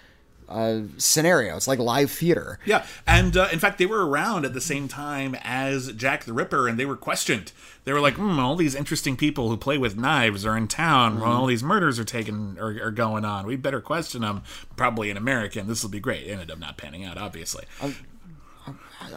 uh, 0.50 0.82
scenario. 0.98 1.56
It's 1.56 1.68
like 1.68 1.80
live 1.80 2.12
theater. 2.12 2.60
Yeah, 2.66 2.86
and 3.08 3.36
uh, 3.36 3.50
in 3.52 3.60
fact, 3.60 3.78
they 3.78 3.86
were 3.86 4.08
around 4.08 4.46
at 4.46 4.54
the 4.54 4.62
same 4.62 4.88
time 4.88 5.36
as 5.42 5.92
Jack 5.94 6.26
the 6.26 6.34
Ripper, 6.34 6.68
and 6.68 6.80
they 6.80 6.86
were 6.86 6.96
questioned. 6.96 7.52
They 7.86 7.94
were 7.94 8.00
like, 8.00 8.16
hmm, 8.16 8.40
"All 8.40 8.56
these 8.56 8.76
interesting 8.76 9.18
people 9.18 9.50
who 9.50 9.58
play 9.58 9.78
with 9.78 9.98
knives 9.98 10.46
are 10.46 10.56
in 10.56 10.68
town. 10.68 11.20
Well, 11.20 11.32
all 11.32 11.46
these 11.48 11.64
murders 11.64 12.00
are 12.00 12.06
taken 12.06 12.58
are, 12.60 12.88
are 12.88 12.92
going 12.92 13.26
on. 13.26 13.46
We 13.46 13.56
better 13.56 13.82
question 13.82 14.22
them. 14.22 14.44
Probably 14.76 15.10
an 15.10 15.18
American. 15.18 15.68
This 15.68 15.84
will 15.84 15.90
be 15.90 16.00
great." 16.00 16.28
It 16.28 16.32
ended 16.32 16.52
up 16.52 16.60
not 16.60 16.78
panning 16.78 17.04
out, 17.04 17.18
obviously. 17.18 17.66
That 17.82 17.94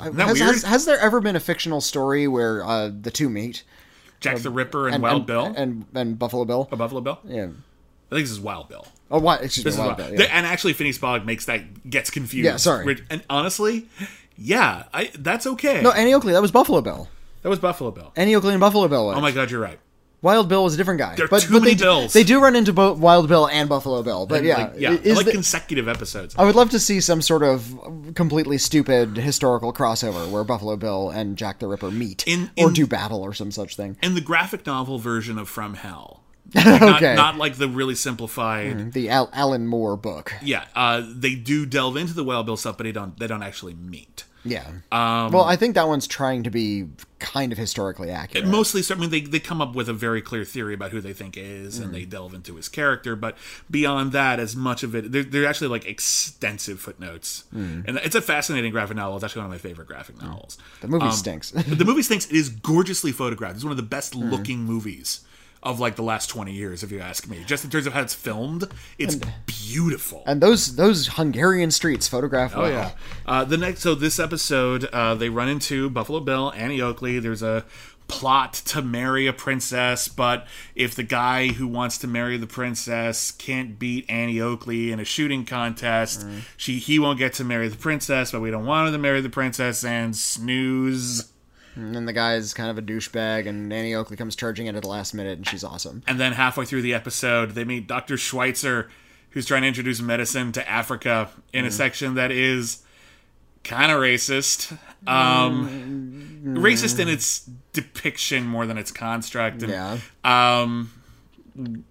Has, 0.03 0.39
has, 0.39 0.63
has 0.65 0.85
there 0.85 0.99
ever 0.99 1.21
been 1.21 1.37
a 1.37 1.41
fictional 1.41 1.81
story 1.81 2.27
where 2.29 2.65
uh, 2.65 2.91
the 3.01 3.11
two 3.11 3.29
meet? 3.31 3.63
Jack 4.21 4.39
the 4.39 4.51
Ripper 4.51 4.89
and, 4.89 5.03
Wild 5.03 5.19
and, 5.19 5.27
Bill, 5.27 5.55
and 5.57 5.85
and 5.95 6.19
Buffalo 6.19 6.45
Bill. 6.45 6.69
Oh, 6.73 6.77
Buffalo 6.77 7.01
Bill. 7.01 7.19
Yeah. 7.25 7.45
I 7.45 8.15
think 8.15 8.23
this 8.25 8.31
is 8.31 8.41
Wild 8.41 8.69
Bill. 8.69 8.87
Oh, 9.11 9.19
what? 9.19 9.43
Excuse 9.43 9.65
This 9.65 9.75
me. 9.77 9.81
Wild 9.81 9.99
Wild 9.99 10.11
Bill. 10.13 10.21
Yeah. 10.21 10.31
And 10.33 10.47
actually, 10.47 10.73
Phineas 10.73 10.99
Fogg 10.99 11.25
makes 11.27 11.45
that 11.47 11.89
gets 11.89 12.11
confused. 12.11 12.45
Yeah, 12.45 12.57
sorry. 12.57 12.85
Which- 12.87 13.03
And 13.11 13.23
honestly, 13.29 13.89
yeah, 14.37 14.85
I 14.93 15.11
that's 15.19 15.47
okay. 15.47 15.83
No, 15.83 15.91
Annie 15.93 16.15
Oakley. 16.15 16.33
That 16.33 16.43
was 16.43 16.51
Buffalo 16.51 16.81
Bill. 16.81 17.09
that 17.43 17.49
was 17.49 17.59
Buffalo 17.59 17.91
Bill. 17.91 18.13
Annie 18.17 18.35
Oakley 18.35 18.53
and 18.53 18.61
Buffalo 18.61 18.89
Bill. 18.89 19.07
Was. 19.07 19.17
Oh 19.17 19.21
my 19.21 19.33
God, 19.33 19.51
you're 19.51 19.61
right. 19.61 19.79
Wild 20.27 20.49
Bill 20.49 20.65
was 20.65 20.75
a 20.75 20.77
different 20.77 20.99
guy. 20.99 21.15
There 21.15 21.27
are 21.27 21.29
but, 21.29 21.43
too 21.43 21.53
but 21.53 21.61
many 21.63 21.71
they, 21.75 21.77
do- 21.77 21.85
Bills. 21.85 22.13
They 22.13 22.25
do 22.25 22.41
run 22.43 22.57
into 22.57 22.73
both 22.73 22.99
Wild 22.99 23.29
Bill 23.29 23.47
and 23.47 23.69
Buffalo 23.69 24.03
Bill. 24.03 24.27
But 24.27 24.43
yeah, 24.43 24.57
like, 24.57 24.73
yeah, 24.77 24.91
is 24.91 25.17
like 25.17 25.27
the- 25.27 25.33
consecutive 25.33 25.87
episodes. 25.87 26.35
I 26.37 26.45
would 26.45 26.57
love 26.57 26.71
to 26.71 26.81
see 26.81 27.01
some 27.01 27.23
sort 27.23 27.45
of 27.45 28.13
completely 28.15 28.59
stupid 28.59 29.17
historical 29.17 29.73
crossover 29.73 30.29
where 30.29 30.43
Buffalo 30.43 30.77
Bill 30.77 31.11
and 31.11 31.37
Jack 31.37 31.61
the 31.61 31.69
Ripper 31.69 31.93
meet 31.93 32.25
In- 32.27 32.51
or 32.59 32.69
in- 32.69 32.75
do 32.75 32.87
battle 32.89 33.23
or 33.23 33.33
some 33.35 33.53
such 33.53 33.77
thing. 33.77 33.97
in 34.03 34.15
the 34.17 34.21
graphic 34.21 34.67
novel 34.67 34.99
version 34.99 35.39
of 35.39 35.49
From 35.49 35.75
Hell. 35.75 36.23
Not, 36.55 36.83
okay. 37.03 37.15
not 37.17 37.37
like 37.39 37.57
the 37.57 37.69
really 37.69 37.97
simplified. 37.97 38.93
the 38.93 39.09
Al- 39.11 39.31
Alan 39.33 39.67
Moore 39.67 39.97
book. 39.97 40.33
Yeah, 40.43 40.65
uh, 40.77 41.03
they 41.05 41.35
do 41.35 41.67
delve 41.67 41.97
into 41.97 42.13
the 42.15 42.23
Wild 42.23 42.47
Bill 42.47 42.57
stuff, 42.57 42.77
but 42.79 42.85
they 42.85 42.93
don't. 42.93 43.19
They 43.19 43.27
don't 43.27 43.43
actually 43.43 43.75
meet. 43.75 44.23
Yeah. 44.47 44.67
Um, 44.93 45.33
well, 45.33 45.45
I 45.45 45.57
think 45.57 45.75
that 45.75 45.89
one's 45.89 46.07
trying 46.07 46.43
to 46.45 46.51
be 46.51 46.87
kind 47.19 47.51
of 47.53 47.59
historically 47.59 48.11
accurate. 48.11 48.47
Mostly, 48.47 48.83
so- 48.83 48.95
I 48.95 48.99
mean, 48.99 49.11
they, 49.11 49.21
they 49.23 49.41
come 49.41 49.61
up 49.63 49.75
with 49.75 49.89
a 49.89 49.93
very 49.93 50.21
clear 50.23 50.45
theory 50.45 50.75
about 50.75 50.91
who 50.91 51.01
they 51.01 51.13
think 51.13 51.37
is, 51.37 51.79
and 51.79 51.95
they 51.95 52.03
Mm. 52.03 52.11
delve 52.11 52.35
into 52.35 52.57
his 52.57 52.69
character. 52.69 53.17
But 53.17 53.37
beyond 53.71 54.13
that, 54.13 54.39
as 54.39 54.55
much 54.55 54.83
of 54.83 54.95
it, 54.95 55.11
they're, 55.13 55.25
they're 55.25 55.47
actually 55.47 55.69
like 55.69 55.87
extensive 55.87 56.79
footnotes, 56.81 57.45
Mm. 57.55 57.85
and 57.89 57.97
it's 57.99 58.15
a 58.15 58.21
fascinating 58.23 58.73
graphic 58.73 58.97
novel. 58.97 59.17
It's 59.17 59.25
actually 59.25 59.41
one 59.41 59.47
of 59.47 59.53
my 59.53 59.59
favorite 59.69 59.89
graphic 59.89 60.21
novels. 60.23 60.59
the 60.81 60.89
movie 60.89 61.07
Um, 61.07 61.13
stinks. 61.13 61.51
the 61.53 61.85
movie 61.85 62.03
stinks. 62.03 62.27
It 62.27 62.37
is 62.37 62.49
gorgeously 62.49 63.13
photographed. 63.13 63.57
It's 63.57 63.65
one 63.65 63.71
of 63.73 63.77
the 63.79 63.83
best 63.83 64.13
Mm. 64.15 64.31
looking 64.31 64.61
movies 64.65 65.21
of 65.67 65.81
like 65.81 65.97
the 65.97 66.03
last 66.03 66.29
20 66.29 66.53
years 66.53 66.83
if 66.83 66.91
you 66.91 67.01
ask 67.01 67.29
me 67.29 67.43
just 67.47 67.65
in 67.65 67.71
terms 67.71 67.87
of 67.87 67.93
how 67.93 68.01
it's 68.01 68.15
filmed 68.15 68.65
it's 68.99 69.17
beautiful 69.47 70.23
and 70.27 70.41
those 70.41 70.77
those 70.77 71.09
Hungarian 71.09 71.71
streets 71.71 72.09
photographed 72.09 72.57
Oh 72.57 72.63
well. 72.63 72.71
yeah. 72.71 72.91
Uh, 73.27 73.45
the 73.45 73.57
next, 73.57 73.81
so 73.81 73.95
this 73.95 74.19
episode, 74.19 74.85
uh, 74.87 75.15
they 75.15 75.29
run 75.29 75.49
into 75.49 75.91
Buffalo 75.91 76.21
Bill, 76.21 76.53
Annie 76.55 76.81
Oakley. 76.81 77.19
There's 77.19 77.43
a 77.43 77.65
plot 78.09 78.53
to 78.55 78.81
marry 78.83 79.27
a 79.27 79.33
princess, 79.33 80.07
but 80.09 80.47
if 80.77 80.95
the 80.95 81.03
guy 81.03 81.49
who 81.49 81.67
wants 81.67 81.99
to 81.99 82.07
marry 82.07 82.37
the 82.37 82.47
princess 82.47 83.33
can't 83.33 83.79
beat 83.79 84.09
Annie 84.09 84.41
Oakley 84.41 84.93
in 84.93 85.01
a 85.01 85.05
shooting 85.05 85.45
contest, 85.45 86.25
she 86.57 86.79
he 86.79 86.99
won't 86.99 87.19
get 87.19 87.33
to 87.35 87.45
marry 87.45 87.69
the 87.69 87.77
princess. 87.77 88.31
But 88.31 88.41
we 88.41 88.51
don't 88.53 88.65
want 88.67 88.87
her 88.89 88.93
to 88.93 88.99
marry 88.99 89.21
the 89.21 89.29
princess, 89.31 89.85
and 89.85 90.17
snooze. 90.17 91.33
And 91.77 91.95
then 91.95 92.07
the 92.07 92.13
guy's 92.13 92.55
kind 92.55 92.71
of 92.71 92.79
a 92.79 92.83
douchebag, 92.83 93.47
and 93.47 93.73
Annie 93.73 93.95
Oakley 93.95 94.17
comes 94.17 94.35
charging 94.35 94.67
in 94.67 94.75
at 94.77 94.83
the 94.83 94.89
last 94.89 95.13
minute, 95.15 95.37
and 95.37 95.47
she's 95.47 95.63
awesome. 95.63 96.03
And 96.07 96.19
then 96.19 96.33
halfway 96.33 96.65
through 96.65 96.83
the 96.83 96.95
episode, 96.95 97.51
they 97.51 97.65
meet 97.65 97.87
Dr. 97.87 98.17
Schweitzer, 98.17 98.89
who's 99.31 99.45
trying 99.47 99.63
to 99.63 99.69
introduce 99.69 100.01
medicine 100.01 100.53
to 100.53 100.69
Africa 100.69 101.29
in 101.53 101.67
a 101.67 101.71
section 101.71 102.15
that 102.15 102.33
is 102.33 102.83
kind 103.63 103.93
of 103.93 104.01
racist. 104.01 104.77
Um, 105.07 106.41
Racist 106.45 106.99
in 106.99 107.09
its 107.09 107.49
depiction 107.73 108.47
more 108.47 108.67
than 108.67 108.79
its 108.79 108.91
construct. 108.91 109.63
And, 109.63 109.71
Yeah. 109.71 109.99
Um, 110.25 110.91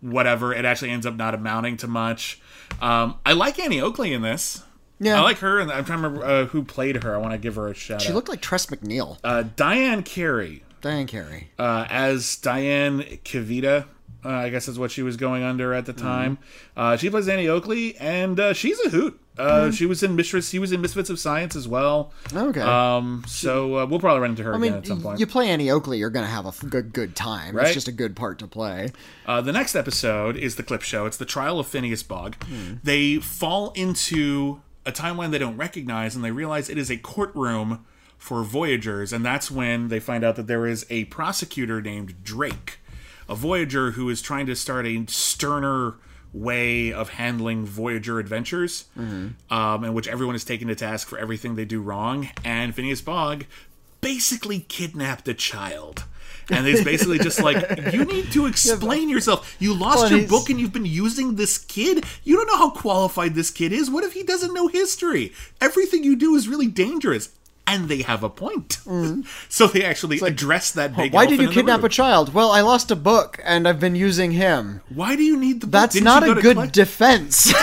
whatever. 0.02 0.54
It 0.54 0.66
actually 0.66 0.92
ends 0.92 1.06
up 1.06 1.16
not 1.16 1.36
amounting 1.36 1.78
to 1.78 1.88
much. 1.88 2.42
Um, 2.82 3.20
I 3.26 3.34
like 3.34 3.60
Annie 3.60 3.82
Oakley 3.82 4.14
in 4.14 4.22
this. 4.22 4.64
Yeah. 5.00 5.20
I 5.20 5.24
like 5.24 5.40
her, 5.40 5.60
and 5.60 5.72
I'm 5.72 5.84
trying 5.86 6.02
to 6.02 6.08
remember 6.08 6.26
uh, 6.26 6.46
who 6.46 6.64
played 6.64 7.04
her. 7.04 7.14
I 7.14 7.18
want 7.18 7.34
to 7.34 7.38
give 7.38 7.56
her 7.56 7.68
a 7.68 7.74
shout 7.74 8.02
She 8.02 8.10
out. 8.10 8.16
looked 8.16 8.30
like 8.30 8.42
Tress 8.42 8.68
MacNeille. 8.68 9.18
uh, 9.24 9.44
Diane 9.56 10.04
Carey 10.04 10.64
Diane 10.82 11.08
Carey. 11.08 11.50
uh, 11.60 11.86
as 11.90 12.36
Diane 12.38 13.02
Kavita. 13.26 13.86
Uh, 14.24 14.30
I 14.30 14.50
guess 14.50 14.68
is 14.68 14.80
what 14.80 14.90
she 14.90 15.04
was 15.04 15.18
going 15.18 15.44
under 15.44 15.72
at 15.72 15.86
the 15.86 15.94
time. 15.94 16.40
Uh, 16.76 16.98
she 16.98 17.12
plays 17.12 17.28
Annie 17.28 17.48
Oakley, 17.48 17.96
and 17.98 18.40
uh, 18.40 18.54
she's 18.54 18.80
a 18.84 18.90
hoot. 18.90 19.20
Uh, 19.38 19.70
She 19.70 19.86
was 19.86 20.02
in 20.02 20.16
Mistress. 20.16 20.50
She 20.50 20.58
was 20.58 20.72
in 20.72 20.82
Misfits 20.82 21.12
of 21.12 21.20
Science 21.20 21.56
as 21.56 21.68
well. 21.68 22.12
Okay. 22.34 22.60
Um, 22.62 23.24
so 23.28 23.78
uh, 23.80 23.86
we'll 23.86 24.00
probably 24.00 24.22
run 24.22 24.32
into 24.32 24.42
her 24.42 24.54
I 24.54 24.58
again 24.58 24.62
mean, 24.62 24.74
at 24.74 24.88
some 24.88 25.00
point. 25.04 25.20
you 25.20 25.28
play 25.28 25.50
Annie 25.50 25.70
Oakley, 25.70 26.00
you're 26.00 26.10
going 26.10 26.26
to 26.26 26.32
have 26.32 26.46
a 26.46 26.48
f- 26.48 26.64
good, 26.68 26.92
good 26.92 27.16
time. 27.16 27.56
Right. 27.56 27.66
It's 27.66 27.76
just 27.76 27.88
a 27.88 27.92
good 27.92 28.16
part 28.16 28.40
to 28.40 28.48
play. 28.48 28.94
Uh, 29.28 29.42
the 29.42 29.52
next 29.52 29.76
episode 29.76 30.38
is 30.38 30.56
the 30.56 30.64
clip 30.64 30.82
show. 30.82 31.06
It's 31.06 31.18
the 31.18 31.26
trial 31.26 31.60
of 31.60 31.68
Phineas 31.68 32.02
Bogg. 32.02 32.36
They 32.84 33.18
fall 33.18 33.74
into 33.76 34.62
a 34.86 34.92
timeline 34.92 35.32
they 35.32 35.38
don't 35.38 35.58
recognize, 35.58 36.16
and 36.16 36.24
they 36.24 36.32
realize 36.32 36.70
it 36.70 36.78
is 36.78 36.90
a 36.92 36.98
courtroom 36.98 37.86
for 38.18 38.44
Voyagers, 38.44 39.12
and 39.12 39.26
that's 39.26 39.52
when 39.52 39.90
they 39.90 40.00
find 40.00 40.24
out 40.24 40.36
that 40.36 40.48
there 40.48 40.66
is 40.66 40.86
a 40.90 41.06
prosecutor 41.06 41.82
named 41.82 42.24
Drake, 42.24 42.80
a 43.28 43.36
Voyager 43.36 43.92
who 43.92 44.10
is 44.10 44.22
trying 44.22 44.46
to 44.46 44.56
start 44.56 44.86
a 44.86 45.06
sterner 45.08 45.96
way 46.34 46.92
of 46.92 47.10
handling 47.10 47.66
Voyager 47.66 48.20
adventures, 48.20 48.86
um, 49.50 49.84
in 49.84 49.94
which 49.94 50.08
everyone 50.08 50.36
is 50.36 50.44
taken 50.44 50.68
to 50.68 50.76
task 50.76 51.08
for 51.08 51.18
everything 51.18 51.56
they 51.56 51.66
do 51.66 51.82
wrong, 51.82 52.30
and 52.44 52.74
Phineas 52.76 53.02
Bogg 53.02 53.44
basically 54.02 54.60
kidnapped 54.60 55.28
a 55.28 55.34
child. 55.34 56.04
And 56.50 56.68
it's 56.68 56.84
basically 56.84 57.18
just 57.20 57.42
like, 57.42 57.94
you 57.94 58.06
need 58.14 58.32
to 58.34 58.46
explain 58.46 59.10
yourself. 59.10 59.56
You 59.60 59.74
lost 59.74 59.98
Well, 59.98 60.10
your 60.10 60.20
he's- 60.20 60.30
book 60.30 60.50
and 60.50 60.60
you've 60.60 60.74
been 60.74 60.86
using 60.86 61.36
this 61.36 61.58
kid. 61.58 62.06
You 62.24 62.36
don't 62.36 62.48
know 62.48 62.58
how 62.58 62.70
qualified 62.70 63.34
this 63.36 63.50
kid 63.52 63.72
is. 63.74 63.90
What 63.90 64.04
if 64.04 64.14
he 64.14 64.24
doesn't 64.24 64.54
know 64.54 64.68
history? 64.68 65.34
Everything 65.60 66.04
you 66.04 66.16
do 66.16 66.36
is 66.36 66.48
really 66.48 66.68
dangerous. 66.68 67.30
And 67.68 67.90
they 67.90 68.04
have 68.04 68.22
a 68.24 68.30
point. 68.30 68.78
so 69.50 69.66
they 69.66 69.84
actually 69.84 70.20
address 70.20 70.70
that 70.74 70.96
big 70.96 71.12
Mm. 71.12 71.16
Why 71.16 71.26
did 71.26 71.42
you 71.42 71.50
kidnap 71.50 71.84
a 71.84 71.90
child? 71.90 72.32
Well, 72.32 72.52
I 72.52 72.62
lost 72.62 72.92
a 72.92 72.96
book, 72.96 73.40
and 73.44 73.68
I've 73.68 73.80
been 73.80 73.96
using 73.96 74.30
him. 74.34 74.82
Why 74.90 75.16
do 75.16 75.24
you 75.24 75.36
need 75.36 75.62
the 75.62 75.66
book? 75.66 75.72
That's 75.72 75.94
Didn't 75.96 76.06
not 76.06 76.22
a 76.30 76.36
good 76.36 76.58
collect- 76.58 76.74
defense. 76.74 77.52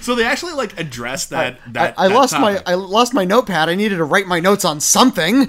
So 0.00 0.14
they 0.14 0.24
actually 0.24 0.52
like 0.54 0.78
address 0.78 1.26
that. 1.26 1.58
that 1.72 1.94
I, 1.98 2.04
I 2.06 2.08
that 2.08 2.14
lost 2.14 2.32
topic. 2.32 2.64
my 2.66 2.72
I 2.72 2.74
lost 2.74 3.14
my 3.14 3.24
notepad. 3.24 3.68
I 3.68 3.74
needed 3.74 3.96
to 3.96 4.04
write 4.04 4.26
my 4.26 4.40
notes 4.40 4.64
on 4.64 4.80
something, 4.80 5.48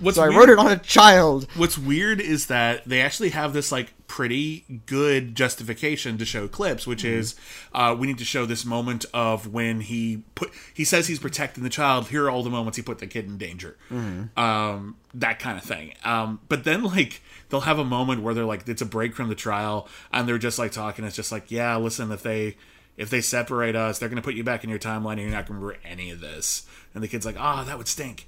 What's 0.00 0.16
so 0.16 0.22
I 0.24 0.28
weird- 0.28 0.38
wrote 0.40 0.48
it 0.50 0.58
on 0.58 0.72
a 0.72 0.76
child. 0.78 1.46
What's 1.56 1.78
weird 1.78 2.20
is 2.20 2.46
that 2.46 2.84
they 2.84 3.00
actually 3.00 3.30
have 3.30 3.52
this 3.52 3.70
like 3.72 3.92
pretty 4.06 4.64
good 4.86 5.34
justification 5.34 6.18
to 6.18 6.24
show 6.24 6.46
clips, 6.46 6.86
which 6.86 7.04
is 7.04 7.34
uh, 7.72 7.96
we 7.98 8.06
need 8.06 8.18
to 8.18 8.24
show 8.24 8.46
this 8.46 8.64
moment 8.64 9.04
of 9.14 9.52
when 9.52 9.80
he 9.80 10.22
put 10.34 10.50
he 10.72 10.84
says 10.84 11.06
he's 11.08 11.18
protecting 11.18 11.64
the 11.64 11.70
child. 11.70 12.08
Here 12.08 12.24
are 12.26 12.30
all 12.30 12.42
the 12.42 12.50
moments 12.50 12.76
he 12.76 12.82
put 12.82 12.98
the 12.98 13.06
kid 13.06 13.26
in 13.26 13.38
danger, 13.38 13.76
um, 14.36 14.96
that 15.14 15.38
kind 15.38 15.58
of 15.58 15.64
thing. 15.64 15.94
Um, 16.04 16.40
but 16.48 16.64
then 16.64 16.82
like 16.84 17.22
they'll 17.48 17.60
have 17.62 17.78
a 17.78 17.84
moment 17.84 18.22
where 18.22 18.34
they're 18.34 18.44
like 18.44 18.68
it's 18.68 18.82
a 18.82 18.86
break 18.86 19.14
from 19.14 19.28
the 19.28 19.34
trial 19.34 19.88
and 20.12 20.28
they're 20.28 20.38
just 20.38 20.58
like 20.58 20.72
talking. 20.72 21.04
It's 21.04 21.16
just 21.16 21.32
like 21.32 21.50
yeah, 21.50 21.76
listen, 21.76 22.10
if 22.12 22.22
they 22.22 22.56
if 22.96 23.10
they 23.10 23.20
separate 23.20 23.74
us, 23.74 23.98
they're 23.98 24.08
going 24.08 24.22
to 24.22 24.24
put 24.24 24.34
you 24.34 24.44
back 24.44 24.62
in 24.62 24.70
your 24.70 24.78
timeline 24.78 25.12
and 25.12 25.22
you're 25.22 25.30
not 25.30 25.46
going 25.48 25.58
to 25.58 25.66
remember 25.66 25.76
any 25.84 26.10
of 26.10 26.20
this. 26.20 26.64
And 26.94 27.02
the 27.02 27.08
kid's 27.08 27.26
like, 27.26 27.34
ah, 27.36 27.64
that 27.64 27.76
would 27.76 27.88
stink. 27.88 28.24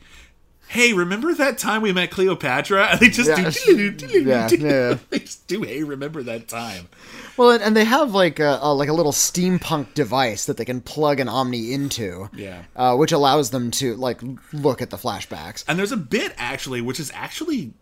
Hey, 0.68 0.92
remember 0.92 1.32
that 1.34 1.58
time 1.58 1.80
we 1.82 1.92
met 1.92 2.10
Cleopatra? 2.10 2.86
And 2.90 3.00
they 3.00 3.08
just 3.08 3.64
do, 3.66 3.94
Yeah, 4.20 4.48
yeah. 4.50 4.98
they 5.10 5.20
just 5.20 5.46
do. 5.46 5.62
Hey, 5.62 5.82
remember 5.84 6.22
that 6.24 6.48
time? 6.48 6.88
Well, 7.36 7.50
and, 7.52 7.62
and 7.62 7.76
they 7.76 7.84
have 7.84 8.12
like 8.14 8.40
a, 8.40 8.58
a 8.62 8.74
like 8.74 8.88
a 8.88 8.92
little 8.92 9.12
steampunk 9.12 9.94
device 9.94 10.46
that 10.46 10.56
they 10.56 10.64
can 10.64 10.80
plug 10.80 11.20
an 11.20 11.28
Omni 11.28 11.72
into. 11.72 12.28
Yeah. 12.34 12.64
uh, 12.74 12.96
which 12.96 13.12
allows 13.12 13.50
them 13.50 13.70
to 13.72 13.94
like 13.96 14.20
look 14.52 14.82
at 14.82 14.90
the 14.90 14.96
flashbacks. 14.96 15.64
And 15.68 15.78
there's 15.78 15.92
a 15.92 15.96
bit 15.96 16.34
actually, 16.36 16.80
which 16.80 16.98
is 16.98 17.10
actually 17.14 17.72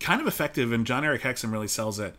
kind 0.00 0.20
of 0.20 0.26
effective, 0.26 0.72
and 0.72 0.86
Jon-Erik 0.86 1.22
Hexum 1.22 1.52
really 1.52 1.68
sells 1.68 1.98
it. 1.98 2.14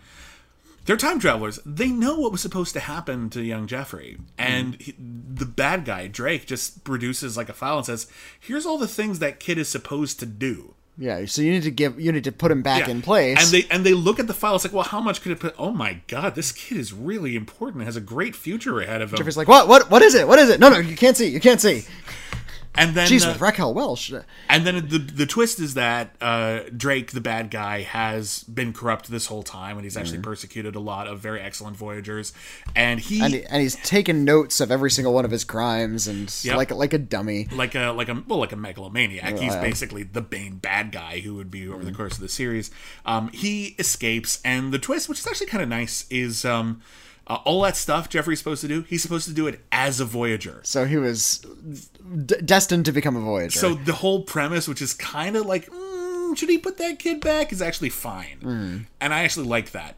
They're 0.85 0.97
time 0.97 1.19
travelers. 1.19 1.59
They 1.65 1.89
know 1.89 2.19
what 2.19 2.31
was 2.31 2.41
supposed 2.41 2.73
to 2.73 2.79
happen 2.79 3.29
to 3.31 3.41
young 3.41 3.67
Jeffrey, 3.67 4.17
and 4.37 4.77
mm. 4.77 4.81
he, 4.81 4.95
the 4.97 5.45
bad 5.45 5.83
guy 5.83 6.07
Drake 6.07 6.45
just 6.45 6.83
produces 6.83 7.35
like 7.35 7.49
a 7.49 7.53
file 7.53 7.77
and 7.77 7.85
says, 7.85 8.07
"Here's 8.39 8.65
all 8.65 8.77
the 8.77 8.87
things 8.87 9.19
that 9.19 9.39
kid 9.39 9.57
is 9.57 9.67
supposed 9.67 10.19
to 10.19 10.25
do." 10.25 10.75
Yeah, 10.97 11.25
so 11.25 11.41
you 11.41 11.51
need 11.51 11.63
to 11.63 11.71
give 11.71 11.99
you 11.99 12.11
need 12.11 12.23
to 12.23 12.31
put 12.31 12.51
him 12.51 12.61
back 12.61 12.87
Yeah. 12.87 12.91
in 12.91 13.01
place. 13.01 13.37
And 13.41 13.47
they 13.51 13.67
and 13.69 13.85
they 13.85 13.93
look 13.93 14.19
at 14.19 14.27
the 14.27 14.33
file. 14.33 14.55
It's 14.55 14.63
like, 14.63 14.73
well, 14.73 14.83
how 14.83 15.01
much 15.01 15.21
could 15.21 15.31
it 15.31 15.39
put? 15.39 15.55
Oh 15.57 15.71
my 15.71 15.99
god, 16.07 16.35
this 16.35 16.51
kid 16.51 16.77
is 16.77 16.93
really 16.93 17.35
important. 17.35 17.83
Has 17.83 17.97
a 17.97 18.01
great 18.01 18.35
future 18.35 18.79
ahead 18.79 19.01
of 19.01 19.11
him. 19.11 19.17
Jeffrey's 19.17 19.37
like, 19.37 19.47
what? 19.47 19.67
What? 19.67 19.91
What 19.91 20.01
is 20.01 20.15
it? 20.15 20.27
What 20.27 20.39
is 20.39 20.49
it? 20.49 20.59
No, 20.59 20.69
no, 20.69 20.77
you 20.77 20.95
can't 20.95 21.17
see. 21.17 21.27
You 21.27 21.41
can't 21.41 21.59
see. 21.59 21.83
And 22.77 22.93
then 22.95 23.07
Jeez, 23.07 23.25
uh, 23.25 23.29
with 23.31 23.41
Raquel 23.41 23.73
Welch. 23.73 24.11
and 24.49 24.65
then 24.67 24.87
the 24.89 24.97
the 24.99 25.25
twist 25.25 25.59
is 25.59 25.73
that 25.75 26.15
uh, 26.21 26.61
Drake, 26.75 27.11
the 27.11 27.21
bad 27.21 27.49
guy, 27.49 27.81
has 27.81 28.43
been 28.43 28.73
corrupt 28.73 29.09
this 29.09 29.27
whole 29.27 29.43
time, 29.43 29.77
and 29.77 29.83
he's 29.85 29.97
actually 29.97 30.19
persecuted 30.19 30.75
a 30.75 30.79
lot 30.79 31.07
of 31.07 31.19
very 31.19 31.39
excellent 31.41 31.77
Voyagers. 31.77 32.33
And 32.75 32.99
he, 32.99 33.15
Mm-hmm. 33.15 33.23
And, 33.25 33.33
he, 33.33 33.45
and 33.45 33.61
he's 33.61 33.75
taken 33.77 34.25
notes 34.25 34.59
of 34.59 34.71
every 34.71 34.91
single 34.91 35.13
one 35.13 35.23
of 35.25 35.31
his 35.31 35.43
crimes 35.45 36.07
and 36.07 36.33
Yep. 36.43 36.57
like 36.57 36.71
like 36.71 36.93
a 36.93 36.97
dummy. 36.97 37.47
like 37.53 37.75
a 37.75 37.91
like 37.91 38.09
a 38.09 38.23
well 38.27 38.39
like 38.39 38.51
a 38.51 38.57
megalomaniac. 38.57 39.37
He's 39.39 39.55
basically 39.55 40.03
the 40.03 40.25
main 40.29 40.55
bad 40.57 40.91
guy 40.91 41.19
who 41.21 41.35
would 41.35 41.49
be 41.49 41.67
over 41.69 41.83
the 41.85 41.91
course 41.93 42.13
of 42.15 42.19
the 42.19 42.29
series. 42.29 42.71
Um, 43.05 43.29
he 43.29 43.75
escapes, 43.79 44.41
and 44.43 44.73
the 44.73 44.79
twist, 44.79 45.07
which 45.07 45.19
is 45.19 45.27
actually 45.27 45.47
kind 45.47 45.63
of 45.63 45.69
nice, 45.69 46.05
is 46.09 46.43
um, 46.45 46.81
uh, 47.27 47.35
all 47.45 47.61
that 47.63 47.75
stuff 47.75 48.09
Jeffrey's 48.09 48.39
supposed 48.39 48.61
to 48.61 48.67
do. 48.67 48.81
He's 48.83 49.01
supposed 49.01 49.27
to 49.27 49.33
do 49.33 49.47
it 49.47 49.61
as 49.71 49.99
a 49.99 50.05
Voyager. 50.05 50.61
So 50.63 50.85
he 50.85 50.97
was 50.97 51.39
d- 52.25 52.35
destined 52.43 52.85
to 52.85 52.91
become 52.91 53.15
a 53.15 53.21
Voyager. 53.21 53.59
So 53.59 53.73
the 53.73 53.93
whole 53.93 54.23
premise, 54.23 54.67
which 54.67 54.81
is 54.81 54.93
kind 54.93 55.35
of 55.35 55.45
like, 55.45 55.69
mm, 55.69 56.37
should 56.37 56.49
he 56.49 56.57
put 56.57 56.77
that 56.77 56.99
kid 56.99 57.21
back, 57.21 57.51
is 57.51 57.61
actually 57.61 57.89
fine, 57.89 58.85
and 59.01 59.13
I 59.13 59.23
actually 59.23 59.47
like 59.47 59.71
that. 59.71 59.95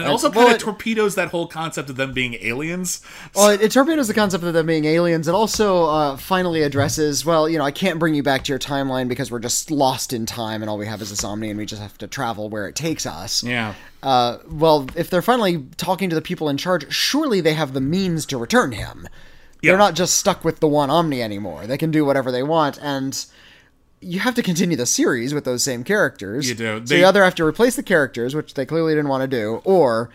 And 0.00 0.08
it 0.08 0.10
also 0.10 0.30
well, 0.30 0.46
kind 0.46 0.56
of 0.56 0.62
torpedoes 0.62 1.14
that 1.14 1.28
whole 1.28 1.46
concept 1.46 1.90
of 1.90 1.96
them 1.96 2.12
being 2.12 2.34
aliens. 2.40 3.00
Well, 3.34 3.50
it, 3.50 3.60
it 3.62 3.72
torpedoes 3.72 4.08
the 4.08 4.14
concept 4.14 4.44
of 4.44 4.52
them 4.52 4.66
being 4.66 4.84
aliens. 4.84 5.28
It 5.28 5.34
also 5.34 5.86
uh, 5.86 6.16
finally 6.16 6.62
addresses, 6.62 7.24
well, 7.24 7.48
you 7.48 7.58
know, 7.58 7.64
I 7.64 7.70
can't 7.70 7.98
bring 7.98 8.14
you 8.14 8.22
back 8.22 8.44
to 8.44 8.52
your 8.52 8.58
timeline 8.58 9.08
because 9.08 9.30
we're 9.30 9.38
just 9.38 9.70
lost 9.70 10.12
in 10.12 10.26
time 10.26 10.62
and 10.62 10.68
all 10.68 10.78
we 10.78 10.86
have 10.86 11.00
is 11.02 11.10
this 11.10 11.24
Omni 11.24 11.50
and 11.50 11.58
we 11.58 11.66
just 11.66 11.82
have 11.82 11.96
to 11.98 12.06
travel 12.06 12.48
where 12.48 12.68
it 12.68 12.74
takes 12.74 13.06
us. 13.06 13.42
Yeah. 13.42 13.74
Uh, 14.02 14.38
well, 14.48 14.86
if 14.96 15.10
they're 15.10 15.22
finally 15.22 15.64
talking 15.76 16.10
to 16.10 16.14
the 16.14 16.22
people 16.22 16.48
in 16.48 16.56
charge, 16.56 16.92
surely 16.92 17.40
they 17.40 17.54
have 17.54 17.72
the 17.72 17.80
means 17.80 18.26
to 18.26 18.38
return 18.38 18.72
him. 18.72 19.08
Yeah. 19.62 19.72
They're 19.72 19.78
not 19.78 19.94
just 19.94 20.18
stuck 20.18 20.44
with 20.44 20.60
the 20.60 20.68
one 20.68 20.90
Omni 20.90 21.22
anymore. 21.22 21.66
They 21.66 21.78
can 21.78 21.90
do 21.90 22.04
whatever 22.04 22.30
they 22.30 22.42
want, 22.42 22.78
and 22.82 23.24
you 24.06 24.20
have 24.20 24.34
to 24.36 24.42
continue 24.42 24.76
the 24.76 24.86
series 24.86 25.34
with 25.34 25.44
those 25.44 25.62
same 25.62 25.82
characters. 25.84 26.48
You 26.48 26.54
do. 26.54 26.78
So 26.78 26.80
They- 26.94 27.00
you 27.00 27.06
either 27.06 27.24
have 27.24 27.34
to 27.36 27.44
replace 27.44 27.76
the 27.76 27.82
characters, 27.82 28.34
which 28.34 28.54
they 28.54 28.64
clearly 28.66 28.94
didn't 28.94 29.08
want 29.08 29.22
to 29.22 29.26
do, 29.28 29.60
or 29.64 30.10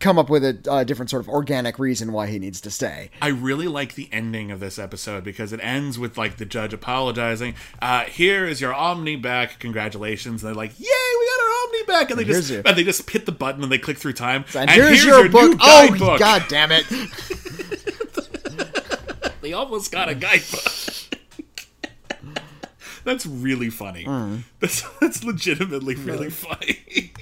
come 0.00 0.18
up 0.18 0.28
with 0.28 0.44
a 0.44 0.58
uh, 0.68 0.82
different 0.84 1.08
sort 1.10 1.22
of 1.22 1.28
organic 1.28 1.78
reason 1.78 2.12
why 2.12 2.26
he 2.26 2.38
needs 2.40 2.60
to 2.60 2.70
stay. 2.70 3.08
I 3.22 3.28
really 3.28 3.68
like 3.68 3.94
the 3.94 4.08
ending 4.12 4.50
of 4.50 4.58
this 4.60 4.78
episode 4.80 5.22
because 5.22 5.52
it 5.52 5.60
ends 5.62 5.96
with 5.98 6.18
like 6.18 6.36
the 6.38 6.44
judge 6.44 6.72
apologizing. 6.74 7.54
Uh, 7.80 8.04
here 8.04 8.44
is 8.44 8.60
your 8.60 8.74
Omni 8.74 9.16
back. 9.16 9.58
Congratulations. 9.60 10.42
And 10.42 10.48
they're 10.48 10.56
like, 10.56 10.78
Yay, 10.78 10.86
we 10.86 11.26
got 11.26 11.40
our 11.44 11.50
Omni 11.68 11.82
back. 11.84 12.10
And 12.10 12.18
they 12.18 12.24
here's 12.24 12.38
just 12.38 12.50
your- 12.50 12.62
and 12.66 12.76
they 12.76 12.84
just 12.84 13.08
hit 13.08 13.26
the 13.26 13.32
button 13.32 13.62
and 13.62 13.70
they 13.72 13.78
click 13.78 13.96
through 13.96 14.14
time. 14.14 14.44
And, 14.54 14.68
here's, 14.68 15.04
your, 15.04 15.28
book. 15.28 15.52
new 15.52 15.58
Oh, 15.60 15.88
guidebook. 15.88 16.18
god 16.18 16.44
damn 16.48 16.72
it! 16.72 16.84
They 19.42 19.54
almost 19.54 19.90
got 19.90 20.08
a 20.10 20.14
guidebook. 20.14 20.62
That's 23.04 23.26
really 23.26 23.70
funny. 23.70 24.04
Hmm. 24.04 24.38
That's 24.60 24.82
that's 25.00 25.24
legitimately 25.24 25.94
really 25.96 26.30
funny. 26.30 27.12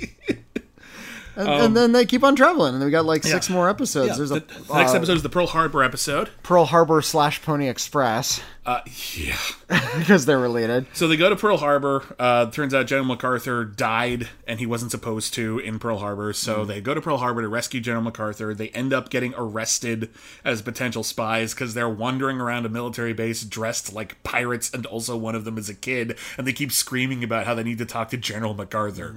And, 1.38 1.48
and 1.48 1.76
then 1.76 1.92
they 1.92 2.04
keep 2.04 2.24
on 2.24 2.34
traveling, 2.34 2.74
and 2.74 2.84
we 2.84 2.90
got 2.90 3.04
like 3.06 3.22
six 3.22 3.48
Yeah. 3.48 3.54
more 3.54 3.70
episodes. 3.70 4.08
Yeah, 4.10 4.16
There's 4.16 4.30
the, 4.30 4.36
a 4.36 4.40
the 4.40 4.74
next 4.74 4.92
uh, 4.92 4.96
episode 4.96 5.16
is 5.18 5.22
the 5.22 5.28
Pearl 5.28 5.46
Harbor 5.46 5.84
episode. 5.84 6.30
Pearl 6.42 6.64
Harbor 6.64 7.00
slash 7.00 7.40
Pony 7.42 7.68
Express 7.68 8.40
Uh, 8.66 8.80
yeah. 9.14 9.36
because 9.98 10.26
they're 10.26 10.38
related. 10.40 10.86
So 10.94 11.06
they 11.06 11.16
go 11.16 11.30
to 11.30 11.36
Pearl 11.36 11.56
Harbor. 11.58 12.02
Uh, 12.18 12.50
turns 12.50 12.74
out 12.74 12.86
General 12.88 13.06
MacArthur 13.06 13.64
died, 13.64 14.28
and 14.48 14.58
he 14.58 14.66
wasn't 14.66 14.90
supposed 14.90 15.32
to 15.34 15.60
in 15.60 15.78
Pearl 15.78 15.98
Harbor. 15.98 16.32
So 16.32 16.64
they 16.64 16.80
go 16.80 16.92
to 16.92 17.00
Pearl 17.00 17.18
Harbor 17.18 17.40
to 17.42 17.48
rescue 17.48 17.80
General 17.80 18.02
MacArthur. 18.02 18.52
They 18.52 18.70
end 18.70 18.92
up 18.92 19.08
getting 19.08 19.32
arrested 19.36 20.10
as 20.44 20.60
potential 20.60 21.04
spies 21.04 21.54
because 21.54 21.72
they're 21.74 21.88
wandering 21.88 22.40
around 22.40 22.66
a 22.66 22.68
military 22.68 23.12
base 23.12 23.44
dressed 23.44 23.92
like 23.92 24.20
pirates, 24.24 24.70
and 24.74 24.84
also 24.86 25.16
one 25.16 25.36
of 25.36 25.44
them 25.44 25.56
is 25.56 25.68
a 25.68 25.74
kid, 25.74 26.18
and 26.36 26.46
they 26.48 26.52
keep 26.52 26.72
screaming 26.72 27.22
about 27.22 27.46
how 27.46 27.54
they 27.54 27.62
need 27.62 27.78
to 27.78 27.86
talk 27.86 28.08
to 28.10 28.16
General 28.16 28.54
MacArthur. 28.54 29.14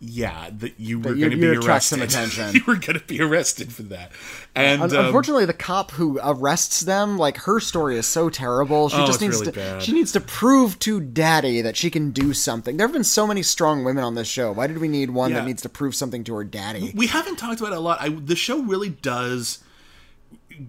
Yeah, 0.00 0.50
that 0.58 0.78
you 0.78 0.98
were 0.98 1.14
going 1.14 1.30
to 1.30 1.36
be 1.36 1.46
arrested. 1.46 2.02
attention. 2.02 2.52
you 2.54 2.62
were 2.66 2.74
going 2.76 2.98
to 2.98 3.04
be 3.06 3.22
arrested 3.22 3.72
for 3.72 3.84
that, 3.84 4.12
and 4.54 4.82
Un- 4.82 4.94
um, 4.94 5.06
Unfortunately, 5.06 5.46
the 5.46 5.54
cop 5.54 5.92
who 5.92 6.18
arrests 6.22 6.80
them, 6.80 7.16
like 7.16 7.38
her 7.38 7.58
story 7.58 7.96
is 7.96 8.06
so 8.06 8.28
terrible. 8.28 8.90
She 8.90 8.98
Oh, 8.98 9.06
just 9.06 9.22
needs 9.22 9.40
really 9.40 9.52
to. 9.52 9.58
bad. 9.58 9.82
She 9.82 9.92
needs 9.92 10.12
to 10.12 10.20
prove 10.20 10.78
to 10.80 11.00
Daddy 11.00 11.62
that 11.62 11.76
she 11.76 11.88
can 11.90 12.10
do 12.10 12.34
something. 12.34 12.76
There 12.76 12.86
have 12.86 12.92
been 12.92 13.02
so 13.04 13.26
many 13.26 13.42
strong 13.42 13.82
women 13.82 14.04
on 14.04 14.14
this 14.14 14.28
show. 14.28 14.52
Why 14.52 14.66
did 14.66 14.78
we 14.78 14.88
need 14.88 15.10
one 15.10 15.30
Yeah. 15.30 15.38
that 15.40 15.46
needs 15.46 15.62
to 15.62 15.68
prove 15.70 15.94
something 15.94 16.22
to 16.24 16.34
her 16.34 16.44
daddy? 16.44 16.92
we 16.94 17.06
haven't 17.06 17.36
talked 17.36 17.60
about 17.60 17.72
it 17.72 17.76
a 17.78 17.80
lot. 17.80 17.98
I, 18.00 18.10
the 18.10 18.36
show 18.36 18.60
really 18.60 18.90
does 18.90 19.60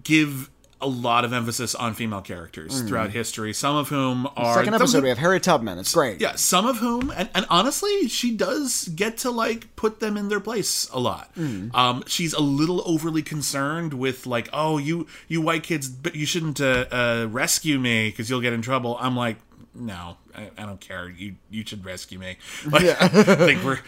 give 0.02 0.50
a 0.86 0.88
lot 0.88 1.24
of 1.24 1.32
emphasis 1.32 1.74
on 1.74 1.94
female 1.94 2.20
characters 2.20 2.80
throughout 2.82 3.10
history. 3.10 3.52
Some 3.52 3.74
of 3.76 3.88
whom 3.88 4.26
are 4.36 4.52
Mm. 4.52 4.54
Second 4.54 4.74
episode, 4.74 4.98
who- 4.98 5.02
we 5.02 5.08
have 5.08 5.18
Harriet 5.18 5.42
Tubman. 5.42 5.78
It's 5.78 5.92
great. 5.92 6.20
yeah, 6.20 6.36
some 6.36 6.64
of 6.66 6.78
whom, 6.78 7.12
and, 7.16 7.28
and 7.34 7.44
honestly, 7.50 8.08
she 8.08 8.30
does 8.30 8.88
get 8.94 9.18
to 9.18 9.30
like 9.30 9.74
put 9.76 9.98
them 10.00 10.16
in 10.16 10.28
their 10.28 10.40
place 10.40 10.88
a 10.92 11.00
lot. 11.00 11.34
Mm. 11.36 11.74
Um, 11.74 12.04
she's 12.06 12.32
a 12.32 12.40
little 12.40 12.82
overly 12.86 13.22
concerned 13.22 13.92
with 13.94 14.26
like, 14.26 14.48
oh, 14.52 14.78
you 14.78 15.06
you 15.26 15.40
white 15.40 15.64
kids, 15.64 15.88
but 15.88 16.14
you 16.14 16.24
shouldn't 16.26 16.60
uh, 16.60 16.86
uh, 16.92 17.26
rescue 17.30 17.78
me 17.78 18.08
because 18.10 18.30
you'll 18.30 18.40
get 18.40 18.52
in 18.52 18.62
trouble. 18.62 18.96
I'm 19.00 19.16
like, 19.16 19.36
no, 19.74 20.16
I, 20.34 20.50
I 20.56 20.64
don't 20.66 20.80
care. 20.80 21.08
You 21.10 21.34
you 21.50 21.64
should 21.66 21.84
rescue 21.84 22.18
me. 22.18 22.36
Like, 22.70 22.84
I 23.02 23.08
think 23.08 23.64
we're. 23.64 23.80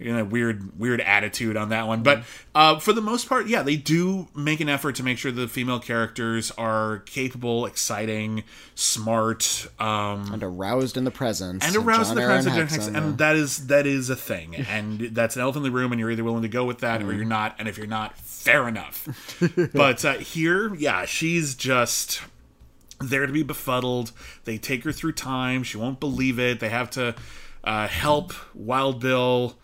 In 0.00 0.16
a 0.16 0.24
weird, 0.24 0.78
weird 0.78 1.02
attitude 1.02 1.58
on 1.58 1.68
that 1.68 1.86
one, 1.86 2.02
but 2.02 2.22
uh, 2.54 2.78
for 2.78 2.94
the 2.94 3.02
most 3.02 3.28
part, 3.28 3.48
yeah, 3.48 3.62
they 3.62 3.76
do 3.76 4.28
make 4.34 4.60
an 4.60 4.68
effort 4.70 4.94
to 4.94 5.02
make 5.02 5.18
sure 5.18 5.30
the 5.30 5.46
female 5.46 5.78
characters 5.78 6.50
are 6.52 7.00
capable, 7.00 7.66
exciting, 7.66 8.42
smart, 8.74 9.68
um, 9.78 10.32
And 10.32 10.42
aroused 10.42 10.96
in 10.96 11.04
the 11.04 11.10
presence. 11.10 11.64
and 11.66 11.76
aroused 11.76 12.08
John 12.08 12.16
the 12.16 12.22
presence, 12.22 12.54
Aaron 12.54 12.66
presence, 12.68 12.88
Hexon, 12.88 12.96
and 12.96 13.18
that 13.18 13.36
is 13.36 13.66
that 13.66 13.86
is 13.86 14.08
a 14.08 14.16
thing, 14.16 14.54
and 14.56 15.00
that's 15.14 15.36
an 15.36 15.42
elephant 15.42 15.66
in 15.66 15.72
the 15.72 15.78
room, 15.78 15.92
and 15.92 16.00
you're 16.00 16.10
either 16.10 16.24
willing 16.24 16.42
to 16.42 16.48
go 16.48 16.64
with 16.64 16.78
that 16.78 17.00
Mm. 17.02 17.08
or 17.08 17.12
you're 17.12 17.24
not, 17.26 17.56
and 17.58 17.68
if 17.68 17.76
you're 17.76 17.86
not, 17.86 18.16
fair 18.18 18.66
enough. 18.68 19.06
but 19.74 20.02
uh, 20.04 20.14
here, 20.14 20.74
yeah, 20.76 21.04
she's 21.04 21.54
just 21.54 22.22
there 23.00 23.26
to 23.26 23.32
be 23.32 23.42
befuddled. 23.42 24.12
They 24.44 24.56
take 24.58 24.84
her 24.84 24.92
through 24.92 25.12
time. 25.12 25.62
She 25.62 25.76
won't 25.76 26.00
believe 26.00 26.38
it. 26.38 26.60
They 26.60 26.68
have 26.70 26.90
to 26.92 27.14
uh, 27.64 27.86
help 27.88 28.32
Wild 28.54 29.00
Bill 29.00 29.56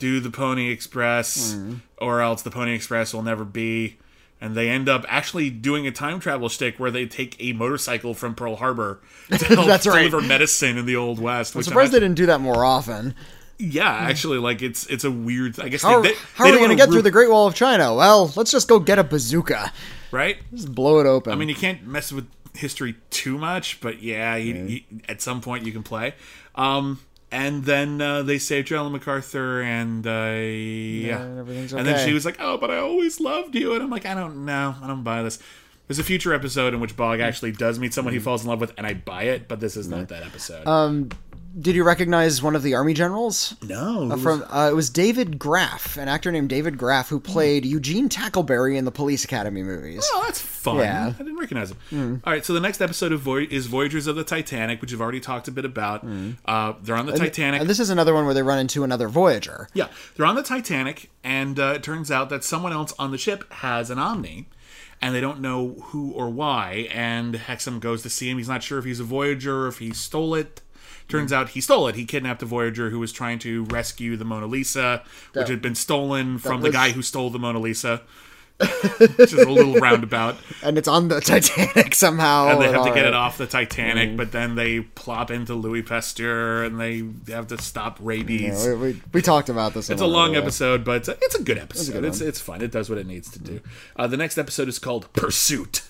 do 0.00 0.18
the 0.18 0.30
Pony 0.30 0.70
Express, 0.72 1.54
Mm. 1.54 1.80
or 1.98 2.20
else 2.20 2.42
the 2.42 2.50
Pony 2.50 2.74
Express 2.74 3.14
will 3.14 3.22
never 3.22 3.44
be. 3.44 3.98
And 4.40 4.54
they 4.54 4.68
end 4.70 4.88
up 4.88 5.04
actually 5.06 5.50
doing 5.50 5.86
a 5.86 5.92
time 5.92 6.18
travel 6.18 6.48
shtick 6.48 6.80
where 6.80 6.90
they 6.90 7.04
take 7.06 7.36
a 7.38 7.52
motorcycle 7.52 8.14
from 8.14 8.34
Pearl 8.34 8.56
Harbor 8.56 8.98
to 9.28 9.44
help 9.44 9.66
That's 9.66 9.86
right. 9.86 9.98
deliver 10.10 10.20
medicine 10.26 10.78
in 10.78 10.86
the 10.86 10.96
Old 10.96 11.20
West. 11.20 11.54
I'm 11.54 11.58
which 11.58 11.66
surprised 11.66 11.92
they 11.92 11.98
actually- 11.98 12.08
didn't 12.08 12.16
do 12.16 12.26
that 12.26 12.40
more 12.40 12.64
often. 12.64 13.14
Yeah, 13.62 13.90
actually, 13.90 14.38
like 14.38 14.62
it's 14.62 14.86
it's 14.86 15.04
a 15.04 15.10
weird. 15.10 15.60
I 15.60 15.68
guess 15.68 15.82
How, 15.82 16.00
they, 16.00 16.12
they, 16.12 16.14
how 16.34 16.44
they 16.44 16.50
are 16.50 16.52
we 16.54 16.58
going 16.60 16.70
to 16.70 16.76
get 16.76 16.88
through 16.88 17.02
the 17.02 17.10
Great 17.10 17.28
Wall 17.28 17.46
of 17.46 17.54
China? 17.54 17.94
Well, 17.94 18.32
let's 18.34 18.50
just 18.50 18.66
go 18.68 18.80
get 18.80 18.98
a 18.98 19.04
bazooka. 19.04 19.70
right? 20.10 20.38
Just 20.54 20.74
blow 20.74 20.98
it 21.00 21.06
open. 21.06 21.30
I 21.34 21.36
mean, 21.36 21.50
you 21.50 21.54
can't 21.54 21.86
mess 21.86 22.10
with 22.10 22.26
history 22.54 22.94
too 23.10 23.36
much, 23.36 23.82
but 23.82 24.02
yeah, 24.02 24.34
you, 24.36 24.54
you, 24.54 24.80
at 25.10 25.20
some 25.20 25.42
point 25.42 25.66
you 25.66 25.72
can 25.72 25.82
play. 25.82 26.14
Um, 26.54 27.00
and 27.32 27.64
then 27.64 28.00
uh, 28.00 28.22
they 28.22 28.38
saved 28.38 28.68
General 28.68 28.90
MacArthur, 28.90 29.62
and 29.62 30.06
uh, 30.06 30.10
yeah, 30.10 31.20
and 31.22 31.38
everything's 31.38 31.72
and 31.72 31.86
then 31.86 32.04
she 32.06 32.12
was 32.12 32.24
like, 32.24 32.36
"Oh, 32.40 32.56
but 32.56 32.70
I 32.70 32.78
always 32.78 33.20
loved 33.20 33.54
you," 33.54 33.74
and 33.74 33.82
I'm 33.82 33.90
like, 33.90 34.06
"I 34.06 34.14
don't 34.14 34.44
know, 34.44 34.74
I 34.82 34.86
don't 34.86 35.02
buy 35.04 35.22
this." 35.22 35.38
There's 35.86 35.98
a 35.98 36.04
future 36.04 36.32
episode 36.32 36.72
in 36.72 36.78
which 36.80 36.96
Bogg 36.96 37.18
actually 37.18 37.50
does 37.50 37.80
meet 37.80 37.92
someone 37.92 38.14
he 38.14 38.20
falls 38.20 38.44
in 38.44 38.48
love 38.48 38.60
with, 38.60 38.72
and 38.78 38.86
I 38.86 38.94
buy 38.94 39.24
it, 39.24 39.48
but 39.48 39.58
this 39.58 39.76
is 39.76 39.88
not 39.88 40.08
that 40.08 40.22
episode. 40.22 40.66
Did 41.58 41.74
you 41.74 41.82
recognize 41.82 42.40
one 42.42 42.54
of 42.54 42.62
the 42.62 42.74
army 42.74 42.94
generals? 42.94 43.56
no, 43.62 44.16
From 44.18 44.44
uh, 44.48 44.68
it 44.70 44.74
was 44.74 44.88
David 44.88 45.38
Graff, 45.38 45.96
an 45.96 46.06
actor 46.08 46.30
named 46.30 46.48
David 46.48 46.78
Graff, 46.78 47.08
who 47.08 47.18
played 47.18 47.64
Eugene 47.64 48.08
Tackleberry 48.08 48.76
in 48.76 48.84
the 48.84 48.92
Police 48.92 49.24
Academy 49.24 49.64
movies. 49.64 50.06
Oh, 50.12 50.22
that's 50.24 50.40
fun. 50.40 50.78
Yeah. 50.78 51.08
I 51.08 51.22
didn't 51.22 51.38
recognize 51.38 51.72
him. 51.90 52.22
All 52.24 52.32
right, 52.32 52.44
so 52.44 52.52
the 52.52 52.60
next 52.60 52.80
episode 52.80 53.10
of 53.10 53.20
Voy- 53.20 53.48
is 53.50 53.66
Voyagers 53.66 54.06
of 54.06 54.14
the 54.14 54.22
Titanic, 54.22 54.80
which 54.80 54.92
we've 54.92 55.00
already 55.00 55.18
talked 55.18 55.48
a 55.48 55.50
bit 55.50 55.64
about. 55.64 56.06
Uh, 56.44 56.74
they're 56.82 56.94
on 56.96 57.06
the 57.06 57.12
Titanic. 57.18 57.60
And 57.62 57.68
this 57.68 57.80
is 57.80 57.90
another 57.90 58.14
one 58.14 58.26
where 58.26 58.34
they 58.34 58.42
run 58.42 58.60
into 58.60 58.84
another 58.84 59.08
Voyager. 59.08 59.68
Yeah, 59.74 59.88
they're 60.16 60.26
on 60.26 60.36
the 60.36 60.44
Titanic, 60.44 61.10
and 61.24 61.58
uh, 61.58 61.72
it 61.76 61.82
turns 61.82 62.10
out 62.12 62.28
that 62.30 62.44
someone 62.44 62.72
else 62.72 62.92
on 62.98 63.10
the 63.10 63.18
ship 63.18 63.52
has 63.54 63.90
an 63.90 63.98
Omni, 63.98 64.48
and 65.02 65.14
they 65.14 65.20
don't 65.20 65.40
know 65.40 65.70
who 65.86 66.12
or 66.12 66.30
why. 66.30 66.88
And 66.92 67.34
Hexum 67.34 67.80
goes 67.80 68.02
to 68.02 68.10
see 68.10 68.30
him. 68.30 68.38
He's 68.38 68.48
not 68.48 68.62
sure 68.62 68.78
if 68.78 68.84
he's 68.84 69.00
a 69.00 69.04
Voyager 69.04 69.64
or 69.64 69.66
if 69.68 69.78
he 69.78 69.90
stole 69.92 70.36
it. 70.36 70.60
Turns 71.10 71.32
out 71.32 71.50
he 71.50 71.60
stole 71.60 71.88
it. 71.88 71.94
He 71.96 72.04
kidnapped 72.04 72.42
a 72.42 72.46
Voyager 72.46 72.90
who 72.90 72.98
was 72.98 73.12
trying 73.12 73.38
to 73.40 73.64
rescue 73.64 74.16
the 74.16 74.24
Mona 74.24 74.46
Lisa, 74.46 75.02
which 75.34 75.48
had 75.48 75.60
been 75.60 75.74
stolen 75.74 76.38
from 76.38 76.60
the 76.62 76.70
guy 76.70 76.90
who 76.90 77.02
stole 77.02 77.30
the 77.30 77.38
Mona 77.38 77.58
Lisa. 77.58 78.02
which 79.16 79.32
is 79.32 79.40
a 79.40 79.48
little 79.48 79.74
roundabout. 79.80 80.36
And 80.62 80.76
it's 80.76 80.86
on 80.86 81.08
the 81.08 81.18
Titanic 81.22 81.94
somehow. 81.94 82.48
and 82.48 82.60
they 82.60 82.70
have 82.70 82.84
to 82.84 82.92
get 82.92 83.06
it 83.06 83.14
off 83.14 83.38
the 83.38 83.46
Titanic, 83.46 84.18
but 84.18 84.32
then 84.32 84.54
they 84.54 84.80
plop 84.80 85.30
into 85.30 85.54
Louis 85.54 85.80
Pasteur 85.80 86.64
and 86.64 86.78
they 86.78 87.02
have 87.32 87.46
to 87.46 87.56
stop 87.56 87.96
rabies. 88.00 88.66
Yeah, 88.66 88.74
we, 88.74 88.92
we, 88.92 89.02
we 89.14 89.22
talked 89.22 89.48
about 89.48 89.72
this. 89.72 89.88
It's 89.88 90.02
a 90.02 90.06
long 90.06 90.36
episode, 90.36 90.84
but 90.84 90.96
it's 90.96 91.08
a, 91.08 91.12
it's 91.22 91.36
a 91.36 91.42
good 91.42 91.56
episode. 91.56 92.04
It's, 92.04 92.20
it's 92.20 92.38
fun. 92.38 92.60
It 92.60 92.70
does 92.70 92.90
what 92.90 92.98
it 92.98 93.06
needs 93.06 93.30
to 93.30 93.38
do. 93.38 93.62
Uh, 93.96 94.06
the 94.06 94.18
next 94.18 94.36
episode 94.36 94.68
is 94.68 94.78
called 94.78 95.10
Pursuit. 95.14 95.80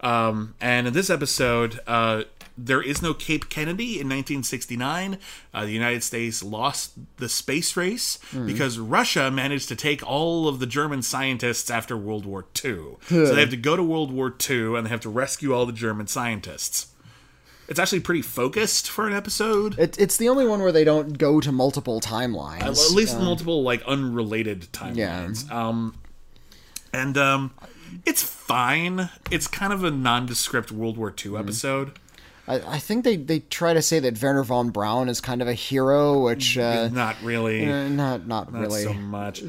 Um, 0.00 0.54
and 0.60 0.86
in 0.88 0.92
this 0.92 1.10
episode, 1.10 1.78
uh, 1.86 2.24
there 2.56 2.82
is 2.82 3.00
no 3.02 3.14
Cape 3.14 3.48
Kennedy 3.48 3.92
in 4.00 4.08
1969. 4.08 5.18
Uh, 5.54 5.64
the 5.64 5.72
United 5.72 6.02
States 6.02 6.42
lost 6.42 6.92
the 7.16 7.28
space 7.28 7.76
race 7.76 8.18
because 8.46 8.78
Russia 8.78 9.30
managed 9.30 9.68
to 9.68 9.76
take 9.76 10.06
all 10.08 10.48
of 10.48 10.58
the 10.58 10.66
German 10.66 11.02
scientists 11.02 11.70
after 11.70 11.96
World 11.96 12.26
War 12.26 12.44
II. 12.64 12.96
so 13.08 13.34
they 13.34 13.40
have 13.40 13.50
to 13.50 13.56
go 13.56 13.76
to 13.76 13.82
World 13.82 14.12
War 14.12 14.34
II 14.48 14.76
and 14.76 14.86
they 14.86 14.90
have 14.90 15.00
to 15.00 15.08
rescue 15.08 15.54
all 15.54 15.66
the 15.66 15.72
German 15.72 16.06
scientists. 16.06 16.88
It's 17.68 17.78
actually 17.78 18.00
pretty 18.00 18.22
focused 18.22 18.90
for 18.90 19.06
an 19.06 19.14
episode. 19.14 19.78
It, 19.78 19.98
it's 19.98 20.16
the 20.18 20.28
only 20.28 20.46
one 20.46 20.60
where 20.60 20.72
they 20.72 20.84
don't 20.84 21.16
go 21.16 21.40
to 21.40 21.50
multiple 21.52 22.00
timelines. 22.00 22.62
At 22.62 22.94
least 22.94 23.18
multiple 23.18 23.62
like 23.62 23.82
unrelated 23.84 24.68
timelines. 24.72 25.50
Um, 25.50 25.94
and 26.92 27.16
um, 27.16 27.54
it's 28.04 28.22
fine. 28.22 29.08
It's 29.30 29.46
kind 29.46 29.72
of 29.72 29.84
a 29.84 29.90
nondescript 29.90 30.70
World 30.70 30.98
War 30.98 31.14
II 31.24 31.36
episode. 31.36 31.98
I, 32.48 32.60
I 32.74 32.78
think 32.78 33.04
they, 33.04 33.16
they 33.16 33.40
try 33.40 33.72
to 33.72 33.82
say 33.82 34.00
that 34.00 34.20
Wernher 34.20 34.42
von 34.42 34.70
Braun 34.70 35.08
is 35.08 35.20
kind 35.20 35.40
of 35.42 35.48
a 35.48 35.54
hero, 35.54 36.22
which 36.24 36.58
uh, 36.58 36.88
not 36.88 37.16
really. 37.22 37.70
uh, 37.70 37.88
not 37.88 38.26
not 38.26 38.52
not 38.52 38.62
really. 38.62 38.82
so 38.82 38.92
much. 38.94 39.42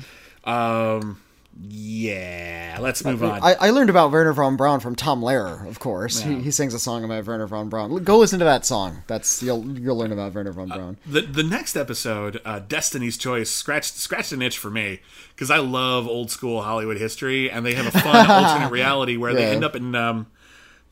Um, 0.43 1.19
yeah, 1.67 2.77
let's 2.81 3.03
move 3.05 3.23
on. 3.23 3.41
I, 3.43 3.53
I 3.59 3.69
learned 3.69 3.89
about 3.89 4.11
Wernher 4.11 4.33
von 4.33 4.55
Braun 4.57 4.79
from 4.79 4.95
Tom 4.95 5.21
Lehrer, 5.21 5.67
of 5.67 5.79
course. 5.79 6.19
He, 6.21 6.33
Yeah. 6.33 6.39
he 6.39 6.51
sings 6.51 6.73
a 6.73 6.79
song 6.79 7.03
about 7.03 7.25
Wernher 7.25 7.47
von 7.47 7.69
Braun. 7.69 8.03
Go 8.03 8.17
listen 8.17 8.39
to 8.39 8.45
that 8.45 8.65
song. 8.65 9.03
That's 9.07 9.41
you'll 9.43 9.63
you'll 9.79 9.95
learn 9.97 10.11
about 10.11 10.33
Wernher 10.33 10.49
Uh, 10.51 10.53
von 10.53 10.67
Braun. 10.69 10.97
the 11.05 11.21
the 11.21 11.43
next 11.43 11.75
episode, 11.75 12.41
uh, 12.45 12.59
Destiny's 12.59 13.17
Choice, 13.17 13.49
scratched 13.51 13.97
scratched 13.97 14.31
an 14.31 14.41
itch 14.41 14.57
for 14.57 14.69
me 14.71 14.99
because 15.35 15.51
I 15.51 15.57
love 15.57 16.07
old 16.07 16.31
school 16.31 16.61
Hollywood 16.63 16.97
history, 16.97 17.49
and 17.51 17.65
they 17.65 17.73
have 17.75 17.87
a 17.87 17.91
fun 17.99 18.15
alternate 18.29 18.71
reality 18.71 19.17
where 19.17 19.33
they 19.33 19.41
Yeah. 19.41 19.45
Mm-hmm. 19.47 19.55
end 19.55 19.63
up 19.65 19.75
in 19.75 19.95
um, 19.95 20.27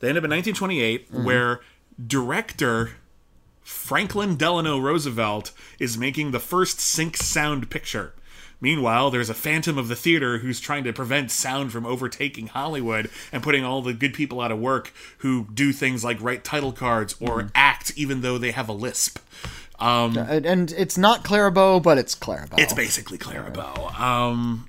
they 0.00 0.08
end 0.08 0.18
up 0.18 0.24
in 0.24 0.30
1928, 0.30 1.08
where 1.24 1.60
director 2.04 2.92
Franklin 3.62 4.36
Delano 4.36 4.78
Roosevelt 4.78 5.52
is 5.78 5.96
making 5.96 6.30
the 6.30 6.40
first 6.40 6.80
sync 6.80 7.16
sound 7.16 7.70
picture. 7.70 8.14
Meanwhile, 8.60 9.10
there's 9.10 9.30
a 9.30 9.34
phantom 9.34 9.76
of 9.76 9.88
the 9.88 9.96
theater 9.96 10.38
who's 10.38 10.60
trying 10.60 10.84
to 10.84 10.92
prevent 10.92 11.32
sound 11.32 11.72
from 11.72 11.84
overtaking 11.84 12.46
Hollywood 12.48 13.10
and 13.32 13.42
putting 13.42 13.64
all 13.64 13.82
the 13.82 13.92
good 13.92 14.14
people 14.14 14.40
out 14.40 14.52
of 14.52 14.58
work 14.60 14.92
who 15.18 15.46
do 15.52 15.72
things 15.72 16.04
like 16.04 16.20
write 16.22 16.44
title 16.44 16.72
cards 16.72 17.14
or 17.20 17.38
Mm-hmm. 17.40 17.48
act 17.56 17.92
even 17.96 18.20
though 18.20 18.38
they 18.38 18.52
have 18.52 18.68
a 18.68 18.72
lisp. 18.72 19.18
Um, 19.80 20.16
And, 20.16 20.70
it's 20.70 20.96
not 20.96 21.24
Clara 21.24 21.50
Bow, 21.50 21.80
but 21.80 21.98
it's 21.98 22.14
Clara 22.14 22.46
Bow. 22.46 22.56
it's 22.58 22.72
basically 22.72 23.18
Clarabelle. 23.18 23.98
Um, 23.98 24.64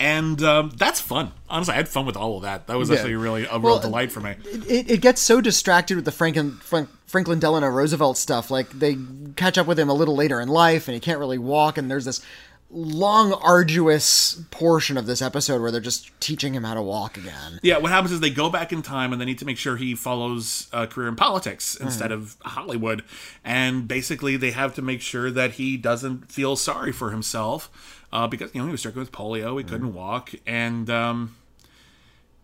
and 0.00 0.42
um, 0.42 0.70
that's 0.76 1.00
fun. 1.00 1.32
Honestly, 1.48 1.74
I 1.74 1.76
had 1.76 1.88
fun 1.88 2.06
with 2.06 2.16
all 2.16 2.36
of 2.36 2.42
that. 2.42 2.66
That 2.66 2.76
was 2.78 2.88
Yeah. 2.90 2.96
actually 2.96 3.14
really 3.16 3.44
a 3.46 3.58
Well, 3.58 3.74
real 3.74 3.78
delight 3.80 4.10
for 4.12 4.20
me. 4.20 4.34
it, 4.68 4.90
it 4.90 5.00
gets 5.00 5.20
so 5.20 5.40
distracted 5.40 5.96
with 5.96 6.04
the 6.04 6.12
Franklin, 6.12 6.52
Frank, 6.62 6.88
Franklin 7.06 7.38
Delano 7.38 7.68
Roosevelt 7.68 8.16
stuff. 8.18 8.50
Like 8.50 8.70
they 8.70 8.96
catch 9.36 9.56
up 9.58 9.66
with 9.66 9.78
him 9.78 9.88
a 9.88 9.94
little 9.94 10.16
later 10.16 10.40
in 10.40 10.48
life, 10.48 10.88
and 10.88 10.94
he 10.94 11.00
can't 11.00 11.18
really 11.18 11.38
walk. 11.38 11.78
And 11.78 11.90
there's 11.90 12.04
this 12.04 12.20
long, 12.70 13.32
arduous 13.34 14.42
portion 14.50 14.96
of 14.96 15.06
this 15.06 15.22
episode 15.22 15.60
where 15.60 15.70
they're 15.70 15.80
just 15.80 16.10
teaching 16.20 16.54
him 16.54 16.64
how 16.64 16.74
to 16.74 16.82
walk 16.82 17.16
again. 17.16 17.60
Yeah, 17.62 17.78
what 17.78 17.92
happens 17.92 18.10
is 18.10 18.18
they 18.18 18.30
go 18.30 18.50
back 18.50 18.72
in 18.72 18.82
time 18.82 19.12
and 19.12 19.20
they 19.20 19.24
need 19.24 19.38
to 19.38 19.44
make 19.44 19.58
sure 19.58 19.76
he 19.76 19.94
follows 19.94 20.66
a 20.72 20.86
career 20.88 21.06
in 21.08 21.14
politics 21.14 21.76
instead 21.76 22.10
of 22.10 22.36
Hollywood. 22.44 23.04
And 23.44 23.86
basically, 23.86 24.36
they 24.36 24.50
have 24.50 24.74
to 24.74 24.82
make 24.82 25.02
sure 25.02 25.30
that 25.30 25.52
he 25.52 25.76
doesn't 25.76 26.32
feel 26.32 26.56
sorry 26.56 26.90
for 26.90 27.10
himself 27.12 27.70
uh, 28.14 28.28
because, 28.28 28.54
you 28.54 28.60
know, 28.60 28.66
he 28.66 28.70
was 28.70 28.80
stricken 28.80 29.00
with 29.00 29.12
polio, 29.12 29.58
he 29.58 29.64
couldn't 29.64 29.92
walk. 29.92 30.32
And, 30.46 30.88
um, 30.88 31.36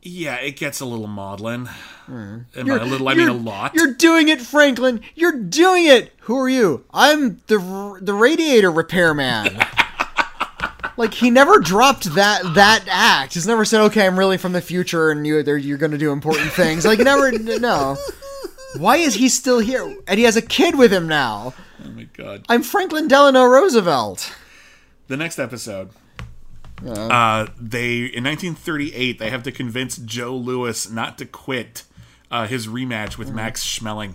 yeah, 0.02 0.36
it 0.36 0.56
gets 0.56 0.80
a 0.80 0.84
little 0.84 1.06
maudlin. 1.06 1.68
And 2.06 2.46
by 2.54 2.76
a 2.76 2.84
little, 2.84 3.08
I 3.08 3.14
mean 3.14 3.28
a 3.28 3.32
lot. 3.32 3.74
You're 3.74 3.94
doing 3.94 4.28
it, 4.28 4.40
Franklin. 4.40 5.00
You're 5.14 5.38
doing 5.38 5.86
it. 5.86 6.12
Who 6.20 6.36
are 6.38 6.48
you? 6.48 6.84
I'm 6.92 7.40
the 7.48 7.98
the 8.00 8.14
radiator 8.14 8.70
repairman. 8.70 9.58
like 10.96 11.12
he 11.12 11.30
never 11.30 11.58
dropped 11.58 12.14
that 12.14 12.54
that 12.54 12.84
act. 12.88 13.34
He's 13.34 13.46
never 13.46 13.64
said, 13.66 13.82
"Okay, 13.82 14.06
I'm 14.06 14.18
really 14.18 14.38
from 14.38 14.52
the 14.52 14.62
future, 14.62 15.10
and 15.10 15.26
you 15.26 15.38
you're 15.42 15.78
going 15.78 15.92
to 15.92 15.98
do 15.98 16.12
important 16.12 16.50
things." 16.52 16.86
Like 16.86 16.98
never. 16.98 17.30
no. 17.32 17.96
Why 18.78 18.96
is 18.96 19.14
he 19.14 19.28
still 19.28 19.58
here? 19.58 19.96
And 20.06 20.18
he 20.18 20.24
has 20.24 20.36
a 20.36 20.42
kid 20.42 20.76
with 20.76 20.92
him 20.92 21.08
now. 21.08 21.52
oh 21.84 21.90
my 21.90 22.04
God. 22.14 22.46
I'm 22.48 22.62
Franklin 22.62 23.08
Delano 23.08 23.44
Roosevelt. 23.44 24.32
The 25.10 25.16
next 25.16 25.40
episode. 25.40 25.90
Uh, 26.86 27.48
they 27.60 28.04
in 28.04 28.22
1938 28.22 29.18
they 29.18 29.28
have 29.28 29.42
to 29.42 29.50
convince 29.50 29.96
Joe 29.96 30.36
Louis 30.36 30.88
not 30.88 31.18
to 31.18 31.26
quit 31.26 31.82
uh, 32.30 32.46
his 32.46 32.68
rematch 32.68 33.18
with 33.18 33.32
Max 33.32 33.64
Schmeling. 33.64 34.14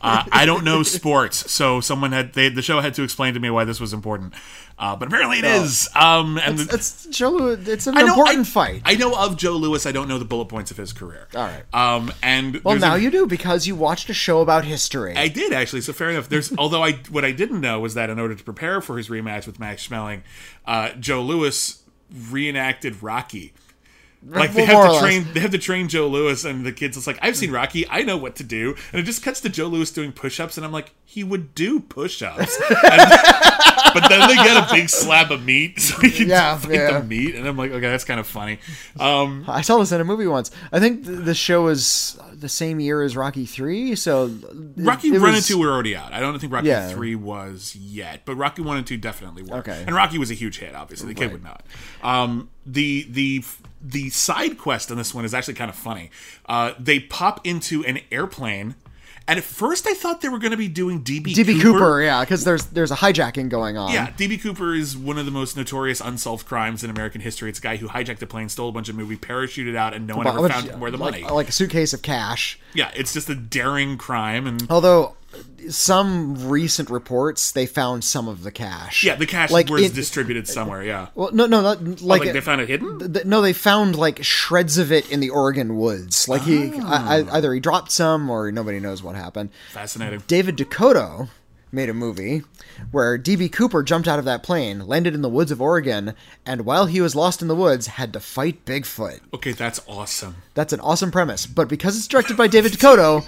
Uh, 0.00 0.24
I 0.32 0.46
don't 0.46 0.64
know 0.64 0.82
sports, 0.82 1.50
so 1.50 1.80
someone 1.80 2.12
had 2.12 2.32
they, 2.34 2.48
the 2.48 2.62
show 2.62 2.80
had 2.80 2.94
to 2.94 3.02
explain 3.02 3.34
to 3.34 3.40
me 3.40 3.50
why 3.50 3.64
this 3.64 3.80
was 3.80 3.92
important. 3.92 4.34
Uh, 4.78 4.94
but 4.94 5.08
apparently 5.08 5.38
it 5.38 5.44
is. 5.46 5.88
Um, 5.94 6.36
and 6.38 6.58
the- 6.58 6.74
It's 6.74 7.06
Joe. 7.06 7.30
Louis- 7.30 7.66
It's 7.66 7.86
an 7.86 7.94
know- 7.94 8.06
important 8.08 8.40
I- 8.40 8.50
fight. 8.50 8.82
I 8.84 8.94
know 8.94 9.14
of 9.16 9.36
Joe 9.38 9.52
Louis. 9.52 9.86
I 9.86 9.92
don't 9.92 10.06
know 10.06 10.18
the 10.18 10.24
bullet 10.26 10.46
points 10.46 10.70
of 10.70 10.76
his 10.76 10.92
career. 10.92 11.28
All 11.34 11.42
right. 11.44 11.62
Um, 11.72 12.12
and 12.22 12.62
well, 12.62 12.76
now 12.78 12.94
a- 12.94 12.98
you 12.98 13.10
do 13.10 13.26
because 13.26 13.66
you 13.66 13.74
watched 13.74 14.10
a 14.10 14.14
show 14.14 14.40
about 14.42 14.64
history. 14.66 15.16
I 15.16 15.28
did 15.28 15.52
actually, 15.54 15.80
so 15.80 15.92
fair 15.94 16.10
enough. 16.10 16.28
There's 16.28 16.52
although 16.58 16.82
I 16.84 16.92
what 17.10 17.24
I 17.24 17.32
didn't 17.32 17.60
know 17.62 17.80
was 17.80 17.94
that 17.94 18.10
in 18.10 18.18
order 18.18 18.34
to 18.34 18.44
prepare 18.44 18.80
for 18.82 18.98
his 18.98 19.08
rematch 19.08 19.46
with 19.46 19.58
Max 19.58 19.86
Schmeling, 19.88 20.22
uh, 20.66 20.90
Joe 21.00 21.22
Louis 21.22 21.82
reenacted 22.30 23.02
Rocky. 23.02 23.52
Like 24.28 24.52
they 24.54 24.64
have 24.64 24.92
to 24.94 24.98
train, 25.00 25.26
they 25.34 25.40
have 25.40 25.52
to 25.52 25.58
train 25.58 25.88
Joe 25.88 26.08
Louis, 26.08 26.44
and 26.44 26.66
the 26.66 26.72
kids. 26.72 26.96
It's 26.96 27.06
like 27.06 27.18
I've 27.22 27.36
seen 27.36 27.50
Rocky, 27.52 27.88
I 27.88 28.02
know 28.02 28.16
what 28.16 28.36
to 28.36 28.44
do, 28.44 28.74
and 28.92 29.00
it 29.00 29.04
just 29.04 29.22
cuts 29.22 29.40
to 29.42 29.48
Joe 29.48 29.66
Louis 29.68 29.90
doing 29.92 30.12
push-ups, 30.12 30.56
and 30.56 30.66
I'm 30.66 30.72
like, 30.72 30.92
he 31.04 31.22
would 31.22 31.54
do 31.54 31.78
push-ups, 31.80 32.60
And- 32.70 33.10
but 33.94 34.08
then 34.08 34.28
they 34.28 34.34
get 34.34 34.68
a 34.70 34.74
big 34.74 34.88
slab 34.88 35.30
of 35.30 35.44
meat, 35.44 35.80
so 35.80 35.98
he 36.00 36.10
can 36.10 36.28
Yeah, 36.28 36.56
fight 36.58 36.72
yeah. 36.72 36.98
the 36.98 37.04
meat, 37.06 37.34
and 37.36 37.46
I'm 37.46 37.56
like, 37.56 37.70
okay, 37.70 37.88
that's 37.88 38.04
kind 38.04 38.18
of 38.20 38.26
funny. 38.26 38.58
Um, 38.98 39.44
I 39.48 39.60
saw 39.62 39.78
this 39.78 39.92
in 39.92 40.00
a 40.00 40.04
movie 40.04 40.26
once. 40.26 40.50
I 40.72 40.80
think 40.80 41.06
th- 41.06 41.20
the 41.20 41.34
show 41.34 41.62
was 41.62 42.18
the 42.32 42.48
same 42.48 42.80
year 42.80 43.02
as 43.02 43.16
Rocky 43.16 43.46
Three, 43.46 43.94
so 43.94 44.26
Rocky 44.76 45.08
it 45.08 45.12
One 45.12 45.22
was- 45.22 45.36
and 45.36 45.44
Two 45.44 45.58
were 45.58 45.70
already 45.70 45.94
out. 45.96 46.12
I 46.12 46.20
don't 46.20 46.38
think 46.38 46.52
Rocky 46.52 46.66
Yeah. 46.68 46.88
Three 46.88 47.14
was 47.14 47.76
yet, 47.76 48.22
but 48.24 48.34
Rocky 48.34 48.62
One 48.62 48.76
and 48.76 48.86
Two 48.86 48.96
definitely 48.96 49.42
were. 49.44 49.58
Okay. 49.58 49.84
And 49.86 49.94
Rocky 49.94 50.18
was 50.18 50.30
a 50.30 50.34
huge 50.34 50.58
hit. 50.58 50.74
Obviously, 50.74 51.08
the 51.08 51.14
kid 51.14 51.26
Right. 51.26 51.32
would 51.34 51.44
not. 51.44 51.64
Um, 52.02 52.50
the 52.66 53.06
the 53.08 53.44
the 53.86 54.10
side 54.10 54.58
quest 54.58 54.90
on 54.90 54.96
this 54.96 55.14
one 55.14 55.24
is 55.24 55.34
actually 55.34 55.54
kind 55.54 55.70
of 55.70 55.76
funny. 55.76 56.10
Uh, 56.46 56.72
they 56.78 57.00
pop 57.00 57.46
into 57.46 57.84
an 57.84 58.00
airplane, 58.10 58.74
and 59.28 59.38
at 59.38 59.44
first 59.44 59.86
I 59.86 59.94
thought 59.94 60.20
they 60.20 60.28
were 60.28 60.38
going 60.38 60.50
to 60.50 60.56
be 60.56 60.68
doing 60.68 61.02
DB 61.02 61.34
DB 61.34 61.60
Cooper, 61.60 62.02
yeah, 62.02 62.20
because 62.20 62.44
there's 62.44 62.66
there's 62.66 62.90
a 62.90 62.96
hijacking 62.96 63.48
going 63.48 63.76
on. 63.76 63.92
Yeah, 63.92 64.10
DB 64.10 64.40
Cooper 64.40 64.74
is 64.74 64.96
one 64.96 65.18
of 65.18 65.24
the 65.24 65.30
most 65.30 65.56
notorious 65.56 66.00
unsolved 66.00 66.46
crimes 66.46 66.82
in 66.82 66.90
American 66.90 67.20
history. 67.20 67.48
It's 67.48 67.58
a 67.58 67.62
guy 67.62 67.76
who 67.76 67.88
hijacked 67.88 68.22
a 68.22 68.26
plane, 68.26 68.48
stole 68.48 68.68
a 68.68 68.72
bunch 68.72 68.88
of 68.88 68.96
movie, 68.96 69.16
parachuted 69.16 69.76
out, 69.76 69.94
and 69.94 70.06
no 70.06 70.16
one 70.16 70.26
ever 70.26 70.48
found 70.48 70.80
where 70.80 70.90
the 70.90 70.96
like, 70.96 71.22
money. 71.22 71.24
like 71.32 71.48
a 71.48 71.52
suitcase 71.52 71.92
of 71.92 72.02
cash. 72.02 72.58
yeah, 72.74 72.90
it's 72.94 73.12
just 73.12 73.30
a 73.30 73.34
daring 73.34 73.98
crime, 73.98 74.46
and 74.46 74.66
Although 74.70 75.14
some 75.68 76.48
recent 76.48 76.90
reports 76.90 77.50
they 77.50 77.66
found 77.66 78.04
some 78.04 78.28
of 78.28 78.42
the 78.42 78.50
cash. 78.52 79.02
yeah, 79.04 79.14
the 79.16 79.26
cash 79.26 79.50
like 79.50 79.68
was 79.68 79.82
it- 79.82 79.94
distributed 79.94 80.46
somewhere. 80.48 80.82
Yeah, 80.82 81.08
Well, 81.14 81.30
no, 81.32 81.46
no, 81.46 81.60
not, 81.60 81.78
oh, 81.80 81.96
like, 82.00 82.20
like, 82.22 82.32
they 82.32 82.40
found 82.40 82.60
it 82.60 82.68
hidden. 82.68 83.12
th- 83.12 83.24
no, 83.26 83.40
they 83.42 83.52
found 83.52 83.96
like 83.96 84.22
shreds 84.22 84.78
of 84.78 84.92
it 84.92 85.10
in 85.10 85.20
the 85.20 85.30
Oregon 85.30 85.76
woods. 85.76 86.28
Like 86.28 86.42
he, 86.42 86.72
ah. 86.82 87.08
I, 87.10 87.16
I, 87.22 87.36
either 87.38 87.52
he 87.52 87.60
dropped 87.60 87.90
some 87.90 88.30
or 88.30 88.52
nobody 88.52 88.78
knows 88.80 89.02
what 89.02 89.16
happened. 89.16 89.50
Fascinating. 89.72 90.22
David 90.26 90.56
DeCoteau 90.56 91.28
made 91.72 91.88
a 91.90 91.94
movie 91.94 92.42
where 92.90 93.18
DB 93.18 93.50
Cooper 93.50 93.82
jumped 93.82 94.06
out 94.06 94.18
of 94.18 94.24
that 94.24 94.42
plane, 94.42 94.86
landed 94.86 95.14
in 95.14 95.22
the 95.22 95.28
woods 95.28 95.50
of 95.50 95.60
Oregon, 95.60 96.14
and 96.46 96.64
while 96.64 96.86
he 96.86 97.00
was 97.00 97.16
lost 97.16 97.42
in 97.42 97.48
the 97.48 97.56
woods, 97.56 97.86
had 97.88 98.12
to 98.12 98.20
fight 98.20 98.64
Bigfoot. 98.64 99.20
Okay, 99.34 99.52
that's 99.52 99.80
awesome. 99.88 100.36
That's 100.54 100.72
an 100.72 100.80
awesome 100.80 101.10
premise. 101.10 101.44
But 101.46 101.68
because 101.68 101.96
it's 101.96 102.06
directed 102.06 102.36
by 102.36 102.46
David 102.46 102.72
DeCoteau, 102.72 103.26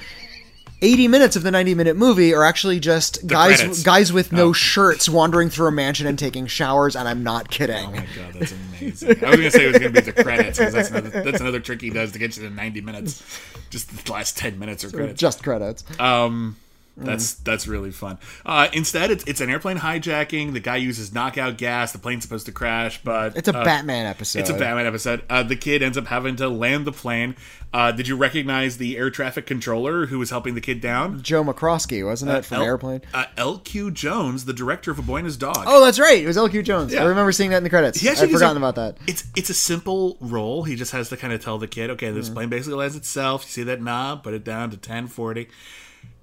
80 0.81 1.09
minutes 1.09 1.35
of 1.37 1.43
the 1.43 1.51
90 1.51 1.75
minute 1.75 1.97
movie 1.97 2.33
are 2.35 2.45
actually 2.45 2.79
just 2.79 3.27
guys 3.27 3.57
credits. 3.57 3.83
guys 3.83 4.13
with 4.13 4.31
no 4.33 4.49
Oh. 4.49 4.53
shirts 4.53 5.09
wandering 5.09 5.51
through 5.51 5.67
a 5.67 5.73
mansion 5.73 6.07
and 6.07 6.19
taking 6.19 6.47
showers, 6.47 6.95
and 6.95 7.09
I'm 7.09 7.23
not 7.25 7.51
kidding. 7.51 7.87
Oh 7.87 7.91
my 7.91 8.07
god, 8.17 8.35
that's 8.35 8.53
amazing. 8.53 9.25
I 9.25 9.31
was 9.31 9.37
gonna 9.37 9.51
say 9.51 9.65
it 9.65 9.69
was 9.73 9.79
gonna 9.79 9.91
be 9.91 10.01
the 10.01 10.13
credits 10.13 10.59
because 10.59 10.75
that's 10.75 10.91
another 10.91 11.09
that's 11.11 11.41
another 11.41 11.61
trick 11.61 11.81
he 11.81 11.91
does 11.91 12.13
to 12.13 12.19
get 12.19 12.37
you 12.37 12.45
to 12.49 12.51
ninety 12.55 12.81
minutes. 12.81 13.23
Just 13.71 14.05
the 14.07 14.13
last 14.13 14.39
ten 14.39 14.59
minutes 14.59 14.85
are 14.85 14.91
credits. 14.91 15.19
Just 15.21 15.43
credits. 15.43 15.83
Um, 16.01 16.57
That's 17.01 17.35
that's 17.35 17.66
really 17.69 17.91
fun. 17.93 18.19
Uh, 18.45 18.69
instead, 18.73 19.11
it's 19.11 19.25
it's 19.25 19.41
an 19.41 19.51
airplane 19.51 19.79
hijacking. 19.79 20.53
The 20.53 20.61
guy 20.61 20.77
uses 20.77 21.12
knockout 21.15 21.57
gas. 21.57 21.93
The 21.93 21.99
plane's 21.99 22.25
supposed 22.25 22.47
to 22.47 22.53
crash, 22.53 23.01
but 23.03 23.37
It's 23.37 23.49
a 23.49 23.57
uh, 23.57 23.65
Batman 23.65 24.07
episode. 24.07 24.41
It's 24.41 24.51
a 24.51 24.55
Batman 24.55 24.87
episode. 24.87 25.23
Uh, 25.31 25.43
the 25.43 25.57
kid 25.57 25.83
ends 25.83 25.97
up 25.97 26.07
having 26.09 26.37
to 26.37 26.49
land 26.49 26.87
the 26.87 26.93
plane. 26.93 27.37
Uh, 27.73 27.93
did 27.93 28.09
you 28.09 28.16
recognize 28.16 28.79
the 28.79 28.97
air 28.97 29.11
traffic 29.11 29.47
controller 29.47 30.07
who 30.07 30.19
was 30.19 30.31
helping 30.31 30.55
the 30.55 30.61
kid 30.61 30.81
down? 30.81 31.23
Joe 31.23 31.45
McCroskey, 31.45 32.03
wasn't 32.05 32.31
it, 32.31 32.45
from 32.47 32.59
L- 32.59 32.65
Airplane? 32.65 33.03
Uh, 33.12 33.27
L.Q. 33.37 33.91
Jones, 33.91 34.47
the 34.47 34.55
director 34.55 34.91
of 34.91 34.99
A 34.99 35.03
Boy 35.03 35.19
and 35.19 35.27
His 35.27 35.37
Dog. 35.37 35.65
Oh, 35.66 35.85
that's 35.85 35.99
right. 36.01 36.23
It 36.23 36.27
was 36.27 36.39
LQ 36.39 36.65
Jones. 36.65 36.95
Yeah. 36.95 37.03
I 37.03 37.07
remember 37.07 37.31
seeing 37.31 37.51
that 37.51 37.59
in 37.59 37.65
the 37.65 37.69
credits. 37.70 38.01
He 38.01 38.09
I'd 38.09 38.16
forgotten 38.19 38.57
a- 38.57 38.61
about 38.66 38.77
that. 38.77 38.97
It's 39.07 39.25
it's 39.37 39.51
a 39.51 39.55
simple 39.55 40.16
role. 40.20 40.62
He 40.65 40.77
just 40.77 40.93
has 40.93 41.11
to 41.11 41.16
kind 41.19 41.33
of 41.35 41.45
tell 41.45 41.59
the 41.59 41.69
kid, 41.69 41.91
okay, 41.91 42.09
Mm. 42.09 42.15
this 42.15 42.31
plane 42.31 42.49
basically 42.49 42.79
lands 42.79 42.97
itself. 42.97 43.45
You 43.45 43.51
see 43.51 43.62
that 43.65 43.83
knob, 43.83 44.23
put 44.25 44.33
it 44.33 44.45
down 44.45 44.70
to 44.70 44.79
ten 44.79 45.07
forty. 45.07 45.49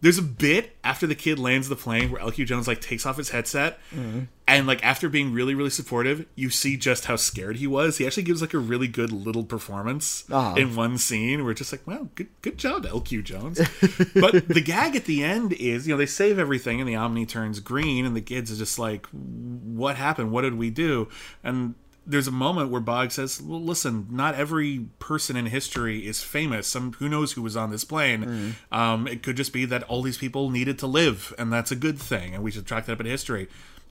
There's 0.01 0.17
a 0.19 0.23
bit 0.23 0.75
after 0.83 1.07
the 1.07 1.15
kid 1.15 1.39
lands 1.39 1.67
the 1.69 1.75
plane 1.75 2.11
where 2.11 2.21
LQ 2.21 2.45
Jones 2.45 2.67
like 2.67 2.79
takes 2.81 3.05
off 3.05 3.17
his 3.17 3.29
headset, 3.29 3.79
Mm. 3.95 4.27
and 4.47 4.67
like 4.67 4.83
after 4.85 5.09
being 5.09 5.33
really 5.33 5.55
really 5.55 5.69
supportive, 5.71 6.25
you 6.35 6.49
see 6.51 6.77
just 6.77 7.05
how 7.05 7.15
scared 7.15 7.55
he 7.57 7.65
was. 7.65 7.97
He 7.97 8.05
actually 8.05 8.23
gives 8.23 8.41
like 8.41 8.53
a 8.53 8.59
really 8.59 8.87
good 8.87 9.11
little 9.11 9.43
performance 9.43 10.25
Uh-huh. 10.29 10.55
in 10.57 10.75
one 10.75 10.97
scene. 10.99 11.43
We're 11.43 11.53
just 11.55 11.71
like, 11.71 11.87
wow, 11.87 12.09
good 12.15 12.27
good 12.41 12.57
job, 12.57 12.85
LQ 12.85 13.23
Jones. 13.23 13.59
but 14.13 14.47
the 14.47 14.61
gag 14.61 14.95
at 14.95 15.05
the 15.05 15.23
end 15.23 15.53
is, 15.53 15.87
you 15.87 15.93
know, 15.93 15.97
they 15.97 16.05
save 16.05 16.37
everything, 16.37 16.79
and 16.79 16.87
the 16.87 16.95
Omni 16.95 17.25
turns 17.25 17.59
green, 17.59 18.05
and 18.05 18.15
the 18.15 18.21
kids 18.21 18.51
are 18.51 18.57
just 18.57 18.77
like, 18.77 19.07
what 19.11 19.95
happened? 19.95 20.31
What 20.31 20.41
did 20.41 20.55
we 20.55 20.69
do? 20.69 21.07
And 21.43 21.73
there's 22.05 22.27
a 22.27 22.31
moment 22.31 22.69
where 22.69 22.81
Bogg 22.81 23.11
says, 23.11 23.41
"Well, 23.41 23.61
listen, 23.61 24.07
not 24.11 24.35
every 24.35 24.87
person 24.99 25.35
in 25.35 25.47
history 25.47 26.05
is 26.07 26.21
famous. 26.21 26.67
Some 26.67 26.93
who 26.93 27.09
knows 27.09 27.33
who 27.33 27.41
was 27.41 27.55
on 27.57 27.71
this 27.71 27.83
plane. 27.83 28.55
Um, 28.71 29.07
it 29.07 29.23
could 29.23 29.37
just 29.37 29.53
be 29.53 29.65
that 29.65 29.83
all 29.83 30.01
these 30.01 30.17
people 30.17 30.49
needed 30.49 30.77
to 30.79 30.87
live, 30.87 31.33
and 31.37 31.51
that's 31.51 31.71
a 31.71 31.75
good 31.75 31.97
thing, 31.99 32.33
and 32.33 32.43
we 32.43 32.51
should 32.51 32.65
track 32.65 32.85
that 32.85 32.93
up 32.93 32.99
in 32.99 33.05
history." 33.05 33.47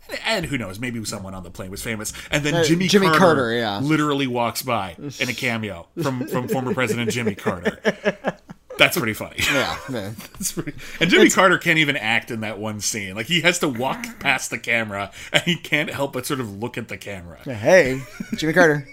And, 0.09 0.19
and 0.27 0.47
who 0.47 0.59
knows? 0.59 0.79
Maybe 0.79 1.03
someone 1.07 1.35
on 1.35 1.43
the 1.45 1.51
plane 1.51 1.71
was 1.71 1.83
famous, 1.83 2.13
and 2.31 2.45
then 2.45 2.55
Uh, 2.55 2.65
Jimmy, 2.65 2.89
Jimmy 2.89 3.07
Carter, 3.07 3.19
Carter, 3.21 3.53
yeah. 3.55 3.79
literally 3.81 4.27
walks 4.27 4.63
by 4.63 4.97
in 5.19 5.29
a 5.29 5.33
cameo 5.45 5.89
from 6.03 6.27
from 6.29 6.47
former 6.49 6.75
President 6.75 7.11
Jimmy 7.11 7.35
Carter. 7.35 7.79
That's 8.79 8.97
pretty 8.99 9.13
funny. 9.15 9.37
Yeah, 9.53 9.79
man. 9.89 10.17
That's 10.33 10.53
pretty- 10.53 10.75
and 11.01 11.09
Jimmy 11.11 11.31
Carter 11.31 11.59
can't 11.59 11.79
even 11.79 11.97
act 11.97 12.31
in 12.31 12.41
that 12.41 12.59
one 12.59 12.81
scene. 12.81 13.15
Like 13.15 13.27
he 13.27 13.41
has 13.43 13.59
to 13.61 13.69
walk 13.69 14.05
past 14.21 14.51
the 14.51 14.59
camera, 14.59 15.13
and 15.33 15.43
he 15.45 15.57
can't 15.57 15.91
help 15.91 16.13
but 16.13 16.27
sort 16.27 16.41
of 16.41 16.59
look 16.59 16.77
at 16.77 16.89
the 16.89 16.97
camera. 16.97 17.39
Hey, 17.45 18.01
Jimmy 18.37 18.53
Carter. 18.53 18.89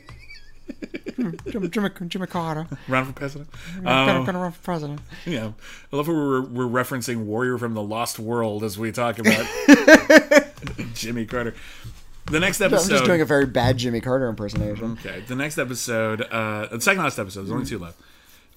Jimmy, 1.49 1.69
Jimmy, 1.69 1.89
Jimmy 2.07 2.27
Carter. 2.27 2.67
Run 2.87 3.05
for 3.05 3.13
president. 3.13 3.49
Gonna, 3.83 4.19
Um, 4.19 4.25
gonna 4.25 4.39
run 4.39 4.51
for 4.51 4.61
president. 4.61 5.01
yeah, 5.25 5.51
I 5.91 5.95
love 5.95 6.07
how 6.07 6.13
we're, 6.13 6.41
we're 6.41 6.83
referencing 6.83 7.25
Warrior 7.25 7.57
from 7.57 7.73
the 7.73 7.81
Lost 7.81 8.17
World 8.19 8.63
as 8.63 8.77
we 8.79 8.91
talk 8.91 9.19
about 9.19 9.45
Jimmy 10.93 11.25
Carter. 11.25 11.53
The 12.25 12.39
next 12.39 12.61
episode. 12.61 12.83
I'm 12.83 12.89
just 12.89 13.05
doing 13.05 13.21
a 13.21 13.25
very 13.25 13.45
bad 13.45 13.77
Jimmy 13.77 13.99
Carter 13.99 14.27
impersonation. 14.29 14.93
Okay, 15.03 15.23
the 15.27 15.35
next 15.35 15.57
episode, 15.57 16.21
uh, 16.21 16.67
the 16.71 16.79
second 16.81 17.03
last 17.03 17.19
episode, 17.19 17.41
there's 17.41 17.51
only 17.51 17.65
two 17.65 17.79
left. 17.79 17.99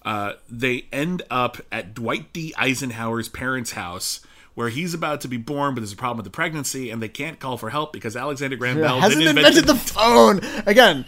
Uh, 0.05 0.35
they 0.51 0.87
end 0.93 1.23
up 1.31 1.59
at 1.73 1.95
Dwight 1.95 2.33
D. 2.33 2.53
Eisenhower's 2.59 3.29
parents' 3.29 3.73
house, 3.73 4.21
where 4.55 4.69
he's 4.69 4.93
about 4.93 5.23
to 5.23 5.29
be 5.29 5.39
born, 5.39 5.75
but 5.75 5.81
there's 5.81 5.93
a 5.93 5.97
problem 5.97 6.19
with 6.19 6.25
the 6.25 6.31
pregnancy, 6.31 6.91
and 6.91 7.03
they 7.03 7.09
can't 7.09 7.41
call 7.41 7.57
for 7.57 7.71
help 7.71 7.93
because 7.93 8.15
Alexander 8.17 8.57
Graham 8.57 8.81
Bell 8.81 9.01
Hasn't 9.01 9.21
didn't 9.21 9.39
invented 9.39 9.63
invent 9.69 9.79
the 9.79 9.93
phone 9.93 10.41
again. 10.67 11.07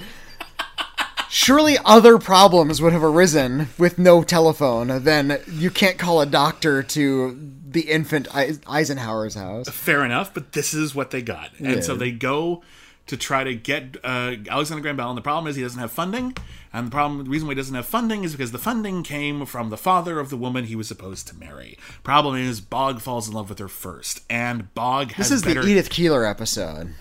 Surely 1.29 1.77
other 1.85 2.19
problems 2.19 2.81
would 2.81 2.93
have 2.95 3.05
arisen 3.05 3.69
with 3.77 3.99
no 3.99 4.23
telephone. 4.23 5.03
Then 5.03 5.41
you 5.51 5.71
can't 5.71 5.99
call 5.99 6.21
a 6.23 6.27
doctor 6.27 6.83
to 6.83 7.53
the 7.69 7.83
infant 7.83 8.29
Eisenhower's 8.35 9.35
house. 9.35 9.69
Fair 9.69 10.05
enough, 10.05 10.33
but 10.33 10.53
this 10.53 10.73
is 10.73 10.95
what 10.95 11.11
they 11.11 11.21
got, 11.21 11.51
and 11.59 11.85
so 11.85 11.95
they 11.95 12.13
go 12.13 12.63
to 13.07 13.17
try 13.17 13.45
to 13.45 13.55
get 13.55 13.97
uh, 14.03 14.35
Alexander 14.49 14.83
Graham 14.83 14.97
Bell, 14.97 15.09
and 15.11 15.17
the 15.17 15.23
problem 15.23 15.47
is 15.49 15.57
he 15.57 15.63
doesn't 15.63 15.79
have 15.81 15.93
funding, 15.93 16.37
and 16.73 16.89
the 16.89 16.91
problem, 16.91 17.25
the 17.25 17.31
reason 17.31 17.47
why 17.47 17.53
he 17.53 17.57
doesn't 17.57 17.75
have 17.75 17.87
funding 17.87 18.25
is 18.25 18.33
because 18.33 18.53
the 18.53 18.59
funding 18.59 19.03
came 19.03 19.47
from 19.47 19.71
the 19.71 19.77
father 19.77 20.19
of 20.19 20.29
the 20.31 20.37
woman 20.37 20.65
he 20.65 20.75
was 20.77 20.89
supposed 20.89 21.29
to 21.29 21.37
marry. 21.37 21.79
Problem 22.03 22.37
is, 22.37 22.61
Bogg 22.61 23.01
falls 23.01 23.29
in 23.29 23.35
love 23.35 23.49
with 23.49 23.59
her 23.59 23.69
first, 23.69 24.21
and 24.29 24.73
Bogg 24.75 25.13
has 25.13 25.29
This 25.29 25.39
is 25.39 25.45
better. 25.45 25.63
the 25.63 25.69
Edith 25.69 25.91
Keeler 25.91 26.25
episode. 26.25 26.95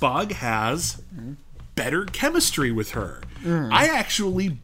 Bogg 0.00 0.32
has 0.32 1.02
better 1.74 2.04
chemistry 2.06 2.72
with 2.72 2.92
her. 2.92 3.20
Mm. 3.42 3.70
I 3.72 3.86
actually 3.86 4.58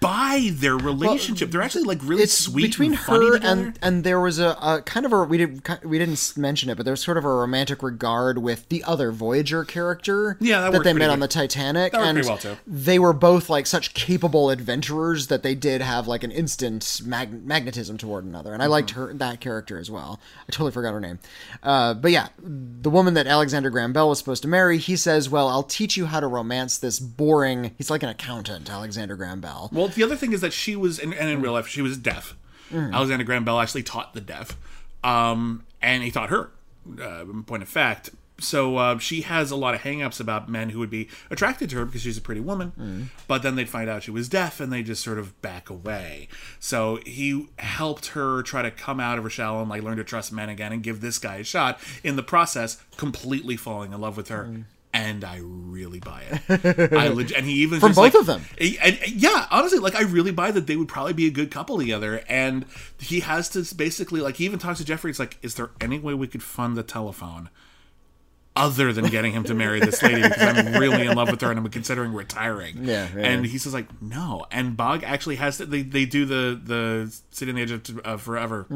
buy 0.00 0.48
their 0.52 0.76
relationship. 0.76 1.50
They're 1.50 1.62
actually 1.62 1.84
like 1.84 1.98
really 2.02 2.26
sweet 2.26 2.62
between 2.68 2.92
and 2.92 3.00
funny 3.00 3.26
her 3.26 3.32
together. 3.34 3.60
and 3.66 3.78
and 3.82 4.04
there 4.04 4.18
was 4.20 4.38
a, 4.38 4.56
a 4.60 4.82
kind 4.84 5.04
of 5.06 5.12
a 5.12 5.24
we 5.24 5.38
didn't 5.38 5.84
we 5.84 5.98
didn't 5.98 6.32
mention 6.36 6.70
it, 6.70 6.76
but 6.76 6.86
there's 6.86 7.04
sort 7.04 7.16
of 7.18 7.24
a 7.24 7.28
romantic 7.32 7.82
regard 7.82 8.38
with 8.38 8.68
the 8.70 8.82
other 8.84 9.12
Voyager 9.12 9.64
character. 9.64 10.36
Yeah, 10.40 10.62
that 10.62 10.72
that 10.72 10.84
they 10.84 10.92
met 10.92 11.10
on 11.10 11.20
the 11.20 11.28
Titanic, 11.28 11.92
That 11.92 12.02
and 12.02 12.24
well, 12.24 12.38
too. 12.38 12.56
they 12.66 12.98
were 12.98 13.12
both 13.12 13.50
like 13.50 13.66
such 13.66 13.94
capable 13.94 14.50
adventurers 14.50 15.26
that 15.28 15.42
they 15.42 15.54
did 15.54 15.82
have 15.82 16.08
like 16.08 16.24
an 16.24 16.30
instant 16.30 17.02
mag- 17.04 17.44
magnetism 17.44 17.98
toward 17.98 18.24
another, 18.24 18.52
and 18.54 18.62
I 18.62 18.66
liked 18.66 18.90
Mm-hmm. 18.90 19.00
her 19.00 19.14
that 19.14 19.40
character 19.40 19.78
as 19.78 19.90
well. 19.90 20.18
I 20.48 20.52
totally 20.52 20.70
forgot 20.72 20.92
her 20.94 21.00
name, 21.00 21.18
uh, 21.62 21.92
but 21.94 22.10
yeah, 22.10 22.28
the 22.42 22.88
woman 22.90 23.14
that 23.14 23.26
Alexander 23.26 23.68
Graham 23.70 23.92
Bell 23.92 24.08
was 24.08 24.18
supposed 24.18 24.42
to 24.42 24.48
marry, 24.48 24.78
he 24.78 24.96
says, 24.96 25.28
"Well, 25.28 25.48
I'll 25.48 25.62
teach 25.62 25.96
you 25.98 26.06
how 26.06 26.20
to 26.20 26.26
romance 26.26 26.78
this 26.78 26.98
boring." 26.98 27.72
He's 27.76 27.90
like 27.90 28.02
an 28.02 28.08
accountant, 28.08 28.70
Alexander 28.70 29.16
Graham 29.16 29.40
Bell. 29.42 29.68
Well, 29.72 29.89
the 29.94 30.02
other 30.02 30.16
thing 30.16 30.32
is 30.32 30.40
that 30.40 30.52
she 30.52 30.76
was, 30.76 30.98
and, 30.98 31.12
and 31.14 31.28
in 31.30 31.40
real 31.42 31.52
life, 31.52 31.66
she 31.68 31.82
was 31.82 31.96
deaf. 31.96 32.34
Alexander 32.72 33.24
Graham 33.24 33.44
Bell 33.44 33.58
actually 33.60 33.82
taught 33.82 34.14
the 34.14 34.20
deaf, 34.20 34.56
um, 35.02 35.64
and 35.82 36.02
he 36.02 36.10
taught 36.10 36.30
her. 36.30 36.50
Uh, 37.00 37.22
in 37.22 37.42
point 37.42 37.62
of 37.62 37.68
fact, 37.68 38.10
so 38.38 38.76
uh, 38.78 38.98
she 38.98 39.20
has 39.22 39.50
a 39.50 39.56
lot 39.56 39.74
of 39.74 39.82
hangups 39.82 40.18
about 40.18 40.48
men 40.48 40.70
who 40.70 40.78
would 40.78 40.88
be 40.88 41.08
attracted 41.30 41.68
to 41.70 41.76
her 41.76 41.84
because 41.84 42.00
she's 42.02 42.16
a 42.16 42.22
pretty 42.22 42.40
woman, 42.40 43.10
but 43.28 43.42
then 43.42 43.54
they'd 43.54 43.68
find 43.68 43.90
out 43.90 44.02
she 44.04 44.10
was 44.10 44.28
deaf 44.30 44.60
and 44.60 44.72
they 44.72 44.82
just 44.82 45.02
sort 45.04 45.18
of 45.18 45.38
back 45.42 45.68
away. 45.68 46.26
So 46.58 47.00
he 47.04 47.48
helped 47.58 48.06
her 48.08 48.42
try 48.42 48.62
to 48.62 48.70
come 48.70 48.98
out 48.98 49.18
of 49.18 49.24
her 49.24 49.30
shell 49.30 49.60
and 49.60 49.68
like 49.68 49.82
learn 49.82 49.98
to 49.98 50.04
trust 50.04 50.32
men 50.32 50.48
again 50.48 50.72
and 50.72 50.82
give 50.82 51.00
this 51.02 51.18
guy 51.18 51.36
a 51.36 51.44
shot. 51.44 51.78
In 52.02 52.16
the 52.16 52.22
process, 52.22 52.82
completely 52.96 53.56
falling 53.56 53.92
in 53.92 54.00
love 54.00 54.16
with 54.16 54.28
her. 54.28 54.64
And 54.92 55.22
I 55.24 55.38
really 55.42 56.00
buy 56.00 56.24
it. 56.48 56.92
I 56.92 57.08
leg- 57.08 57.32
and 57.36 57.46
he 57.46 57.52
even 57.62 57.78
From 57.78 57.90
both 57.90 57.96
like- 57.98 58.14
of 58.14 58.26
them. 58.26 58.42
and, 58.60 58.76
and- 58.82 58.98
yeah, 59.12 59.46
honestly, 59.50 59.78
like 59.78 59.94
I 59.94 60.02
really 60.02 60.32
buy 60.32 60.50
that 60.50 60.66
they 60.66 60.74
would 60.76 60.88
probably 60.88 61.12
be 61.12 61.26
a 61.26 61.30
good 61.30 61.50
couple 61.52 61.78
together. 61.78 62.24
And 62.28 62.66
he 62.98 63.20
has 63.20 63.48
to 63.50 63.74
basically 63.74 64.20
like 64.20 64.36
he 64.36 64.44
even 64.46 64.58
talks 64.58 64.78
to 64.78 64.84
Jeffrey. 64.84 65.10
It's 65.10 65.20
like, 65.20 65.38
is 65.42 65.54
there 65.54 65.70
any 65.80 65.98
way 66.00 66.14
we 66.14 66.26
could 66.26 66.42
fund 66.42 66.76
the 66.76 66.82
telephone 66.82 67.50
other 68.60 68.92
than 68.92 69.06
getting 69.06 69.32
him 69.32 69.44
to 69.44 69.54
marry 69.54 69.80
this 69.80 70.02
lady 70.02 70.22
because 70.22 70.42
I'm 70.42 70.74
really 70.80 71.06
in 71.06 71.16
love 71.16 71.30
with 71.30 71.40
her 71.40 71.50
and 71.50 71.58
I'm 71.58 71.68
considering 71.68 72.12
retiring. 72.12 72.84
Yeah, 72.84 73.08
yeah, 73.16 73.22
and 73.26 73.46
he 73.46 73.58
says 73.58 73.72
like 73.74 73.86
no. 74.02 74.46
And 74.50 74.76
Bogg 74.76 75.02
actually 75.04 75.36
has 75.36 75.56
to. 75.58 75.66
They, 75.66 75.82
they 75.82 76.04
do 76.04 76.24
the 76.26 76.60
the 76.62 77.14
city 77.30 77.50
on 77.50 77.56
the 77.56 77.62
edge 77.62 77.70
of 77.72 78.00
uh, 78.04 78.16
forever. 78.16 78.66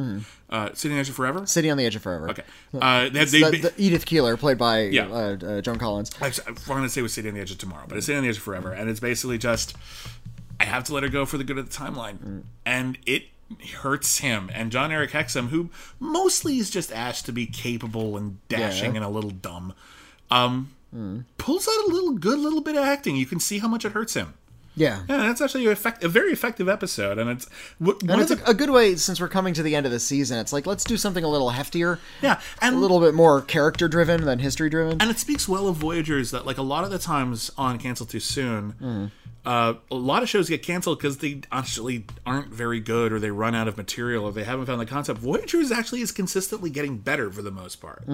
Uh, 0.51 0.73
city 0.75 0.93
on 0.93 0.97
the 0.97 1.01
edge 1.01 1.09
of 1.09 1.15
forever. 1.15 1.47
City 1.47 1.71
on 1.71 1.77
the 1.77 1.85
Edge 1.87 1.97
of 1.97 2.03
Forever. 2.03 2.31
Okay. 2.31 2.43
Uh, 2.81 3.09
they, 3.09 3.25
they, 3.25 3.41
the, 3.43 3.59
the 3.59 3.73
Edith 3.77 4.07
Keeler, 4.07 4.37
played 4.37 4.57
by 4.59 4.83
Yeah. 4.83 5.07
uh, 5.09 5.37
uh, 5.45 5.61
Joan 5.61 5.79
Collins. 5.79 6.11
I 6.21 6.27
I'm 6.47 6.55
going 6.67 6.83
to 6.85 6.89
say 6.89 7.01
it 7.01 7.03
was 7.03 7.13
City 7.15 7.29
on 7.29 7.35
the 7.35 7.41
Edge 7.41 7.51
of 7.51 7.59
Tomorrow, 7.59 7.87
but 7.89 7.97
it's 7.99 8.07
City 8.07 8.17
on 8.17 8.23
the 8.23 8.29
Edge 8.31 8.37
of 8.37 8.43
Forever, 8.43 8.73
and 8.73 8.89
it's 8.89 9.01
basically 9.01 9.37
just 9.39 9.77
I 10.61 10.65
have 10.65 10.85
to 10.85 10.95
let 10.95 11.03
her 11.03 11.09
go 11.09 11.27
for 11.27 11.39
the 11.39 11.45
good 11.45 11.59
of 11.59 11.69
the 11.69 11.77
timeline, 11.77 12.43
and 12.65 12.97
it 13.07 13.25
hurts 13.83 14.19
him. 14.19 14.51
And 14.53 14.73
Jon-Erik 14.73 15.11
Hexum, 15.11 15.49
who 15.49 15.71
mostly 16.01 16.59
is 16.59 16.71
just 16.71 16.93
asked 16.93 17.27
to 17.27 17.33
be 17.33 17.47
capable 17.47 18.17
and 18.17 18.39
dashing 18.49 18.93
Yeah. 18.93 18.97
and 18.97 19.05
a 19.05 19.09
little 19.09 19.31
dumb, 19.31 19.75
um, 20.31 20.71
pulls 21.39 21.69
out 21.69 21.89
a 21.89 21.93
little 21.93 22.13
good 22.13 22.39
little 22.39 22.61
bit 22.61 22.77
of 22.77 22.85
acting. 22.85 23.17
You 23.17 23.27
can 23.27 23.41
see 23.41 23.59
how 23.59 23.69
much 23.69 23.85
it 23.85 23.93
hurts 23.93 24.15
him. 24.15 24.35
Yeah. 24.77 25.03
Yeah, 25.09 25.19
that's 25.19 25.41
actually 25.41 25.67
a, 25.67 25.71
effect, 25.71 26.03
a 26.03 26.09
very 26.09 26.33
effective 26.33 26.69
episode, 26.69 27.17
and 27.17 27.31
it's 27.31 27.47
w- 27.81 27.97
one 28.03 28.21
And 28.21 28.23
it's 28.23 28.33
a, 28.33 28.51
a 28.51 28.55
good 28.55 28.71
way, 28.71 28.97
since 28.97 29.21
we're 29.21 29.29
coming 29.29 29.55
to 29.55 29.63
the 29.63 29.77
end 29.77 29.87
of 29.87 29.93
the 29.93 30.01
season, 30.01 30.37
it's 30.41 30.53
like, 30.53 30.67
let's 30.67 30.83
do 30.83 30.97
something 30.97 31.23
a 31.23 31.29
little 31.29 31.53
heftier, 31.53 32.01
yeah, 32.23 32.41
and 32.61 32.75
a 32.75 32.79
little 32.81 32.99
bit 32.99 33.15
more 33.15 33.41
character 33.41 33.87
driven 33.87 34.25
than 34.25 34.41
history 34.41 34.69
driven. 34.69 35.01
and 35.01 35.11
it 35.13 35.21
speaks 35.21 35.47
well 35.49 35.69
of 35.69 35.77
Voyagers 35.77 36.33
that 36.33 36.45
like 36.45 36.59
a 36.59 36.63
lot 36.63 36.83
of 36.83 36.91
the 36.91 36.99
times 36.99 37.53
on 37.57 37.79
Cancel 37.79 38.05
Too 38.05 38.19
Soon, 38.19 39.13
uh, 39.47 39.75
a 39.91 39.95
lot 39.95 40.23
of 40.23 40.29
shows 40.29 40.49
get 40.49 40.63
canceled 40.63 40.99
because 40.99 41.19
they 41.19 41.43
actually 41.53 42.05
aren't 42.25 42.49
very 42.49 42.81
good 42.81 43.13
or 43.13 43.21
they 43.21 43.31
run 43.31 43.55
out 43.55 43.69
of 43.69 43.77
material 43.77 44.25
or 44.25 44.33
they 44.33 44.45
haven't 44.45 44.67
found 44.67 44.81
the 44.81 44.87
concept. 44.87 45.21
Voyagers 45.21 45.71
actually 45.71 46.01
is 46.01 46.13
consistently 46.13 46.71
getting 46.71 46.97
better 46.99 47.31
for 47.31 47.43
the 47.43 47.51
most 47.51 47.77
part. 47.77 48.05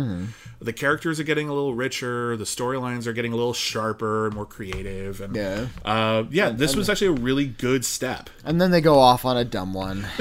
The 0.61 0.73
characters 0.73 1.21
are 1.21 1.25
getting 1.25 1.49
a 1.49 1.55
little 1.55 1.75
richer, 1.75 2.37
the 2.37 2.45
storylines 2.45 3.07
are 3.07 3.13
getting 3.13 3.33
a 3.33 3.37
little 3.37 3.53
sharper 3.55 4.27
and 4.27 4.35
more 4.35 4.47
creative, 4.47 5.21
and 5.21 5.37
Yeah. 5.37 5.67
uh, 5.85 6.25
yeah, 6.31 6.51
this 6.51 6.75
was 6.77 6.89
actually 6.91 7.09
a 7.19 7.23
really 7.23 7.47
good 7.47 7.85
step. 7.85 8.29
And 8.45 8.61
then 8.61 8.71
they 8.71 8.81
go 8.81 8.99
off 8.99 9.25
on 9.25 9.37
a 9.37 9.45
dumb 9.45 9.73
one. 9.75 10.07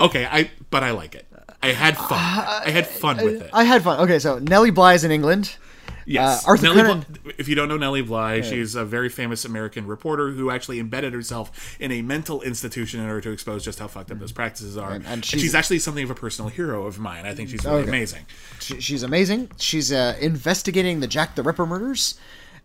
Okay, 0.00 0.26
I 0.26 0.50
but 0.70 0.84
I 0.84 0.92
like 0.92 1.14
it. 1.16 1.26
I 1.62 1.72
had 1.72 1.96
fun. 1.96 2.10
I 2.18 2.70
had 2.70 2.86
fun 2.86 3.16
with 3.16 3.42
it. 3.42 3.50
I 3.52 3.64
had 3.64 3.82
fun. 3.82 3.98
Okay, 4.00 4.18
so 4.20 4.38
Nellie 4.38 4.70
Bly's 4.70 5.02
in 5.02 5.10
England. 5.10 5.56
Yes, 6.06 6.44
Uh, 6.46 6.50
Arthur 6.50 6.74
Nellie. 6.74 7.04
Bly- 7.22 7.32
if 7.38 7.48
you 7.48 7.54
don't 7.54 7.68
know 7.68 7.76
Nellie 7.76 8.02
Bly, 8.02 8.40
she's 8.40 8.74
a 8.74 8.84
very 8.84 9.08
famous 9.08 9.44
American 9.44 9.86
reporter 9.86 10.30
who 10.30 10.50
actually 10.50 10.80
embedded 10.80 11.12
herself 11.12 11.76
in 11.78 11.92
a 11.92 12.00
mental 12.02 12.40
institution 12.42 13.00
in 13.00 13.06
order 13.06 13.20
to 13.20 13.30
expose 13.30 13.64
just 13.64 13.78
how 13.78 13.88
fucked 13.88 14.10
up 14.10 14.18
those 14.18 14.32
practices 14.32 14.76
are. 14.76 14.92
And- 14.92 15.04
and 15.04 15.12
And, 15.14 15.24
she's- 15.24 15.42
she's, 15.42 15.54
actually 15.54 15.78
something 15.80 16.04
of 16.04 16.10
a 16.10 16.14
personal 16.14 16.48
hero 16.50 16.86
of 16.86 16.98
mine. 16.98 17.26
I 17.26 17.34
think 17.34 17.50
she's 17.50 17.64
really 17.64 17.80
Okay. 17.82 17.88
amazing. 17.88 18.26
She, 18.60 18.80
she's 18.80 19.02
amazing. 19.02 19.50
She's 19.58 19.92
uh, 19.92 20.16
investigating 20.20 21.00
the 21.00 21.06
Jack 21.06 21.34
the 21.34 21.42
Ripper 21.42 21.66
murders. 21.66 22.14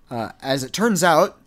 Uh, 0.10 0.30
as 0.41 0.64
it 0.64 0.72
turns 0.74 1.04
out, 1.04 1.38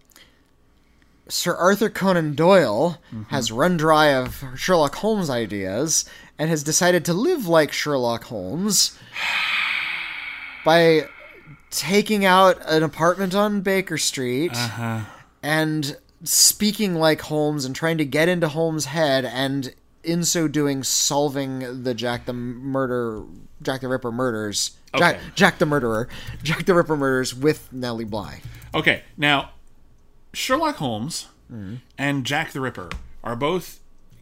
Sir 1.29 1.55
Arthur 1.57 1.89
Conan 1.91 2.35
Doyle 2.35 2.99
has 3.31 3.51
run 3.51 3.77
dry 3.77 4.13
of 4.15 4.45
Sherlock 4.57 4.97
Holmes 4.97 5.29
ideas 5.31 6.05
and 6.39 6.51
has 6.51 6.63
decided 6.63 7.05
to 7.07 7.13
live 7.15 7.47
like 7.49 7.73
Sherlock 7.73 8.25
Holmes 8.25 8.97
by 10.65 11.09
taking 11.71 12.25
out 12.25 12.59
an 12.67 12.83
apartment 12.83 13.35
on 13.35 13.61
Baker 13.61 13.99
Street 13.99 14.53
and 15.43 15.97
speaking 16.25 16.95
like 16.95 17.21
Holmes 17.23 17.65
and 17.65 17.75
trying 17.75 17.99
to 17.99 18.05
get 18.05 18.29
into 18.29 18.49
Holmes' 18.49 18.87
head 18.87 19.25
and 19.25 19.75
in 20.03 20.25
so 20.25 20.47
doing 20.49 20.83
solving 20.85 21.83
the 21.83 21.93
Jack 21.95 22.27
the 22.27 22.33
murder 22.33 23.25
Jack 23.63 23.81
the 23.81 23.89
Ripper 23.89 24.13
murders. 24.13 24.73
Jack, 24.97 25.21
Jack 25.35 25.59
the 25.59 25.67
murderer, 25.67 26.09
Jack 26.43 26.65
the 26.65 26.75
Ripper 26.75 26.97
murders 26.97 27.35
with 27.35 27.71
Nellie 27.73 28.05
Bly. 28.05 28.41
Okay, 28.75 29.03
now 29.17 29.51
Sherlock 30.33 30.77
Holmes 30.77 31.27
Mm-hmm. 31.53 31.77
and 31.97 32.27
Jack 32.27 32.51
the 32.53 32.61
Ripper 32.61 32.91
are 33.23 33.37
both 33.37 33.79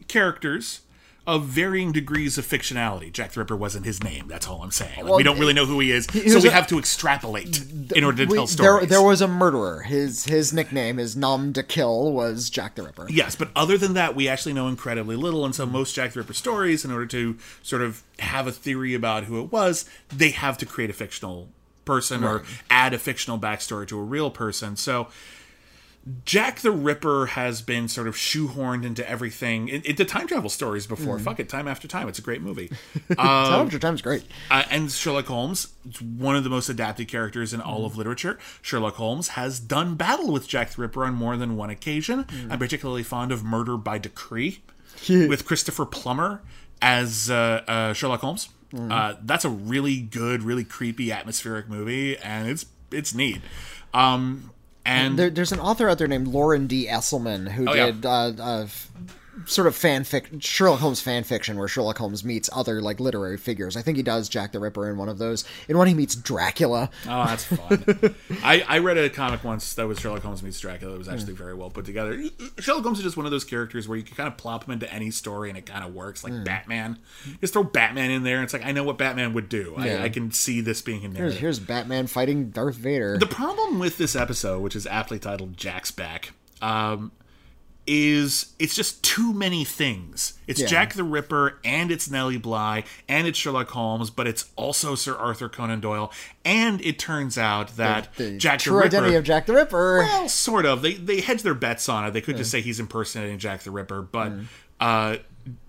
characters 0.07 0.81
of 1.27 1.45
varying 1.45 1.91
degrees 1.91 2.37
of 2.37 2.45
fictionality. 2.45 3.11
Jack 3.11 3.31
the 3.31 3.39
Ripper 3.39 3.55
wasn't 3.55 3.85
his 3.85 4.03
name. 4.03 4.27
That's 4.27 4.47
all 4.47 4.61
I'm 4.61 4.71
saying. 4.71 4.97
Like, 4.97 5.05
Well, 5.05 5.17
we 5.17 5.23
don't 5.23 5.39
really 5.39 5.53
know 5.53 5.65
who 5.65 5.79
he 5.79 5.91
is, 5.91 6.05
so 6.05 6.39
we 6.39 6.47
a- 6.47 6.51
have 6.51 6.67
to 6.67 6.77
extrapolate 6.77 7.63
in 7.95 8.03
order 8.03 8.25
to 8.25 8.29
We- 8.31 8.37
tell 8.37 8.47
stories. 8.47 8.89
there 8.89 9.01
was 9.01 9.21
a 9.21 9.27
murderer. 9.27 9.81
His 9.81 10.25
his 10.25 10.53
nickname, 10.53 10.97
his 10.97 11.15
nom 11.15 11.51
de 11.51 11.63
kill, 11.63 12.11
was 12.11 12.49
Jack 12.49 12.75
the 12.75 12.83
Ripper. 12.83 13.07
Yes, 13.09 13.35
but 13.35 13.49
other 13.55 13.77
than 13.77 13.93
that, 13.95 14.15
we 14.15 14.27
actually 14.27 14.53
know 14.53 14.67
incredibly 14.67 15.15
little. 15.15 15.45
And 15.45 15.55
so, 15.55 15.65
most 15.65 15.95
Jack 15.95 16.13
the 16.13 16.19
Ripper 16.19 16.33
stories, 16.33 16.85
in 16.85 16.91
order 16.91 17.07
to 17.07 17.37
sort 17.63 17.81
of 17.81 18.03
have 18.19 18.45
a 18.47 18.51
theory 18.51 18.93
about 18.93 19.23
who 19.25 19.41
it 19.41 19.51
was, 19.51 19.85
they 20.15 20.29
have 20.29 20.57
to 20.59 20.65
create 20.65 20.89
a 20.89 20.93
fictional 20.93 21.49
person 21.85 22.23
or 22.23 22.41
add 22.71 22.93
a 22.93 22.97
fictional 22.97 23.37
backstory 23.37 23.87
to 23.87 23.97
a 23.99 24.03
real 24.03 24.31
person. 24.31 24.75
So, 24.75 25.07
Jack 26.23 26.59
the 26.59 26.69
Ripper 26.71 27.25
has 27.27 27.63
been 27.63 27.87
sort 27.87 28.07
of 28.07 28.15
shoehorned 28.15 28.85
into 28.85 29.07
everything, 29.09 29.67
in- 29.69 29.81
into 29.81 30.05
time 30.05 30.27
travel 30.27 30.51
stories 30.51 30.85
before. 30.85 31.17
Fuck 31.17 31.39
it, 31.39 31.49
time 31.49 31.67
after 31.67 31.87
time. 31.87 32.07
It's 32.07 32.19
a 32.19 32.21
great 32.21 32.41
movie. 32.41 32.69
Time 33.15 33.65
after 33.65 33.79
time's 33.79 34.01
great. 34.03 34.23
Uh, 34.51 34.63
and 34.69 34.91
Sherlock 34.91 35.25
Holmes, 35.25 35.69
is 35.89 36.01
one 36.01 36.35
of 36.35 36.43
the 36.43 36.49
most 36.49 36.69
adapted 36.69 37.07
characters 37.07 37.53
in 37.53 37.61
all 37.61 37.85
of 37.85 37.97
literature. 37.97 38.37
Sherlock 38.61 38.95
Holmes 38.95 39.29
has 39.29 39.59
done 39.59 39.95
battle 39.95 40.31
with 40.31 40.47
Jack 40.47 40.71
the 40.71 40.81
Ripper 40.83 41.05
on 41.05 41.15
more 41.15 41.37
than 41.37 41.55
one 41.57 41.69
occasion. 41.71 42.25
I'm 42.51 42.59
particularly 42.59 43.03
fond 43.03 43.31
of 43.31 43.43
Murder 43.43 43.75
by 43.77 43.97
Decree 43.97 44.61
with 45.27 45.45
Christopher 45.45 45.85
Plummer 45.85 46.41
as 46.81 47.29
uh, 47.31 47.63
uh, 47.67 47.93
Sherlock 47.93 48.21
Holmes. 48.21 48.49
Uh, 48.77 49.15
that's 49.23 49.45
a 49.45 49.49
really 49.49 50.01
good, 50.01 50.43
really 50.43 50.63
creepy, 50.65 51.11
atmospheric 51.11 51.67
movie, 51.69 52.17
and 52.17 52.47
it's 52.49 52.65
it's 52.91 53.13
neat. 53.15 53.41
Um, 53.93 54.51
and 54.85 55.17
There, 55.19 55.29
there's 55.29 55.51
an 55.51 55.59
author 55.59 55.89
out 55.89 55.97
there 55.97 56.07
named 56.07 56.27
Loren 56.27 56.67
D. 56.67 56.87
Estleman 56.87 57.49
who 57.49 57.67
Oh, 57.69 57.73
yeah. 57.73 57.85
did 57.87 58.05
uh, 58.05 58.31
uh, 58.39 58.61
f- 58.63 58.91
sort 59.45 59.67
of 59.67 59.75
fanfic 59.75 60.41
Sherlock 60.41 60.79
Holmes 60.79 61.01
fan 61.01 61.23
fiction 61.23 61.57
where 61.57 61.67
Sherlock 61.67 61.97
Holmes 61.97 62.23
meets 62.23 62.49
other 62.53 62.81
like 62.81 62.99
literary 62.99 63.37
figures. 63.37 63.75
I 63.77 63.81
think 63.81 63.97
he 63.97 64.03
does 64.03 64.29
Jack 64.29 64.51
the 64.51 64.59
Ripper 64.59 64.89
in 64.89 64.97
one 64.97 65.09
of 65.09 65.17
those. 65.17 65.43
In 65.67 65.77
one 65.77 65.87
he 65.87 65.93
meets 65.93 66.15
Dracula. 66.15 66.89
Oh, 67.07 67.25
that's 67.25 67.43
fun. 67.45 68.15
I, 68.43 68.63
I 68.67 68.77
read 68.79 68.97
a 68.97 69.09
comic 69.09 69.43
once 69.43 69.73
that 69.75 69.87
was 69.87 69.99
Sherlock 69.99 70.23
Holmes 70.23 70.43
meets 70.43 70.59
Dracula. 70.59 70.95
It 70.95 70.97
was 70.97 71.09
actually 71.09 71.33
very 71.33 71.53
well 71.53 71.69
put 71.69 71.85
together. 71.85 72.21
Sherlock 72.59 72.83
Holmes 72.83 72.99
is 72.99 73.03
just 73.03 73.17
one 73.17 73.25
of 73.25 73.31
those 73.31 73.43
characters 73.45 73.87
where 73.87 73.97
you 73.97 74.03
can 74.03 74.15
kind 74.15 74.27
of 74.27 74.37
plop 74.37 74.65
him 74.65 74.73
into 74.73 74.91
any 74.93 75.11
story 75.11 75.49
and 75.49 75.57
it 75.57 75.65
kind 75.65 75.83
of 75.83 75.93
works, 75.93 76.23
like 76.23 76.43
Batman. 76.43 76.99
Just 77.41 77.53
throw 77.53 77.63
Batman 77.63 78.11
in 78.11 78.23
there. 78.23 78.37
And 78.37 78.43
it's 78.43 78.53
like 78.53 78.65
I 78.65 78.71
know 78.71 78.83
what 78.83 78.97
Batman 78.97 79.33
would 79.33 79.49
do. 79.49 79.75
Yeah. 79.77 80.01
I, 80.01 80.03
I 80.03 80.09
can 80.09 80.31
see 80.31 80.61
this 80.61 80.81
being 80.81 81.05
a 81.05 81.09
Here's, 81.15 81.37
here's 81.37 81.59
Batman 81.59 82.07
fighting 82.07 82.49
Darth 82.49 82.75
Vader. 82.75 83.17
The 83.17 83.27
problem 83.27 83.79
with 83.79 83.97
this 83.97 84.15
episode, 84.15 84.61
which 84.61 84.75
is 84.75 84.85
aptly 84.87 85.19
titled 85.19 85.55
Jack's 85.55 85.91
Back, 85.91 86.33
um, 86.61 87.11
is 87.87 88.53
it's 88.57 88.75
just 88.75 89.03
too 89.03 89.31
many 89.33 89.63
things. 89.63 90.33
It's 90.47 90.59
Yeah. 90.61 90.67
Jack 90.67 90.93
the 90.93 91.03
Ripper 91.03 91.59
and 91.63 91.91
it's 91.91 92.09
Nellie 92.09 92.37
Bly 92.37 92.83
and 93.07 93.27
it's 93.27 93.37
Sherlock 93.37 93.69
Holmes, 93.69 94.09
but 94.09 94.25
it's 94.27 94.45
also 94.55 94.95
Sir 94.95 95.15
Arthur 95.15 95.49
Conan 95.49 95.81
Doyle. 95.81 96.11
And 96.43 96.81
it 96.81 96.97
turns 96.97 97.37
out 97.37 97.77
that 97.77 98.13
the 98.15 98.37
Jack 98.37 98.59
true 98.59 98.71
the 98.73 98.77
Ripper, 98.77 98.87
identity 98.87 99.15
of 99.15 99.23
Jack 99.23 99.45
the 99.45 99.53
Ripper. 99.53 99.99
well, 99.99 100.27
sort 100.29 100.65
of. 100.65 100.81
They 100.81 100.93
they 100.93 101.21
hedge 101.21 101.43
their 101.43 101.53
bets 101.53 101.87
on 101.87 102.05
it. 102.05 102.11
They 102.11 102.21
could 102.21 102.37
just 102.37 102.49
say 102.51 102.61
he's 102.61 102.79
impersonating 102.79 103.37
Jack 103.39 103.61
the 103.61 103.71
Ripper, 103.71 104.01
but 104.01 104.31
uh, 104.79 105.17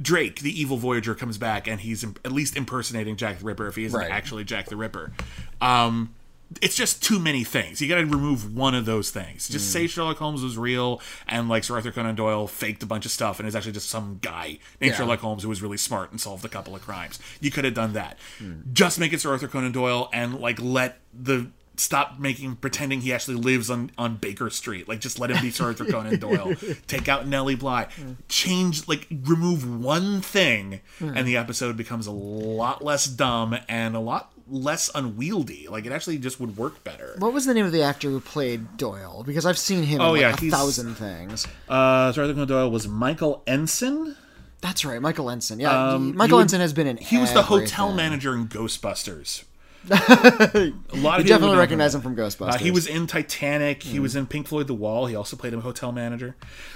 Drake, 0.01 0.41
the 0.41 0.59
evil 0.59 0.79
Voyager, 0.79 1.15
comes 1.15 1.37
back 1.39 1.67
and 1.69 1.81
he's 1.81 2.03
at 2.03 2.33
least 2.33 2.57
impersonating 2.57 3.17
Jack 3.17 3.41
the 3.41 3.45
Ripper 3.45 3.67
if 3.69 3.77
he 3.77 3.85
isn't 3.85 3.99
Right. 4.01 4.11
actually 4.11 4.45
Jack 4.45 4.67
the 4.67 4.77
Ripper. 4.77 5.13
Um, 5.61 6.15
it's 6.63 6.77
just 6.77 7.03
too 7.03 7.19
many 7.19 7.45
things. 7.45 7.81
You 7.81 7.89
got 7.89 7.97
to 7.97 8.07
remove 8.07 8.55
one 8.55 8.75
of 8.75 8.85
those 8.85 9.11
things. 9.11 9.49
Just 9.49 9.69
mm. 9.69 9.73
say 9.73 9.87
Sherlock 9.87 10.19
Holmes 10.19 10.43
was 10.43 10.57
real 10.57 11.01
and 11.27 11.49
like 11.49 11.65
Sir 11.65 11.75
Arthur 11.75 11.91
Conan 11.91 12.15
Doyle 12.15 12.47
faked 12.47 12.83
a 12.83 12.87
bunch 12.87 13.05
of 13.05 13.11
stuff 13.11 13.39
and 13.39 13.49
is 13.49 13.57
actually 13.57 13.73
just 13.73 13.91
some 13.91 14.19
guy 14.23 14.59
named 14.81 14.93
Yeah. 14.93 14.95
Sherlock 14.95 15.21
Holmes 15.21 15.43
who 15.43 15.49
was 15.49 15.61
really 15.61 15.77
smart 15.77 16.13
and 16.13 16.21
solved 16.21 16.45
a 16.45 16.49
couple 16.49 16.75
of 16.75 16.83
crimes. 16.83 17.19
You 17.41 17.51
could 17.51 17.65
have 17.65 17.75
done 17.75 17.95
that. 17.95 18.17
Hmm. 18.39 18.61
Just 18.73 19.01
make 19.01 19.13
it 19.13 19.21
Sir 19.21 19.33
Arthur 19.33 19.49
Conan 19.49 19.73
Doyle 19.73 20.09
and 20.13 20.39
like 20.39 20.61
let 20.63 21.01
the 21.13 21.49
stop 21.79 22.19
making 22.19 22.57
pretending 22.57 23.03
he 23.03 23.13
actually 23.13 23.37
lives 23.37 23.69
on 23.69 23.91
on 23.99 24.17
Baker 24.17 24.49
Street. 24.49 24.89
Like 24.89 25.01
just 25.01 25.19
let 25.19 25.31
him 25.31 25.43
be 25.43 25.51
Sir 25.51 25.67
Arthur 25.67 25.85
Conan 25.85 26.19
Doyle. 26.21 26.55
Take 26.87 27.09
out 27.09 27.27
Nellie 27.27 27.57
Bly. 27.57 27.85
Hmm. 27.85 28.13
Change 28.29 28.87
like 28.87 29.09
remove 29.11 29.69
one 29.83 30.21
thing 30.21 30.81
hmm. 31.01 31.17
and 31.17 31.27
the 31.27 31.37
episode 31.37 31.77
becomes 31.77 32.07
a 32.07 32.13
lot 32.13 32.85
less 32.85 33.07
dumb 33.07 33.57
and 33.69 33.97
a 33.97 34.01
lot 34.01 34.33
less 34.49 34.91
unwieldy. 34.95 35.67
Like 35.69 35.87
it 35.87 35.93
actually 35.93 36.19
just 36.19 36.39
would 36.41 36.57
work 36.57 36.83
better. 36.85 37.17
What 37.19 37.33
was 37.33 37.47
the 37.47 37.55
name 37.55 37.67
of 37.67 37.73
the 37.73 37.83
actor 37.83 38.09
who 38.11 38.21
played 38.21 38.77
Doyle? 38.77 39.25
Because 39.27 39.45
I've 39.47 39.59
seen 39.59 39.83
him 39.83 40.01
Oh, 40.01 40.15
in 40.15 40.23
like 40.23 40.41
yeah, 40.41 40.49
a 40.49 40.51
thousand 40.51 40.95
things. 40.95 41.47
Uh 41.69 42.13
Sir 42.13 42.23
Arthur 42.23 42.35
Conan 42.35 42.49
Doyle 42.49 42.71
was 42.71 42.87
Michael 42.89 43.43
Ensign. 43.47 44.17
That's 44.61 44.85
right, 44.85 45.01
Michael 45.03 45.31
Ensign. 45.31 45.61
Yeah, 45.61 45.91
Um, 45.93 46.17
Michael 46.17 46.39
would- 46.39 46.43
Ensign 46.45 46.61
has 46.61 46.73
been 46.73 46.87
in. 46.87 46.97
He 46.97 47.19
was 47.19 47.33
the 47.33 47.43
hotel 47.43 47.93
manager 47.93 48.35
in 48.35 48.49
Ghostbusters. 48.49 49.45
a 49.91 49.97
lot 49.97 50.71
of 50.71 50.93
You 50.95 50.95
people 50.95 51.21
definitely 51.25 51.59
recognize 51.59 51.95
him 51.95 52.01
from 52.01 52.17
Ghostbusters. 52.17 52.55
Uh, 52.55 52.59
he 52.59 52.71
was 52.71 52.87
in 52.87 53.07
Titanic. 53.07 53.83
He 53.83 53.99
was 53.99 54.17
in 54.17 54.27
Pink 54.27 54.47
Floyd 54.49 54.67
The 54.67 54.75
Wall. 54.75 55.07
He 55.07 55.15
also 55.15 55.37
played 55.37 55.55
a 55.55 55.61
hotel 55.61 55.93
manager. 55.93 56.35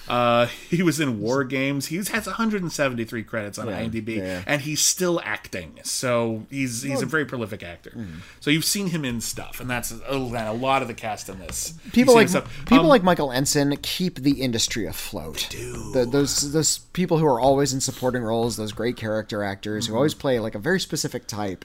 Uh, 0.09 0.47
he 0.47 0.83
was 0.83 1.01
in 1.01 1.21
War 1.21 1.45
Games. 1.45 1.87
He 1.87 1.97
has 1.97 2.11
173 2.27 3.23
credits 3.25 3.59
on 3.59 3.67
IMDb, 3.69 4.17
yeah. 4.17 4.43
and 4.47 4.63
he's 4.63 4.81
still 4.81 5.21
acting. 5.25 5.79
So 5.83 6.47
he's 6.51 6.83
he's 6.83 7.03
a 7.03 7.07
very 7.07 7.25
prolific 7.25 7.63
actor. 7.63 7.93
So 8.41 8.51
you've 8.51 8.65
seen 8.65 8.89
him 8.89 9.05
in 9.05 9.21
stuff, 9.21 9.61
and 9.61 9.69
that's 9.71 9.93
a, 9.93 10.17
a 10.17 10.53
lot 10.53 10.83
of 10.83 10.89
the 10.89 10.95
cast 10.95 11.29
in 11.29 11.39
this. 11.39 11.75
People 11.93 12.15
like 12.15 12.29
people 12.67 12.81
Um, 12.81 12.87
like 12.87 13.03
Michael 13.03 13.33
Ensign 13.33 13.77
keep 13.83 14.17
the 14.21 14.41
industry 14.43 14.87
afloat. 14.87 15.49
The, 15.51 16.07
those 16.11 16.53
those 16.53 16.79
people 16.93 17.19
who 17.19 17.27
are 17.27 17.41
always 17.41 17.73
in 17.73 17.81
supporting 17.81 18.23
roles, 18.23 18.57
those 18.57 18.73
great 18.73 18.97
character 18.97 19.43
actors 19.43 19.71
Mm-hmm. 19.85 19.93
who 19.93 19.97
always 19.97 20.15
play 20.15 20.39
like 20.41 20.55
a 20.55 20.59
very 20.59 20.81
specific 20.81 21.27
type. 21.27 21.65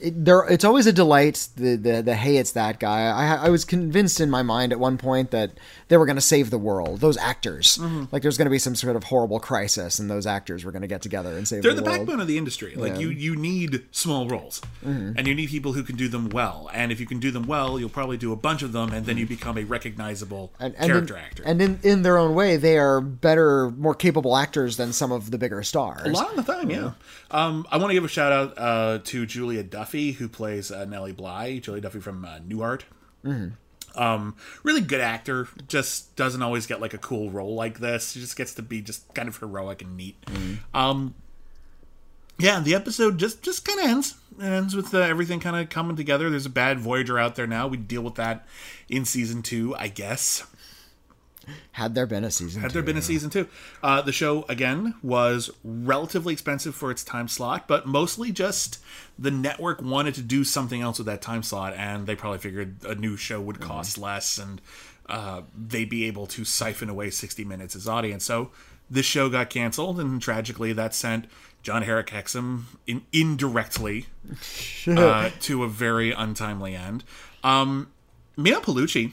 It, 0.00 0.24
there, 0.24 0.44
it's 0.48 0.64
always 0.64 0.86
a 0.86 0.92
delight. 0.92 1.48
The, 1.56 1.76
the 1.76 2.02
the 2.02 2.14
hey, 2.14 2.36
it's 2.36 2.52
that 2.52 2.78
guy. 2.78 3.02
I 3.08 3.46
I 3.46 3.48
was 3.48 3.64
convinced 3.64 4.20
in 4.20 4.30
my 4.30 4.42
mind 4.42 4.72
at 4.72 4.78
one 4.78 4.98
point 4.98 5.30
that 5.30 5.52
they 5.88 5.96
were 5.96 6.06
going 6.06 6.16
to 6.16 6.22
save 6.22 6.50
the 6.50 6.58
world. 6.58 7.00
Those 7.00 7.16
actors, 7.16 7.78
Mm-hmm. 7.78 8.04
like 8.12 8.22
there's 8.22 8.36
going 8.38 8.46
to 8.46 8.50
be 8.50 8.58
some 8.58 8.74
sort 8.74 8.96
of 8.96 9.04
horrible 9.04 9.40
crisis, 9.40 9.98
and 9.98 10.10
those 10.10 10.26
actors 10.26 10.64
were 10.64 10.72
going 10.72 10.82
to 10.82 10.88
get 10.88 11.02
together 11.02 11.36
and 11.36 11.46
save 11.46 11.62
they're 11.62 11.72
the, 11.74 11.80
the 11.80 11.90
backbone 11.90 12.20
of 12.20 12.26
the 12.26 12.38
industry. 12.38 12.74
Like 12.74 12.98
you, 12.98 13.10
you 13.10 13.36
need 13.36 13.84
small 13.90 14.28
roles, 14.28 14.60
and 14.82 15.26
you 15.26 15.34
need 15.34 15.48
people 15.48 15.72
who 15.72 15.82
can 15.82 15.96
do 15.96 16.08
them 16.08 16.28
well. 16.30 16.70
And 16.72 16.90
if 16.92 17.00
you 17.00 17.06
can 17.06 17.18
do 17.20 17.30
them 17.30 17.46
well, 17.46 17.78
you'll 17.78 17.88
probably 17.88 18.16
do 18.16 18.32
a 18.32 18.36
bunch 18.36 18.62
of 18.62 18.72
them, 18.72 18.92
and 18.92 19.06
then 19.06 19.16
you 19.16 19.26
become 19.26 19.56
a 19.58 19.64
recognizable 19.64 20.52
and, 20.58 20.74
and 20.76 20.86
character 20.90 21.16
in, 21.16 21.22
actor. 21.22 21.42
And 21.46 21.62
in, 21.62 21.80
in 21.82 22.02
their 22.02 22.18
own 22.18 22.34
way, 22.34 22.56
they 22.56 22.78
are 22.78 23.00
better, 23.00 23.70
more 23.70 23.94
capable 23.94 24.36
actors 24.36 24.76
than 24.76 24.92
some 24.92 25.12
of 25.12 25.30
the 25.30 25.38
bigger 25.38 25.62
stars. 25.62 26.06
A 26.06 26.10
lot 26.10 26.36
of 26.36 26.44
the 26.44 26.52
time, 26.52 26.70
yeah. 26.70 26.92
Um, 27.30 27.66
I 27.70 27.78
want 27.78 27.90
to 27.90 27.94
give 27.94 28.04
a 28.04 28.08
shout 28.08 28.32
out 28.32 28.54
uh, 28.58 28.98
to 29.04 29.26
Julia 29.26 29.62
Duffy, 29.94 30.12
who 30.12 30.28
plays 30.28 30.72
uh, 30.72 30.84
Nellie 30.84 31.12
Bly. 31.12 31.58
Julie 31.58 31.80
Duffy 31.80 32.00
from 32.00 32.24
uh, 32.24 32.38
Newhart. 32.40 32.82
Um, 33.94 34.34
really 34.64 34.80
good 34.80 35.00
actor. 35.00 35.46
Just 35.68 36.16
doesn't 36.16 36.42
always 36.42 36.66
get 36.66 36.80
like 36.80 36.94
a 36.94 36.98
cool 36.98 37.30
role 37.30 37.54
like 37.54 37.78
this. 37.78 38.10
She 38.12 38.20
just 38.20 38.36
gets 38.36 38.54
to 38.54 38.62
be 38.62 38.82
just 38.82 39.12
kind 39.14 39.28
of 39.28 39.36
heroic 39.36 39.82
and 39.82 39.96
neat. 39.96 40.16
Um, 40.74 41.14
yeah, 42.38 42.58
the 42.58 42.74
episode 42.74 43.18
just 43.18 43.42
just 43.42 43.64
kind 43.64 43.78
of 43.78 43.86
ends. 43.86 44.14
It 44.40 44.44
ends 44.44 44.74
with 44.74 44.92
uh, 44.92 44.98
everything 44.98 45.38
kind 45.38 45.54
of 45.54 45.70
coming 45.70 45.94
together. 45.94 46.28
There's 46.28 46.46
a 46.46 46.50
bad 46.50 46.80
Voyager 46.80 47.16
out 47.16 47.36
there 47.36 47.46
now. 47.46 47.68
We 47.68 47.76
deal 47.76 48.02
with 48.02 48.16
that 48.16 48.48
in 48.88 49.04
season 49.04 49.42
two, 49.42 49.76
I 49.78 49.86
guess. 49.86 50.44
Had 51.72 51.94
there 51.94 52.06
been 52.06 52.24
a 52.24 52.30
season 52.30 52.62
Had 52.62 52.70
two. 52.70 52.74
there 52.74 52.82
been 52.82 52.96
a 52.96 53.02
season 53.02 53.30
two? 53.30 53.48
Uh, 53.82 54.00
the 54.02 54.12
show 54.12 54.44
again 54.48 54.94
was 55.02 55.50
relatively 55.62 56.32
expensive 56.32 56.74
for 56.74 56.90
its 56.90 57.04
time 57.04 57.28
slot, 57.28 57.66
but 57.68 57.86
mostly 57.86 58.32
just 58.32 58.78
the 59.18 59.30
network 59.30 59.82
wanted 59.82 60.14
to 60.14 60.22
do 60.22 60.44
something 60.44 60.80
else 60.80 60.98
with 60.98 61.06
that 61.06 61.22
time 61.22 61.42
slot, 61.42 61.74
and 61.74 62.06
they 62.06 62.16
probably 62.16 62.38
figured 62.38 62.76
a 62.84 62.94
new 62.94 63.16
show 63.16 63.40
would 63.40 63.60
cost 63.60 63.98
less, 63.98 64.38
and 64.38 64.60
uh, 65.08 65.42
they'd 65.56 65.90
be 65.90 66.04
able 66.04 66.26
to 66.26 66.44
siphon 66.44 66.88
away 66.88 67.10
sixty 67.10 67.44
minutes 67.44 67.76
as 67.76 67.86
audience. 67.88 68.24
So 68.24 68.50
this 68.90 69.06
show 69.06 69.28
got 69.28 69.50
canceled, 69.50 69.98
and 70.00 70.20
tragically, 70.20 70.72
that 70.74 70.94
sent 70.94 71.26
Jon-Erik 71.62 72.08
Hexum 72.08 72.64
in, 72.86 73.02
indirectly 73.12 74.06
uh, 74.86 75.30
to 75.40 75.64
a 75.64 75.68
very 75.68 76.12
untimely 76.12 76.74
end. 76.74 77.04
Um, 77.42 77.90
Meeno 78.36 78.62
Peluce 78.62 79.12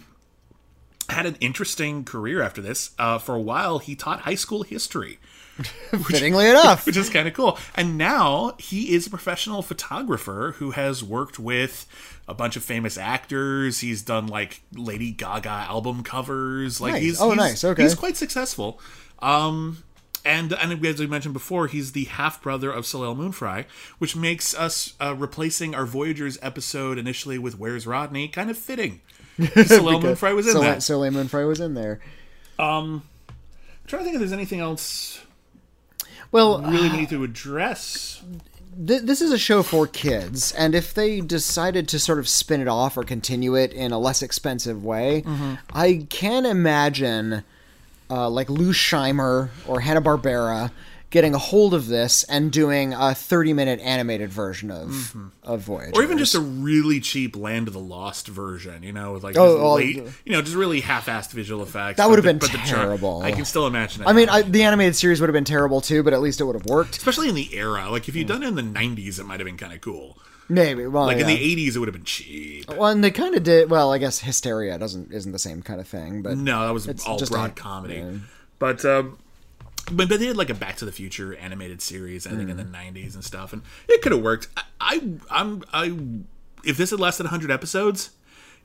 had 1.09 1.25
an 1.25 1.35
interesting 1.39 2.03
career 2.03 2.41
after 2.41 2.61
this. 2.61 2.91
Uh, 2.99 3.17
for 3.17 3.35
a 3.35 3.41
while, 3.41 3.79
he 3.79 3.95
taught 3.95 4.21
high 4.21 4.35
school 4.35 4.63
history, 4.63 5.19
Fittingly 5.91 6.47
enough. 6.49 6.85
which 6.87 6.97
is 6.97 7.09
kind 7.09 7.27
of 7.27 7.33
cool. 7.33 7.57
And 7.75 7.97
now 7.97 8.53
he 8.59 8.93
is 8.93 9.07
a 9.07 9.09
professional 9.09 9.61
photographer 9.61 10.55
who 10.57 10.71
has 10.71 11.03
worked 11.03 11.37
with 11.39 11.85
a 12.27 12.33
bunch 12.33 12.55
of 12.55 12.63
famous 12.63 12.97
actors. 12.97 13.79
He's 13.79 14.01
done 14.01 14.27
like 14.27 14.61
Lady 14.73 15.11
Gaga 15.11 15.49
album 15.49 16.03
covers. 16.03 16.79
Like 16.79 16.93
Nice. 16.93 17.01
he's 17.01 17.21
Oh, 17.21 17.25
he's- 17.31 17.37
nice. 17.37 17.63
Okay. 17.63 17.83
he's 17.83 17.95
quite 17.95 18.15
successful. 18.17 18.79
Um, 19.19 19.83
and 20.23 20.53
and 20.53 20.85
as 20.85 20.99
we 20.99 21.07
mentioned 21.07 21.33
before, 21.33 21.67
he's 21.67 21.91
the 21.93 22.05
half 22.05 22.41
brother 22.41 22.71
of 22.71 22.85
Soleil 22.85 23.15
Moon 23.15 23.31
Frye, 23.31 23.65
which 23.97 24.15
makes 24.15 24.53
us 24.55 24.93
uh, 25.01 25.15
replacing 25.15 25.73
our 25.75 25.85
Voyagers 25.85 26.37
episode 26.43 26.97
initially 26.99 27.37
with 27.39 27.57
"Where's 27.59 27.87
Rodney" 27.87 28.27
kind 28.27 28.49
of 28.51 28.57
fitting. 28.57 29.01
Soleil 29.65 30.01
Moon 30.01 30.15
Frye 30.15 30.33
was 30.33 30.47
in 30.47 30.53
so, 30.53 30.61
that. 30.61 30.83
Soleil 30.83 31.11
Moon 31.11 31.27
Frye 31.27 31.45
was 31.45 31.59
in 31.59 31.73
there. 31.73 31.99
I'm 32.59 33.01
trying 33.87 34.01
to 34.01 34.03
think 34.03 34.15
if 34.15 34.19
there's 34.19 34.31
anything 34.33 34.59
else 34.59 35.21
Well, 36.31 36.61
really 36.61 36.89
we 36.89 36.97
need 36.97 37.09
to 37.09 37.23
address. 37.23 38.21
th- 38.87 39.01
this 39.03 39.21
is 39.21 39.31
a 39.31 39.37
show 39.37 39.63
for 39.63 39.87
kids, 39.87 40.51
and 40.53 40.75
if 40.75 40.93
they 40.93 41.21
decided 41.21 41.87
to 41.89 41.99
sort 41.99 42.19
of 42.19 42.27
spin 42.29 42.61
it 42.61 42.67
off 42.67 42.97
or 42.97 43.03
continue 43.03 43.55
it 43.55 43.73
in 43.73 43.91
a 43.91 43.99
less 43.99 44.21
expensive 44.21 44.83
way, 44.85 45.23
Mm-hmm. 45.25 45.53
I 45.73 46.05
can 46.09 46.45
imagine 46.45 47.43
uh, 48.09 48.29
like 48.29 48.49
Lou 48.49 48.71
Scheimer 48.73 49.49
or 49.67 49.79
Hanna 49.81 50.01
Barbera 50.01 50.71
getting 51.11 51.35
a 51.35 51.37
hold 51.37 51.73
of 51.75 51.85
this 51.87 52.23
and 52.23 52.51
doing 52.51 52.93
a 52.93 53.13
30 53.13 53.53
minute 53.53 53.79
animated 53.81 54.31
version 54.31 54.71
of 54.71 55.15
of 55.43 55.61
Voyage, 55.61 55.89
Mm-hmm. 55.91 55.99
Or 55.99 56.03
even 56.03 56.17
just 56.17 56.33
a 56.33 56.39
really 56.39 56.99
cheap 56.99 57.35
Land 57.35 57.67
of 57.67 57.73
the 57.75 57.79
Lost 57.79 58.27
version, 58.27 58.81
you 58.81 58.91
know, 58.93 59.13
with 59.13 59.23
like 59.23 59.37
Oh, 59.37 59.53
just 59.53 59.61
oh, 59.61 59.73
late, 59.75 59.95
you 60.25 60.31
know, 60.31 60.41
just 60.41 60.55
really 60.55 60.81
half-assed 60.81 61.31
visual 61.31 61.61
effects. 61.61 61.97
That 61.97 62.09
would've 62.09 62.23
the- 62.25 62.29
been 62.29 62.39
but 62.39 62.51
the 62.51 62.57
terrible. 62.57 63.21
I 63.21 63.31
can 63.31 63.45
still 63.45 63.67
imagine 63.67 64.01
it. 64.01 64.07
I 64.07 64.13
mean, 64.13 64.29
I, 64.29 64.41
the 64.41 64.63
animated 64.63 64.95
series 64.95 65.21
would 65.21 65.27
have 65.29 65.33
been 65.33 65.43
terrible 65.45 65.81
too, 65.81 66.01
but 66.01 66.13
at 66.13 66.21
least 66.21 66.41
it 66.41 66.45
would 66.45 66.55
have 66.55 66.65
worked. 66.65 66.97
especially 66.97 67.29
in 67.29 67.35
the 67.35 67.55
era. 67.55 67.89
Like 67.91 68.07
if 68.09 68.15
you'd 68.15 68.27
done 68.27 68.41
it 68.43 68.47
in 68.47 68.55
the 68.55 68.61
'90s, 68.63 69.19
it 69.19 69.25
might 69.25 69.39
have 69.39 69.45
been 69.45 69.57
kind 69.57 69.73
of 69.73 69.81
cool. 69.81 70.17
Maybe. 70.49 70.85
Well, 70.87 71.05
Like 71.05 71.17
in 71.19 71.27
the 71.27 71.37
'80s, 71.37 71.75
it 71.75 71.79
would 71.79 71.87
have 71.87 71.93
been 71.95 72.03
cheap. 72.03 72.67
Well, 72.69 72.87
and 72.87 73.03
they 73.03 73.11
kind 73.11 73.35
of 73.35 73.43
did. 73.43 73.69
Well, 73.69 73.91
I 73.93 73.97
guess 73.99 74.19
Histeria 74.19 74.77
doesn't 74.77 75.11
isn't 75.13 75.31
the 75.31 75.39
same 75.39 75.61
kind 75.61 75.79
of 75.79 75.87
thing, 75.87 76.21
but 76.21 76.37
No, 76.37 76.65
that 76.67 76.73
was 76.73 76.87
all 77.05 77.17
broad 77.19 77.51
a- 77.51 77.53
comedy. 77.53 77.95
yeah. 77.95 78.11
But 78.59 78.83
um, 78.85 79.17
but 79.85 80.07
but 80.07 80.19
they 80.19 80.27
did 80.27 80.37
like 80.37 80.49
a 80.49 80.53
Back 80.53 80.75
to 80.77 80.85
the 80.85 80.91
Future 80.91 81.35
animated 81.35 81.81
series, 81.81 82.27
I 82.27 82.31
think, 82.31 82.49
in 82.49 82.57
the 82.57 82.63
Mm. 82.63 82.71
'90s 82.93 83.13
and 83.15 83.23
stuff, 83.23 83.53
and 83.53 83.61
it 83.87 84.01
could 84.01 84.11
have 84.11 84.21
worked. 84.21 84.47
I, 84.55 84.63
I 84.79 85.01
I'm 85.29 85.63
I 85.73 85.97
if 86.63 86.77
this 86.77 86.91
had 86.91 86.99
lasted 86.99 87.23
100 87.23 87.49
episodes. 87.51 88.11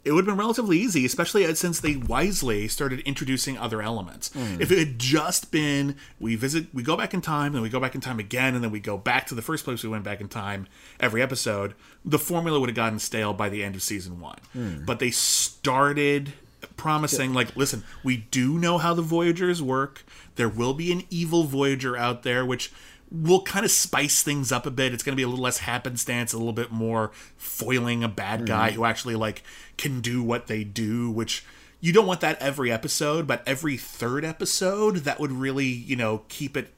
It 0.04 0.12
would 0.12 0.24
have 0.24 0.36
been 0.36 0.38
relatively 0.38 0.78
easy, 0.78 1.04
especially 1.04 1.52
since 1.56 1.80
they 1.80 1.96
wisely 1.96 2.68
started 2.68 3.00
introducing 3.00 3.58
other 3.58 3.82
elements. 3.82 4.28
Mm. 4.28 4.60
If 4.60 4.70
it 4.70 4.78
had 4.78 4.98
just 5.00 5.50
been 5.50 5.96
we 6.20 6.36
visit, 6.36 6.66
we 6.72 6.84
go 6.84 6.96
back 6.96 7.12
in 7.12 7.20
time, 7.20 7.54
then 7.54 7.60
we 7.60 7.68
go 7.68 7.80
back 7.80 7.96
in 7.96 8.00
time 8.00 8.20
again, 8.20 8.54
and 8.54 8.62
then 8.62 8.70
we 8.70 8.78
go 8.78 8.96
back 8.96 9.26
to 9.26 9.34
the 9.34 9.42
first 9.42 9.64
place 9.64 9.82
we 9.82 9.88
went 9.88 10.04
back 10.04 10.20
in 10.20 10.28
time 10.28 10.68
every 11.00 11.20
episode, 11.22 11.74
the 12.04 12.20
formula 12.20 12.60
would 12.60 12.68
have 12.68 12.76
gotten 12.76 13.00
stale 13.00 13.32
by 13.32 13.48
the 13.48 13.64
end 13.64 13.74
of 13.74 13.82
season 13.82 14.20
one. 14.20 14.38
Mm. 14.56 14.86
But 14.86 15.00
they 15.00 15.10
started 15.10 16.34
promising 16.76 17.32
like 17.32 17.56
listen 17.56 17.82
we 18.02 18.16
do 18.16 18.58
know 18.58 18.78
how 18.78 18.94
the 18.94 19.02
voyagers 19.02 19.62
work. 19.62 20.04
There 20.36 20.48
will 20.48 20.74
be 20.74 20.92
an 20.92 21.02
evil 21.10 21.44
voyager 21.44 21.96
out 21.96 22.22
there 22.22 22.44
which 22.44 22.72
will 23.10 23.42
kind 23.42 23.64
of 23.64 23.70
spice 23.70 24.22
things 24.22 24.50
up 24.50 24.66
a 24.66 24.70
bit. 24.70 24.92
It's 24.92 25.02
going 25.02 25.12
to 25.12 25.16
be 25.16 25.22
a 25.22 25.28
little 25.28 25.42
less 25.42 25.58
happenstance 25.58 26.32
a 26.32 26.38
little 26.38 26.52
bit 26.52 26.72
more 26.72 27.12
foiling 27.36 28.02
a 28.04 28.08
bad 28.08 28.40
mm-hmm. 28.40 28.46
guy 28.46 28.70
who 28.72 28.84
actually 28.84 29.14
like 29.14 29.42
can 29.76 30.00
do 30.00 30.22
what 30.22 30.46
they 30.46 30.64
do 30.64 31.10
which 31.10 31.44
you 31.80 31.92
don't 31.92 32.06
want 32.06 32.20
that 32.20 32.40
every 32.40 32.72
episode 32.72 33.26
but 33.26 33.42
every 33.46 33.76
third 33.76 34.24
episode 34.24 34.98
that 34.98 35.20
would 35.20 35.32
really 35.32 35.66
you 35.66 35.94
know 35.94 36.22
keep 36.28 36.56
it 36.56 36.72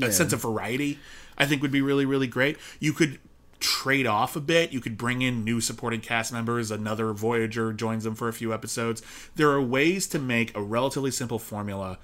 a 0.00 0.10
sense 0.12 0.32
of 0.32 0.42
variety 0.42 0.98
i 1.38 1.46
think 1.46 1.62
would 1.62 1.70
be 1.72 1.80
really 1.80 2.04
really 2.04 2.26
great. 2.26 2.56
You 2.80 2.92
could 2.92 3.18
trade 3.62 4.06
off 4.06 4.36
a 4.36 4.40
bit. 4.40 4.72
You 4.72 4.80
could 4.80 4.98
bring 4.98 5.22
in 5.22 5.44
new 5.44 5.60
supporting 5.60 6.00
cast 6.00 6.32
members. 6.32 6.70
Another 6.70 7.12
voyager 7.12 7.72
joins 7.72 8.04
them 8.04 8.14
for 8.14 8.28
a 8.28 8.32
few 8.32 8.52
episodes. 8.52 9.00
There 9.36 9.50
are 9.50 9.62
ways 9.62 10.06
to 10.08 10.18
make 10.18 10.54
a 10.54 10.60
relatively 10.60 11.10
simple 11.10 11.38
formula 11.38 11.98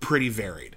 pretty 0.00 0.28
varied. 0.30 0.76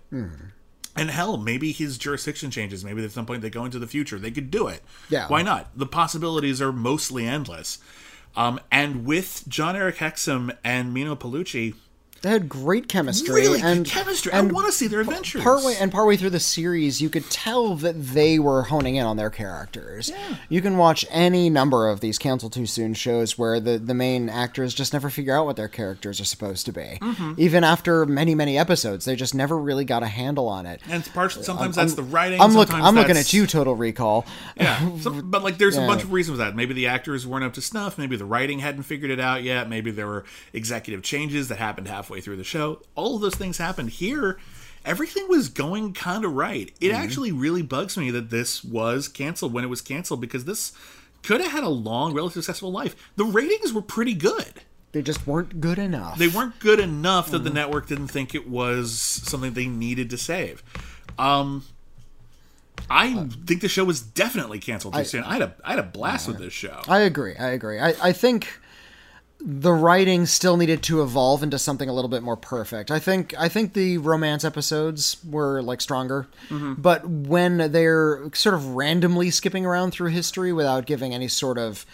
And 0.96 1.10
hell 1.12 1.38
maybe 1.38 1.72
his 1.72 1.98
jurisdiction 1.98 2.52
changes. 2.52 2.84
Maybe 2.84 3.04
at 3.04 3.12
some 3.12 3.26
point 3.26 3.42
they 3.42 3.50
go 3.50 3.66
into 3.66 3.80
the 3.80 3.88
future. 3.88 4.20
They 4.20 4.32
could 4.32 4.52
do 4.52 4.68
it. 4.68 4.84
Yeah. 5.10 5.28
why 5.28 5.42
not? 5.42 5.70
The 5.76 5.86
possibilities 5.86 6.62
are 6.62 6.72
mostly 6.72 7.26
endless. 7.26 7.80
Um, 8.36 8.60
and 8.72 9.06
with 9.06 9.46
Jon-Erik 9.48 9.98
Hexum 9.98 10.56
and 10.64 10.96
Meeno 10.96 11.18
Peluce, 11.18 11.74
they 12.22 12.30
had 12.30 12.50
great 12.50 12.88
chemistry. 12.88 13.34
really 13.34 13.62
and 13.62 13.86
good 13.86 13.92
chemistry 13.92 14.32
and 14.32 14.50
i 14.50 14.54
want 14.54 14.66
to 14.66 14.72
see 14.72 14.88
their 14.88 15.02
adventures 15.02 15.42
partway 15.42 15.76
and 15.80 15.92
partway 15.92 16.18
through 16.18 16.30
the 16.30 16.40
series, 16.40 17.02
you 17.02 17.10
could 17.10 17.30
tell 17.30 17.76
that 17.76 17.94
they 17.94 18.40
were 18.40 18.64
honing 18.64 18.96
in 18.96 19.06
on 19.06 19.18
their 19.18 19.30
characters. 19.30 20.12
You 20.50 20.62
can 20.62 20.78
watch 20.78 21.06
any 21.10 21.50
number 21.50 21.88
of 21.90 22.00
these 22.00 22.18
cancel 22.18 22.50
too 22.50 22.66
soon 22.66 22.94
shows 22.94 23.38
where 23.38 23.60
the 23.60 23.78
the 23.78 23.94
main 23.94 24.30
actors 24.30 24.74
just 24.74 24.94
never 24.94 25.10
figure 25.10 25.36
out 25.36 25.46
what 25.46 25.56
their 25.56 25.68
characters 25.68 26.20
are 26.20 26.26
supposed 26.26 26.66
to 26.66 26.72
be. 26.72 26.98
Mm-hmm. 27.02 27.34
Even 27.38 27.64
after 27.64 28.06
many 28.06 28.36
many 28.36 28.58
episodes, 28.58 29.06
they 29.06 29.16
just 29.16 29.36
never 29.36 29.58
really 29.58 29.86
got 29.86 30.04
a 30.04 30.08
handle 30.08 30.48
on 30.48 30.66
it. 30.66 30.82
and 30.86 30.96
it's 31.02 31.10
partially 31.10 31.44
sometimes 31.44 31.76
that's 31.76 31.94
the 31.94 32.04
writing 32.04 32.42
I'm 32.42 32.54
look, 32.54 32.74
I'm 32.74 32.96
looking 32.96 33.18
at 33.18 33.34
you, 33.34 33.48
Total 33.48 33.76
Recall. 33.76 34.26
Yeah, 34.56 34.98
some, 35.00 35.30
but 35.32 35.44
like 35.44 35.58
there's 35.58 35.78
a 35.78 35.86
bunch 35.86 36.04
of 36.04 36.12
reasons 36.12 36.38
for 36.38 36.44
that. 36.44 36.56
Maybe 36.56 36.74
the 36.74 36.88
actors 36.88 37.26
weren't 37.28 37.46
up 37.46 37.54
to 37.54 37.62
snuff. 37.62 37.98
Maybe 37.98 38.16
the 38.16 38.26
writing 38.26 38.60
hadn't 38.60 38.84
figured 38.84 39.12
it 39.12 39.20
out 39.20 39.44
yet. 39.44 39.70
Maybe 39.70 39.92
there 39.92 40.08
were 40.08 40.26
executive 40.54 41.04
changes 41.04 41.48
that 41.50 41.58
happened 41.58 41.88
halfway 42.08 42.22
through 42.22 42.38
the 42.38 42.44
show. 42.44 42.82
All 42.96 43.16
of 43.16 43.22
those 43.22 43.36
things 43.36 43.58
happened 43.58 43.90
here. 43.90 44.40
Everything 44.86 45.28
was 45.28 45.50
going 45.50 45.92
kind 45.94 46.24
of 46.24 46.32
right. 46.34 46.74
It 46.80 46.92
Mm-hmm. 46.92 47.04
actually 47.04 47.32
really 47.34 47.62
bugs 47.62 47.98
me 47.98 48.12
that 48.12 48.30
this 48.30 48.64
was 48.64 49.10
canceled 49.10 49.52
when 49.54 49.66
it 49.66 49.68
was 49.68 49.82
canceled 49.82 50.22
because 50.22 50.46
this 50.46 50.72
could 51.24 51.42
have 51.42 51.52
had 51.52 51.64
a 51.66 51.70
long, 51.70 52.14
relatively 52.14 52.42
successful 52.44 52.72
life. 52.72 52.96
The 53.18 53.26
ratings 53.26 53.74
were 53.74 53.82
pretty 53.82 54.14
good. 54.14 54.62
They 54.94 55.02
just 55.02 55.28
weren't 55.28 55.60
good 55.60 55.78
enough. 55.78 56.18
They 56.18 56.30
weren't 56.30 56.58
good 56.60 56.80
enough 56.80 57.28
Mm. 57.28 57.32
that 57.32 57.40
the 57.44 57.50
network 57.50 57.88
didn't 57.88 58.08
think 58.08 58.34
it 58.34 58.50
was 58.50 58.94
something 58.94 59.52
they 59.54 59.68
needed 59.68 60.10
to 60.12 60.18
save. 60.18 60.64
Um, 61.20 61.66
I 62.90 63.28
think 63.46 63.60
the 63.62 63.68
show 63.68 63.84
was 63.84 64.02
definitely 64.02 64.60
canceled 64.60 64.94
too 64.94 65.04
soon. 65.04 65.24
I 65.26 65.34
had 65.34 65.42
a 65.42 65.56
I 65.66 65.72
had 65.72 65.80
a 65.80 65.84
blast 65.84 66.28
with 66.30 66.38
this 66.38 66.54
show. 66.54 66.80
I 66.88 67.00
agree. 67.00 67.36
I 67.36 67.50
agree. 67.50 67.80
I, 67.80 67.90
I 68.02 68.14
think 68.14 68.48
the 69.40 69.72
writing 69.72 70.26
still 70.26 70.58
needed 70.58 70.82
to 70.84 71.02
evolve 71.02 71.44
into 71.44 71.60
something 71.60 71.88
a 71.88 71.94
little 71.94 72.10
bit 72.10 72.24
more 72.24 72.36
perfect. 72.36 72.90
I 72.90 73.00
think 73.00 73.36
I 73.40 73.50
think 73.50 73.74
the 73.74 73.98
romance 74.00 74.44
episodes 74.44 75.18
were 75.24 75.62
like 75.62 75.82
stronger, 75.82 76.28
mm-hmm. 76.50 76.74
but 76.74 77.08
when 77.08 77.72
they're 77.72 78.30
sort 78.34 78.56
of 78.56 78.70
randomly 78.70 79.30
skipping 79.30 79.66
around 79.66 79.92
through 79.92 80.10
history 80.10 80.52
without 80.52 80.86
giving 80.86 81.14
any 81.14 81.28
sort 81.28 81.58
of 81.58 81.86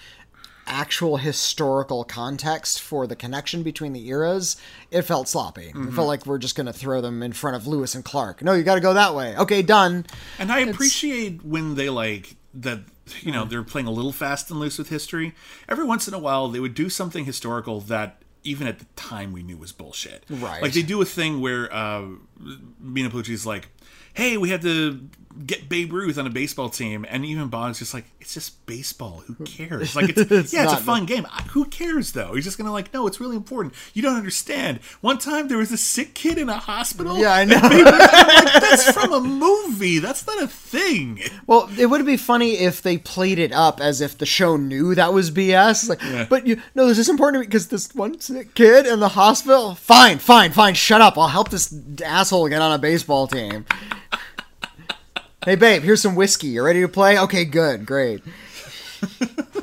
actual 0.66 1.18
historical 1.18 2.06
context 2.06 2.82
for 2.82 3.06
the 3.06 3.16
connection 3.16 3.64
between 3.64 3.92
the 3.92 4.08
eras, 4.08 4.56
it 4.92 5.02
felt 5.02 5.28
sloppy. 5.28 5.68
It 5.68 5.74
felt 5.74 5.86
mm-hmm. 5.86 6.00
like 6.02 6.26
we're 6.26 6.38
just 6.38 6.56
going 6.56 6.68
to 6.68 6.74
throw 6.74 7.02
them 7.02 7.22
in 7.22 7.34
front 7.34 7.58
of 7.58 7.68
Lewis 7.68 7.96
and 7.96 8.06
Clark. 8.06 8.42
No, 8.42 8.54
you 8.54 8.64
got 8.64 8.76
to 8.76 8.82
go 8.82 8.94
that 8.94 9.14
way. 9.14 9.36
Okay, 9.36 9.62
done. 9.62 10.06
And 10.40 10.50
I 10.50 10.60
appreciate 10.60 11.44
when 11.44 11.76
they 11.76 11.90
like 11.90 12.38
that 12.54 12.80
you 13.22 13.32
Hmm. 13.32 13.38
know 13.38 13.46
they're 13.46 13.64
playing 13.64 13.88
a 13.88 13.92
little 13.92 14.12
fast 14.14 14.50
and 14.52 14.60
loose 14.60 14.78
with 14.78 14.90
history. 14.90 15.34
Every 15.68 15.86
once 15.86 16.08
in 16.08 16.14
a 16.14 16.20
while, 16.20 16.48
they 16.50 16.60
would 16.60 16.74
do 16.76 16.90
something 16.90 17.26
historical 17.26 17.82
that 17.82 18.22
even 18.44 18.68
at 18.68 18.80
the 18.80 18.86
time 18.96 19.32
we 19.32 19.42
knew 19.42 19.58
was 19.58 19.72
bullshit. 19.72 20.26
Right. 20.30 20.62
Like 20.62 20.74
they 20.74 20.82
do 20.84 21.02
a 21.02 21.06
thing 21.06 21.40
where 21.42 21.74
uh, 21.74 22.02
Meeno 22.84 23.10
Peluce's 23.10 23.46
like, 23.46 23.70
"Hey, 24.14 24.38
we 24.38 24.50
had 24.50 24.62
to 24.64 25.10
get 25.46 25.70
Babe 25.70 25.92
Ruth 25.94 26.18
on 26.18 26.28
a 26.28 26.30
baseball 26.30 26.70
team, 26.70 27.06
and 27.10 27.26
even 27.26 27.48
Bogg's 27.48 27.80
just 27.80 27.94
like, 27.94 28.06
it's 28.20 28.34
just 28.34 28.66
baseball. 28.66 29.24
Who 29.28 29.36
cares? 29.46 29.96
Like, 29.96 30.10
it's, 30.18 30.54
yeah, 30.54 30.64
it's 30.64 30.74
a 30.74 30.78
fun 30.78 31.06
game. 31.06 31.26
Who 31.52 31.66
cares 31.66 32.12
though? 32.12 32.34
He's 32.36 32.44
just 32.44 32.58
gonna 32.58 32.72
like, 32.72 32.94
no, 32.94 33.08
it's 33.08 33.20
really 33.20 33.36
important. 33.36 33.74
You 33.94 34.02
don't 34.02 34.16
understand. 34.16 34.80
One 35.02 35.18
time 35.18 35.48
there 35.48 35.58
was 35.58 35.72
a 35.72 35.78
sick 35.78 36.14
kid 36.14 36.38
in 36.38 36.50
a 36.50 36.58
hospital. 36.58 37.18
Yeah, 37.18 37.34
I 37.34 37.46
know. 37.46 37.60
That's 37.60 38.92
from 38.92 39.14
a 39.14 39.22
movie. 39.22 40.00
That's 40.00 40.26
not 40.26 40.42
a 40.42 40.48
thing. 40.48 41.20
Well, 41.48 41.70
it 41.78 41.88
would 41.88 42.06
be 42.06 42.18
funny 42.18 42.58
if 42.58 42.82
they 42.82 42.98
played 42.98 43.40
it 43.40 43.52
up 43.52 43.80
as 43.80 44.02
if 44.02 44.18
the 44.18 44.26
show 44.26 44.58
knew 44.58 44.96
that 44.96 45.14
was 45.14 45.32
BS. 45.32 45.70
It's 45.72 45.90
like, 45.90 46.30
but 46.30 46.48
you 46.48 46.62
no, 46.76 46.88
this 46.88 46.98
is 46.98 47.10
important 47.10 47.36
to 47.36 47.40
me 47.42 47.48
because 47.48 47.68
this 47.68 47.94
one 47.94 48.20
sick 48.20 48.54
kid 48.56 48.86
in 48.86 49.00
the 49.00 49.10
hospital. 49.10 49.76
Fine, 49.76 50.20
fine, 50.20 50.52
fine. 50.52 50.74
Shut 50.74 51.02
up. 51.02 51.18
I'll 51.18 51.28
help 51.28 51.50
this 51.50 51.74
asshole 52.04 52.50
get 52.50 52.62
on 52.62 52.72
a 52.72 52.78
baseball 52.78 53.28
team. 53.28 53.66
Hey, 55.46 55.56
babe, 55.56 55.84
here's 55.84 56.02
some 56.02 56.16
whiskey. 56.16 56.48
You 56.48 56.64
ready 56.64 56.82
to 56.82 56.88
play? 56.88 57.18
Okay, 57.20 57.46
good, 57.46 57.86
great. 57.86 58.24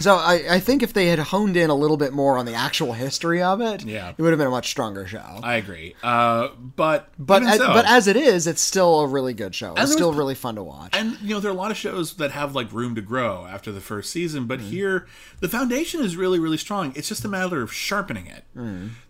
So 0.00 0.16
I, 0.16 0.44
I 0.56 0.60
think 0.60 0.82
if 0.82 0.92
they 0.92 1.06
had 1.06 1.18
honed 1.18 1.56
in 1.56 1.70
a 1.70 1.74
little 1.74 1.96
bit 1.96 2.12
more 2.12 2.38
on 2.38 2.46
the 2.46 2.54
actual 2.54 2.92
history 2.94 3.42
of 3.42 3.60
it, 3.60 3.84
Yeah. 3.84 4.12
it 4.16 4.20
would 4.20 4.30
have 4.30 4.38
been 4.38 4.46
a 4.48 4.50
much 4.50 4.70
stronger 4.70 5.06
show. 5.06 5.40
I 5.42 5.54
agree. 5.56 5.94
Uh, 6.02 6.48
but 6.76 7.08
but 7.18 7.42
as, 7.42 7.58
so- 7.58 7.66
but 7.68 7.84
as 7.86 8.06
it 8.08 8.16
is, 8.16 8.46
it's 8.46 8.60
still 8.62 9.00
a 9.00 9.06
really 9.06 9.34
good 9.34 9.54
show. 9.54 9.74
It's 9.76 9.92
still 9.92 10.12
really 10.12 10.34
fun 10.34 10.56
to 10.56 10.62
watch. 10.62 10.96
and 10.96 11.16
you 11.20 11.34
know 11.34 11.40
there 11.40 11.50
are 11.50 11.54
a 11.54 11.56
lot 11.56 11.70
of 11.70 11.76
shows 11.76 12.14
that 12.14 12.30
have 12.32 12.54
like 12.54 12.72
room 12.72 12.94
to 12.94 13.00
grow 13.00 13.46
after 13.46 13.70
the 13.70 13.80
first 13.80 14.10
season 14.10 14.46
but 14.46 14.60
here 14.60 15.06
the 15.40 15.48
foundation 15.48 16.00
is 16.02 16.16
really 16.16 16.38
really 16.38 16.56
strong 16.56 16.92
it's 16.96 17.08
just 17.08 17.24
a 17.24 17.28
matter 17.28 17.60
of 17.62 17.72
sharpening 17.72 18.26
it 18.26 18.44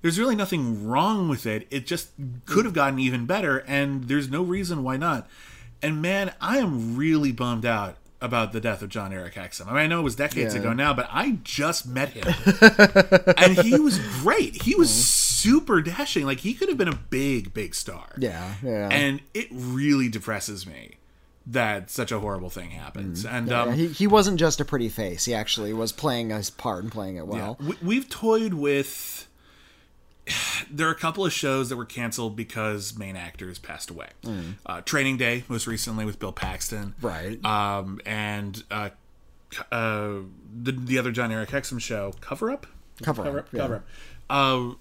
there's 0.02 0.18
really 0.18 0.34
nothing 0.36 0.86
wrong 0.86 1.28
with 1.28 1.46
it 1.46 1.66
it 1.70 1.86
just 1.86 2.10
could 2.46 2.64
have 2.64 2.74
gotten 2.74 2.98
even 2.98 3.26
better 3.26 3.58
and 3.66 4.04
there's 4.08 4.28
no 4.28 4.42
reason 4.42 4.82
why 4.82 4.96
not 4.96 5.28
and 5.82 6.02
man 6.02 6.32
i 6.40 6.58
am 6.58 6.96
really 6.96 7.32
bummed 7.32 7.64
out 7.64 7.96
about 8.20 8.52
the 8.52 8.60
death 8.60 8.82
of 8.82 8.88
Jon-Erik 8.90 9.34
Hexum. 9.34 9.66
I 9.66 9.70
mean, 9.70 9.76
I 9.78 9.86
know 9.86 10.00
it 10.00 10.04
was 10.04 10.16
decades 10.16 10.54
Yeah. 10.54 10.60
ago 10.60 10.72
now, 10.72 10.92
but 10.94 11.08
I 11.10 11.38
just 11.42 11.86
met 11.86 12.10
him, 12.10 12.24
and 13.36 13.58
he 13.58 13.78
was 13.80 13.98
great. 14.22 14.62
He 14.62 14.74
was 14.74 14.90
super 14.90 15.80
dashing. 15.82 16.26
Like 16.26 16.40
he 16.40 16.54
could 16.54 16.68
have 16.68 16.78
been 16.78 16.88
a 16.88 16.94
big, 16.96 17.54
big 17.54 17.74
star. 17.74 18.08
Yeah, 18.18 18.54
yeah. 18.62 18.88
And 18.90 19.20
it 19.34 19.48
really 19.50 20.08
depresses 20.08 20.66
me 20.66 20.96
that 21.46 21.90
such 21.90 22.12
a 22.12 22.18
horrible 22.20 22.50
thing 22.50 22.70
happens. 22.70 23.24
And 23.24 23.48
Yeah, 23.48 23.62
um, 23.62 23.72
he, 23.74 23.88
he 23.88 24.06
wasn't 24.06 24.38
just 24.38 24.60
a 24.60 24.64
pretty 24.64 24.88
face. 24.90 25.24
He 25.24 25.34
actually 25.34 25.72
was 25.72 25.90
playing 25.90 26.30
his 26.30 26.50
part 26.50 26.82
and 26.84 26.92
playing 26.92 27.16
it 27.16 27.26
well. 27.26 27.56
we, 27.60 27.74
we've 27.82 28.08
toyed 28.08 28.54
with. 28.54 29.19
There 30.70 30.86
are 30.86 30.92
a 30.92 30.96
couple 30.98 31.24
of 31.26 31.32
shows 31.32 31.68
that 31.70 31.76
were 31.76 31.84
canceled 31.86 32.36
because 32.36 32.96
main 32.96 33.16
actors 33.16 33.58
passed 33.58 33.90
away. 33.90 34.08
Uh, 34.66 34.80
Training 34.82 35.16
Day, 35.16 35.42
most 35.48 35.66
recently 35.66 36.04
with 36.04 36.18
Bill 36.20 36.32
Paxton, 36.32 36.94
Right. 37.00 37.44
Um, 37.44 38.00
and 38.06 38.62
uh, 38.70 38.90
uh, 39.72 40.18
the 40.62 40.72
the 40.72 40.98
other 40.98 41.10
Jon-Erik 41.10 41.48
Hexum 41.48 41.80
show, 41.80 42.12
Cover 42.20 42.50
Up, 42.52 42.66
Cover 43.02 43.24
Cover 43.24 43.38
Up, 43.40 43.48
yeah. 43.52 43.58
Cover 43.60 43.74
Up. 43.76 43.84
Uh, 44.28 44.74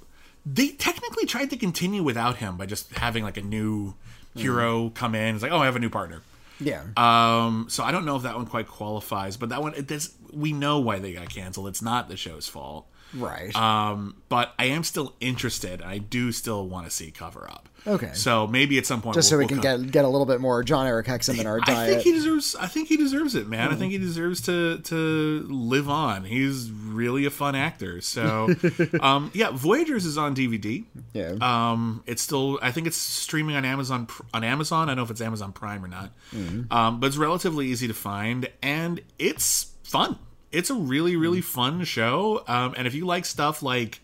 they 0.45 0.69
technically 0.69 1.25
tried 1.25 1.49
to 1.49 1.57
continue 1.57 2.03
without 2.03 2.35
him 2.37 2.55
by 2.57 2.65
just 2.67 2.91
having 2.93 3.23
like 3.23 3.37
a 3.37 3.41
new 3.41 3.95
hero 4.35 4.89
come 4.91 5.15
in. 5.15 5.33
It's 5.35 5.41
like, 5.43 5.51
oh, 5.51 5.57
I 5.59 5.65
have 5.65 5.75
a 5.75 5.79
new 5.79 5.89
partner. 5.89 6.21
Yeah. 6.59 6.83
Um, 6.97 7.65
so 7.69 7.83
I 7.83 7.91
don't 7.91 8.05
know 8.05 8.15
if 8.15 8.23
that 8.23 8.35
one 8.35 8.45
quite 8.45 8.67
qualifies, 8.67 9.37
but 9.37 9.49
that 9.49 9.61
one, 9.61 9.73
it 9.73 9.87
does. 9.87 10.13
We 10.31 10.51
know 10.53 10.79
why 10.79 10.99
they 10.99 11.13
got 11.13 11.29
canceled. 11.29 11.67
It's 11.67 11.81
not 11.81 12.09
the 12.09 12.17
show's 12.17 12.47
fault. 12.47 12.85
Right. 13.15 13.55
Um, 13.55 14.15
but 14.29 14.53
I 14.59 14.65
am 14.65 14.83
still 14.83 15.15
interested. 15.19 15.81
I 15.81 15.97
do 15.97 16.31
still 16.31 16.67
want 16.67 16.85
to 16.85 16.91
see 16.91 17.11
Cover 17.11 17.47
Up. 17.49 17.67
Okay. 17.87 18.11
So 18.13 18.45
maybe 18.45 18.77
at 18.77 18.85
some 18.85 19.01
point, 19.01 19.15
just 19.15 19.29
so 19.29 19.37
we'll- 19.37 19.45
we 19.45 19.47
can 19.47 19.57
we'll 19.61 19.63
come- 19.77 19.83
get 19.83 19.91
get 19.91 20.05
a 20.05 20.07
little 20.09 20.25
bit 20.25 20.41
more 20.41 20.63
Jon-Erik 20.63 21.05
Hexum 21.07 21.39
in 21.39 21.47
our 21.47 21.59
I 21.63 21.87
think 21.87 22.01
he 22.03 22.11
deserves. 22.11 22.55
I 22.59 22.67
think 22.67 22.89
he 22.89 22.97
deserves 22.97 23.35
it, 23.35 23.47
man. 23.47 23.69
I 23.71 23.75
think 23.75 23.91
he 23.93 23.97
deserves 23.97 24.41
to 24.41 24.79
to 24.79 25.45
live 25.49 25.89
on. 25.89 26.25
He's 26.25 26.69
really 26.69 27.25
a 27.25 27.29
fun 27.29 27.55
actor. 27.55 28.01
So, 28.01 28.49
um, 29.01 29.31
yeah, 29.33 29.51
Voyagers 29.51 30.05
is 30.05 30.17
on 30.17 30.35
DVD. 30.35 30.83
Yeah. 31.13 31.35
Um, 31.41 32.03
it's 32.05 32.21
still. 32.21 32.59
I 32.61 32.71
think 32.71 32.85
it's 32.85 32.97
streaming 32.97 33.55
on 33.55 33.63
Amazon. 33.65 34.07
On 34.33 34.43
Amazon, 34.43 34.89
I 34.89 34.91
don't 34.91 34.97
know 34.97 35.03
if 35.03 35.11
it's 35.11 35.21
Amazon 35.21 35.53
Prime 35.53 35.83
or 35.83 35.87
not. 35.87 36.11
Mm-hmm. 36.35 36.71
Um, 36.71 36.99
but 36.99 37.07
it's 37.07 37.17
relatively 37.17 37.67
easy 37.67 37.87
to 37.87 37.93
find, 37.93 38.49
and 38.61 39.01
it's 39.17 39.71
fun. 39.83 40.19
It's 40.51 40.69
a 40.69 40.75
really 40.75 41.15
really 41.15 41.41
fun 41.41 41.83
show. 41.83 42.43
Um, 42.47 42.73
and 42.77 42.87
if 42.87 42.93
you 42.95 43.05
like 43.05 43.25
stuff 43.25 43.61
like, 43.61 43.99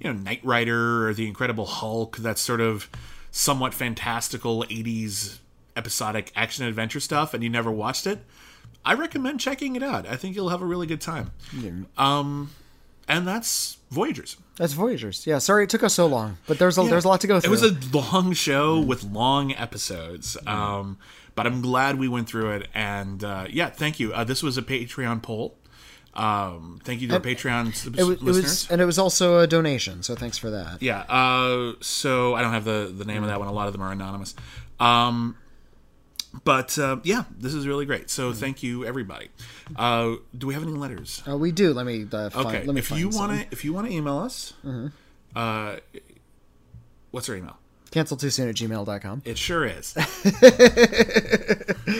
you 0.00 0.12
know, 0.12 0.18
Knight 0.18 0.40
Rider 0.44 1.08
or 1.08 1.14
The 1.14 1.26
Incredible 1.26 1.66
Hulk, 1.66 2.16
that's 2.18 2.40
sort 2.40 2.60
of 2.60 2.88
somewhat 3.30 3.74
fantastical 3.74 4.64
'80s 4.68 5.38
episodic 5.76 6.32
action 6.36 6.64
adventure 6.64 7.00
stuff, 7.00 7.34
and 7.34 7.42
you 7.42 7.50
never 7.50 7.70
watched 7.70 8.06
it, 8.06 8.20
I 8.84 8.94
recommend 8.94 9.40
checking 9.40 9.76
it 9.76 9.82
out. 9.82 10.06
I 10.06 10.16
think 10.16 10.36
you'll 10.36 10.50
have 10.50 10.62
a 10.62 10.66
really 10.66 10.86
good 10.86 11.00
time. 11.00 11.30
Um, 11.96 12.50
and 13.08 13.26
that's 13.26 13.78
Voyagers. 13.90 14.36
That's 14.56 14.72
Voyagers. 14.72 15.26
Yeah. 15.26 15.38
Sorry 15.38 15.64
it 15.64 15.70
took 15.70 15.82
us 15.82 15.94
so 15.94 16.06
long, 16.06 16.38
but 16.46 16.58
there's 16.58 16.78
a 16.78 16.82
Yeah. 16.82 16.90
there's 16.90 17.04
a 17.04 17.08
lot 17.08 17.20
to 17.22 17.26
go 17.26 17.40
through. 17.40 17.48
It 17.48 17.50
was 17.50 17.62
a 17.62 17.96
long 17.96 18.32
show 18.34 18.80
with 18.80 19.04
long 19.04 19.52
episodes. 19.54 20.36
Um, 20.46 20.98
but 21.34 21.46
I'm 21.46 21.60
glad 21.60 21.98
we 21.98 22.06
went 22.08 22.28
through 22.28 22.50
it. 22.52 22.68
And 22.74 23.22
uh, 23.24 23.46
yeah, 23.50 23.68
thank 23.70 23.98
you. 23.98 24.12
Uh, 24.12 24.22
this 24.24 24.42
was 24.42 24.56
a 24.56 24.62
Patreon 24.62 25.22
poll. 25.22 25.56
Um, 26.16 26.80
thank 26.84 27.00
you 27.00 27.08
to 27.08 27.14
our 27.14 27.20
Patreon 27.20 27.74
subs- 27.74 27.98
it 27.98 28.04
was, 28.04 28.18
it 28.18 28.22
listeners. 28.22 28.44
was 28.44 28.70
and 28.70 28.80
it 28.80 28.84
was 28.84 28.98
also 28.98 29.38
a 29.40 29.46
donation. 29.46 30.02
So 30.02 30.14
thanks 30.14 30.38
for 30.38 30.50
that. 30.50 30.80
yeah. 30.80 31.00
Uh, 31.08 31.72
so 31.80 32.34
I 32.34 32.42
don't 32.42 32.52
have 32.52 32.64
the 32.64 32.92
the 32.96 33.04
name 33.04 33.22
of 33.22 33.28
that 33.28 33.38
one. 33.40 33.48
A 33.48 33.52
lot 33.52 33.66
of 33.66 33.72
them 33.72 33.82
are 33.82 33.90
anonymous. 33.92 34.34
Um, 34.78 35.36
but 36.44 36.78
uh, 36.78 36.96
yeah, 37.04 37.24
this 37.38 37.52
is 37.54 37.66
really 37.66 37.84
great. 37.86 38.10
So 38.10 38.32
thank 38.32 38.62
you, 38.62 38.84
everybody. 38.84 39.28
Uh, 39.76 40.14
do 40.36 40.46
we 40.46 40.54
have 40.54 40.62
any 40.62 40.72
letters? 40.72 41.22
Oh, 41.26 41.36
we 41.36 41.52
do. 41.52 41.72
Let 41.72 41.86
me 41.86 42.06
uh, 42.12 42.30
find, 42.30 42.46
Okay. 42.46 42.64
let 42.64 42.74
me 42.74 42.78
If 42.80 42.88
find 42.88 43.00
you 43.00 43.08
want 43.08 43.40
to, 43.40 43.46
if 43.52 43.64
you 43.64 43.72
want 43.72 43.86
to 43.88 43.92
email 43.92 44.18
us, 44.18 44.52
uh, 45.36 45.76
what's 47.10 47.28
our 47.28 47.36
email? 47.36 47.56
Cancel 47.94 48.16
too 48.16 48.28
soon 48.28 48.48
at 48.48 48.56
gmail.com. 48.56 49.22
It 49.24 49.38
sure 49.38 49.64
is. 49.64 49.92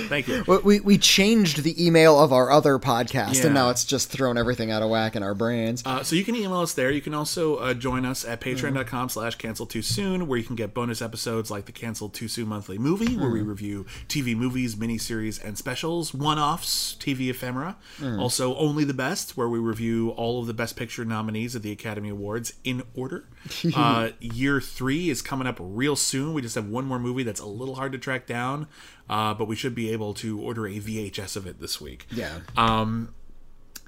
Thank 0.09 0.27
you. 0.29 0.45
We, 0.65 0.81
we, 0.81 0.99
changed 0.99 1.63
the 1.63 1.87
email 1.87 2.19
of 2.19 2.33
our 2.33 2.51
other 2.51 2.79
podcast, 2.79 3.35
Yeah. 3.37 3.47
and 3.47 3.55
now 3.55 3.71
it's 3.71 3.85
just 3.85 4.11
thrown 4.11 4.37
everything 4.37 4.73
out 4.73 4.83
of 4.83 4.91
whack 4.91 5.15
in 5.15 5.23
our 5.23 5.35
brains. 5.35 5.83
Uh, 5.87 6.03
so 6.03 6.17
you 6.17 6.25
can 6.25 6.35
email 6.35 6.61
us 6.61 6.75
there. 6.75 6.91
You 6.91 7.01
can 7.01 7.15
also 7.15 7.57
uh, 7.57 7.75
join 7.75 8.05
us 8.05 8.25
at 8.25 8.41
patreon.com 8.41 9.09
slash 9.09 9.37
cancel 9.37 9.67
too 9.67 9.83
soon, 9.83 10.27
where 10.27 10.37
you 10.39 10.45
can 10.45 10.57
get 10.57 10.75
bonus 10.75 11.01
episodes 11.01 11.51
like 11.51 11.67
the 11.67 11.73
Cancel 11.73 12.09
Too 12.09 12.27
Soon 12.27 12.49
monthly 12.49 12.77
movie, 12.79 13.17
where 13.17 13.31
we 13.31 13.41
review 13.43 13.87
TV 14.09 14.37
movies, 14.37 14.75
miniseries, 14.75 15.43
and 15.43 15.57
specials, 15.57 16.13
one-offs, 16.13 16.97
TV 16.99 17.31
ephemera. 17.31 17.77
Also, 18.19 18.57
Only 18.57 18.83
the 18.85 18.95
Best, 18.95 19.37
where 19.37 19.49
we 19.49 19.61
review 19.61 20.11
all 20.11 20.41
of 20.41 20.47
the 20.49 20.55
Best 20.55 20.75
Picture 20.77 21.05
nominees 21.05 21.55
at 21.55 21.63
the 21.63 21.71
Academy 21.71 22.09
Awards 22.09 22.55
in 22.65 22.83
order. 22.97 23.29
uh, 23.77 24.09
year 24.21 24.61
three 24.61 25.11
is 25.11 25.23
coming 25.23 25.47
up 25.47 25.59
real 25.85 25.97
soon. 25.97 26.33
We 26.33 26.41
just 26.41 26.55
have 26.55 26.67
one 26.67 26.87
more 26.87 26.99
movie 26.99 27.25
that's 27.25 27.41
a 27.41 27.47
little 27.47 27.75
hard 27.75 27.93
to 27.93 27.99
track 27.99 28.27
down, 28.27 28.69
uh, 29.11 29.35
but 29.35 29.47
we 29.47 29.55
should 29.55 29.75
be 29.75 29.93
able 29.93 30.15
to 30.15 30.41
order 30.41 30.67
a 30.67 30.81
VHS 30.81 31.37
of 31.37 31.47
it 31.47 31.61
this 31.61 31.79
week. 31.79 32.07
yeah. 32.11 32.41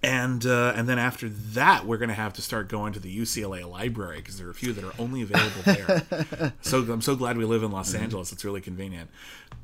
and 0.02 0.44
uh, 0.44 0.74
and 0.77 0.86
then 0.86 0.98
after 0.98 1.27
that, 1.31 1.86
we're 1.86 1.97
going 1.97 2.10
to 2.10 2.14
have 2.14 2.35
to 2.35 2.43
start 2.43 2.68
going 2.68 2.93
to 2.93 3.01
the 3.01 3.18
UCLA 3.18 3.68
library 3.68 4.18
because 4.18 4.36
there 4.36 4.47
are 4.47 4.51
a 4.51 4.55
few 4.55 4.74
that 4.74 4.85
are 4.85 4.93
only 4.98 5.23
available 5.23 5.62
there. 5.64 6.52
so 6.60 6.81
I'm 6.81 7.01
so 7.01 7.16
glad 7.16 7.39
we 7.39 7.47
live 7.47 7.62
in 7.62 7.73
Los 7.73 7.94
Angeles; 7.94 8.31
it's 8.31 8.44
really 8.44 8.60
convenient. 8.60 9.10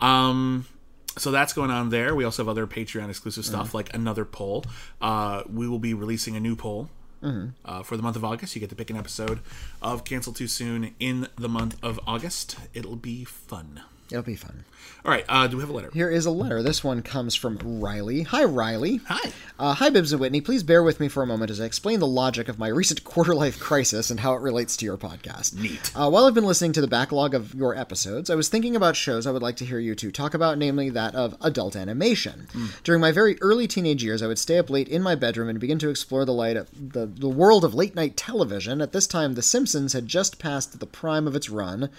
Um, 0.01 0.65
so 1.19 1.31
that's 1.31 1.53
going 1.53 1.71
on 1.71 1.91
there. 1.91 2.15
We 2.15 2.25
also 2.25 2.43
have 2.43 2.49
other 2.49 2.67
Patreon 2.67 3.11
exclusive 3.11 3.45
stuff 3.45 3.75
like 3.75 3.93
another 3.95 4.25
poll. 4.25 4.65
Uh, 5.03 5.43
we 5.47 5.69
will 5.69 5.79
be 5.79 5.93
releasing 5.93 6.35
a 6.35 6.41
new 6.41 6.57
poll. 6.57 6.89
Uh, 7.65 7.83
for 7.83 7.97
the 7.97 8.03
month 8.03 8.17
of 8.17 8.25
August, 8.25 8.55
you 8.55 8.61
get 8.61 8.71
to 8.71 8.77
pick 8.77 8.91
an 8.91 8.97
episode 8.97 9.41
of 9.81 10.05
Cancel 10.05 10.33
Too 10.33 10.49
Soon 10.49 10.95
in 10.99 11.29
the 11.37 11.49
month 11.49 11.77
of 11.83 12.01
August. 12.07 12.57
It'll 12.75 12.97
be 12.97 13.25
fun. 13.25 13.83
It'll 14.11 14.23
be 14.23 14.37
fun. 14.37 14.65
All 15.05 15.11
right, 15.11 15.25
uh, 15.29 15.47
do 15.47 15.57
we 15.57 15.63
have 15.63 15.71
a 15.71 15.73
letter? 15.73 15.91
Here 15.93 16.11
is 16.11 16.27
a 16.27 16.31
letter. 16.31 16.63
This 16.63 16.85
one 16.85 17.03
comes 17.03 17.35
from 17.35 17.59
Riley. 17.81 18.23
Hi, 18.23 18.45
Riley. 18.45 19.01
Hi. 19.09 19.33
Uh, 19.59 19.75
hi, 19.75 19.91
Bibbs 19.91 20.13
and 20.13 20.21
Witney. 20.21 20.41
Please 20.41 20.63
bear 20.63 20.83
with 20.83 21.01
me 21.01 21.09
for 21.09 21.23
a 21.23 21.27
moment 21.27 21.51
as 21.51 21.61
I 21.61 21.65
explain 21.65 21.99
the 21.99 22.07
logic 22.07 22.49
of 22.49 22.59
my 22.59 22.69
recent 22.69 23.03
quarter 23.05 23.35
life 23.35 23.59
crisis 23.59 24.11
and 24.11 24.21
how 24.21 24.35
it 24.35 24.43
relates 24.43 24.77
to 24.77 24.85
your 24.85 24.97
podcast. 24.97 25.59
Neat. 25.59 25.93
Uh, 25.97 26.09
while 26.11 26.27
I've 26.27 26.35
been 26.35 26.45
listening 26.45 26.73
to 26.75 26.81
the 26.81 26.87
backlog 26.87 27.35
of 27.35 27.55
your 27.55 27.77
episodes, 27.77 28.31
I 28.31 28.35
was 28.35 28.49
thinking 28.49 28.77
about 28.77 28.95
shows 28.95 29.27
I 29.27 29.33
would 29.33 29.43
like 29.43 29.57
to 29.57 29.65
hear 29.65 29.79
you 29.79 29.95
two 29.95 30.13
talk 30.13 30.35
about, 30.35 30.59
namely 30.59 30.91
that 30.91 31.15
of 31.15 31.37
adult 31.41 31.75
animation. 31.75 32.47
During 32.85 33.01
my 33.01 33.13
very 33.13 33.41
early 33.41 33.67
teenage 33.67 34.05
years, 34.05 34.23
I 34.23 34.27
would 34.27 34.39
stay 34.39 34.59
up 34.59 34.71
late 34.71 34.89
in 34.89 35.03
my 35.03 35.15
bedroom 35.15 35.49
and 35.49 35.59
begin 35.59 35.79
to 35.81 35.91
explore 35.91 36.25
the 36.25 36.33
light 36.33 36.57
of 36.57 36.69
the, 36.93 37.07
the 37.07 37.29
world 37.29 37.65
of 37.65 37.75
late 37.75 37.97
night 37.97 38.17
television. 38.17 38.81
At 38.81 38.93
this 38.93 39.07
time, 39.07 39.35
The 39.35 39.43
Simpsons 39.43 39.95
had 39.95 40.07
just 40.07 40.39
passed 40.39 40.79
the 40.79 40.87
prime 40.87 41.27
of 41.27 41.35
its 41.35 41.49
run. 41.51 41.91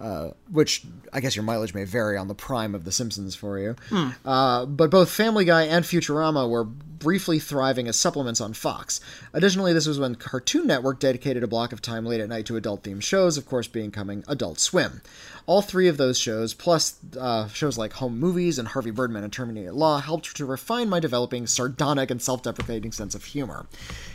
Uh, 0.00 0.30
which 0.50 0.82
I 1.12 1.20
guess 1.20 1.36
your 1.36 1.42
mileage 1.42 1.74
may 1.74 1.84
vary 1.84 2.16
on 2.16 2.26
the 2.26 2.34
prime 2.34 2.74
of 2.74 2.84
The 2.84 2.92
Simpsons 2.92 3.34
for 3.34 3.58
you. 3.58 3.76
Uh, 4.24 4.64
but 4.64 4.90
both 4.90 5.10
Family 5.10 5.44
Guy 5.44 5.64
and 5.64 5.84
Futurama 5.84 6.48
were 6.48 6.64
briefly 6.64 7.38
thriving 7.38 7.86
as 7.86 7.96
supplements 7.96 8.40
on 8.40 8.52
Fox. 8.54 9.00
Additionally, 9.34 9.72
this 9.72 9.86
was 9.86 9.98
when 9.98 10.14
Cartoon 10.14 10.66
Network 10.66 11.00
dedicated 11.00 11.42
a 11.42 11.46
block 11.46 11.72
of 11.72 11.82
time 11.82 12.06
late 12.06 12.20
at 12.20 12.28
night 12.28 12.46
to 12.46 12.56
adult 12.56 12.82
themed 12.82 13.02
shows, 13.02 13.36
of 13.36 13.46
course, 13.46 13.66
becoming 13.66 14.24
Adult 14.28 14.58
Swim. 14.58 15.02
All 15.46 15.62
three 15.62 15.88
of 15.88 15.96
those 15.96 16.18
shows, 16.18 16.54
plus 16.54 16.96
uh, 17.18 17.48
shows 17.48 17.76
like 17.76 17.94
Home 17.94 18.18
Movies 18.18 18.58
and 18.58 18.68
Harvey 18.68 18.90
Birdman 18.90 19.24
Attorney 19.24 19.66
at 19.66 19.74
Law, 19.74 20.00
helped 20.00 20.36
to 20.36 20.46
refine 20.46 20.88
my 20.88 21.00
developing 21.00 21.46
sardonic 21.46 22.10
and 22.10 22.22
self 22.22 22.42
deprecating 22.42 22.92
sense 22.92 23.14
of 23.14 23.24
humor. 23.24 23.66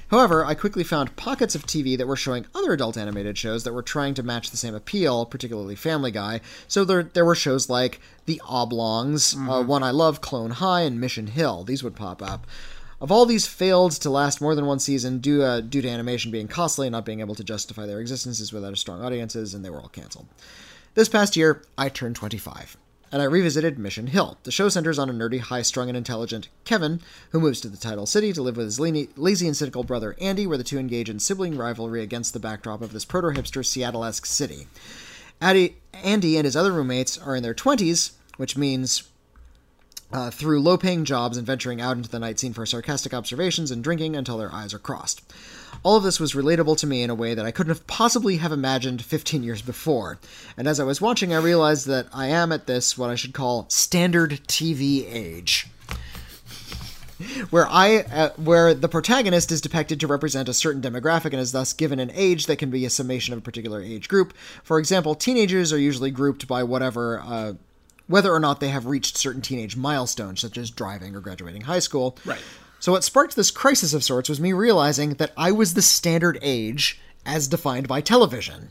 However, 0.09 0.45
I 0.45 0.53
quickly 0.53 0.83
found 0.83 1.15
pockets 1.15 1.55
of 1.55 1.65
TV 1.65 1.97
that 1.97 2.07
were 2.07 2.15
showing 2.15 2.45
other 2.53 2.73
adult 2.73 2.95
animated 2.95 3.37
shows 3.37 3.63
that 3.63 3.73
were 3.73 3.81
trying 3.81 4.13
to 4.15 4.23
match 4.23 4.51
the 4.51 4.57
same 4.57 4.75
appeal, 4.75 5.25
particularly 5.25 5.75
Family 5.75 6.11
Guy. 6.11 6.41
So 6.67 6.85
there, 6.85 7.03
there 7.03 7.25
were 7.25 7.35
shows 7.35 7.69
like 7.69 7.99
The 8.25 8.41
Oblongs, 8.47 9.35
uh, 9.35 9.63
one 9.63 9.81
I 9.81 9.91
love, 9.91 10.21
Clone 10.21 10.51
High, 10.51 10.81
and 10.81 11.01
Mission 11.01 11.27
Hill. 11.27 11.63
These 11.63 11.83
would 11.83 11.95
pop 11.95 12.21
up. 12.21 12.45
Of 13.01 13.11
all 13.11 13.25
these 13.25 13.47
failed 13.47 13.91
to 13.93 14.09
last 14.09 14.41
more 14.41 14.55
than 14.55 14.65
one 14.65 14.79
season 14.79 15.19
due, 15.19 15.43
uh, 15.43 15.61
due 15.61 15.81
to 15.81 15.89
animation 15.89 16.31
being 16.31 16.47
costly 16.47 16.87
and 16.87 16.93
not 16.93 17.05
being 17.05 17.19
able 17.19 17.35
to 17.35 17.43
justify 17.43 17.85
their 17.85 17.99
existences 17.99 18.53
without 18.53 18.73
a 18.73 18.77
strong 18.77 19.03
audiences, 19.03 19.53
and 19.53 19.65
they 19.65 19.69
were 19.69 19.81
all 19.81 19.89
canceled. 19.89 20.27
This 20.93 21.09
past 21.09 21.35
year, 21.35 21.61
I 21.77 21.89
turned 21.89 22.15
25, 22.15 22.77
and 23.15 23.21
I 23.21 23.27
revisited 23.27 23.79
Mission 23.79 24.07
Hill. 24.07 24.37
The 24.43 24.51
show 24.51 24.67
centers 24.67 24.99
on 24.99 25.09
a 25.09 25.13
nerdy, 25.13 25.39
high 25.39 25.61
strung, 25.61 25.87
and 25.87 25.95
intelligent 25.95 26.49
Kevin, 26.65 26.99
who 27.31 27.39
moves 27.39 27.61
to 27.61 27.69
the 27.69 27.77
title 27.77 28.05
city 28.05 28.33
to 28.33 28.41
live 28.41 28.57
with 28.57 28.65
his 28.65 28.77
lazy 28.77 29.47
and 29.47 29.55
cynical 29.55 29.85
brother 29.85 30.17
Andy, 30.19 30.45
where 30.45 30.57
the 30.57 30.65
two 30.65 30.77
engage 30.77 31.09
in 31.09 31.21
sibling 31.21 31.57
rivalry 31.57 32.03
against 32.03 32.33
the 32.33 32.41
backdrop 32.41 32.81
of 32.81 32.91
this 32.91 33.05
proto 33.05 33.29
hipster 33.29 33.65
Seattle 33.65 34.03
esque 34.03 34.25
city. 34.25 34.67
Andy 35.39 35.77
and 36.03 36.43
his 36.43 36.57
other 36.57 36.73
roommates 36.73 37.17
are 37.17 37.37
in 37.37 37.41
their 37.41 37.53
20s, 37.53 38.11
which 38.35 38.57
means 38.57 39.03
uh, 40.11 40.29
through 40.29 40.59
low 40.59 40.77
paying 40.77 41.05
jobs 41.05 41.37
and 41.37 41.47
venturing 41.47 41.79
out 41.79 41.95
into 41.95 42.09
the 42.09 42.19
night 42.19 42.37
scene 42.37 42.51
for 42.51 42.65
sarcastic 42.65 43.13
observations 43.13 43.71
and 43.71 43.81
drinking 43.81 44.17
until 44.17 44.37
their 44.37 44.53
eyes 44.53 44.73
are 44.73 44.79
crossed. 44.79 45.21
All 45.85 45.97
of 45.97 46.03
this 46.03 46.19
was 46.19 46.33
relatable 46.33 46.79
to 46.79 46.87
me 46.87 47.03
in 47.03 47.11
a 47.11 47.15
way 47.15 47.35
that 47.35 47.45
I 47.45 47.51
couldn't 47.51 47.69
have 47.69 47.85
possibly 47.85 48.37
have 48.37 48.51
imagined 48.51 49.05
15 49.05 49.43
years 49.43 49.61
before. 49.61 50.17
And 50.57 50.67
as 50.67 50.79
I 50.79 50.83
was 50.83 50.99
watching, 50.99 51.31
I 51.31 51.37
realized 51.37 51.85
that 51.85 52.07
I 52.11 52.25
am 52.25 52.51
at 52.51 52.65
this 52.65 52.97
what 52.97 53.11
I 53.11 53.15
should 53.15 53.35
call 53.35 53.67
standard 53.69 54.41
TV 54.47 55.05
age 55.07 55.67
where 57.51 57.67
I 57.67 57.97
uh, 57.97 58.29
where 58.31 58.73
the 58.73 58.89
protagonist 58.89 59.51
is 59.51 59.61
depicted 59.61 59.99
to 59.99 60.07
represent 60.07 60.49
a 60.49 60.55
certain 60.55 60.81
demographic 60.81 61.25
and 61.25 61.35
is 61.35 61.51
thus 61.51 61.71
given 61.71 61.99
an 61.99 62.11
age 62.15 62.47
that 62.47 62.57
can 62.57 62.71
be 62.71 62.83
a 62.83 62.89
summation 62.89 63.33
of 63.33 63.37
a 63.37 63.43
particular 63.43 63.79
age 63.79 64.09
group. 64.09 64.33
For 64.63 64.79
example, 64.79 65.13
teenagers 65.13 65.71
are 65.71 65.77
usually 65.77 66.09
grouped 66.09 66.47
by 66.47 66.63
whatever 66.63 67.19
uh, 67.19 67.53
whether 68.07 68.33
or 68.33 68.39
not 68.39 68.59
they 68.59 68.69
have 68.69 68.87
reached 68.87 69.17
certain 69.17 69.41
teenage 69.41 69.75
milestones, 69.75 70.41
such 70.41 70.57
as 70.57 70.71
driving 70.71 71.15
or 71.15 71.21
graduating 71.21 71.61
high 71.61 71.79
school. 71.79 72.17
Right. 72.25 72.41
So 72.85 72.91
what 72.91 73.03
sparked 73.03 73.35
this 73.35 73.49
crisis 73.49 73.95
of 73.95 74.03
sorts 74.03 74.29
was 74.29 74.39
me 74.39 74.53
realizing 74.53 75.15
that 75.15 75.33
I 75.35 75.51
was 75.51 75.73
the 75.73 75.81
standard 75.81 76.37
age 76.43 77.01
as 77.25 77.47
defined 77.47 77.87
by 77.87 77.99
television. 77.99 78.69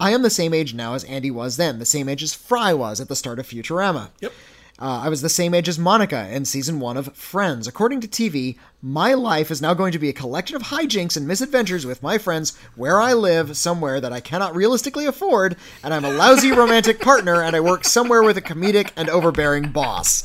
I 0.00 0.12
am 0.12 0.22
the 0.22 0.30
same 0.30 0.54
age 0.54 0.72
now 0.72 0.94
as 0.94 1.04
Andy 1.04 1.30
was 1.30 1.58
then, 1.58 1.78
the 1.78 1.84
same 1.84 2.08
age 2.08 2.22
as 2.22 2.32
Fry 2.32 2.72
was 2.72 3.02
at 3.02 3.08
the 3.08 3.14
start 3.14 3.38
of 3.38 3.46
Futurama. 3.46 4.12
Yep. 4.20 4.32
Uh, 4.78 5.02
I 5.04 5.10
was 5.10 5.20
the 5.20 5.28
same 5.28 5.52
age 5.52 5.68
as 5.68 5.78
Monica 5.78 6.26
in 6.34 6.46
season 6.46 6.80
one 6.80 6.96
of 6.96 7.14
Friends. 7.14 7.66
According 7.66 8.00
to 8.00 8.08
TV, 8.08 8.56
my 8.80 9.12
life 9.12 9.50
is 9.50 9.60
now 9.60 9.74
going 9.74 9.92
to 9.92 9.98
be 9.98 10.08
a 10.08 10.14
collection 10.14 10.56
of 10.56 10.62
hijinks 10.62 11.18
and 11.18 11.28
misadventures 11.28 11.84
with 11.84 12.02
my 12.02 12.16
friends 12.16 12.56
where 12.76 12.98
I 12.98 13.12
live, 13.12 13.58
somewhere 13.58 14.00
that 14.00 14.10
I 14.10 14.20
cannot 14.20 14.56
realistically 14.56 15.04
afford, 15.04 15.54
and 15.84 15.92
I'm 15.92 16.06
a 16.06 16.14
lousy 16.14 16.50
romantic 16.50 16.98
partner, 16.98 17.42
and 17.42 17.54
I 17.54 17.60
work 17.60 17.84
somewhere 17.84 18.22
with 18.22 18.38
a 18.38 18.40
comedic 18.40 18.92
and 18.96 19.10
overbearing 19.10 19.70
boss. 19.70 20.24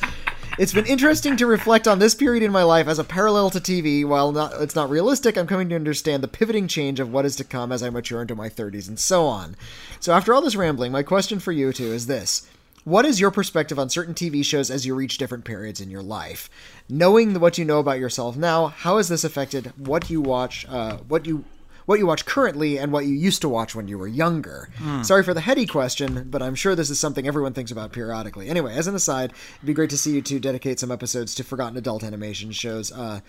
It's 0.58 0.72
been 0.72 0.86
interesting 0.86 1.36
to 1.36 1.48
reflect 1.48 1.86
on 1.86 2.00
this 2.00 2.16
period 2.16 2.42
in 2.42 2.50
my 2.50 2.64
life 2.64 2.88
as 2.88 2.98
a 2.98 3.04
parallel 3.04 3.50
to 3.50 3.60
TV. 3.60 4.06
While 4.06 4.32
not, 4.32 4.54
it's 4.62 4.76
not 4.76 4.90
realistic, 4.90 5.38
I'm 5.38 5.48
coming 5.48 5.68
to 5.68 5.76
understand 5.76 6.24
the 6.24 6.30
pivoting 6.30 6.70
change 6.70 7.02
of 7.02 7.12
what 7.12 7.26
is 7.26 7.36
to 7.36 7.44
come 7.44 7.74
as 7.74 7.84
I 7.84 7.90
mature 7.90 8.22
into 8.22 8.36
my 8.36 8.48
30s 8.48 8.88
and 8.88 8.98
so 8.98 9.26
on. 9.26 9.58
So, 10.00 10.14
after 10.14 10.34
all 10.34 10.42
this 10.42 10.56
rambling, 10.56 10.94
my 10.94 11.04
question 11.04 11.40
for 11.40 11.52
you 11.52 11.74
two 11.74 11.92
is 11.92 12.08
this. 12.08 12.48
What 12.86 13.04
is 13.04 13.20
your 13.20 13.32
perspective 13.32 13.78
on 13.78 13.90
certain 13.90 14.14
TV 14.14 14.46
shows 14.46 14.72
as 14.72 14.86
you 14.86 14.96
reach 14.96 15.18
different 15.18 15.44
periods 15.44 15.82
in 15.82 15.90
your 15.90 16.04
life? 16.04 16.50
Knowing 16.88 17.38
what 17.42 17.58
you 17.58 17.66
know 17.66 17.80
about 17.80 18.00
yourself 18.00 18.38
now, 18.38 18.68
how 18.68 18.96
has 18.96 19.10
this 19.10 19.26
affected 19.26 19.74
what 19.76 20.10
you 20.10 20.22
watch, 20.22 20.66
uh, 20.70 20.98
what 21.00 21.26
you 21.26 21.44
what 21.86 22.00
you 22.00 22.08
watch 22.08 22.26
currently, 22.26 22.78
and 22.80 22.92
what 22.92 23.06
you 23.06 23.14
used 23.14 23.42
to 23.42 23.50
watch 23.50 23.76
when 23.76 23.88
you 23.88 23.98
were 23.98 24.08
younger? 24.08 24.70
Sorry 25.04 25.24
for 25.24 25.34
the 25.34 25.42
heady 25.42 25.66
question, 25.66 26.28
but 26.30 26.42
I'm 26.42 26.56
sure 26.56 26.76
this 26.76 26.90
is 26.90 27.00
something 27.00 27.28
everyone 27.28 27.54
thinks 27.54 27.72
about 27.72 27.92
periodically. 27.92 28.50
Anyway, 28.50 28.74
as 28.76 28.88
an 28.88 28.96
aside, 28.96 29.34
it'd 29.58 29.66
be 29.68 29.74
great 29.74 29.90
to 29.92 29.98
see 29.98 30.14
you 30.14 30.22
two 30.22 30.40
dedicate 30.40 30.80
some 30.80 30.92
episodes 30.92 31.36
to 31.36 31.44
forgotten 31.44 31.78
adult 31.78 32.04
animation 32.04 32.52
shows. 32.52 32.92
Uh, 32.92 33.20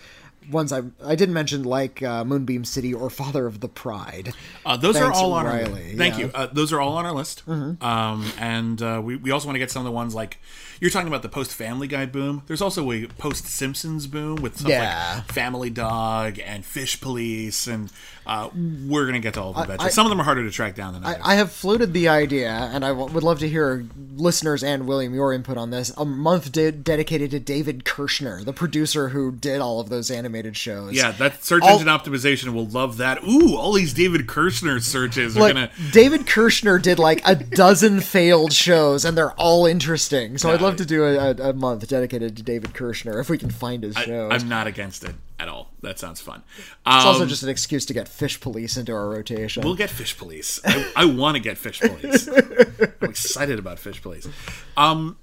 ones 0.51 0.73
I 0.73 0.83
I 1.05 1.17
did 1.17 1.29
mention 1.29 1.65
like 1.65 2.03
uh, 2.03 2.25
Moonbeam 2.25 2.65
City 2.65 2.95
or 2.95 3.11
Father 3.11 3.47
of 3.47 3.61
the 3.61 3.69
Pride. 3.69 4.33
Uh, 4.65 4.77
those 4.77 4.97
Thanks, 4.97 5.09
are 5.09 5.13
all 5.23 5.33
on 5.33 5.45
our 5.47 5.53
Riley. 5.53 5.95
Thank 5.97 6.15
Yeah. 6.19 6.27
you. 6.27 6.31
Uh, 6.35 6.47
those 6.53 6.73
are 6.73 6.81
all 6.81 6.97
on 6.97 7.05
our 7.05 7.13
list. 7.13 7.43
Um, 7.49 8.31
and 8.39 8.81
uh, 8.81 9.01
we, 9.05 9.17
we 9.17 9.31
also 9.33 9.47
want 9.49 9.57
to 9.57 9.59
get 9.59 9.71
some 9.71 9.81
of 9.81 9.85
the 9.87 9.93
ones 9.93 10.15
like 10.15 10.39
you're 10.81 10.91
talking 10.91 11.09
about 11.09 11.23
the 11.23 11.29
post 11.29 11.53
Family 11.53 11.87
Guy 11.89 12.07
boom. 12.07 12.43
There's 12.47 12.61
also 12.61 12.91
a 12.93 13.07
post 13.07 13.47
Simpsons 13.47 14.07
boom 14.07 14.37
with 14.37 14.59
stuff 14.59 14.69
Yeah. 14.71 15.15
like 15.17 15.33
Family 15.33 15.71
Dog 15.71 16.39
and 16.45 16.65
Fish 16.65 17.01
Police, 17.01 17.67
and 17.67 17.91
uh, 18.27 18.51
we're 18.87 19.07
gonna 19.07 19.21
get 19.21 19.35
to 19.35 19.41
all 19.41 19.55
of 19.57 19.69
them. 19.69 19.77
I- 19.81 19.89
some 19.91 20.05
of 20.07 20.11
them 20.11 20.21
are 20.21 20.25
harder 20.25 20.43
to 20.45 20.51
track 20.51 20.75
down 20.75 20.95
than 20.95 21.05
others. 21.05 21.21
I 21.25 21.35
have 21.37 21.53
floated 21.53 21.93
the 21.93 22.09
idea, 22.09 22.51
and 22.51 22.85
I 22.85 22.89
w- 22.89 23.13
would 23.13 23.23
love 23.23 23.39
to 23.41 23.49
hear 23.49 23.87
listeners 24.17 24.65
and 24.65 24.87
William 24.87 25.15
your 25.15 25.33
input 25.33 25.57
on 25.57 25.71
this. 25.71 25.93
A 25.97 26.05
month 26.05 26.51
did 26.53 26.83
dedicated 26.83 27.31
to 27.31 27.39
David 27.41 27.85
Kirschner, 27.85 28.43
the 28.43 28.53
producer 28.53 29.11
who 29.11 29.31
did 29.33 29.61
all 29.61 29.79
of 29.81 29.89
those 29.89 30.11
animated 30.11 30.57
shows. 30.57 30.93
yeah, 30.95 31.13
that 31.13 31.45
search 31.45 31.63
All- 31.63 31.79
engine 31.79 31.87
optimization 31.89 32.53
will 32.53 32.67
love 32.67 32.97
that. 32.97 33.23
Ooh, 33.23 33.57
all 33.57 33.73
these 33.73 33.93
David 33.95 34.27
Kirschner 34.27 34.81
searches 34.81 35.37
are 35.37 35.41
Like 35.41 35.55
gonna. 35.55 35.71
David 35.93 36.27
Kirschner 36.27 36.79
did 36.79 36.99
like 36.99 37.23
a 37.25 37.37
dozen 37.37 38.01
failed 38.17 38.53
shows, 38.53 39.05
and 39.05 39.17
they're 39.17 39.33
all 39.33 39.67
interesting. 39.67 40.37
So 40.39 40.51
I'd 40.51 40.61
love 40.67 40.77
to 40.77 40.87
do 40.87 41.05
a, 41.05 41.31
a, 41.31 41.51
a 41.51 41.53
month 41.53 41.87
dedicated 41.89 42.37
to 42.37 42.43
David 42.43 42.75
Kirschner 42.75 43.19
if 43.21 43.29
we 43.31 43.39
can 43.39 43.51
find 43.51 43.83
his 43.83 43.97
show. 43.97 44.29
I'm 44.31 44.49
not 44.49 44.67
against 44.67 45.05
it 45.05 45.15
at 45.39 45.49
all. 45.49 45.71
That 45.83 45.99
sounds 45.99 46.21
fun. 46.21 46.43
it's 46.59 46.69
Um, 46.87 47.07
also 47.07 47.27
just 47.27 47.43
an 47.43 47.49
excuse 47.49 47.87
to 47.87 47.95
get 47.95 48.09
Fish 48.09 48.41
Police 48.41 48.77
into 48.77 48.93
our 48.93 49.09
rotation. 49.09 49.63
We'll 49.65 49.75
get 49.77 49.91
Fish 49.91 50.17
Police. 50.17 50.61
I, 50.65 50.93
I 50.97 51.05
want 51.05 51.37
to 51.37 51.41
get 51.43 51.59
Fish 51.59 51.81
Police. 51.81 52.29
I'm 53.01 53.11
excited 53.11 53.59
about 53.59 53.79
Fish 53.79 54.03
Police. 54.03 54.29
Um, 54.77 55.17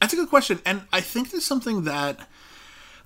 that's 0.00 0.12
a 0.12 0.16
good 0.16 0.28
question, 0.28 0.60
and 0.66 0.82
I 0.92 1.00
think 1.00 1.30
there's 1.30 1.44
something 1.44 1.84
that 1.84 2.18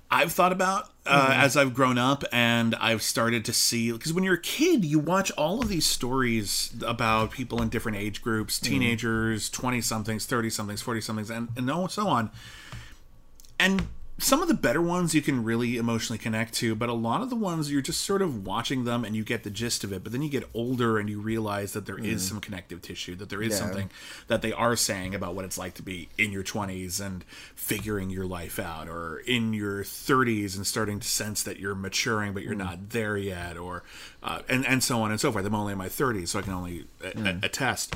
I've 0.09 0.31
thought 0.31 0.51
about 0.51 0.89
uh, 1.05 1.31
as 1.33 1.57
I've 1.57 1.73
grown 1.73 1.97
up, 1.97 2.23
and 2.31 2.75
I've 2.75 3.01
started 3.01 3.43
to 3.45 3.53
see 3.53 3.91
because 3.91 4.13
when 4.13 4.23
you're 4.23 4.35
a 4.35 4.41
kid, 4.41 4.85
you 4.85 4.99
watch 4.99 5.31
all 5.31 5.61
of 5.61 5.67
these 5.67 5.85
stories 5.85 6.73
about 6.85 7.31
people 7.31 7.61
in 7.61 7.69
different 7.69 7.97
age 7.97 8.21
groups, 8.21 8.59
teenagers, 8.59 9.49
twenty 9.49 9.81
somethings, 9.81 10.25
thirty 10.25 10.49
somethings, 10.49 10.81
forty 10.81 11.01
somethings, 11.01 11.29
and 11.29 11.49
and 11.57 11.91
so 11.91 12.07
on. 12.07 12.31
And 13.59 13.87
some 14.19 14.41
of 14.41 14.47
the 14.47 14.53
better 14.55 14.81
ones 14.81 15.13
you 15.13 15.21
can 15.21 15.43
really 15.43 15.77
emotionally 15.77 16.17
connect 16.17 16.53
to, 16.55 16.73
but 16.73 16.89
a 16.89 16.93
lot 16.93 17.21
of 17.21 17.29
the 17.29 17.35
ones 17.35 17.71
you're 17.71 17.83
just 17.83 18.01
sort 18.01 18.23
of 18.23 18.45
watching 18.47 18.83
them 18.83 19.05
and 19.05 19.15
you 19.15 19.23
get 19.23 19.43
the 19.43 19.49
gist 19.51 19.83
of 19.83 19.93
it. 19.93 20.03
But 20.03 20.11
then 20.11 20.23
you 20.23 20.29
get 20.29 20.43
older 20.55 20.97
and 20.97 21.07
you 21.07 21.21
realize 21.21 21.73
that 21.73 21.85
there 21.85 21.99
is 21.99 22.23
mm. 22.23 22.29
some 22.29 22.41
connective 22.41 22.81
tissue, 22.81 23.15
that 23.17 23.29
there 23.29 23.43
is 23.43 23.53
Yeah. 23.53 23.59
something 23.59 23.89
that 24.27 24.41
they 24.41 24.51
are 24.51 24.75
saying 24.75 25.13
about 25.13 25.35
what 25.35 25.45
it's 25.45 25.57
like 25.57 25.75
to 25.75 25.83
be 25.83 26.09
in 26.17 26.31
your 26.31 26.43
20s 26.43 26.99
and 26.99 27.23
figuring 27.55 28.09
your 28.09 28.25
life 28.25 28.57
out, 28.57 28.89
or 28.89 29.19
in 29.19 29.53
your 29.53 29.83
30s 29.83 30.55
and 30.55 30.65
starting 30.65 30.99
to 30.99 31.07
sense 31.07 31.43
that 31.43 31.59
you're 31.59 31.75
maturing 31.75 32.33
but 32.33 32.41
you're 32.41 32.55
mm. 32.55 32.59
not 32.59 32.89
there 32.89 33.17
yet, 33.17 33.55
or 33.55 33.83
uh, 34.23 34.41
and 34.49 34.65
and 34.65 34.83
so 34.83 34.99
on 35.01 35.11
and 35.11 35.19
so 35.19 35.31
forth. 35.31 35.45
I'm 35.45 35.53
only 35.53 35.73
in 35.73 35.77
my 35.77 35.89
30s, 35.89 36.29
so 36.29 36.39
I 36.39 36.41
can 36.41 36.53
only 36.53 36.85
uh, 37.03 37.11
a- 37.15 37.29
a- 37.29 37.39
attest. 37.43 37.95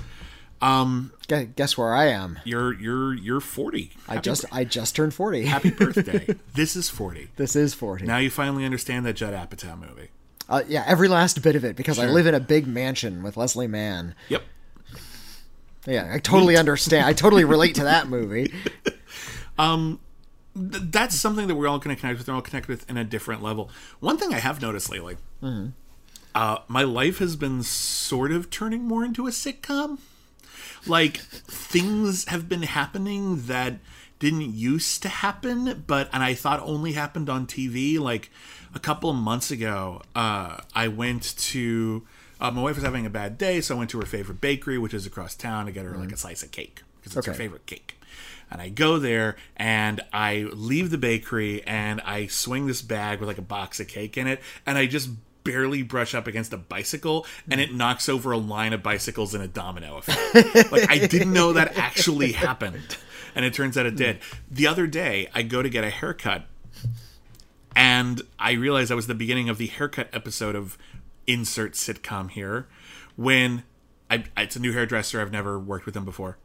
Gu- 0.61 1.45
Guess 1.55 1.77
where 1.77 1.93
I 1.93 2.07
am? 2.07 2.39
You're 2.45 2.73
you're 2.73 3.13
you're 3.13 3.39
40. 3.41 3.91
I 4.07 4.17
just 4.17 4.45
I 4.51 4.63
just 4.63 4.95
turned 4.95 5.13
forty. 5.13 5.45
Happy 5.45 5.69
birthday. 5.77 6.35
this 6.53 6.75
is 6.75 6.89
40. 6.89 7.29
this 7.37 7.55
is 7.55 7.73
forty. 7.73 8.05
Now 8.05 8.17
you 8.17 8.29
finally 8.29 8.63
understand 8.65 9.05
that 9.05 9.13
Judd 9.13 9.33
Apatow 9.33 9.79
movie. 9.79 10.09
Uh, 10.49 10.63
yeah, 10.67 10.83
every 10.85 11.07
last 11.07 11.41
bit 11.41 11.55
of 11.55 11.63
it 11.63 11.75
because 11.77 11.97
I 11.97 12.07
live 12.07 12.27
in 12.27 12.35
a 12.35 12.39
big 12.39 12.67
mansion 12.67 13.23
with 13.23 13.37
Leslie 13.37 13.67
Mann. 13.67 14.15
Yep. 14.29 14.43
Yeah, 15.87 16.11
I 16.13 16.19
totally 16.19 16.57
understand. 16.57 17.05
I 17.05 17.13
totally 17.13 17.43
relate 17.45 17.75
to 17.75 17.83
that 17.85 18.07
movie. 18.07 18.53
Th- 19.57 20.83
that's 20.91 21.15
something 21.15 21.47
that 21.47 21.55
we're 21.55 21.67
all 21.67 21.79
going 21.79 21.95
to 21.95 21.99
connect 21.99 22.19
with. 22.19 22.27
We're 22.27 22.33
all 22.35 22.41
connected 22.41 22.67
with 22.69 22.89
in 22.89 22.97
a 22.97 23.03
different 23.05 23.41
level. 23.41 23.69
One 23.99 24.17
thing 24.17 24.33
I 24.33 24.39
have 24.39 24.61
noticed 24.61 24.89
lately, 24.91 25.17
uh, 26.35 26.57
my 26.67 26.83
life 26.83 27.19
has 27.19 27.35
been 27.35 27.63
sort 27.63 28.31
of 28.31 28.49
turning 28.49 28.83
more 28.83 29.05
into 29.05 29.27
a 29.27 29.29
sitcom. 29.31 29.99
Like 30.87 31.17
things 31.17 32.25
have 32.25 32.49
been 32.49 32.63
happening 32.63 33.45
that 33.47 33.79
didn't 34.19 34.53
used 34.53 35.01
to 35.03 35.09
happen, 35.09 35.83
but 35.87 36.09
and 36.13 36.23
I 36.23 36.33
thought 36.33 36.59
only 36.61 36.93
happened 36.93 37.29
on 37.29 37.47
TV. 37.47 37.99
Like 37.99 38.29
a 38.73 38.79
couple 38.79 39.09
of 39.09 39.15
months 39.15 39.51
ago, 39.51 40.01
uh, 40.15 40.57
I 40.75 40.87
went 40.87 41.35
to 41.37 42.05
Uh, 42.39 42.49
my 42.49 42.61
wife 42.63 42.75
was 42.75 42.83
having 42.83 43.05
a 43.05 43.09
bad 43.09 43.37
day, 43.37 43.61
so 43.61 43.75
I 43.75 43.77
went 43.77 43.91
to 43.91 43.99
her 43.99 44.05
favorite 44.05 44.41
bakery, 44.41 44.79
which 44.79 44.95
is 44.95 45.05
across 45.05 45.35
town, 45.35 45.67
to 45.67 45.71
get 45.71 45.85
her 45.85 45.95
like 45.95 46.11
a 46.11 46.17
slice 46.17 46.41
of 46.41 46.49
cake 46.49 46.81
because 46.99 47.15
it's 47.15 47.27
her 47.27 47.33
favorite 47.35 47.67
cake. 47.67 47.99
And 48.49 48.59
I 48.59 48.69
go 48.69 48.97
there 48.97 49.37
and 49.55 50.01
I 50.11 50.49
leave 50.51 50.89
the 50.89 50.97
bakery 50.97 51.63
and 51.65 52.01
I 52.01 52.25
swing 52.27 52.65
this 52.65 52.81
bag 52.81 53.19
with 53.19 53.27
like 53.27 53.37
a 53.37 53.43
box 53.43 53.79
of 53.79 53.87
cake 53.87 54.17
in 54.17 54.25
it, 54.25 54.41
and 54.65 54.77
I 54.77 54.87
just 54.87 55.09
barely 55.43 55.83
brush 55.83 56.13
up 56.13 56.27
against 56.27 56.53
a 56.53 56.57
bicycle 56.57 57.25
and 57.49 57.59
it 57.59 57.73
knocks 57.73 58.07
over 58.07 58.31
a 58.31 58.37
line 58.37 58.73
of 58.73 58.83
bicycles 58.83 59.33
in 59.33 59.41
a 59.41 59.47
domino 59.47 59.97
effect. 59.97 60.71
like 60.71 60.89
I 60.89 61.05
didn't 61.05 61.33
know 61.33 61.53
that 61.53 61.77
actually 61.77 62.33
happened. 62.33 62.97
And 63.35 63.45
it 63.45 63.53
turns 63.53 63.77
out 63.77 63.85
it 63.85 63.95
did. 63.95 64.19
The 64.49 64.67
other 64.67 64.87
day 64.87 65.29
I 65.33 65.41
go 65.43 65.61
to 65.61 65.69
get 65.69 65.83
a 65.83 65.89
haircut 65.89 66.45
and 67.75 68.21
I 68.37 68.51
realized 68.53 68.91
that 68.91 68.95
was 68.95 69.07
the 69.07 69.15
beginning 69.15 69.49
of 69.49 69.57
the 69.57 69.67
haircut 69.67 70.09
episode 70.13 70.55
of 70.55 70.77
insert 71.27 71.73
sitcom 71.73 72.29
here 72.29 72.67
when 73.15 73.63
I 74.09 74.25
it's 74.35 74.55
a 74.55 74.59
new 74.59 74.73
hairdresser 74.73 75.21
I've 75.21 75.31
never 75.31 75.57
worked 75.57 75.85
with 75.85 75.95
him 75.95 76.05
before. 76.05 76.37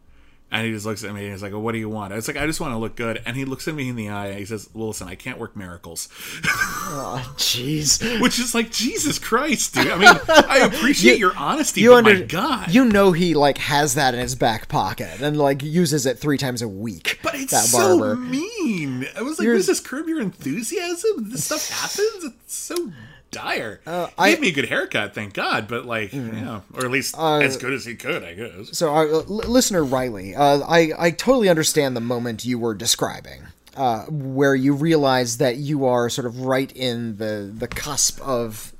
And 0.56 0.64
he 0.66 0.72
just 0.72 0.86
looks 0.86 1.04
at 1.04 1.12
me 1.12 1.24
and 1.24 1.32
he's 1.32 1.42
like, 1.42 1.52
well, 1.52 1.60
"What 1.60 1.72
do 1.72 1.78
you 1.78 1.88
want?" 1.90 2.12
I 2.12 2.16
was 2.16 2.26
like, 2.28 2.38
"I 2.38 2.46
just 2.46 2.60
want 2.60 2.72
to 2.72 2.78
look 2.78 2.96
good." 2.96 3.20
And 3.26 3.36
he 3.36 3.44
looks 3.44 3.68
at 3.68 3.74
me 3.74 3.88
in 3.90 3.96
the 3.96 4.08
eye 4.08 4.28
and 4.28 4.38
he 4.38 4.46
says, 4.46 4.70
well, 4.72 4.88
"Listen, 4.88 5.06
I 5.06 5.14
can't 5.14 5.38
work 5.38 5.54
miracles," 5.54 6.08
oh, 6.44 7.34
Jeez. 7.36 8.20
which 8.22 8.38
is 8.38 8.54
like 8.54 8.70
Jesus 8.70 9.18
Christ, 9.18 9.74
dude. 9.74 9.88
I 9.88 9.96
mean, 9.98 10.20
I 10.28 10.58
appreciate 10.60 11.18
your 11.18 11.36
honesty, 11.36 11.82
You 11.82 11.90
but 11.90 11.98
under, 11.98 12.14
my 12.14 12.22
God, 12.22 12.70
you 12.74 12.84
know 12.86 13.12
he 13.12 13.34
like 13.34 13.58
has 13.58 13.94
that 13.94 14.14
in 14.14 14.20
his 14.20 14.34
back 14.34 14.68
pocket 14.68 15.20
and 15.20 15.36
like 15.36 15.62
uses 15.62 16.06
it 16.06 16.18
three 16.18 16.38
times 16.38 16.62
a 16.62 16.68
week. 16.68 17.20
But 17.22 17.34
it's 17.34 17.52
that 17.52 17.64
so 17.64 18.14
mean. 18.16 19.06
I 19.14 19.22
was 19.22 19.38
like, 19.38 19.44
You're- 19.44 19.58
"Does 19.58 19.66
this 19.66 19.80
curb 19.80 20.08
your 20.08 20.20
enthusiasm? 20.20 21.30
This 21.30 21.44
stuff 21.44 21.68
happens. 21.68 22.24
It's 22.24 22.54
so 22.54 22.92
dire." 23.30 23.80
he 23.84 23.90
Uh, 23.90 24.08
I- 24.18 24.28
Mm. 24.28 24.32
gave 24.32 24.40
me 24.40 24.48
a 24.48 24.52
good 24.52 24.68
haircut, 24.68 25.14
thank 25.14 25.34
God. 25.34 25.68
But 25.68 25.84
like, 25.86 26.12
yeah, 26.12 26.60
or 26.74 26.84
at 26.84 26.90
least 26.90 27.14
Uh, 27.18 27.38
as 27.38 27.56
good 27.56 27.72
as 27.72 27.84
he 27.84 27.94
could, 27.94 28.22
I 28.24 28.34
guess. 28.34 28.68
So, 28.72 28.94
uh, 28.94 29.02
l- 29.04 29.24
listener 29.26 29.84
Riley, 29.84 30.34
uh, 30.34 30.60
I 30.66 30.92
I 30.98 31.10
totally 31.10 31.48
understand 31.48 31.96
the 31.96 32.00
moment 32.00 32.44
you 32.44 32.58
were 32.58 32.74
describing, 32.74 33.42
uh, 33.76 34.04
where 34.08 34.54
you 34.54 34.74
realize 34.74 35.38
that 35.38 35.56
you 35.56 35.84
are 35.86 36.08
sort 36.08 36.26
of 36.26 36.40
right 36.42 36.72
in 36.74 37.16
the 37.18 37.50
the 37.56 37.68
cusp 37.68 38.20
of. 38.22 38.72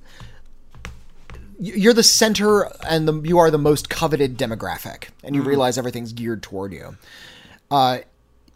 You're 1.59 1.95
the 1.95 2.03
center, 2.03 2.65
and 2.87 3.09
the, 3.09 3.15
you 3.23 3.39
are 3.39 3.51
the 3.51 3.57
most 3.59 3.89
coveted 3.89 4.37
demographic, 4.37 5.05
and 5.25 5.35
you 5.35 5.41
realize 5.41 5.79
everything's 5.79 6.13
geared 6.13 6.43
toward 6.43 6.71
you. 6.75 6.97
Uh, 7.71 8.01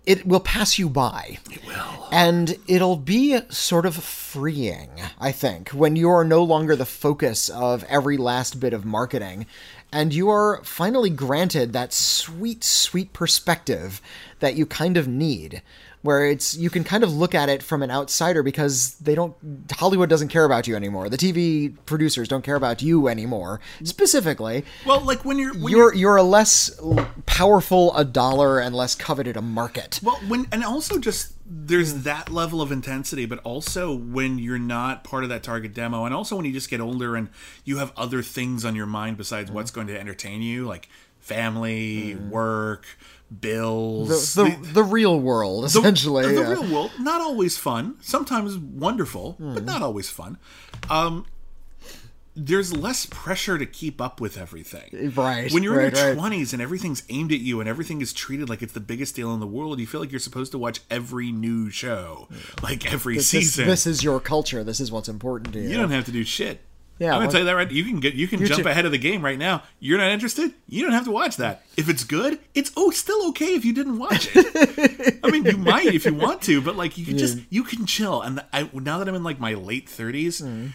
it 0.06 0.26
will 0.26 0.40
pass 0.40 0.78
you 0.78 0.88
by. 0.88 1.38
It 1.50 1.64
will. 1.66 2.08
And 2.10 2.56
it'll 2.66 2.96
be 2.96 3.38
sort 3.50 3.86
of 3.86 3.94
freeing, 3.96 4.90
I 5.20 5.32
think, 5.32 5.70
when 5.70 5.96
you 5.96 6.08
are 6.10 6.24
no 6.24 6.42
longer 6.42 6.74
the 6.74 6.86
focus 6.86 7.48
of 7.48 7.84
every 7.84 8.16
last 8.16 8.58
bit 8.60 8.72
of 8.72 8.84
marketing 8.84 9.46
and 9.92 10.14
you 10.14 10.30
are 10.30 10.62
finally 10.62 11.10
granted 11.10 11.72
that 11.72 11.92
sweet, 11.92 12.62
sweet 12.62 13.12
perspective 13.12 14.00
that 14.38 14.54
you 14.54 14.66
kind 14.66 14.96
of 14.96 15.08
need. 15.08 15.62
Where 16.02 16.26
it's 16.26 16.56
you 16.56 16.70
can 16.70 16.82
kind 16.82 17.04
of 17.04 17.12
look 17.12 17.34
at 17.34 17.48
it 17.50 17.62
from 17.62 17.82
an 17.82 17.90
outsider 17.90 18.42
because 18.42 18.94
they 18.94 19.14
don't 19.14 19.34
Hollywood 19.70 20.08
doesn't 20.08 20.28
care 20.28 20.46
about 20.46 20.66
you 20.66 20.74
anymore. 20.74 21.08
The 21.10 21.18
TV 21.18 21.76
producers 21.84 22.26
don't 22.26 22.42
care 22.42 22.56
about 22.56 22.80
you 22.80 23.06
anymore. 23.08 23.60
Specifically, 23.84 24.64
Well, 24.86 25.00
like 25.00 25.24
when 25.24 25.38
you're 25.38 25.52
when 25.54 25.72
you're 25.72 25.94
you're 25.94 26.16
a 26.16 26.22
less 26.22 26.80
powerful 27.26 27.94
a 27.96 28.04
dollar 28.04 28.58
and 28.58 28.74
less 28.74 28.94
coveted 28.94 29.36
a 29.36 29.42
market. 29.42 30.00
Well, 30.02 30.18
when 30.26 30.46
and 30.50 30.64
also 30.64 30.98
just 30.98 31.34
there's 31.52 32.04
that 32.04 32.30
level 32.30 32.62
of 32.62 32.70
intensity, 32.70 33.26
but 33.26 33.40
also 33.40 33.92
when 33.92 34.38
you're 34.38 34.58
not 34.58 35.02
part 35.02 35.24
of 35.24 35.30
that 35.30 35.42
target 35.42 35.74
demo, 35.74 36.04
and 36.04 36.14
also 36.14 36.36
when 36.36 36.44
you 36.44 36.52
just 36.52 36.70
get 36.70 36.80
older 36.80 37.16
and 37.16 37.28
you 37.64 37.78
have 37.78 37.92
other 37.96 38.22
things 38.22 38.64
on 38.64 38.76
your 38.76 38.86
mind 38.86 39.16
besides 39.16 39.50
what's 39.50 39.70
mm-hmm. 39.70 39.80
going 39.80 39.86
to 39.88 39.98
entertain 39.98 40.42
you, 40.42 40.66
like 40.66 40.88
family, 41.18 42.14
mm-hmm. 42.14 42.30
work, 42.30 42.86
bills, 43.38 44.34
the, 44.34 44.44
the, 44.44 44.72
the 44.72 44.84
real 44.84 45.20
world, 45.20 45.64
essentially. 45.64 46.26
the, 46.26 46.40
yeah. 46.40 46.50
real 46.50 46.72
world. 46.72 46.90
Not 46.98 47.20
always 47.20 47.56
fun. 47.56 47.96
Sometimes 48.00 48.56
wonderful, 48.58 49.36
but 49.38 49.60
hmm. 49.60 49.64
not 49.64 49.82
always 49.82 50.10
fun. 50.10 50.38
Um, 50.88 51.26
there's 52.36 52.74
less 52.74 53.06
pressure 53.06 53.58
to 53.58 53.66
keep 53.66 54.00
up 54.00 54.20
with 54.20 54.38
everything. 54.38 54.90
Eh, 54.92 55.10
right, 55.14 55.52
When 55.52 55.62
you're 55.62 55.80
in 55.80 55.94
your 55.94 56.06
right. 56.06 56.16
twenties 56.16 56.52
and 56.52 56.62
everything's 56.62 57.02
aimed 57.08 57.32
at 57.32 57.40
you 57.40 57.60
and 57.60 57.68
everything 57.68 58.00
is 58.00 58.12
treated 58.12 58.48
like 58.48 58.62
it's 58.62 58.72
the 58.72 58.80
biggest 58.80 59.14
deal 59.16 59.34
in 59.34 59.40
the 59.40 59.46
world, 59.46 59.78
you 59.80 59.86
feel 59.86 60.00
like 60.00 60.12
you're 60.12 60.20
supposed 60.20 60.52
to 60.52 60.58
watch 60.58 60.80
every 60.90 61.32
new 61.32 61.70
show, 61.70 62.28
hmm. 62.30 62.64
like 62.64 62.90
every 62.92 63.16
This, 63.16 63.28
season. 63.28 63.66
this 63.66 63.86
is 63.86 64.02
your 64.02 64.20
culture. 64.20 64.64
This 64.64 64.80
is 64.80 64.90
what's 64.90 65.08
important 65.08 65.52
to 65.54 65.60
you. 65.60 65.68
you 65.68 65.76
don't 65.76 65.90
have 65.90 66.04
to 66.06 66.12
do 66.12 66.24
shit. 66.24 66.60
Yeah, 67.00 67.06
I'm 67.08 67.12
gonna 67.14 67.20
well- 67.24 67.30
tell 67.32 67.40
you 67.40 67.46
that 67.46 67.56
right. 67.56 67.70
You 67.70 67.82
can 67.84 67.98
get 67.98 68.14
you 68.14 68.28
can 68.28 68.44
jump 68.44 68.62
ju- 68.62 68.68
ahead 68.68 68.84
of 68.84 68.92
the 68.92 68.98
game 68.98 69.24
right 69.24 69.38
now. 69.38 69.62
You're 69.80 69.98
not 69.98 70.12
interested. 70.12 70.52
You 70.68 70.82
don't 70.82 70.92
have 70.92 71.06
to 71.06 71.10
watch 71.10 71.36
that. 71.38 71.62
If 71.76 71.88
it's 71.88 72.04
good, 72.04 72.38
it's 72.54 72.70
oh 72.76 72.90
still 72.90 73.28
okay 73.30 73.54
if 73.54 73.64
you 73.64 73.72
didn't 73.72 73.98
watch 73.98 74.28
it. 74.34 75.18
I 75.24 75.30
mean, 75.30 75.44
you 75.46 75.56
might 75.56 75.86
if 75.86 76.04
you 76.04 76.14
want 76.14 76.42
to, 76.42 76.60
but 76.60 76.76
like 76.76 76.96
you 76.98 77.04
can 77.06 77.18
just 77.18 77.38
you 77.50 77.64
can 77.64 77.86
chill. 77.86 78.20
And 78.22 78.44
I 78.52 78.68
now 78.74 78.98
that 78.98 79.08
I'm 79.08 79.14
in 79.16 79.24
like 79.24 79.40
my 79.40 79.54
late 79.54 79.86
30s, 79.88 80.42
Mm. 80.42 80.72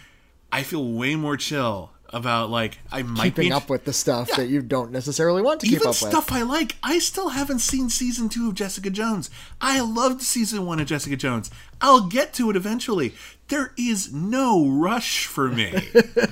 I 0.52 0.62
feel 0.62 0.92
way 0.92 1.16
more 1.16 1.36
chill 1.36 1.90
about 2.10 2.50
like 2.50 2.78
I 2.90 3.02
might 3.02 3.24
keeping 3.24 3.48
be 3.48 3.52
up 3.52 3.68
with 3.68 3.84
the 3.84 3.92
stuff 3.92 4.30
that 4.36 4.48
you 4.48 4.62
don't 4.62 4.92
necessarily 4.92 5.42
want 5.42 5.60
to 5.60 5.66
keep 5.66 5.80
up 5.80 5.88
with. 5.88 6.02
even 6.02 6.10
stuff 6.10 6.32
I 6.32 6.42
like. 6.42 6.76
I 6.82 6.98
still 6.98 7.30
haven't 7.30 7.60
seen 7.60 7.90
season 7.90 8.28
two 8.28 8.48
of 8.48 8.54
Jessica 8.54 8.90
Jones. 8.90 9.30
I 9.60 9.80
loved 9.80 10.22
season 10.22 10.66
one 10.66 10.80
of 10.80 10.86
Jessica 10.86 11.16
Jones. 11.16 11.50
I'll 11.80 12.06
get 12.08 12.32
to 12.34 12.50
it 12.50 12.56
eventually. 12.56 13.14
There 13.48 13.72
is 13.78 14.12
no 14.12 14.68
rush 14.68 15.26
for 15.26 15.48
me. 15.48 15.72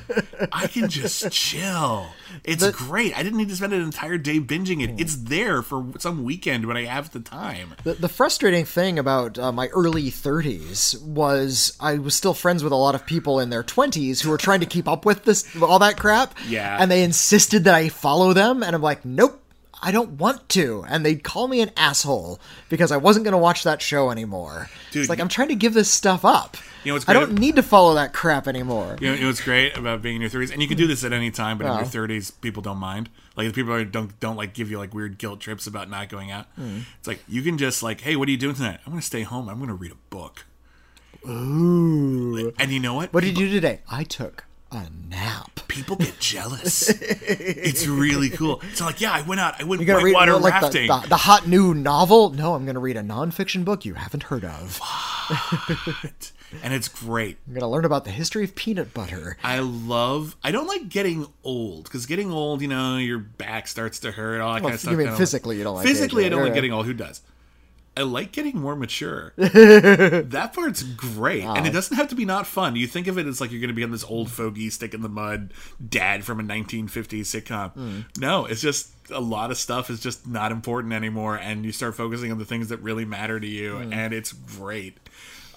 I 0.52 0.66
can 0.66 0.88
just 0.88 1.30
chill. 1.30 2.08
It's 2.42 2.68
great. 2.72 3.16
I 3.16 3.22
didn't 3.22 3.38
need 3.38 3.48
to 3.50 3.56
spend 3.56 3.72
an 3.72 3.82
entire 3.82 4.18
day 4.18 4.40
binging 4.40 4.82
it. 4.82 5.00
It's 5.00 5.16
there 5.16 5.62
for 5.62 5.86
some 5.98 6.24
weekend 6.24 6.66
when 6.66 6.76
I 6.76 6.84
have 6.84 7.12
the 7.12 7.20
time. 7.20 7.74
The, 7.84 7.94
the 7.94 8.08
frustrating 8.08 8.64
thing 8.64 8.98
about 8.98 9.38
uh, 9.38 9.52
my 9.52 9.68
early 9.68 10.10
30s 10.10 11.00
was 11.02 11.76
I 11.80 11.98
was 11.98 12.14
still 12.14 12.34
friends 12.34 12.64
with 12.64 12.72
a 12.72 12.76
lot 12.76 12.94
of 12.94 13.06
people 13.06 13.40
in 13.40 13.50
their 13.50 13.62
20s 13.62 14.22
who 14.22 14.30
were 14.30 14.38
trying 14.38 14.60
to 14.60 14.66
keep 14.66 14.88
up 14.88 15.04
with 15.04 15.24
this 15.24 15.44
all 15.62 15.78
that 15.78 15.98
crap. 15.98 16.34
Yeah. 16.48 16.76
And 16.80 16.90
they 16.90 17.02
insisted 17.02 17.64
that 17.64 17.74
I 17.74 17.88
follow 17.88 18.32
them, 18.32 18.62
and 18.62 18.74
I'm 18.74 18.82
like, 18.82 19.04
nope. 19.04 19.40
I 19.84 19.90
don't 19.92 20.12
want 20.12 20.48
to, 20.50 20.84
and 20.88 21.04
they'd 21.04 21.22
call 21.22 21.46
me 21.46 21.60
an 21.60 21.70
asshole 21.76 22.40
because 22.70 22.90
I 22.90 22.96
wasn't 22.96 23.24
going 23.24 23.32
to 23.32 23.38
watch 23.38 23.62
that 23.64 23.82
show 23.82 24.10
anymore. 24.10 24.70
Dude, 24.90 25.00
it's 25.02 25.10
like 25.10 25.20
I'm 25.20 25.28
trying 25.28 25.48
to 25.48 25.54
give 25.54 25.74
this 25.74 25.90
stuff 25.90 26.24
up. 26.24 26.56
You 26.82 26.90
know 26.90 26.94
what's 26.94 27.08
I 27.08 27.12
don't 27.12 27.38
need 27.38 27.56
to 27.56 27.62
follow 27.62 27.94
that 27.94 28.12
crap 28.14 28.48
anymore. 28.48 28.96
You 29.00 29.08
know, 29.08 29.14
you 29.14 29.20
know 29.20 29.26
what's 29.28 29.40
great 29.42 29.76
about 29.76 30.00
being 30.02 30.16
in 30.16 30.20
your 30.22 30.30
30s, 30.30 30.52
and 30.52 30.60
you 30.62 30.68
can 30.68 30.76
do 30.78 30.86
this 30.86 31.04
at 31.04 31.12
any 31.12 31.30
time, 31.30 31.58
but 31.58 31.66
in 31.66 31.72
Oh. 31.72 31.76
your 31.76 31.84
30s, 31.84 32.32
people 32.40 32.62
don't 32.62 32.78
mind. 32.78 33.10
Like 33.36 33.46
the 33.48 33.52
people 33.52 33.72
are, 33.72 33.84
don't 33.84 34.18
don't 34.20 34.36
like 34.36 34.54
give 34.54 34.70
you 34.70 34.78
like 34.78 34.94
weird 34.94 35.18
guilt 35.18 35.40
trips 35.40 35.66
about 35.66 35.90
not 35.90 36.08
going 36.08 36.30
out. 36.30 36.46
Hmm. 36.56 36.80
It's 36.98 37.06
like 37.08 37.20
you 37.28 37.42
can 37.42 37.58
just 37.58 37.82
like, 37.82 38.00
hey, 38.00 38.16
what 38.16 38.26
are 38.28 38.30
you 38.32 38.36
doing 38.38 38.54
tonight? 38.54 38.80
I'm 38.86 38.92
going 38.92 39.00
to 39.00 39.06
stay 39.06 39.22
home. 39.22 39.48
I'm 39.48 39.56
going 39.58 39.68
to 39.68 39.74
read 39.74 39.92
a 39.92 39.96
book. 40.10 40.46
Ooh. 41.26 42.52
And 42.58 42.70
you 42.70 42.80
know 42.80 42.94
what? 42.94 43.12
What 43.12 43.22
did 43.24 43.38
you 43.38 43.46
do 43.48 43.52
today? 43.52 43.80
I 43.90 44.04
took 44.04 44.44
a 44.74 44.88
nap. 45.08 45.60
People 45.68 45.96
get 45.96 46.18
jealous. 46.20 46.88
it's 46.90 47.86
really 47.86 48.30
cool. 48.30 48.60
It's 48.70 48.80
like, 48.80 49.00
yeah, 49.00 49.12
I 49.12 49.22
went 49.22 49.40
out. 49.40 49.60
I 49.60 49.64
went 49.64 49.80
You 49.80 49.86
gonna 49.86 50.04
read 50.04 50.14
like 50.14 50.28
the, 50.28 50.40
rafting. 50.40 50.86
the, 50.88 51.06
the 51.08 51.16
hot 51.16 51.48
new 51.48 51.74
novel? 51.74 52.30
No, 52.30 52.54
I'm 52.54 52.64
gonna 52.66 52.80
read 52.80 52.96
a 52.96 53.02
nonfiction 53.02 53.64
book 53.64 53.84
you 53.84 53.94
haven't 53.94 54.24
heard 54.24 54.44
of. 54.44 54.78
What? 54.78 56.32
and 56.62 56.74
it's 56.74 56.88
great. 56.88 57.38
I'm 57.46 57.54
gonna 57.54 57.68
learn 57.68 57.84
about 57.84 58.04
the 58.04 58.10
history 58.10 58.44
of 58.44 58.54
peanut 58.54 58.94
butter. 58.94 59.36
I 59.42 59.60
love. 59.60 60.36
I 60.44 60.50
don't 60.52 60.66
like 60.66 60.88
getting 60.88 61.26
old 61.42 61.84
because 61.84 62.06
getting 62.06 62.30
old, 62.30 62.62
you 62.62 62.68
know, 62.68 62.96
your 62.98 63.18
back 63.18 63.66
starts 63.68 64.00
to 64.00 64.12
hurt. 64.12 64.40
All 64.40 64.54
that 64.54 64.62
kind 64.62 64.74
of 64.74 64.80
stuff. 64.80 64.92
you 64.92 64.98
mean 64.98 65.16
physically 65.16 65.56
you 65.58 65.64
don't 65.64 65.76
like 65.76 65.86
Physically, 65.86 66.26
I 66.26 66.28
don't 66.28 66.42
like 66.42 66.54
getting 66.54 66.72
old. 66.72 66.86
Who 66.86 66.94
does? 66.94 67.22
I 67.96 68.02
like 68.02 68.32
getting 68.32 68.58
more 68.58 68.74
mature. 68.74 69.32
that 69.36 70.50
part's 70.52 70.82
great, 70.82 71.44
and 71.44 71.66
it 71.66 71.72
doesn't 71.72 71.96
have 71.96 72.08
to 72.08 72.14
be 72.16 72.24
not 72.24 72.46
fun. 72.46 72.74
You 72.74 72.86
think 72.88 73.06
of 73.06 73.18
it 73.18 73.26
as 73.26 73.40
like 73.40 73.52
you're 73.52 73.60
going 73.60 73.68
to 73.68 73.74
become 73.74 73.92
this 73.92 74.04
old 74.04 74.30
fogey, 74.30 74.68
stick 74.70 74.94
in 74.94 75.00
the 75.02 75.08
mud 75.08 75.52
dad 75.88 76.24
from 76.24 76.40
a 76.40 76.42
1950s 76.42 77.20
sitcom. 77.20 77.72
Hmm. 77.72 78.00
No, 78.18 78.46
it's 78.46 78.60
just 78.60 78.90
a 79.10 79.20
lot 79.20 79.50
of 79.52 79.58
stuff 79.58 79.90
is 79.90 80.00
just 80.00 80.26
not 80.26 80.50
important 80.50 80.92
anymore, 80.92 81.36
and 81.36 81.64
you 81.64 81.70
start 81.72 81.94
focusing 81.94 82.32
on 82.32 82.38
the 82.38 82.44
things 82.44 82.68
that 82.70 82.78
really 82.78 83.04
matter 83.04 83.38
to 83.38 83.46
you, 83.46 83.76
Hmm. 83.78 83.92
and 83.92 84.12
it's 84.12 84.32
great. 84.32 84.98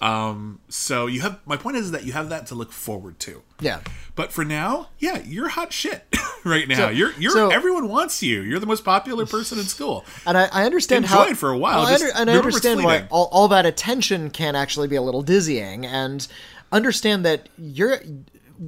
Um, 0.00 0.60
so 0.68 1.06
you 1.06 1.20
have 1.22 1.40
my 1.46 1.56
point 1.56 1.76
is 1.76 1.90
that 1.90 2.04
you 2.04 2.12
have 2.12 2.28
that 2.28 2.46
to 2.48 2.54
look 2.54 2.72
forward 2.72 3.18
to. 3.20 3.42
Yeah. 3.60 3.80
But 4.14 4.32
for 4.32 4.44
now, 4.44 4.88
yeah, 4.98 5.22
you're 5.24 5.48
hot 5.48 5.72
shit 5.72 6.04
right 6.44 6.66
now. 6.68 6.76
So- 6.76 6.88
you're 6.90 7.12
you're 7.18 7.32
so- 7.32 7.50
everyone 7.50 7.88
wants 7.88 8.22
you. 8.22 8.42
You're 8.42 8.58
the 8.60 8.66
most 8.66 8.84
popular 8.84 9.26
person 9.26 9.58
in 9.58 9.64
school. 9.76 10.04
And 10.26 10.36
I, 10.38 10.48
I 10.52 10.64
understand 10.64 11.04
Enjoy 11.04 11.16
how 11.16 11.24
it 11.24 11.36
for 11.36 11.50
a 11.50 11.58
while, 11.58 11.80
Well, 11.80 11.88
I 11.88 11.94
under- 11.94 12.10
and 12.14 12.30
I 12.30 12.36
understand 12.36 12.84
why 12.84 13.06
all, 13.10 13.28
all 13.32 13.48
that 13.48 13.66
attention 13.66 14.30
can 14.30 14.54
actually 14.54 14.88
be 14.88 14.96
a 14.96 15.02
little 15.02 15.22
dizzying, 15.22 15.84
and 15.86 16.26
understand 16.72 17.24
that 17.24 17.48
you're 17.58 18.00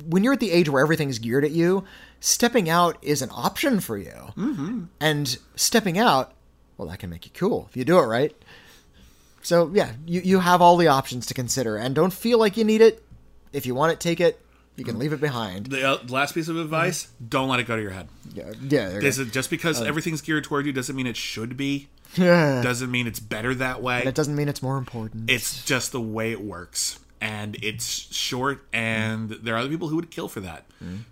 when 0.06 0.22
you're 0.24 0.32
at 0.34 0.40
the 0.40 0.52
age 0.52 0.68
where 0.68 0.82
everything's 0.82 1.18
geared 1.18 1.44
at 1.44 1.50
you. 1.50 1.84
Stepping 2.22 2.68
out 2.68 2.98
is 3.00 3.22
an 3.22 3.30
option 3.32 3.80
for 3.80 3.96
you, 3.96 4.12
mm-hmm. 4.36 4.84
and 5.00 5.38
stepping 5.56 5.96
out, 5.98 6.34
well, 6.76 6.86
that 6.88 6.98
can 6.98 7.08
make 7.08 7.24
you 7.24 7.30
cool 7.34 7.66
if 7.70 7.76
you 7.78 7.82
do 7.84 7.98
it 7.98 8.02
right. 8.04 8.36
So 9.42 9.70
yeah, 9.72 9.92
you 10.06 10.20
you 10.20 10.40
have 10.40 10.60
all 10.60 10.76
the 10.76 10.88
options 10.88 11.26
to 11.26 11.34
consider, 11.34 11.76
and 11.76 11.94
don't 11.94 12.12
feel 12.12 12.38
like 12.38 12.56
you 12.56 12.64
need 12.64 12.80
it. 12.80 13.02
If 13.52 13.66
you 13.66 13.74
want 13.74 13.92
it, 13.92 14.00
take 14.00 14.20
it. 14.20 14.40
You 14.76 14.84
can 14.84 14.98
leave 14.98 15.12
it 15.12 15.20
behind. 15.20 15.66
The 15.66 15.86
uh, 15.86 15.98
last 16.08 16.34
piece 16.34 16.48
of 16.48 16.56
advice: 16.56 17.08
don't 17.26 17.48
let 17.48 17.60
it 17.60 17.66
go 17.66 17.76
to 17.76 17.82
your 17.82 17.90
head. 17.90 18.08
Yeah, 18.32 18.52
yeah. 18.62 18.92
you 18.92 18.98
Is 19.00 19.18
just 19.30 19.50
because 19.50 19.82
everything's 19.82 20.22
geared 20.22 20.44
toward 20.44 20.66
you 20.66 20.72
doesn't 20.72 20.96
mean 20.96 21.06
it 21.06 21.16
should 21.16 21.56
be? 21.56 21.88
Yeah. 22.16 22.62
Doesn't 22.64 22.90
mean 22.90 23.06
it's 23.06 23.20
better 23.20 23.54
that 23.54 23.82
way. 23.82 24.02
It 24.02 24.16
doesn't 24.16 24.34
mean 24.34 24.48
it's 24.48 24.62
more 24.62 24.78
important. 24.78 25.30
It's 25.30 25.64
just 25.64 25.92
the 25.92 26.00
way 26.00 26.32
it 26.32 26.40
works, 26.40 26.98
and 27.20 27.56
it's 27.62 27.86
short, 28.12 28.66
and 28.72 29.30
there 29.30 29.54
are 29.54 29.58
other 29.58 29.68
people 29.68 29.86
who 29.86 29.96
would 29.96 30.10
kill 30.10 30.26
for 30.26 30.40
that. 30.40 30.64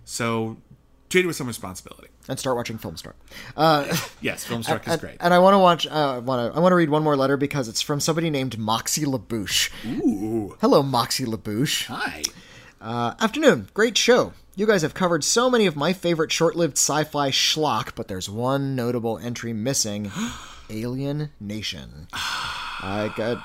So 0.03 0.57
treat 1.09 1.25
it 1.25 1.27
with 1.27 1.35
some 1.35 1.47
responsibility. 1.47 2.07
and 2.27 2.39
start 2.39 2.55
watching 2.55 2.77
Filmstruck. 2.77 3.13
Yes, 4.21 4.45
Filmstruck 4.47 4.87
is 4.87 4.97
great. 4.97 5.17
and 5.19 5.33
I 5.33 5.39
want 5.39 5.53
to 5.55 5.59
watch. 5.59 5.87
Uh, 5.87 6.21
want 6.23 6.51
to. 6.53 6.57
I 6.57 6.61
want 6.61 6.71
to 6.71 6.75
read 6.75 6.89
one 6.89 7.03
more 7.03 7.15
letter 7.17 7.37
because 7.37 7.67
it's 7.67 7.81
from 7.81 7.99
somebody 7.99 8.29
named 8.29 8.57
Moxie 8.57 9.05
LaBouche. 9.05 9.71
Ooh, 10.03 10.57
Hello, 10.61 10.83
Moxie 10.83 11.25
LaBouche. 11.25 11.85
hi. 11.87 12.21
Uh, 12.81 13.13
afternoon. 13.19 13.67
Great 13.73 13.97
show. 13.97 14.33
You 14.55 14.65
guys 14.67 14.81
have 14.81 14.93
covered 14.93 15.23
so 15.23 15.49
many 15.49 15.65
of 15.67 15.75
my 15.75 15.93
favorite 15.93 16.31
short-lived 16.31 16.77
sci-fi 16.77 17.29
schlock, 17.29 17.91
but 17.95 18.07
there's 18.09 18.29
one 18.29 18.75
notable 18.75 19.17
entry 19.17 19.53
missing: 19.53 20.11
Alien 20.69 21.31
Nation. 21.39 22.07
I 22.13 23.11
got. 23.15 23.43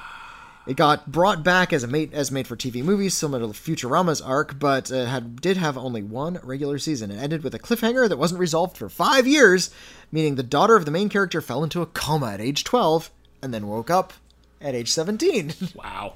It 0.67 0.77
got 0.77 1.13
brought 1.13 1.43
back 1.45 1.75
as 1.75 1.83
a 1.83 1.87
mate 1.87 2.15
as 2.15 2.31
made 2.31 2.47
for 2.47 2.57
TV 2.57 2.83
movies, 2.83 3.13
similar 3.13 3.41
to 3.41 3.49
Futurama's 3.49 4.23
arc, 4.23 4.59
but 4.59 4.91
it 4.91 5.09
had 5.09 5.43
did 5.43 5.59
have 5.59 5.77
only 5.77 6.03
one 6.03 6.41
regular 6.43 6.79
season. 6.79 7.11
It 7.11 7.19
ended 7.23 7.45
with 7.45 7.55
a 7.55 7.59
cliffhanger 7.59 8.09
that 8.09 8.17
wasn't 8.17 8.41
resolved 8.41 8.79
for 8.79 8.89
five 8.89 9.27
years, 9.27 9.71
meaning 10.11 10.37
the 10.37 10.43
daughter 10.43 10.75
of 10.75 10.87
the 10.87 10.91
main 10.91 11.11
character 11.11 11.43
fell 11.43 11.63
into 11.63 11.83
a 11.83 11.87
coma 11.87 12.33
at 12.33 12.41
age 12.41 12.65
twelve 12.65 13.11
and 13.43 13.53
then 13.53 13.67
woke 13.67 13.91
up 13.91 14.15
at 14.61 14.75
age 14.75 14.91
seventeen. 14.91 15.53
Wow. 15.75 16.15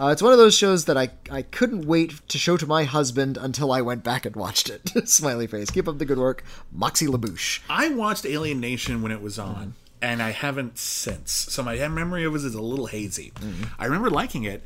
Uh, 0.00 0.10
it's 0.12 0.22
one 0.22 0.32
of 0.32 0.38
those 0.38 0.54
shows 0.56 0.84
that 0.84 0.96
I, 0.96 1.08
I 1.28 1.42
couldn't 1.42 1.84
wait 1.84 2.20
to 2.28 2.38
show 2.38 2.56
to 2.56 2.66
my 2.68 2.84
husband 2.84 3.36
until 3.36 3.72
I 3.72 3.80
went 3.80 4.04
back 4.04 4.24
and 4.24 4.36
watched 4.36 4.70
it. 4.70 4.92
Smiley 5.08 5.48
face. 5.48 5.70
Keep 5.70 5.88
up 5.88 5.98
the 5.98 6.04
good 6.04 6.18
work, 6.18 6.44
Moxie 6.70 7.06
LaBouche. 7.08 7.60
I 7.68 7.88
watched 7.88 8.24
Alien 8.24 8.60
Nation 8.60 9.02
when 9.02 9.10
it 9.10 9.20
was 9.20 9.40
on, 9.40 9.74
and 10.00 10.22
I 10.22 10.30
haven't 10.30 10.78
since. 10.78 11.32
So 11.32 11.62
my 11.62 11.76
memory 11.88 12.24
of 12.24 12.34
it 12.34 12.38
is 12.44 12.54
a 12.54 12.62
little 12.62 12.86
hazy. 12.86 13.32
I 13.78 13.84
remember 13.84 14.10
liking 14.10 14.44
it, 14.44 14.64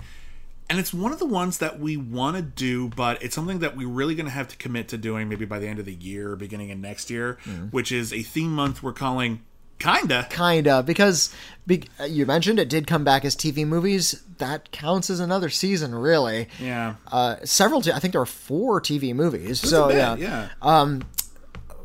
and 0.70 0.78
it's 0.78 0.92
one 0.94 1.12
of 1.12 1.18
the 1.18 1.26
ones 1.26 1.59
that 1.59 1.78
we 1.78 1.96
want 1.96 2.36
to 2.36 2.42
do, 2.42 2.88
but 2.88 3.22
it's 3.22 3.34
something 3.34 3.59
that 3.60 3.76
we're 3.76 3.88
really 3.88 4.14
going 4.14 4.26
to 4.26 4.32
have 4.32 4.48
to 4.48 4.56
commit 4.56 4.88
to 4.88 4.98
doing 4.98 5.28
maybe 5.28 5.44
by 5.44 5.59
the 5.59 5.68
end 5.68 5.78
of 5.78 5.84
the 5.84 5.94
year 5.94 6.36
beginning 6.36 6.70
of 6.70 6.78
next 6.78 7.10
year, 7.10 7.38
which 7.70 7.92
is 7.92 8.12
a 8.12 8.22
theme 8.22 8.52
month 8.54 8.82
we're 8.82 8.92
calling 8.92 9.40
Kinda. 9.82 10.28
Kinda, 10.30 10.84
because 10.84 11.34
be, 11.66 11.82
uh, 11.98 12.04
you 12.04 12.24
mentioned 12.24 12.60
it 12.60 12.68
did 12.68 12.86
come 12.86 13.02
back 13.02 13.24
as 13.24 13.34
TV 13.34 13.66
movies. 13.66 14.22
That 14.38 14.70
counts 14.70 15.10
as 15.10 15.18
another 15.18 15.50
season, 15.50 15.92
really. 15.92 16.48
Yeah. 16.60 16.94
Uh, 17.10 17.36
several, 17.44 17.80
t- 17.80 17.90
I 17.90 17.98
think 17.98 18.12
there 18.12 18.20
are 18.20 18.26
four 18.26 18.80
TV 18.80 19.12
movies. 19.12 19.60
That's 19.60 19.70
so 19.70 19.90
yeah. 19.90 20.14
yeah. 20.16 20.48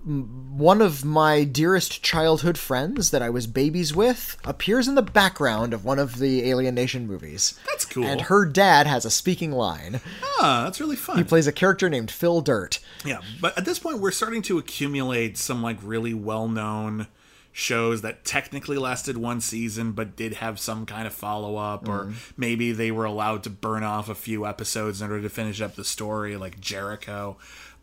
One 0.08 0.82
of 0.82 1.04
my 1.04 1.44
dearest 1.44 2.02
childhood 2.02 2.58
friends 2.58 3.12
that 3.12 3.22
I 3.22 3.30
was 3.30 3.46
babies 3.46 3.94
with 3.94 4.38
appears 4.46 4.88
in 4.88 4.96
the 4.96 5.02
background 5.02 5.74
of 5.74 5.84
one 5.84 6.00
of 6.00 6.20
the 6.20 6.50
Alien 6.50 6.76
Nation 6.76 7.06
movies. 7.08 7.60
That's 7.68 7.84
cool. 7.84 8.06
And 8.06 8.22
her 8.22 8.46
dad 8.46 8.88
has 8.88 9.04
a 9.04 9.12
speaking 9.12 9.52
line. 9.52 10.00
Ah, 10.40 10.62
that's 10.64 10.80
really 10.80 10.96
fun. 10.96 11.18
He 11.18 11.24
plays 11.26 11.48
a 11.48 11.52
character 11.52 11.90
named 11.90 12.10
Phil 12.10 12.40
Dirt. 12.42 12.80
Yeah, 13.04 13.20
but 13.42 13.58
at 13.58 13.66
this 13.66 13.80
point, 13.80 14.00
we're 14.00 14.12
starting 14.12 14.42
to 14.44 14.58
accumulate 14.58 15.38
some 15.38 15.62
like 15.62 15.78
really 15.82 16.14
well 16.14 16.48
known 16.48 17.08
shows 17.52 18.04
that 18.04 18.24
technically 18.24 18.78
lasted 18.78 19.18
one 19.18 19.42
season 19.42 19.92
but 19.92 20.16
did 20.16 20.36
have 20.36 20.60
some 20.60 20.86
kind 20.86 21.08
of 21.08 21.14
follow 21.14 21.58
up, 21.58 21.90
or 21.90 22.14
maybe 22.38 22.72
they 22.72 22.92
were 22.92 23.06
allowed 23.06 23.42
to 23.44 23.50
burn 23.50 23.84
off 23.84 24.08
a 24.10 24.16
few 24.16 24.46
episodes 24.46 25.02
in 25.02 25.10
order 25.10 25.24
to 25.24 25.30
finish 25.30 25.60
up 25.60 25.76
the 25.76 25.84
story, 25.84 26.38
like 26.38 26.62
Jericho. 26.62 27.36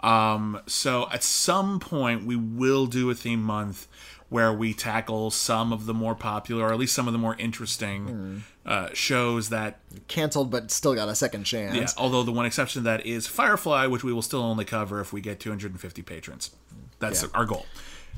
Um, 0.04 0.60
so 0.66 1.08
at 1.12 1.22
some 1.22 1.80
point, 1.80 2.24
we 2.24 2.36
will 2.36 2.86
do 2.86 3.10
a 3.10 3.14
theme 3.14 3.42
month 3.42 3.88
where 4.28 4.52
we 4.52 4.74
tackle 4.74 5.30
some 5.30 5.72
of 5.72 5.86
the 5.86 5.94
more 5.94 6.14
popular, 6.14 6.64
or 6.66 6.72
at 6.72 6.78
least 6.78 6.94
some 6.94 7.06
of 7.06 7.12
the 7.12 7.18
more 7.18 7.36
interesting 7.38 8.42
uh, 8.66 8.88
shows 8.92 9.48
that 9.50 9.78
Cancelled, 10.08 10.50
but 10.50 10.70
still 10.70 10.94
got 10.94 11.08
a 11.08 11.14
second 11.14 11.44
chance. 11.44 11.76
yeah, 11.76 11.86
although 11.96 12.22
the 12.22 12.32
one 12.32 12.44
exception 12.46 12.82
to 12.82 12.84
that 12.84 13.06
is 13.06 13.26
Firefly, 13.26 13.86
which 13.86 14.02
we 14.02 14.12
will 14.12 14.22
still 14.22 14.42
only 14.42 14.64
cover 14.64 15.00
if 15.00 15.12
we 15.12 15.20
get 15.20 15.38
250 15.40 16.02
patrons. 16.02 16.50
That's 16.98 17.22
Yeah. 17.22 17.28
our 17.34 17.44
goal. 17.44 17.66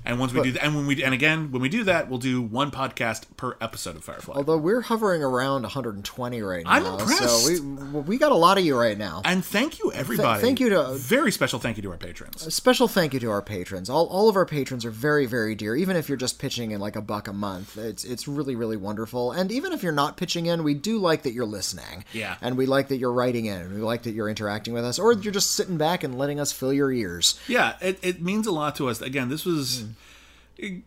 And 0.07 0.21
once 0.21 0.33
we 0.33 0.43
do 0.43 0.53
that, 0.53 0.65
and 0.65 0.75
when 0.77 0.87
we 0.87 1.03
and 1.03 1.13
again 1.13 1.51
when 1.51 1.61
we 1.61 1.69
do 1.69 1.85
that, 1.85 2.09
we'll 2.09 2.19
do 2.19 2.41
one 2.41 2.71
podcast 2.71 3.25
per 3.37 3.57
episode 3.61 3.97
of 3.97 4.05
Firefly. 4.05 4.37
Although 4.37 4.59
we're 4.59 4.83
hovering 4.83 5.23
around 5.23 5.63
120 5.63 6.43
right 6.43 6.65
now. 6.65 6.71
I'm 6.71 6.87
impressed. 6.87 7.45
So 7.45 7.51
we 7.93 8.01
we 8.01 8.19
got 8.19 8.33
a 8.33 8.37
lot 8.37 8.57
of 8.59 8.65
you 8.65 8.79
right 8.79 8.97
now. 8.97 9.23
and 9.25 9.45
thank 9.45 9.79
you 9.79 9.93
everybody. 9.93 10.41
thank 10.41 10.61
you 10.61 10.71
to- 10.71 10.81
uh, 10.81 10.95
very 10.95 11.33
special 11.33 11.59
thank 11.59 11.77
you 11.77 11.83
to 11.83 11.91
our 11.91 11.97
patrons. 11.97 12.47
A 12.47 12.51
special 12.51 12.87
thank 12.87 13.15
you 13.15 13.21
to 13.21 13.31
our 13.31 13.43
patrons. 13.43 13.91
All, 13.91 14.07
all 14.07 14.29
of 14.29 14.37
our 14.37 14.47
patrons 14.47 14.85
are 14.85 14.91
very, 14.91 15.27
very 15.27 15.55
dear. 15.55 15.75
Even 15.75 15.97
if 15.97 16.09
you're 16.09 16.17
just 16.17 16.39
pitching 16.39 16.71
in 16.71 16.81
like 16.81 16.97
a 16.97 17.03
buck 17.03 17.27
a 17.29 17.33
month, 17.33 17.77
it's 17.77 18.05
it's 18.05 18.29
really, 18.29 18.55
really 18.55 18.77
wonderful. 18.77 19.33
And 19.33 19.51
even 19.51 19.73
if 19.73 19.83
you're 19.83 19.93
not 19.93 20.17
pitching 20.17 20.47
in, 20.47 20.63
we 20.63 20.75
do 20.75 20.99
like 20.99 21.23
that 21.23 21.33
you're 21.33 21.47
listening. 21.47 22.05
Yeah. 22.13 22.37
And 22.41 22.57
we 22.57 22.67
like 22.67 22.89
that 22.89 22.99
you're 22.99 23.13
writing 23.13 23.47
in. 23.47 23.61
And 23.61 23.75
we 23.75 23.81
like 23.81 24.05
that 24.05 24.13
you're 24.13 24.29
interacting 24.29 24.75
with 24.75 24.85
us, 24.85 24.99
or 24.99 25.13
you're 25.13 25.33
just 25.33 25.53
sitting 25.53 25.77
back 25.77 26.05
and 26.05 26.17
letting 26.17 26.39
us 26.39 26.53
fill 26.53 26.73
your 26.73 26.93
ears. 26.93 27.39
Yeah, 27.49 27.77
it, 27.81 27.99
it 28.03 28.23
means 28.23 28.47
a 28.47 28.53
lot 28.53 28.77
to 28.77 28.89
us. 28.89 29.01
Again, 29.01 29.29
this 29.29 29.45
was 29.45 29.81
hmm. 29.81 29.91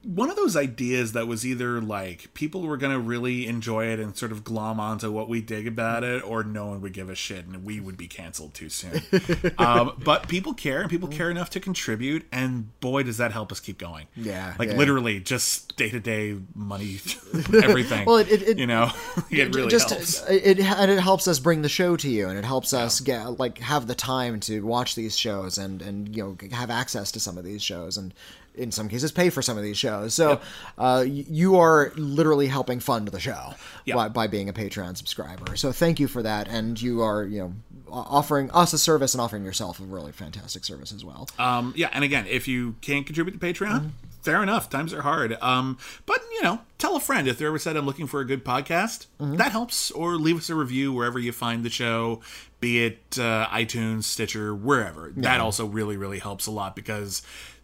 One 0.03 0.29
of 0.29 0.35
those 0.35 0.55
ideas 0.55 1.11
that 1.11 1.27
was 1.27 1.45
either 1.45 1.79
like 1.79 2.33
people 2.33 2.61
were 2.63 2.77
going 2.77 2.91
to 2.91 2.99
really 2.99 3.45
enjoy 3.45 3.85
it 3.85 3.99
and 3.99 4.17
sort 4.17 4.31
of 4.31 4.43
glom 4.43 4.79
onto 4.79 5.11
what 5.11 5.29
we 5.29 5.41
dig 5.41 5.67
about 5.67 6.03
it, 6.03 6.23
or 6.23 6.43
no 6.43 6.67
one 6.67 6.81
would 6.81 6.93
give 6.93 7.09
a 7.09 7.15
shit 7.15 7.45
and 7.45 7.63
we 7.63 7.79
would 7.79 7.95
be 7.97 8.07
canceled 8.07 8.53
too 8.55 8.69
soon. 8.69 9.01
um, 9.59 9.93
but 10.03 10.27
people 10.27 10.53
care 10.53 10.81
and 10.81 10.89
people 10.89 11.07
care 11.07 11.29
enough 11.29 11.49
to 11.51 11.59
contribute, 11.59 12.25
and 12.31 12.79
boy, 12.79 13.03
does 13.03 13.17
that 13.17 13.31
help 13.31 13.51
us 13.51 13.59
keep 13.59 13.77
going. 13.77 14.07
Yeah, 14.15 14.55
like 14.57 14.69
yeah. 14.69 14.75
literally 14.77 15.19
just 15.19 15.75
day 15.77 15.89
to 15.89 15.99
day 15.99 16.37
money, 16.55 16.99
everything. 17.63 18.05
Well, 18.05 18.17
it- 18.17 18.29
it- 18.31 18.57
you 18.57 18.65
know, 18.67 18.91
it 19.29 19.53
really 19.53 19.69
just 19.69 19.89
helps. 19.91 20.27
It, 20.29 20.59
it 20.59 20.65
and 20.65 20.89
it 20.89 20.99
helps 20.99 21.27
us 21.27 21.37
bring 21.39 21.61
the 21.61 21.69
show 21.69 21.95
to 21.97 22.09
you, 22.09 22.27
and 22.27 22.37
it 22.39 22.45
helps 22.45 22.73
us 22.73 22.99
get 22.99 23.39
like 23.39 23.59
have 23.59 23.85
the 23.87 23.95
time 23.95 24.39
to 24.41 24.61
watch 24.65 24.95
these 24.95 25.15
shows 25.17 25.57
and 25.57 25.81
and 25.81 26.15
you 26.15 26.23
know 26.23 26.55
have 26.55 26.69
access 26.71 27.11
to 27.11 27.19
some 27.19 27.37
of 27.37 27.43
these 27.43 27.61
shows 27.61 27.97
and 27.97 28.13
in 28.55 28.71
some 28.71 28.89
cases 28.89 29.11
pay 29.11 29.29
for 29.29 29.41
some 29.41 29.57
of 29.57 29.63
these 29.63 29.77
shows. 29.77 30.13
So 30.13 30.41
uh, 30.77 31.05
you 31.07 31.57
are 31.57 31.91
literally 31.95 32.47
helping 32.47 32.79
fund 32.79 33.07
the 33.07 33.19
show 33.19 33.53
Yeah. 33.85 33.95
by, 33.95 34.09
by 34.09 34.27
being 34.27 34.49
a 34.49 34.53
Patreon 34.53 34.97
subscriber. 34.97 35.55
So 35.55 35.71
thank 35.71 35.99
you 35.99 36.07
for 36.07 36.21
that, 36.23 36.47
and 36.47 36.79
you 36.81 37.01
are 37.01 37.23
you 37.23 37.39
know 37.39 37.53
offering 37.91 38.51
us 38.51 38.71
a 38.73 38.77
service 38.77 39.13
and 39.13 39.21
offering 39.21 39.43
yourself 39.43 39.79
a 39.79 39.83
really 39.83 40.11
fantastic 40.11 40.63
service 40.65 40.91
as 40.91 41.03
well. 41.03 41.27
Um, 41.39 41.73
yeah, 41.75 41.89
and 41.93 42.03
again, 42.03 42.27
if 42.27 42.47
you 42.47 42.75
can't 42.81 43.05
contribute 43.05 43.39
to 43.39 43.39
Patreon, 43.39 43.69
Mm-hmm. 43.79 43.87
fair 44.21 44.43
enough. 44.43 44.69
Times 44.69 44.93
are 44.93 45.01
hard. 45.01 45.37
Um, 45.41 45.77
but 46.05 46.19
you 46.33 46.43
know, 46.43 46.59
tell 46.77 46.95
a 46.95 46.99
friend 46.99 47.27
if 47.27 47.37
they 47.39 47.45
ever 47.45 47.57
said 47.57 47.77
I'm 47.77 47.85
looking 47.85 48.05
for 48.07 48.19
a 48.19 48.25
good 48.25 48.43
podcast. 48.45 49.07
Mm-hmm. 49.19 49.37
That 49.37 49.51
helps. 49.53 49.89
Or 49.91 50.15
leave 50.17 50.37
us 50.37 50.49
a 50.49 50.55
review 50.55 50.91
wherever 50.93 51.17
you 51.17 51.31
find 51.31 51.63
the 51.63 51.69
show, 51.69 52.19
be 52.59 52.83
it 52.85 53.17
uh, 53.17 53.47
iTunes, 53.47 54.03
Stitcher, 54.03 54.53
wherever. 54.53 55.11
That 55.17 55.39
also 55.39 55.65
really, 55.65 55.97
really 55.97 56.19
helps 56.19 56.45
a 56.47 56.51
lot 56.51 56.75
because 56.75 57.21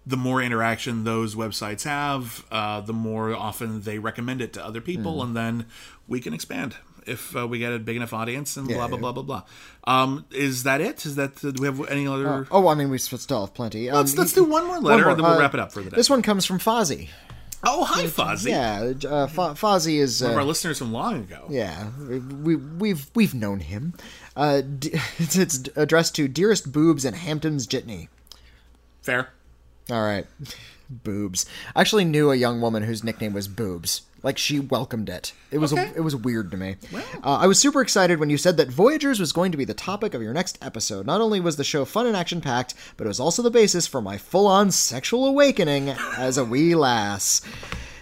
the 0.07 0.17
more 0.17 0.41
interaction 0.41 1.03
those 1.03 1.35
websites 1.35 1.83
have, 1.83 2.45
uh, 2.51 2.81
the 2.81 2.93
more 2.93 3.33
often 3.35 3.81
they 3.81 3.97
recommend 3.99 4.41
it 4.41 4.53
to 4.53 4.63
other 4.65 4.81
people, 4.81 5.13
Mm-hmm. 5.15 5.27
and 5.27 5.35
then 5.37 5.65
we 6.07 6.19
can 6.19 6.33
expand. 6.33 6.75
If 7.07 7.35
uh, 7.35 7.47
we 7.47 7.59
get 7.59 7.71
a 7.71 7.77
big 7.77 7.95
enough 7.97 8.13
audience 8.13 8.57
and 8.57 8.67
blah 8.67 8.77
Yeah, 8.77 8.87
blah 8.87 8.97
yeah. 8.97 9.01
blah 9.01 9.11
blah 9.11 9.23
blah, 9.23 9.43
um, 9.85 10.25
is 10.31 10.63
that 10.63 10.81
it? 10.81 11.05
Is 11.05 11.15
that 11.17 11.35
do 11.35 11.53
we 11.59 11.67
have 11.67 11.87
any 11.89 12.07
other? 12.07 12.47
Oh, 12.49 12.67
I 12.67 12.73
mean, 12.73 12.89
we 12.89 12.97
still 12.97 13.41
have 13.45 13.53
plenty. 13.53 13.89
Um, 13.91 13.97
Let's 13.97 14.17
let's 14.17 14.33
do 14.33 14.43
one 14.43 14.65
more 14.65 14.79
letter 14.79 15.03
more, 15.03 15.11
and 15.11 15.19
then 15.19 15.23
we'll 15.25 15.35
uh, 15.37 15.39
wrap 15.39 15.53
it 15.53 15.59
up 15.59 15.71
for 15.71 15.81
the 15.83 15.91
day. 15.91 15.95
This 15.95 16.09
one 16.09 16.23
comes 16.23 16.45
from 16.47 16.57
Fozzie. 16.57 17.09
oh, 17.63 17.83
hi 17.83 18.05
Fozzie. 18.05 18.49
Yeah, 18.49 18.93
uh, 19.07 19.27
Fo- 19.27 19.53
Fozzie 19.53 19.99
is 19.99 20.21
One 20.21 20.31
of 20.31 20.37
uh, 20.37 20.39
our 20.39 20.45
listeners 20.45 20.79
from 20.79 20.91
long 20.91 21.15
ago. 21.21 21.45
Yeah, 21.47 21.89
we 22.43 22.55
we've 22.55 23.05
we've 23.13 23.35
known 23.35 23.59
him. 23.59 23.93
Uh, 24.35 24.61
d- 24.61 24.91
it's, 25.19 25.35
it's 25.35 25.59
addressed 25.75 26.15
to 26.15 26.27
dearest 26.27 26.71
boobs 26.71 27.05
and 27.05 27.15
Hampton's 27.15 27.67
Jitney. 27.67 28.07
Fair. 29.03 29.29
All 29.91 30.01
right, 30.01 30.25
boobs. 30.89 31.45
I 31.75 31.81
actually 31.81 32.05
knew 32.05 32.31
a 32.31 32.35
young 32.35 32.59
woman 32.61 32.83
whose 32.83 33.03
nickname 33.03 33.33
was 33.33 33.47
Boobs. 33.47 34.01
Like 34.23 34.39
she 34.39 34.59
welcomed 34.59 35.07
it. 35.07 35.33
It 35.51 35.59
was 35.59 35.71
Okay. 35.71 35.91
it 35.95 36.01
was 36.01 36.15
weird 36.15 36.49
to 36.49 36.57
me. 36.57 36.77
Uh, 37.23 37.37
I 37.37 37.45
was 37.45 37.59
super 37.59 37.79
excited 37.81 38.19
when 38.19 38.31
you 38.31 38.37
said 38.39 38.57
that 38.57 38.69
Voyagers 38.69 39.19
was 39.19 39.31
going 39.31 39.51
to 39.51 39.57
be 39.57 39.65
the 39.65 39.75
topic 39.75 40.15
of 40.15 40.23
your 40.23 40.33
next 40.33 40.57
episode. 40.63 41.05
Not 41.05 41.21
only 41.21 41.39
was 41.39 41.57
the 41.57 41.63
show 41.63 41.85
fun 41.85 42.07
and 42.07 42.17
action 42.17 42.41
packed, 42.41 42.73
but 42.97 43.05
it 43.05 43.07
was 43.07 43.19
also 43.19 43.43
the 43.43 43.51
basis 43.51 43.85
for 43.85 44.01
my 44.01 44.17
full 44.17 44.47
on 44.47 44.71
sexual 44.71 45.27
awakening 45.27 45.89
as 46.17 46.39
a 46.39 46.43
wee 46.45 46.73
lass. 46.73 47.41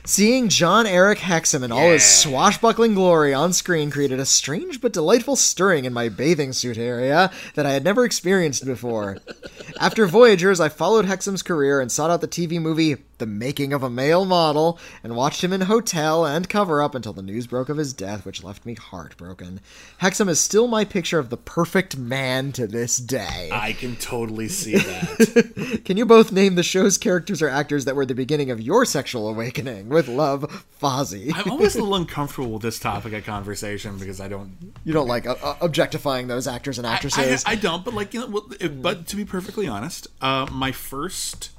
Seeing 0.05 0.49
Jon-Erik 0.49 1.19
Hexum 1.19 1.63
in 1.63 1.71
all 1.71 1.89
his 1.89 2.03
swashbuckling 2.03 2.93
glory 2.93 3.33
on 3.33 3.53
screen 3.53 3.89
created 3.89 4.19
a 4.19 4.25
strange 4.25 4.81
but 4.81 4.91
delightful 4.91 5.37
stirring 5.37 5.85
in 5.85 5.93
my 5.93 6.09
bathing 6.09 6.51
suit 6.51 6.77
area 6.77 7.31
that 7.55 7.65
I 7.65 7.71
had 7.71 7.85
never 7.85 8.03
experienced 8.03 8.65
before. 8.65 9.19
After 9.79 10.05
Voyagers, 10.05 10.59
I 10.59 10.67
followed 10.67 11.05
Hexum's 11.05 11.41
career 11.41 11.79
and 11.79 11.89
sought 11.89 12.11
out 12.11 12.19
the 12.19 12.27
TV 12.27 12.61
movie 12.61 12.97
the 13.17 13.25
making 13.25 13.73
of 13.73 13.83
a 13.83 13.89
male 13.89 14.25
model, 14.25 14.79
and 15.03 15.15
watched 15.15 15.43
him 15.43 15.53
in 15.53 15.61
hotel 15.61 16.25
and 16.25 16.49
cover 16.49 16.81
up 16.81 16.95
until 16.95 17.13
the 17.13 17.21
news 17.21 17.47
broke 17.47 17.69
of 17.69 17.77
his 17.77 17.93
death, 17.93 18.25
which 18.25 18.43
left 18.43 18.65
me 18.65 18.75
heartbroken. 18.75 19.59
Hexum 20.01 20.29
is 20.29 20.39
still 20.39 20.67
my 20.67 20.85
picture 20.85 21.19
of 21.19 21.29
the 21.29 21.37
perfect 21.37 21.97
man 21.97 22.51
to 22.53 22.67
this 22.67 22.97
day. 22.97 23.49
I 23.51 23.73
can 23.73 23.95
totally 23.95 24.47
see 24.47 24.73
that. 24.77 25.81
Can 25.85 25.97
you 25.97 26.05
both 26.05 26.31
name 26.31 26.55
the 26.55 26.63
show's 26.63 26.97
characters 26.97 27.41
or 27.41 27.49
actors 27.49 27.85
that 27.85 27.95
were 27.95 28.05
the 28.05 28.15
beginning 28.15 28.51
of 28.51 28.61
your 28.61 28.85
sexual 28.85 29.27
awakening? 29.27 29.89
With 29.89 30.07
love, 30.07 30.65
Fozzie. 30.81 31.31
I'm 31.33 31.51
always 31.51 31.75
a 31.75 31.79
little 31.79 31.95
uncomfortable 31.95 32.51
with 32.51 32.61
this 32.61 32.79
topic 32.79 33.13
of 33.13 33.23
conversation 33.25 33.97
because 33.97 34.19
I 34.19 34.27
don't 34.27 34.73
You 34.83 34.93
don't 34.93 35.07
like 35.07 35.25
uh, 35.25 35.35
uh, 35.41 35.55
objectifying 35.61 36.27
those 36.27 36.47
actors 36.47 36.77
and 36.77 36.87
I, 36.87 36.93
actresses. 36.93 37.43
I 37.45 37.55
don't, 37.55 37.85
but 37.85 37.93
like 37.93 38.13
you 38.13 38.27
know, 38.27 38.69
but 38.69 39.07
to 39.07 39.15
be 39.15 39.25
perfectly 39.25 39.67
honest, 39.67 40.07
uh, 40.21 40.47
my 40.51 40.71
first, 40.71 41.51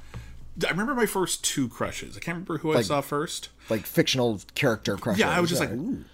I 0.65 0.69
remember 0.69 0.95
my 0.95 1.05
first 1.05 1.43
two 1.43 1.67
crushes. 1.67 2.15
I 2.15 2.19
can't 2.19 2.35
remember 2.35 2.59
who 2.59 2.73
I 2.75 2.81
saw 2.81 3.01
first. 3.01 3.49
like 3.69 3.85
fictional 3.85 4.39
character 4.55 4.95
crushes. 4.97 5.19
Yeah, 5.19 5.29
I 5.29 5.39
was 5.39 5.49
just 5.49 5.59
like, 5.59 5.71
or, 5.71 6.05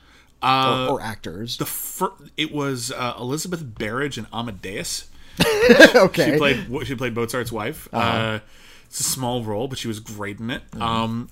uh, 0.42 0.88
or 0.90 1.02
actors. 1.02 1.58
the 1.58 1.66
fir- 1.66 2.14
it 2.38 2.52
was 2.52 2.92
uh, 2.92 3.14
Elizabeth 3.20 3.64
Berridge 3.64 4.18
and 4.18 4.28
Amadeus. 4.34 5.08
okay. 5.96 6.32
She 6.32 6.38
played 6.38 6.88
she 6.88 6.96
played 6.96 7.14
Mozart's 7.16 7.52
wife. 7.52 7.88
uh 7.94 8.40
it's 8.88 9.00
a 9.00 9.04
small 9.04 9.42
role, 9.44 9.70
but 9.70 9.78
she 9.78 9.88
was 9.88 10.02
great 10.02 10.40
in 10.42 10.50
it. 10.52 10.64
Um, 10.78 11.30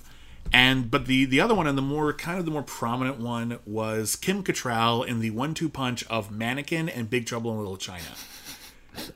and 0.50 0.90
but 0.90 1.04
the 1.04 1.26
the 1.26 1.40
other 1.42 1.54
one 1.54 1.66
and 1.66 1.76
the 1.76 1.82
more 1.82 2.10
kind 2.14 2.38
of 2.38 2.46
the 2.46 2.50
more 2.50 2.62
prominent 2.62 3.20
one 3.20 3.58
was 3.66 4.16
Kim 4.16 4.42
Cattrall 4.42 5.06
in 5.06 5.20
the 5.20 5.30
one-two 5.30 5.68
punch 5.68 6.02
of 6.06 6.30
Mannequin 6.30 6.88
and 6.88 7.10
Big 7.10 7.26
Trouble 7.26 7.52
in 7.52 7.58
Little 7.58 7.76
China. 7.76 8.04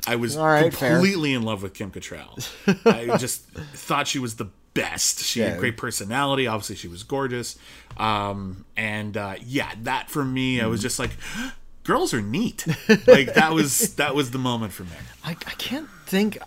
I 0.06 0.16
was 0.16 0.36
right, 0.36 0.72
fair. 0.72 0.92
completely 0.94 1.34
in 1.34 1.42
love 1.42 1.62
with 1.62 1.74
Kim 1.74 1.90
Cattrall. 1.90 2.48
I 2.86 3.16
just 3.18 3.42
thought 3.48 4.06
she 4.08 4.18
was 4.18 4.36
the 4.36 4.48
best. 4.74 5.20
She 5.24 5.40
Yeah. 5.40 5.50
had 5.50 5.58
great 5.58 5.76
personality. 5.76 6.46
Obviously, 6.46 6.76
she 6.76 6.88
was 6.88 7.02
gorgeous. 7.02 7.56
Um, 7.96 8.64
and 8.76 9.16
uh, 9.16 9.34
yeah, 9.44 9.72
that 9.82 10.10
for 10.10 10.24
me, 10.24 10.60
I 10.60 10.66
was 10.66 10.80
just 10.82 10.98
like, 10.98 11.10
girls 11.84 12.14
are 12.14 12.22
neat. 12.22 12.66
Like 13.06 13.34
that 13.34 13.52
was 13.52 13.94
that 13.96 14.14
was 14.14 14.30
the 14.30 14.38
moment 14.38 14.72
for 14.72 14.84
me. 14.84 14.90
I, 15.24 15.30
I 15.32 15.54
can't 15.58 15.88
think. 16.06 16.38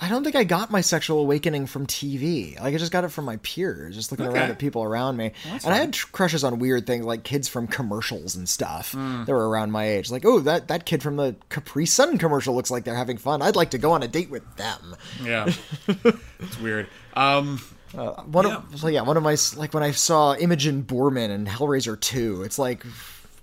I 0.00 0.08
don't 0.08 0.24
think 0.24 0.36
I 0.36 0.44
got 0.44 0.70
my 0.70 0.80
sexual 0.80 1.18
awakening 1.20 1.66
from 1.66 1.86
TV. 1.86 2.58
Like 2.60 2.74
I 2.74 2.78
just 2.78 2.92
got 2.92 3.04
it 3.04 3.08
from 3.08 3.24
my 3.24 3.36
peers, 3.38 3.94
just 3.94 4.10
looking 4.10 4.26
Okay. 4.26 4.38
around 4.38 4.50
at 4.50 4.58
people 4.58 4.82
around 4.82 5.16
me. 5.16 5.32
and 5.46 5.66
I 5.74 5.76
had 5.76 5.96
crushes 6.12 6.44
on 6.44 6.58
weird 6.58 6.86
things 6.86 7.04
like 7.04 7.22
kids 7.24 7.48
from 7.48 7.66
commercials 7.66 8.34
and 8.36 8.48
stuff 8.48 8.92
Hmm. 8.92 9.24
that 9.24 9.32
were 9.32 9.48
around 9.48 9.70
my 9.72 9.84
age. 9.88 10.10
Like, 10.10 10.24
oh, 10.24 10.40
that 10.40 10.68
that 10.68 10.84
kid 10.86 11.02
from 11.02 11.16
the 11.16 11.36
Capri 11.50 11.86
Sun 11.86 12.18
commercial 12.18 12.54
looks 12.54 12.70
like 12.70 12.84
they're 12.84 12.94
having 12.94 13.18
fun. 13.18 13.42
I'd 13.42 13.56
like 13.56 13.70
to 13.70 13.78
go 13.78 13.92
on 13.92 14.02
a 14.02 14.08
date 14.08 14.30
with 14.30 14.44
them. 14.56 14.96
Yeah, 15.22 15.52
it's 15.88 16.60
weird. 16.60 16.86
Um, 17.14 17.58
One 17.92 18.46
of 18.46 18.64
so 18.78 18.88
yeah, 18.88 19.02
one 19.02 19.16
of 19.16 19.22
my 19.22 19.36
like 19.56 19.72
when 19.74 19.82
I 19.82 19.92
saw 19.92 20.34
Imogen 20.34 20.84
Boorman 20.84 21.30
in 21.30 21.46
Hellraiser 21.46 21.98
2, 21.98 22.42
it's 22.42 22.58
like 22.58 22.84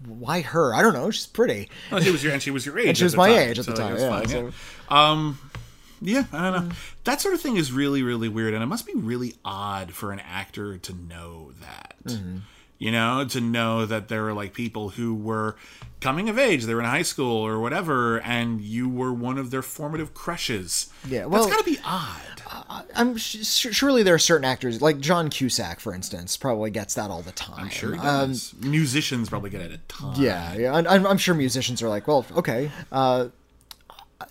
why 0.06 0.41
her? 0.41 0.73
I 0.76 0.81
don't 0.81 0.93
know. 0.93 1.10
She's 1.10 1.26
pretty. 1.26 1.69
well, 1.91 2.02
she 2.02 2.11
was 2.11 2.23
your 2.23 2.34
and 2.34 2.41
she 2.43 2.52
was 2.52 2.65
your 2.65 2.77
age. 2.80 2.88
And 2.89 2.97
she 2.97 3.03
was 3.06 3.15
my 3.15 3.30
time, 3.30 3.49
age 3.49 3.60
at 3.60 3.65
the 3.65 3.76
so 3.76 3.84
it 3.85 3.88
time, 3.89 3.97
yeah, 3.97 4.10
fine, 4.19 4.27
so- 4.27 4.52
Um, 4.95 5.39
yeah, 6.07 6.23
I 6.34 6.52
don't 6.52 6.69
know. 6.69 6.76
That 7.03 7.22
sort 7.22 7.34
of 7.34 7.41
thing 7.41 7.57
is 7.57 7.72
really, 7.72 8.03
really 8.03 8.30
weird, 8.30 8.53
and 8.53 8.64
it 8.64 8.68
must 8.68 8.86
be 8.86 8.94
really 8.95 9.36
odd 9.44 9.91
for 9.94 10.11
an 10.11 10.19
actor 10.19 10.77
to 10.77 10.94
know 10.94 11.52
that. 11.61 11.95
Mm-hmm. 12.06 12.38
You 12.77 12.91
know, 12.91 13.23
to 13.30 13.40
know 13.40 13.86
that 13.86 14.10
there 14.10 14.27
are 14.27 14.34
like 14.34 14.53
people 14.53 14.90
who 14.90 15.15
were 15.15 15.56
coming 16.02 16.27
of 16.27 16.38
age, 16.38 16.65
they 16.65 16.73
were 16.73 16.82
in 16.82 16.86
high 16.86 17.03
school 17.03 17.38
or 17.38 17.60
whatever, 17.60 18.19
and 18.19 18.60
you 18.60 18.90
were 18.90 19.14
one 19.14 19.38
of 19.38 19.49
their 19.49 19.61
formative 19.61 20.14
crushes. 20.14 20.91
Yeah, 21.07 21.26
well- 21.26 21.44
that's 21.45 21.56
got 21.56 21.65
to 21.65 21.72
be 21.72 21.80
odd. 21.86 22.41
I'm 22.95 23.18
sh- 23.18 23.44
surely 23.72 24.03
there 24.03 24.14
are 24.14 24.19
certain 24.19 24.45
actors 24.45 24.82
like 24.82 24.99
John 24.99 25.30
Cusack, 25.30 25.80
for 25.80 25.94
instance, 25.95 26.36
probably 26.38 26.69
gets 26.69 26.94
that 26.95 27.10
all 27.10 27.22
the 27.22 27.32
time. 27.32 27.56
I'm 27.65 27.69
sure 27.69 27.94
he 27.94 27.99
Um. 27.99 28.36
Musicians 28.60 29.30
probably 29.30 29.49
get 29.49 29.61
it 29.61 29.72
a 29.72 29.77
ton. 29.88 30.19
yeah, 30.22 30.53
yeah. 30.56 30.73
I'm, 30.73 31.06
I'm 31.07 31.18
sure 31.18 31.34
musicians 31.34 31.82
are 31.82 31.90
like, 31.90 32.07
well, 32.07 32.26
okay. 32.36 32.72
Uh, 32.91 33.30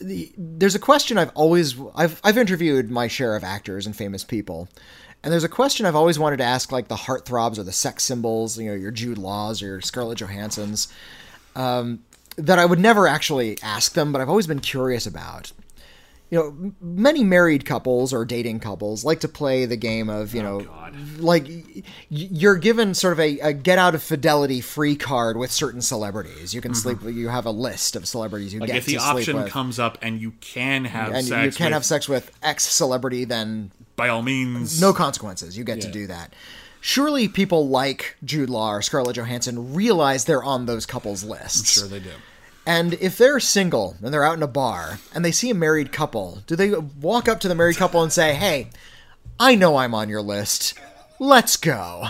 the, 0.01 0.32
there's 0.36 0.74
a 0.74 0.81
question 0.81 1.19
I've 1.19 1.32
always 1.35 1.77
I've 1.94 2.20
I've 2.24 2.39
interviewed 2.39 2.90
my 2.90 3.09
share 3.09 3.36
of 3.36 3.44
actors 3.44 3.86
and 3.86 3.94
famous 3.94 4.24
people, 4.24 4.69
and 5.23 5.32
there's 5.32 5.44
a 5.44 5.48
question 5.48 5.86
I've 5.86 5.97
always 5.97 6.19
wanted 6.19 6.39
to 6.39 6.44
ask, 6.44 6.73
like 6.73 6.89
the 6.89 6.97
heartthrobs 6.97 7.59
or 7.59 7.62
the 7.62 7.73
sex 7.73 8.02
symbols, 8.02 8.59
you 8.59 8.69
know, 8.69 8.74
your 8.74 8.90
Jude 8.90 9.19
Laws 9.19 9.62
or 9.62 9.66
your 9.66 9.81
Scarlett 9.81 10.19
Johanssons, 10.19 10.93
um, 11.56 12.05
that 12.36 12.59
I 12.59 12.66
would 12.66 12.81
never 12.81 13.06
actually 13.06 13.59
ask 13.62 13.93
them, 13.93 14.12
but 14.12 14.20
I've 14.20 14.28
always 14.28 14.47
been 14.47 14.61
curious 14.61 15.06
about. 15.06 15.52
You 16.35 16.40
know, 16.40 16.73
many 16.81 17.23
married 17.23 17.65
couples 17.65 18.12
or 18.12 18.24
dating 18.24 18.59
couples 18.59 19.05
like 19.05 19.20
to 19.20 19.28
play 19.28 19.66
the 19.66 19.77
game 19.77 20.11
of, 20.11 20.35
you 20.35 20.40
oh, 20.40 20.59
know, 20.59 20.61
God. 20.62 20.97
like 21.20 21.47
you're 22.09 22.56
given 22.56 22.93
sort 22.94 23.12
of 23.12 23.20
a, 23.20 23.39
a 23.39 23.52
get 23.52 23.78
out 23.78 23.94
of 23.94 24.02
fidelity 24.02 24.61
free 24.61 24.97
card 24.97 25.36
with 25.36 25.52
certain 25.52 25.81
celebrities. 25.81 26.52
You 26.52 26.61
can 26.61 26.73
mm-hmm. 26.73 26.98
sleep. 26.98 27.15
You 27.15 27.28
have 27.28 27.47
a 27.47 27.52
list 27.52 27.94
of 27.94 28.09
celebrities 28.09 28.52
you 28.52 28.59
Like 28.59 28.66
get 28.66 28.78
if 28.78 28.86
the 28.86 28.94
to 28.94 29.01
sleep 29.01 29.15
option 29.15 29.36
with, 29.36 29.48
comes 29.48 29.78
up 29.78 29.97
and 30.02 30.20
you 30.20 30.32
can 30.40 30.86
have 30.86 31.12
and 31.12 31.24
sex, 31.24 31.44
you 31.44 31.56
can't 31.56 31.69
with, 31.69 31.74
have 31.74 31.85
sex 31.85 32.09
with 32.09 32.36
X 32.43 32.65
celebrity, 32.65 33.24
then 33.24 33.70
by 33.94 34.09
all 34.09 34.23
means, 34.23 34.81
no 34.81 34.93
consequences. 34.93 35.56
You 35.56 35.62
get 35.62 35.82
to 35.82 35.90
do 35.90 36.09
that. 36.09 36.35
Surely 36.81 37.28
people 37.28 37.69
like 37.69 38.16
Jude 38.24 38.51
Law 38.51 38.73
or 38.73 38.82
Scarlett 38.82 39.15
Johansson 39.15 39.73
realize 39.73 40.24
they're 40.24 40.43
on 40.43 40.66
those 40.66 40.85
couples 40.85 41.23
lists. 41.23 41.78
Sure, 41.78 41.86
they 41.86 42.01
do. 42.01 42.11
And 42.66 42.95
if 42.95 43.19
they're 43.19 43.41
single 43.41 43.97
and 44.03 44.12
they're 44.12 44.24
out 44.24 44.36
in 44.36 44.43
a 44.43 44.49
bar 44.49 44.99
and 45.15 45.24
they 45.24 45.32
see 45.32 45.51
a 45.51 45.55
married 45.55 45.93
couple, 45.93 46.43
do 46.47 46.57
they 46.57 46.70
walk 46.70 47.28
up 47.28 47.41
to 47.41 47.49
the 47.49 47.55
married 47.55 47.77
couple 47.77 48.03
and 48.03 48.12
say, 48.12 48.35
"Hey, 48.35 48.70
I 49.39 49.55
know 49.55 49.77
I'm 49.77 49.95
on 49.95 50.09
your 50.09 50.23
list. 50.23 50.74
Let's 51.19 51.57
go. 51.57 52.07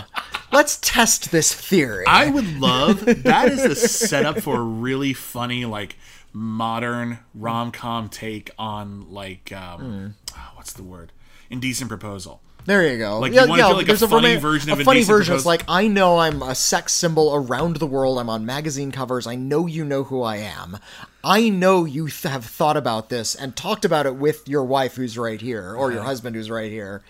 Let's 0.51 0.77
test 0.81 1.31
this 1.31 1.53
theory." 1.53 2.05
I 2.07 2.29
would 2.29 2.59
love 2.59 3.03
that 3.23 3.49
is 3.51 3.63
a 3.63 3.75
setup 3.75 4.39
for 4.39 4.57
a 4.57 4.63
really 4.63 5.13
funny 5.13 5.65
like 5.65 5.97
modern 6.31 7.19
rom 7.33 7.71
com 7.71 8.09
take 8.09 8.51
on 8.57 9.09
like 9.11 9.51
um 9.51 10.15
oh, 10.37 10.51
what's 10.55 10.73
the 10.73 10.83
word 10.83 11.11
indecent 11.49 11.89
proposal. 11.89 12.41
There 12.65 12.87
you 12.91 12.97
go. 12.97 13.19
Like, 13.19 13.31
you 13.33 13.47
wanna 13.47 13.61
do, 13.61 13.73
like, 13.75 13.83
a 13.83 13.87
there's 13.87 13.99
funny 14.01 14.27
roman- 14.29 14.39
version 14.39 14.71
of 14.71 14.79
a 14.79 14.83
funny 14.83 15.03
version. 15.03 15.35
It's 15.35 15.45
like 15.45 15.63
I 15.67 15.87
know 15.87 16.17
I'm 16.17 16.41
a 16.41 16.55
sex 16.55 16.93
symbol 16.93 17.33
around 17.35 17.77
the 17.77 17.85
world. 17.85 18.17
I'm 18.17 18.29
on 18.29 18.45
magazine 18.45 18.91
covers. 18.91 19.27
I 19.27 19.35
know 19.35 19.67
you 19.67 19.85
know 19.85 20.03
who 20.03 20.23
I 20.23 20.37
am. 20.37 20.79
I 21.23 21.49
know 21.49 21.85
you 21.85 22.07
th- 22.07 22.31
have 22.31 22.45
thought 22.45 22.77
about 22.77 23.09
this 23.09 23.35
and 23.35 23.55
talked 23.55 23.85
about 23.85 24.05
it 24.05 24.15
with 24.15 24.47
your 24.49 24.63
wife, 24.63 24.95
who's 24.95 25.17
right 25.17 25.39
here, 25.41 25.75
or 25.75 25.91
your 25.91 26.03
husband, 26.03 26.35
who's 26.35 26.49
right 26.49 26.71
here. 26.71 27.01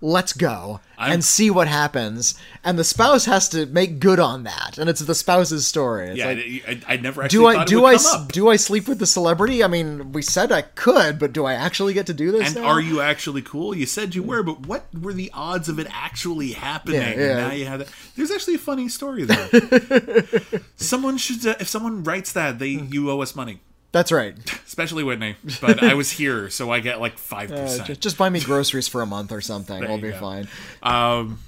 Let's 0.00 0.32
go 0.32 0.78
I'm- 0.96 1.10
and 1.10 1.24
see 1.24 1.50
what 1.50 1.66
happens. 1.66 2.34
And 2.62 2.78
the 2.78 2.84
spouse 2.84 3.24
has 3.24 3.48
to 3.48 3.66
make 3.66 3.98
good 3.98 4.20
on 4.20 4.44
that, 4.44 4.78
and 4.78 4.88
it's 4.88 5.00
the 5.00 5.14
spouse's 5.14 5.66
story. 5.66 6.10
It's 6.10 6.18
Yeah, 6.18 6.26
like, 6.26 6.82
I, 6.88 6.94
I, 6.94 6.96
never 6.98 7.22
actually 7.24 7.38
do 7.38 7.46
I 7.48 7.64
do 7.64 7.84
I 7.84 7.90
come 7.92 7.94
s- 7.96 8.14
up. 8.14 8.32
do 8.32 8.48
I 8.48 8.54
sleep 8.56 8.86
with 8.86 9.00
the 9.00 9.06
celebrity? 9.06 9.64
I 9.64 9.66
mean, 9.66 10.12
we 10.12 10.22
said 10.22 10.52
I 10.52 10.62
could, 10.62 11.18
but 11.18 11.32
do 11.32 11.44
I 11.46 11.54
actually 11.54 11.94
get 11.94 12.06
to 12.06 12.14
do 12.14 12.30
this? 12.30 12.46
and 12.46 12.56
now? 12.62 12.68
are 12.68 12.80
you 12.80 13.00
actually 13.00 13.42
cool? 13.42 13.74
You 13.74 13.86
said 13.86 14.14
you 14.14 14.22
were, 14.22 14.44
but 14.44 14.66
what 14.66 14.86
were 14.94 15.12
the 15.12 15.32
odds 15.34 15.68
of 15.68 15.80
it 15.80 15.88
actually 15.90 16.52
happening? 16.52 17.00
Yeah, 17.00 17.08
And 17.08 17.20
yeah. 17.20 17.34
now 17.48 17.52
you 17.52 17.66
have 17.66 17.78
that. 17.80 17.88
There's 18.14 18.30
actually 18.30 18.54
a 18.54 18.58
funny 18.58 18.88
story 18.88 19.24
there. 19.24 19.48
someone 20.76 21.16
should, 21.18 21.44
uh, 21.44 21.56
if 21.58 21.66
someone 21.68 22.04
writes 22.04 22.32
that, 22.32 22.60
they 22.60 22.68
you 22.68 23.10
owe 23.10 23.20
us 23.20 23.34
money, 23.34 23.60
That's 23.92 24.12
right. 24.12 24.34
especially 24.66 25.02
Witney. 25.02 25.36
But 25.60 25.82
I 25.82 25.94
was 25.94 26.10
here, 26.10 26.50
so 26.50 26.70
I 26.70 26.80
get 26.80 27.00
like 27.00 27.16
five 27.18 27.50
Uh, 27.50 27.62
percent. 27.62 27.86
just, 27.86 28.00
just 28.00 28.18
buy 28.18 28.28
me 28.28 28.40
groceries 28.40 28.86
for 28.88 29.00
a 29.02 29.06
month 29.06 29.32
or 29.32 29.40
something. 29.40 29.80
we'll 29.80 29.98
be 29.98 30.10
go. 30.10 30.18
fine. 30.20 30.48
Um, 30.82 31.38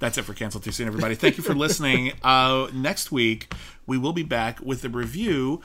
that's 0.00 0.16
it 0.16 0.22
for 0.22 0.32
Cancel 0.34 0.60
Too 0.60 0.70
Soon, 0.70 0.86
everybody. 0.86 1.14
Thank 1.16 1.36
you 1.38 1.42
for 1.42 1.54
listening. 1.54 2.12
Uh, 2.22 2.68
next 2.72 3.10
week, 3.10 3.52
we 3.86 3.98
will 3.98 4.12
be 4.12 4.22
back 4.22 4.60
with 4.60 4.84
a 4.84 4.88
review 4.88 5.60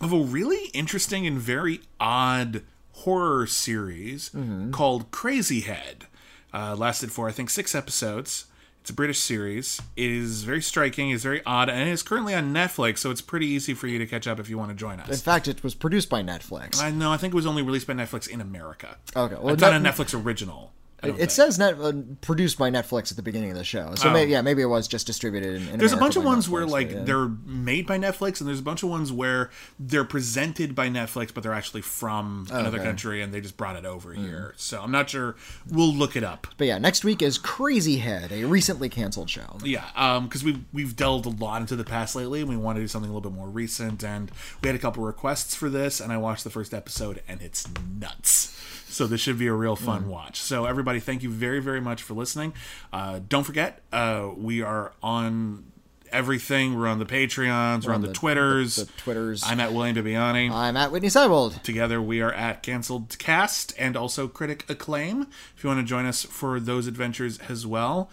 of 0.00 0.12
a 0.12 0.18
really 0.18 0.66
interesting 0.74 1.26
and 1.26 1.38
very 1.38 1.80
odd 2.00 2.62
horror 2.92 3.46
series 3.46 4.30
called 4.72 5.10
Crazy 5.10 5.60
Head. 5.60 6.06
Uh, 6.52 6.74
lasted 6.74 7.12
for, 7.12 7.28
I 7.28 7.32
think, 7.32 7.50
six 7.50 7.74
episodes. 7.74 8.46
It's 8.86 8.92
a 8.92 8.94
British 8.94 9.18
series. 9.18 9.82
It 9.96 10.12
is 10.12 10.44
very 10.44 10.62
striking, 10.62 11.10
it's 11.10 11.24
very 11.24 11.42
odd, 11.44 11.68
and 11.68 11.88
it 11.88 11.90
is 11.90 12.04
currently 12.04 12.34
on 12.34 12.54
Netflix, 12.54 12.98
so 12.98 13.10
it's 13.10 13.20
pretty 13.20 13.48
easy 13.48 13.74
for 13.74 13.88
you 13.88 13.98
to 13.98 14.06
catch 14.06 14.28
up 14.28 14.38
if 14.38 14.48
you 14.48 14.56
want 14.56 14.70
to 14.70 14.76
join 14.76 15.00
us. 15.00 15.08
In 15.08 15.16
fact, 15.16 15.48
it 15.48 15.64
was 15.64 15.74
produced 15.74 16.08
by 16.08 16.22
Netflix. 16.22 16.80
I 16.80 16.92
know, 16.92 17.10
I 17.10 17.16
think 17.16 17.34
it 17.34 17.34
was 17.34 17.46
only 17.46 17.62
released 17.62 17.88
by 17.88 17.94
Netflix 17.94 18.28
in 18.28 18.40
America. 18.40 18.96
Okay, 19.16 19.34
well, 19.40 19.54
it's 19.54 19.60
not 19.60 19.72
a 19.72 19.78
Netflix 19.78 20.14
original. 20.14 20.72
It 21.18 21.30
says 21.30 21.58
net, 21.58 21.78
uh, 21.80 21.92
produced 22.20 22.58
by 22.58 22.70
Netflix 22.70 23.10
at 23.10 23.16
the 23.16 23.22
beginning 23.22 23.50
of 23.50 23.56
the 23.56 23.64
show. 23.64 23.94
So 23.96 24.08
Oh. 24.08 24.12
maybe, 24.12 24.32
yeah, 24.32 24.42
maybe 24.42 24.62
it 24.62 24.66
was 24.66 24.88
just 24.88 25.06
distributed 25.06 25.62
in. 25.62 25.68
in 25.68 25.78
There's 25.78 25.92
a 25.92 25.96
bunch 25.96 26.16
of 26.16 26.24
ones 26.24 26.46
Netflix, 26.46 26.50
where 26.50 26.66
like 26.66 26.90
yeah. 26.90 27.02
they're 27.04 27.28
made 27.28 27.86
by 27.86 27.98
Netflix, 27.98 28.40
and 28.40 28.48
there's 28.48 28.60
a 28.60 28.62
bunch 28.64 28.82
of 28.82 28.88
ones 28.88 29.12
where 29.12 29.50
they're 29.78 30.04
presented 30.04 30.74
by 30.74 30.88
Netflix, 30.88 31.32
but 31.32 31.42
they're 31.42 31.52
actually 31.52 31.82
from 31.82 32.46
another 32.50 32.78
okay. 32.78 32.86
country, 32.86 33.22
and 33.22 33.32
they 33.32 33.40
just 33.40 33.56
brought 33.56 33.76
it 33.76 33.84
over 33.84 34.12
here. 34.12 34.54
So 34.56 34.80
I'm 34.82 34.90
not 34.90 35.10
sure. 35.10 35.36
We'll 35.70 35.92
look 35.94 36.16
it 36.16 36.24
up. 36.24 36.46
But 36.56 36.66
yeah, 36.66 36.78
next 36.78 37.04
week 37.04 37.22
is 37.22 37.38
Crazy 37.38 37.98
Head, 37.98 38.32
a 38.32 38.44
recently 38.44 38.88
canceled 38.88 39.30
show. 39.30 39.58
Yeah, 39.64 40.20
because 40.22 40.44
we 40.44 40.64
we've 40.72 40.96
delved 40.96 41.26
a 41.26 41.30
lot 41.30 41.60
into 41.60 41.76
the 41.76 41.84
past 41.84 42.16
lately, 42.16 42.40
and 42.40 42.48
we 42.48 42.56
want 42.56 42.76
to 42.76 42.82
do 42.82 42.88
something 42.88 43.10
a 43.10 43.14
little 43.14 43.30
bit 43.30 43.36
more 43.36 43.48
recent. 43.48 44.02
And 44.04 44.30
we 44.62 44.68
had 44.68 44.76
a 44.76 44.78
couple 44.78 45.02
requests 45.04 45.54
for 45.54 45.68
this, 45.68 46.00
and 46.00 46.12
I 46.12 46.16
watched 46.16 46.44
the 46.44 46.50
first 46.50 46.72
episode, 46.74 47.22
and 47.28 47.42
it's 47.42 47.68
nuts. 47.98 48.55
So 48.96 49.06
this 49.06 49.20
should 49.20 49.38
be 49.38 49.46
a 49.46 49.52
real 49.52 49.76
fun 49.76 50.08
watch. 50.08 50.40
So 50.40 50.64
everybody, 50.64 51.00
thank 51.00 51.22
you 51.22 51.28
very, 51.28 51.60
very 51.60 51.82
much 51.82 52.02
for 52.02 52.14
listening. 52.14 52.54
Uh, 52.90 53.20
don't 53.28 53.44
forget, 53.44 53.82
uh, 53.92 54.30
we 54.34 54.62
are 54.62 54.94
on 55.02 55.70
everything. 56.10 56.78
We're 56.78 56.86
on 56.86 56.98
the 56.98 57.04
Patreons. 57.04 57.86
We're, 57.86 57.92
on 57.92 58.00
the, 58.00 58.14
Twitters. 58.14 58.76
The, 58.76 58.84
the 58.86 58.92
Twitters. 58.92 59.42
I'm 59.44 59.60
at 59.60 59.74
William 59.74 59.96
Bibbiani. 59.96 60.50
I'm 60.50 60.78
at 60.78 60.92
Witney 60.92 61.08
Seibold. 61.08 61.62
Together, 61.62 62.00
we 62.00 62.22
are 62.22 62.32
at 62.32 62.62
Cancelled 62.62 63.18
Cast 63.18 63.74
and 63.78 63.98
also 63.98 64.28
Critic 64.28 64.64
Acclaim. 64.66 65.26
If 65.54 65.62
you 65.62 65.68
want 65.68 65.80
to 65.80 65.86
join 65.86 66.06
us 66.06 66.22
for 66.22 66.58
those 66.58 66.86
adventures 66.86 67.38
as 67.50 67.66
well, 67.66 68.08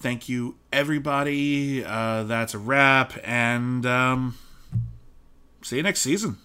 thank 0.00 0.28
you, 0.28 0.56
everybody. 0.70 1.82
Uh, 1.82 2.24
that's 2.24 2.52
a 2.52 2.58
wrap, 2.58 3.14
and 3.24 3.86
um, 3.86 4.36
see 5.62 5.78
you 5.78 5.82
next 5.82 6.02
season. 6.02 6.36